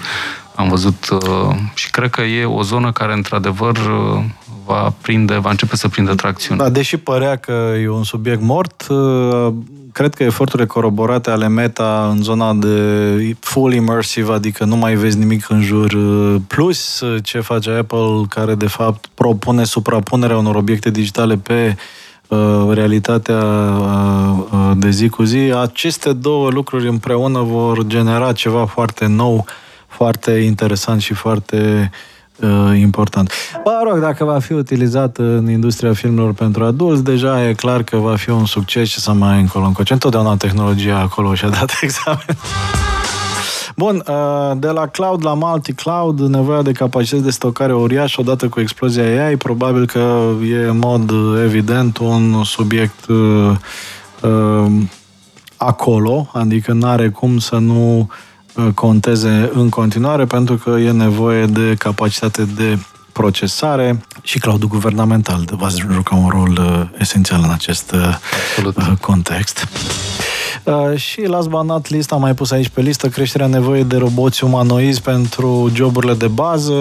am 0.54 0.68
văzut 0.68 1.08
uh, 1.10 1.54
și 1.74 1.90
cred 1.90 2.10
că 2.10 2.20
e 2.20 2.44
o 2.44 2.62
zonă 2.62 2.92
care 2.92 3.12
într-adăvăr 3.12 3.76
uh, 3.76 4.24
va 4.66 4.94
prinde, 5.02 5.34
va 5.34 5.50
începe 5.50 5.76
să 5.76 5.88
prindă 5.88 6.14
tracțiune. 6.14 6.62
Da, 6.62 6.68
deși 6.68 6.96
părea 6.96 7.36
că 7.36 7.74
e 7.82 7.88
un 7.88 8.04
subiect 8.04 8.42
mort, 8.42 8.86
uh, 8.88 9.52
cred 9.92 10.14
că 10.14 10.22
eforturile 10.22 10.66
coroborate 10.66 11.30
ale 11.30 11.48
Meta 11.48 12.08
în 12.10 12.22
zona 12.22 12.54
de 12.54 13.36
full 13.40 13.72
immersive, 13.72 14.32
adică 14.32 14.64
nu 14.64 14.76
mai 14.76 14.94
vezi 14.94 15.18
nimic 15.18 15.50
în 15.50 15.62
jur, 15.62 15.92
uh, 15.92 16.36
plus 16.46 17.02
ce 17.22 17.40
face 17.40 17.70
Apple, 17.70 18.22
care 18.28 18.54
de 18.54 18.68
fapt 18.68 19.06
propune 19.14 19.64
suprapunerea 19.64 20.36
unor 20.36 20.54
obiecte 20.54 20.90
digitale 20.90 21.36
pe 21.36 21.76
uh, 21.76 21.82
realitatea 22.70 23.44
de 24.76 24.90
zi 24.90 25.09
cu 25.09 25.22
zi, 25.22 25.38
aceste 25.38 26.12
două 26.12 26.50
lucruri 26.50 26.88
împreună 26.88 27.40
vor 27.40 27.86
genera 27.86 28.32
ceva 28.32 28.66
foarte 28.66 29.06
nou, 29.06 29.44
foarte 29.86 30.30
interesant 30.30 31.00
și 31.00 31.14
foarte 31.14 31.90
uh, 32.40 32.78
important. 32.80 33.32
Mă 33.64 33.80
rog, 33.90 34.00
dacă 34.00 34.24
va 34.24 34.38
fi 34.38 34.52
utilizat 34.52 35.16
în 35.16 35.50
industria 35.50 35.92
filmelor 35.92 36.32
pentru 36.32 36.64
adulți, 36.64 37.05
deja 37.05 37.48
e 37.48 37.52
clar 37.52 37.82
că 37.82 37.96
va 37.96 38.16
fi 38.16 38.30
un 38.30 38.46
succes 38.46 38.88
și 38.88 39.00
să 39.00 39.12
mai 39.12 39.40
încolo 39.40 39.64
încoace. 39.64 39.92
Întotdeauna 39.92 40.36
tehnologia 40.36 40.98
acolo 40.98 41.34
și-a 41.34 41.48
dat 41.48 41.78
examen. 41.82 42.36
Bun, 43.78 44.02
uh, 44.09 44.52
de 44.56 44.68
la 44.68 44.86
cloud 44.86 45.24
la 45.24 45.34
multi-cloud, 45.34 46.20
nevoia 46.20 46.62
de 46.62 46.72
capacități 46.72 47.22
de 47.22 47.30
stocare 47.30 47.74
uriașă 47.74 48.20
odată 48.20 48.48
cu 48.48 48.60
explozia 48.60 49.26
AI, 49.26 49.36
probabil 49.36 49.86
că 49.86 50.30
e 50.50 50.68
în 50.68 50.78
mod 50.78 51.12
evident 51.44 51.98
un 51.98 52.44
subiect 52.44 53.06
uh, 53.06 53.50
uh, 54.22 54.72
acolo, 55.56 56.30
adică 56.32 56.72
nu 56.72 56.86
are 56.86 57.09
cum 57.09 57.38
să 57.38 57.56
nu 57.56 58.09
conteze 58.74 59.50
în 59.55 59.68
continuare 59.68 60.24
pentru 60.24 60.56
că 60.56 60.70
e 60.70 60.90
nevoie 60.90 61.46
de 61.46 61.74
capacitate 61.78 62.44
de 62.44 62.78
procesare 63.20 64.00
și 64.22 64.38
cloudul 64.38 64.68
guvernamental 64.68 65.48
va 65.50 65.68
juca 65.68 66.14
un 66.14 66.28
rol 66.28 66.54
esențial 66.98 67.40
în 67.44 67.50
acest 67.50 67.94
Absolut. 68.56 69.00
context. 69.00 69.68
Uh, 70.68 70.96
și 70.96 71.20
last 71.22 71.48
but 71.48 71.64
not 71.64 71.88
least, 71.90 72.12
am 72.12 72.20
mai 72.20 72.34
pus 72.34 72.50
aici 72.50 72.68
pe 72.68 72.80
listă 72.80 73.08
creșterea 73.08 73.46
nevoii 73.46 73.84
de 73.84 73.96
roboți 73.96 74.44
umanoizi 74.44 75.00
pentru 75.00 75.70
joburile 75.74 76.14
de 76.14 76.26
bază. 76.26 76.74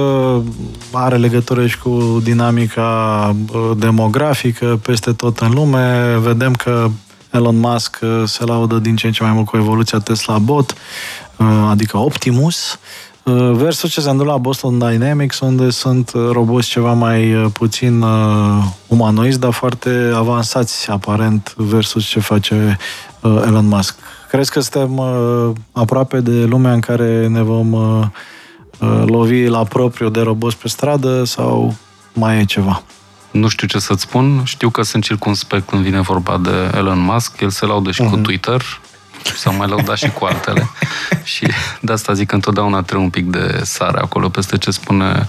Are 0.92 1.18
legătură 1.18 1.68
și 1.68 1.78
cu 1.78 2.20
dinamica 2.24 3.36
uh, 3.54 3.72
demografică 3.78 4.80
peste 4.82 5.12
tot 5.12 5.40
în 5.40 5.52
lume. 5.54 6.18
Vedem 6.20 6.54
că 6.54 6.90
Elon 7.32 7.60
Musk 7.60 8.00
uh, 8.02 8.24
se 8.26 8.44
laudă 8.44 8.78
din 8.78 8.96
ce 8.96 9.08
în 9.08 9.14
ce 9.14 9.24
mai 9.24 9.32
mult 9.32 9.46
cu 9.46 9.58
evoluția 9.58 10.00
Tesla 10.00 10.38
Bot, 10.38 10.74
adică 11.70 11.98
Optimus, 11.98 12.80
versus 13.52 13.92
ce 13.92 14.02
se 14.02 14.10
întâmplă 14.10 14.34
la 14.34 14.40
Boston 14.40 14.78
Dynamics, 14.78 15.40
unde 15.40 15.70
sunt 15.70 16.12
roboți 16.32 16.68
ceva 16.68 16.94
mai 16.94 17.50
puțin 17.54 18.04
umanoizi, 18.88 19.40
dar 19.40 19.52
foarte 19.52 20.12
avansați, 20.16 20.90
aparent, 20.90 21.54
versus 21.58 22.06
ce 22.06 22.20
face 22.20 22.78
Uh, 23.22 23.44
Elon 23.46 23.68
Musk. 23.68 23.96
Crezi 24.30 24.52
că 24.52 24.60
suntem 24.60 24.98
uh, 24.98 25.50
aproape 25.72 26.20
de 26.20 26.44
lumea 26.46 26.74
în 26.74 26.80
care 26.80 27.28
ne 27.28 27.42
vom 27.42 27.72
uh, 27.72 28.06
lovi 29.06 29.46
la 29.46 29.64
propriu 29.64 30.10
de 30.10 30.22
roboți 30.22 30.58
pe 30.58 30.68
stradă 30.68 31.24
sau 31.24 31.76
mai 32.14 32.40
e 32.40 32.46
ceva? 32.46 32.84
Nu 33.32 33.48
știu 33.48 33.68
ce 33.68 33.80
să-ți 33.80 34.02
spun. 34.02 34.42
Știu 34.44 34.70
că 34.70 34.82
sunt 34.82 35.04
circunspect 35.04 35.70
când 35.70 35.84
vine 35.84 36.02
vorba 36.02 36.38
de 36.38 36.72
Elon 36.76 37.00
Musk. 37.00 37.42
El 37.42 37.50
se 37.50 37.66
laudă 37.66 37.92
și 37.92 38.02
uh-huh. 38.02 38.10
cu 38.10 38.16
mhm. 38.16 38.24
Twitter 38.24 38.62
s-a 39.36 39.50
mai 39.50 39.68
lăudat 39.68 39.98
și 39.98 40.10
cu 40.10 40.26
altele. 40.26 40.70
și 41.24 41.48
de 41.82 41.92
asta 41.92 42.14
zic 42.14 42.28
că 42.28 42.36
întotdeauna 42.36 42.82
trebuie 42.82 43.06
un 43.06 43.12
pic 43.12 43.26
de 43.26 43.62
sare 43.64 44.00
acolo 44.00 44.30
peste 44.30 44.58
ce 44.58 44.72
spune 44.72 45.28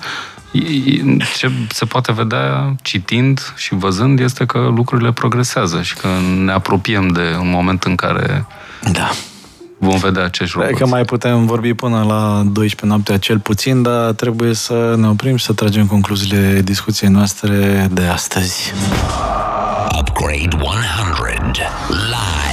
ce 1.37 1.51
se 1.71 1.85
poate 1.85 2.13
vedea 2.13 2.75
citind 2.83 3.53
și 3.57 3.75
văzând 3.75 4.21
este 4.21 4.45
că 4.45 4.59
lucrurile 4.59 5.13
progresează 5.13 5.83
și 5.83 5.95
că 5.95 6.09
ne 6.45 6.53
apropiem 6.53 7.09
de 7.09 7.37
un 7.41 7.51
moment 7.51 7.83
în 7.83 7.95
care 7.95 8.47
da. 8.93 9.11
vom 9.79 9.99
vedea 9.99 10.25
acești 10.25 10.57
lucruri. 10.57 10.79
că 10.79 10.87
mai 10.87 11.05
putem 11.05 11.47
vorbi 11.47 11.75
până 11.75 12.05
la 12.09 12.43
12 12.45 12.87
noaptea 12.87 13.19
cel 13.19 13.39
puțin, 13.39 13.83
dar 13.83 14.13
trebuie 14.13 14.55
să 14.55 14.95
ne 14.97 15.09
oprim 15.09 15.37
și 15.37 15.45
să 15.45 15.53
tragem 15.53 15.87
concluziile 15.87 16.61
discuției 16.65 17.11
noastre 17.11 17.89
de 17.91 18.05
astăzi. 18.05 18.73
Upgrade 19.99 20.57
100 20.61 21.63
live 21.89 22.29
now. 22.29 22.48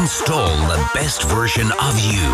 Install 0.00 0.50
the 0.68 1.00
best 1.00 1.26
version 1.26 1.66
of 1.88 2.12
you. 2.12 2.32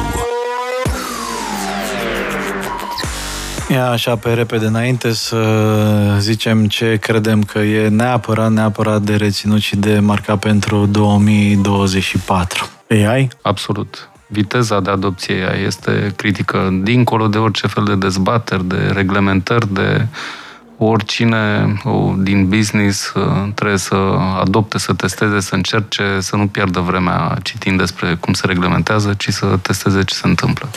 Ia 3.69 3.91
așa 3.91 4.17
pe 4.17 4.33
repede 4.33 4.67
înainte 4.67 5.13
să 5.13 6.17
zicem 6.19 6.67
ce 6.67 6.97
credem 6.97 7.43
că 7.43 7.59
e 7.59 7.89
neapărat, 7.89 8.53
neapărat 8.53 9.03
de 9.03 9.17
reținut 9.17 9.61
și 9.61 9.77
de 9.77 9.99
marcat 9.99 10.39
pentru 10.39 10.87
2024. 10.87 12.69
AI? 12.91 13.29
Absolut. 13.43 14.09
Viteza 14.27 14.81
de 14.81 14.91
adopție 14.91 15.49
AI 15.51 15.65
este 15.65 16.13
critică 16.17 16.81
dincolo 16.83 17.27
de 17.27 17.39
orice 17.39 17.67
fel 17.67 17.85
de 17.85 17.95
dezbateri, 17.95 18.65
de 18.65 18.91
reglementări, 18.93 19.73
de 19.73 20.07
oricine 20.79 21.75
din 22.19 22.49
business 22.49 23.13
uh, 23.15 23.23
trebuie 23.55 23.79
să 23.79 23.95
adopte, 24.41 24.79
să 24.79 24.93
testeze, 24.93 25.41
să 25.41 25.55
încerce, 25.55 26.03
să 26.19 26.37
nu 26.37 26.47
pierdă 26.47 26.81
vremea 26.81 27.37
citind 27.43 27.79
despre 27.79 28.17
cum 28.21 28.33
se 28.33 28.47
reglementează, 28.47 29.15
ci 29.19 29.29
să 29.29 29.59
testeze 29.63 30.05
ce 30.05 30.15
se 30.15 30.27
întâmplă. 30.27 30.69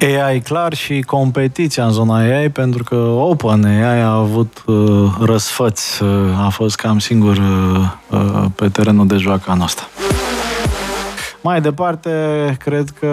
AI 0.00 0.40
clar 0.40 0.74
și 0.74 1.00
competiția 1.00 1.84
în 1.84 1.90
zona 1.90 2.16
AI, 2.16 2.48
pentru 2.48 2.84
că 2.84 2.94
OpenAI 2.96 4.00
a 4.00 4.12
avut 4.12 4.62
uh, 4.66 5.14
răsfăți, 5.20 6.02
uh, 6.02 6.44
a 6.44 6.48
fost 6.48 6.76
cam 6.76 6.98
singur 6.98 7.36
uh, 7.36 7.90
uh, 8.10 8.44
pe 8.54 8.68
terenul 8.68 9.06
de 9.06 9.16
joacă 9.16 9.50
anul 9.50 9.64
ăsta. 9.64 9.88
Mai 11.40 11.60
departe, 11.60 12.10
cred 12.58 12.88
că 13.00 13.06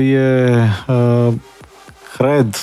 e, 0.00 0.54
uh, 0.86 1.32
cred, 2.16 2.56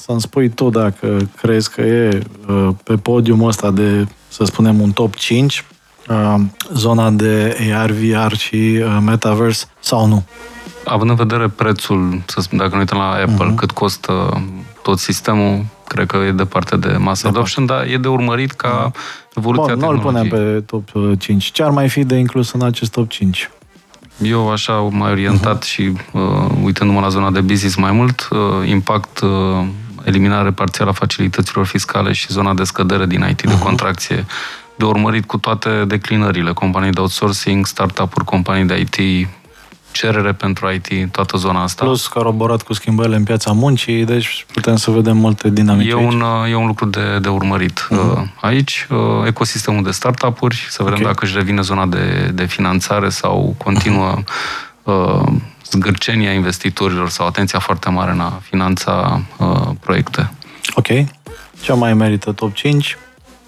să-mi 0.00 0.20
spui 0.20 0.48
tu 0.48 0.70
dacă 0.70 1.28
crezi 1.40 1.70
că 1.70 1.80
e 1.80 2.22
uh, 2.48 2.68
pe 2.84 2.96
podiumul 2.96 3.48
ăsta 3.48 3.70
de, 3.70 4.06
să 4.28 4.44
spunem, 4.44 4.80
un 4.80 4.90
top 4.90 5.14
5, 5.14 5.64
uh, 6.08 6.34
zona 6.74 7.10
de 7.10 7.56
AR, 7.74 7.90
VR 7.90 8.34
și 8.34 8.82
uh, 8.82 8.98
Metaverse 9.04 9.66
sau 9.80 10.06
nu? 10.06 10.24
având 10.84 11.10
în 11.10 11.16
vedere 11.16 11.48
prețul, 11.48 12.22
să 12.26 12.40
spun, 12.40 12.58
dacă 12.58 12.70
ne 12.72 12.78
uităm 12.78 12.98
la 12.98 13.10
Apple, 13.10 13.52
uh-huh. 13.52 13.56
cât 13.56 13.70
costă 13.70 14.42
tot 14.82 14.98
sistemul, 14.98 15.64
cred 15.86 16.06
că 16.06 16.16
e 16.16 16.32
departe 16.32 16.76
de 16.76 16.96
mass 16.98 17.22
de 17.22 17.28
adoption, 17.28 17.66
dar 17.66 17.86
e 17.86 17.96
de 17.96 18.08
urmărit 18.08 18.52
ca 18.52 18.90
uh-huh. 18.90 19.36
evoluția 19.36 19.74
Bun, 19.74 19.84
nu-l 19.84 19.98
punem 19.98 20.28
pe 20.28 20.62
top 20.66 20.88
5. 21.18 21.44
Ce 21.44 21.62
ar 21.62 21.70
mai 21.70 21.88
fi 21.88 22.04
de 22.04 22.14
inclus 22.14 22.52
în 22.52 22.62
acest 22.62 22.92
top 22.92 23.08
5? 23.08 23.50
Eu 24.22 24.50
așa 24.50 24.72
mai 24.72 25.10
orientat 25.10 25.64
uh-huh. 25.64 25.68
și 25.68 25.92
uh, 26.12 26.22
uitându-mă 26.62 27.00
la 27.00 27.08
zona 27.08 27.30
de 27.30 27.40
business 27.40 27.76
mai 27.76 27.92
mult, 27.92 28.28
uh, 28.30 28.68
impact, 28.68 29.20
uh, 29.20 29.66
eliminare 30.04 30.50
parțială 30.50 30.90
a 30.90 30.94
facilităților 30.94 31.66
fiscale 31.66 32.12
și 32.12 32.26
zona 32.28 32.54
de 32.54 32.64
scădere 32.64 33.06
din 33.06 33.26
IT, 33.30 33.40
uh-huh. 33.40 33.48
de 33.48 33.58
contracție, 33.58 34.26
de 34.76 34.84
urmărit 34.84 35.24
cu 35.24 35.38
toate 35.38 35.84
declinările, 35.86 36.52
companii 36.52 36.90
de 36.90 37.00
outsourcing, 37.00 37.66
startup-uri, 37.66 38.24
companii 38.24 38.64
de 38.64 38.78
IT, 38.78 39.28
cerere 39.92 40.32
pentru 40.32 40.70
IT, 40.70 41.12
toată 41.12 41.36
zona 41.36 41.62
asta. 41.62 41.84
Plus 41.84 42.06
coroborat 42.06 42.62
cu 42.62 42.72
schimbările 42.72 43.16
în 43.16 43.24
piața 43.24 43.52
muncii, 43.52 44.04
deci 44.04 44.46
putem 44.52 44.76
să 44.76 44.90
vedem 44.90 45.16
multe 45.16 45.50
dinamici 45.50 45.90
E 45.90 45.94
un, 45.94 46.22
aici. 46.22 46.52
e 46.52 46.54
un 46.54 46.66
lucru 46.66 46.86
de, 46.86 47.18
de 47.20 47.28
urmărit 47.28 47.88
uh-huh. 47.90 48.40
aici. 48.40 48.86
Uh, 48.90 48.98
ecosistemul 49.26 49.82
de 49.82 49.90
startup-uri, 49.90 50.66
să 50.68 50.82
vedem 50.82 50.98
okay. 50.98 51.12
dacă 51.12 51.24
își 51.24 51.36
revine 51.36 51.60
zona 51.60 51.86
de, 51.86 52.30
de 52.34 52.44
finanțare 52.44 53.08
sau 53.08 53.54
continuă 53.58 54.14
uh-huh. 54.18 54.69
Zgârcenia 55.70 56.32
investitorilor 56.32 57.08
sau 57.08 57.26
atenția 57.26 57.58
foarte 57.58 57.90
mare 57.90 58.10
în 58.10 58.20
a 58.20 58.40
finanța 58.42 59.20
uh, 59.38 59.68
proiecte. 59.80 60.32
Ok. 60.74 60.86
Ce 61.60 61.72
mai 61.72 61.94
merită 61.94 62.32
top 62.32 62.52
5? 62.52 62.96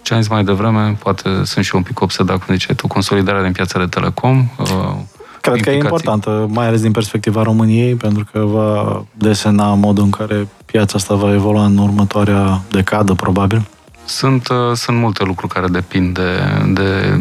Ce 0.03 0.15
am 0.15 0.21
zis 0.21 0.31
mai 0.31 0.45
devreme, 0.45 0.97
poate 1.03 1.45
sunt 1.45 1.65
și 1.65 1.75
un 1.75 1.83
pic 1.83 2.01
obsedat, 2.01 2.45
cum 2.45 2.55
ziceai 2.55 2.77
tu, 2.77 2.87
consolidarea 2.87 3.43
din 3.43 3.53
piața 3.53 3.79
de 3.79 3.87
telecom, 3.87 4.49
uh, 4.59 4.95
Cred 5.43 5.61
că 5.61 5.71
e 5.71 5.75
importantă, 5.75 6.47
mai 6.51 6.67
ales 6.67 6.81
din 6.81 6.91
perspectiva 6.91 7.43
României, 7.43 7.95
pentru 7.95 8.25
că 8.33 8.39
va 8.39 9.03
desena 9.15 9.75
modul 9.75 10.05
în 10.05 10.11
care 10.11 10.49
piața 10.67 10.93
asta 10.97 11.15
va 11.15 11.33
evolua 11.33 11.65
în 11.65 11.79
următoarea 11.79 12.61
decadă, 12.71 13.15
probabil. 13.15 13.69
Sunt, 14.05 14.49
uh, 14.49 14.57
sunt 14.75 14.97
multe 14.97 15.25
lucruri 15.25 15.53
care 15.53 15.67
depind 15.67 16.15
de, 16.15 16.31
de 16.67 17.19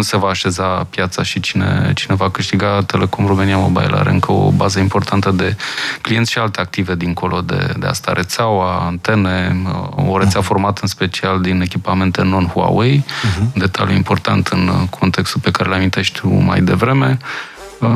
cum 0.00 0.08
se 0.08 0.16
va 0.16 0.28
așeza 0.28 0.86
piața 0.90 1.22
și 1.22 1.40
cine, 1.40 1.92
cine 1.94 2.14
va 2.14 2.30
câștiga 2.30 2.82
Telecom 2.82 3.26
România 3.26 3.56
Mobile. 3.56 3.96
Are 3.96 4.10
încă 4.10 4.32
o 4.32 4.50
bază 4.50 4.78
importantă 4.78 5.30
de 5.30 5.56
clienți 6.00 6.30
și 6.30 6.38
alte 6.38 6.60
active 6.60 6.94
dincolo 6.94 7.40
de, 7.40 7.74
de 7.78 7.86
asta. 7.86 8.12
Rețeaua, 8.12 8.78
antene, 8.84 9.56
uh, 9.96 10.08
o 10.10 10.18
rețea 10.18 10.40
formată 10.40 10.78
în 10.82 10.88
special 10.88 11.40
din 11.40 11.60
echipamente 11.60 12.22
non-Huawei, 12.22 13.04
uh-huh. 13.04 13.52
detaliu 13.54 13.94
important 13.94 14.46
în 14.46 14.86
contextul 14.90 15.40
pe 15.40 15.50
care 15.50 15.68
l-am 15.68 15.88
tu 16.12 16.28
mai 16.28 16.60
devreme. 16.60 17.18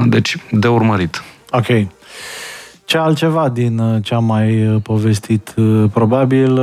Deci, 0.05 0.37
de 0.51 0.69
urmărit. 0.69 1.23
Ok. 1.51 1.67
Ce 2.85 2.99
altceva 2.99 3.49
din 3.49 3.79
uh, 3.79 4.03
ce 4.03 4.15
am 4.15 4.25
mai 4.25 4.67
uh, 4.67 4.77
povestit? 4.83 5.55
Uh, 5.57 5.85
probabil 5.93 6.61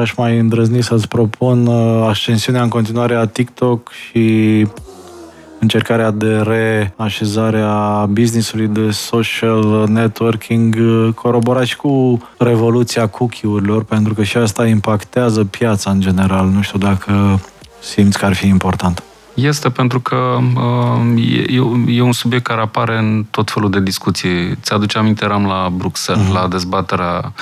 aș 0.00 0.14
mai 0.14 0.38
îndrăzni 0.38 0.82
să-ți 0.82 1.08
propun 1.08 1.68
ascensiunea 2.08 2.62
în 2.62 2.68
continuare 2.68 3.14
a 3.14 3.26
TikTok 3.26 3.90
și 3.90 4.66
încercarea 5.58 6.10
de 6.10 6.36
reașezare 6.36 7.60
a 7.60 8.06
business-ului 8.06 8.66
de 8.66 8.90
social 8.90 9.86
networking 9.88 10.76
coroborat 11.14 11.64
și 11.64 11.76
cu 11.76 12.22
revoluția 12.38 13.06
cookie-urilor, 13.06 13.84
pentru 13.84 14.14
că 14.14 14.22
și 14.22 14.36
asta 14.36 14.66
impactează 14.66 15.44
piața 15.44 15.90
în 15.90 16.00
general. 16.00 16.46
Nu 16.46 16.60
știu 16.60 16.78
dacă 16.78 17.40
simți 17.80 18.18
că 18.18 18.24
ar 18.24 18.34
fi 18.34 18.46
important. 18.46 19.02
Este 19.34 19.70
pentru 19.70 20.00
că 20.00 20.38
uh, 20.56 21.32
e, 21.46 21.94
e 21.94 22.00
un 22.00 22.12
subiect 22.12 22.44
care 22.44 22.60
apare 22.60 22.98
în 22.98 23.26
tot 23.30 23.50
felul 23.50 23.70
de 23.70 23.80
discuții. 23.80 24.56
Ți-aduce 24.56 24.98
aminte, 24.98 25.24
eram 25.24 25.46
la 25.46 25.68
Bruxelles, 25.72 26.28
uh-huh. 26.28 26.32
la 26.32 26.48
dezbaterea 26.48 27.32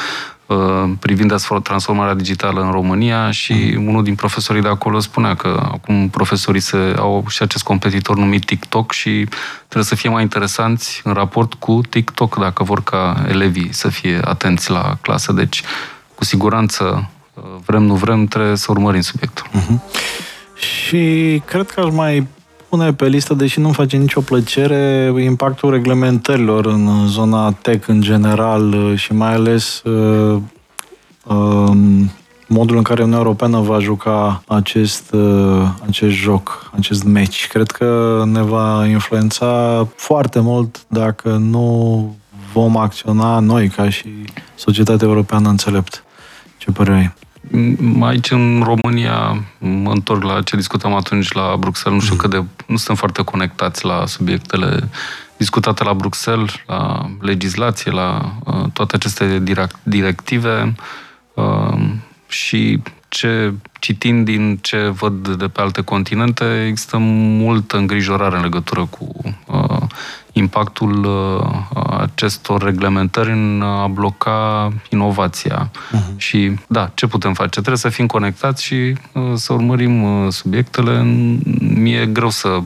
uh, 0.46 0.90
privind 1.00 1.34
transformarea 1.62 2.14
digitală 2.14 2.60
în 2.60 2.70
România 2.70 3.30
și 3.30 3.74
mm. 3.76 3.86
unul 3.86 4.02
din 4.04 4.14
profesorii 4.14 4.62
de 4.62 4.68
acolo 4.68 4.98
spunea 4.98 5.34
că 5.34 5.68
acum 5.72 6.08
profesorii 6.08 6.60
se, 6.60 6.94
au 6.98 7.24
și 7.28 7.42
acest 7.42 7.64
competitor 7.64 8.16
numit 8.16 8.44
TikTok 8.44 8.92
și 8.92 9.26
trebuie 9.58 9.84
să 9.84 9.94
fie 9.94 10.10
mai 10.10 10.22
interesanți 10.22 11.00
în 11.04 11.12
raport 11.12 11.54
cu 11.54 11.80
TikTok 11.88 12.38
dacă 12.38 12.62
vor 12.62 12.82
ca 12.82 13.24
elevii 13.28 13.72
să 13.72 13.88
fie 13.88 14.20
atenți 14.24 14.70
la 14.70 14.96
clasă. 15.00 15.32
Deci, 15.32 15.62
cu 16.14 16.24
siguranță, 16.24 17.10
uh, 17.34 17.42
vrem, 17.66 17.82
nu 17.82 17.94
vrem, 17.94 18.26
trebuie 18.26 18.56
să 18.56 18.66
urmărim 18.70 19.00
subiectul. 19.00 19.46
Mm-hmm. 19.46 20.06
Și 20.58 21.42
cred 21.44 21.70
că 21.70 21.80
aș 21.80 21.92
mai 21.92 22.26
pune 22.68 22.92
pe 22.92 23.06
listă, 23.06 23.34
deși 23.34 23.60
nu 23.60 23.72
face 23.72 23.96
nicio 23.96 24.20
plăcere, 24.20 25.12
impactul 25.22 25.70
reglementărilor 25.70 26.66
în 26.66 27.06
zona 27.06 27.52
tech 27.52 27.88
în 27.88 28.00
general 28.00 28.94
și 28.96 29.12
mai 29.12 29.32
ales 29.32 29.82
uh, 29.82 30.40
uh, 31.24 31.76
modul 32.46 32.76
în 32.76 32.82
care 32.82 33.00
Uniunea 33.00 33.22
Europeană 33.22 33.60
va 33.60 33.78
juca 33.78 34.42
acest, 34.46 35.12
uh, 35.12 35.68
acest 35.86 36.14
joc, 36.14 36.70
acest 36.76 37.04
match. 37.04 37.46
Cred 37.46 37.70
că 37.70 38.22
ne 38.26 38.42
va 38.42 38.86
influența 38.86 39.86
foarte 39.96 40.40
mult 40.40 40.84
dacă 40.88 41.28
nu 41.28 42.16
vom 42.52 42.76
acționa 42.76 43.38
noi 43.38 43.68
ca 43.68 43.90
și 43.90 44.08
societatea 44.54 45.06
europeană 45.06 45.48
înțelept. 45.48 46.04
Ce 46.56 46.70
părere 46.70 46.96
ai? 46.96 47.12
Aici, 48.00 48.30
în 48.30 48.62
România, 48.64 49.44
mă 49.58 49.90
întorc 49.90 50.22
la 50.22 50.42
ce 50.42 50.56
discutam 50.56 50.94
atunci 50.94 51.32
la 51.32 51.56
Bruxelles, 51.58 52.00
nu 52.00 52.04
știu 52.04 52.14
mm. 52.14 52.20
cât 52.20 52.30
de... 52.30 52.44
Nu 52.66 52.76
suntem 52.76 52.94
foarte 52.94 53.22
conectați 53.22 53.84
la 53.84 54.06
subiectele 54.06 54.88
discutate 55.36 55.84
la 55.84 55.94
Bruxelles, 55.94 56.54
la 56.66 57.10
legislație, 57.20 57.90
la 57.90 58.32
uh, 58.44 58.64
toate 58.72 58.96
aceste 58.96 59.42
directive 59.82 60.74
uh, 61.34 61.80
și 62.28 62.82
ce, 63.08 63.52
citind 63.78 64.24
din 64.24 64.58
ce 64.62 64.88
văd 64.88 65.28
de 65.28 65.48
pe 65.48 65.60
alte 65.60 65.82
continente, 65.82 66.66
există 66.66 66.96
multă 66.98 67.76
îngrijorare 67.76 68.36
în 68.36 68.42
legătură 68.42 68.86
cu 68.90 69.12
uh, 69.46 69.82
impactul 70.32 71.04
uh, 71.04 71.86
acestor 72.00 72.62
reglementări 72.62 73.30
în 73.30 73.62
a 73.62 73.86
bloca 73.86 74.72
inovația. 74.90 75.70
Uh-huh. 75.70 76.16
Și 76.16 76.54
da, 76.66 76.90
ce 76.94 77.06
putem 77.06 77.34
face? 77.34 77.50
Trebuie 77.50 77.76
să 77.76 77.88
fim 77.88 78.06
conectați 78.06 78.64
și 78.64 78.74
uh, 79.12 79.22
să 79.34 79.52
urmărim 79.52 80.02
uh, 80.02 80.32
subiectele. 80.32 81.02
Mie 81.60 82.00
e 82.00 82.06
greu 82.06 82.30
să 82.30 82.60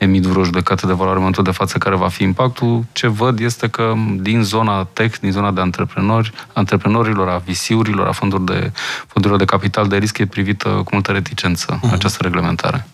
emit 0.00 0.22
vreo 0.22 0.44
judecată 0.44 0.86
de 0.86 0.92
valoare 0.92 1.12
în 1.12 1.18
momentul 1.18 1.44
de 1.44 1.50
față 1.50 1.78
care 1.78 1.96
va 1.96 2.08
fi 2.08 2.22
impactul. 2.22 2.84
Ce 2.92 3.06
văd 3.06 3.40
este 3.40 3.68
că 3.68 3.92
din 4.20 4.42
zona 4.42 4.84
tech, 4.84 5.18
din 5.18 5.30
zona 5.30 5.50
de 5.50 5.60
antreprenori, 5.60 6.32
antreprenorilor, 6.52 7.28
a 7.28 7.36
visiurilor, 7.36 8.06
a 8.06 8.12
fondurilor 8.12 8.60
de, 8.60 8.72
fondurilor 9.06 9.44
de 9.44 9.50
capital 9.50 9.88
de 9.88 9.96
risc 9.96 10.18
e 10.18 10.26
privită 10.26 10.68
cu 10.68 10.88
multă 10.92 11.12
reticență 11.12 11.78
uh-huh. 11.78 11.92
această 11.92 12.18
reglementare. 12.22 12.86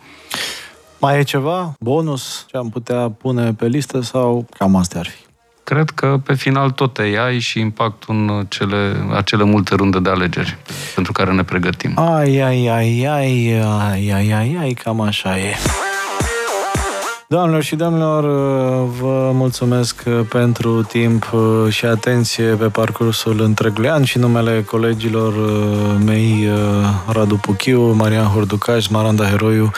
Mai 0.98 1.18
e 1.18 1.22
ceva? 1.22 1.74
Bonus? 1.80 2.46
Ce 2.48 2.56
am 2.56 2.68
putea 2.68 3.10
pune 3.10 3.52
pe 3.52 3.66
listă 3.66 4.00
sau 4.00 4.46
cam 4.58 4.76
astea 4.76 5.00
ar 5.00 5.06
fi? 5.06 5.24
Cred 5.64 5.90
că 5.90 6.20
pe 6.24 6.34
final 6.34 6.70
tot 6.70 6.98
ai 6.98 7.38
și 7.38 7.60
impactul 7.60 8.14
în 8.14 8.46
cele, 8.48 9.06
acele 9.14 9.44
multe 9.44 9.74
runde 9.74 9.98
de 9.98 10.10
alegeri 10.10 10.56
pentru 10.94 11.12
care 11.12 11.32
ne 11.32 11.42
pregătim. 11.42 11.98
Ai, 11.98 12.38
ai, 12.38 12.66
ai, 12.66 13.04
ai, 13.04 13.52
ai, 13.52 14.10
ai, 14.12 14.32
ai, 14.32 14.56
ai, 14.60 14.72
cam 14.72 15.00
așa 15.00 15.38
e. 15.38 15.54
Doamnelor 17.28 17.62
și 17.62 17.76
domnilor, 17.76 18.24
vă 19.00 19.30
mulțumesc 19.34 20.02
pentru 20.28 20.82
timp 20.82 21.32
și 21.68 21.84
atenție 21.84 22.44
pe 22.44 22.66
parcursul 22.66 23.40
întregului 23.40 23.88
an 23.88 24.04
și 24.04 24.18
numele 24.18 24.62
colegilor 24.62 25.32
mei 26.04 26.48
Radu 27.12 27.36
Puchiu, 27.36 27.92
Marian 27.92 28.26
Horducaș, 28.26 28.86
Maranda 28.86 29.24
Heroiu 29.24 29.70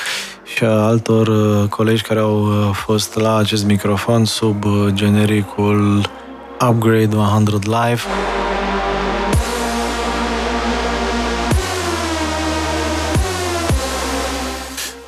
și 0.45 0.65
a 0.65 0.70
altor 0.70 1.29
colegi 1.69 2.03
care 2.03 2.20
au 2.20 2.45
fost 2.73 3.15
la 3.19 3.37
acest 3.37 3.65
microfon 3.65 4.25
sub 4.25 4.65
genericul 4.89 6.11
Upgrade 6.69 7.16
100 7.16 7.59
Live. 7.62 8.03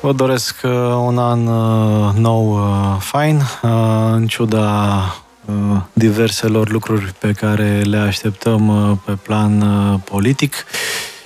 Vă 0.01 0.13
doresc 0.13 0.55
uh, 0.63 0.71
un 1.05 1.17
an 1.17 1.47
uh, 1.47 2.13
nou 2.15 2.53
uh, 2.53 2.95
fain, 2.99 3.41
în 4.11 4.27
ciuda 4.27 5.15
diverselor 5.93 6.69
lucruri 6.69 7.13
pe 7.19 7.31
care 7.31 7.81
le 7.81 7.97
așteptăm 7.97 8.99
pe 9.05 9.11
plan 9.11 9.63
politic 10.03 10.65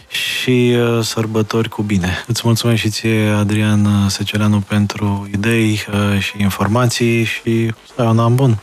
și 0.08 0.78
sărbători 1.02 1.70
cu 1.70 1.82
bine. 1.82 2.24
Îți 2.28 2.42
mulțumesc 2.46 2.82
și 2.82 2.90
ție, 2.90 3.30
Adrian 3.30 4.10
Secereanu, 4.10 4.60
pentru 4.60 5.30
idei 5.34 5.86
și 6.20 6.34
informații 6.38 7.24
și 7.24 7.74
să 7.96 8.02
ai 8.02 8.08
un 8.08 8.20
an 8.20 8.36
bun. 8.36 8.58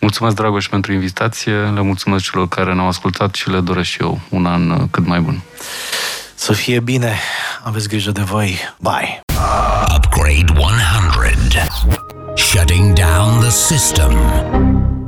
Mulțumesc, 0.00 0.34
Dragoș, 0.36 0.68
pentru 0.68 0.92
invitație, 0.92 1.52
le 1.52 1.80
mulțumesc 1.80 2.30
celor 2.30 2.48
care 2.48 2.74
ne-au 2.74 2.86
ascultat 2.86 3.34
și 3.34 3.50
le 3.50 3.60
doresc 3.60 3.88
și 3.88 4.02
eu 4.02 4.20
un 4.28 4.46
an 4.46 4.88
cât 4.90 5.06
mai 5.06 5.20
bun. 5.20 5.40
Să 6.34 6.52
fie 6.52 6.80
bine, 6.80 7.18
aveți 7.62 7.88
grijă 7.88 8.10
de 8.10 8.22
voi, 8.22 8.58
bye! 8.78 9.29
Upgrade 9.40 10.50
100. 10.50 12.38
Shutting 12.38 12.94
down 12.94 13.40
the 13.40 13.50
system. 13.50 14.99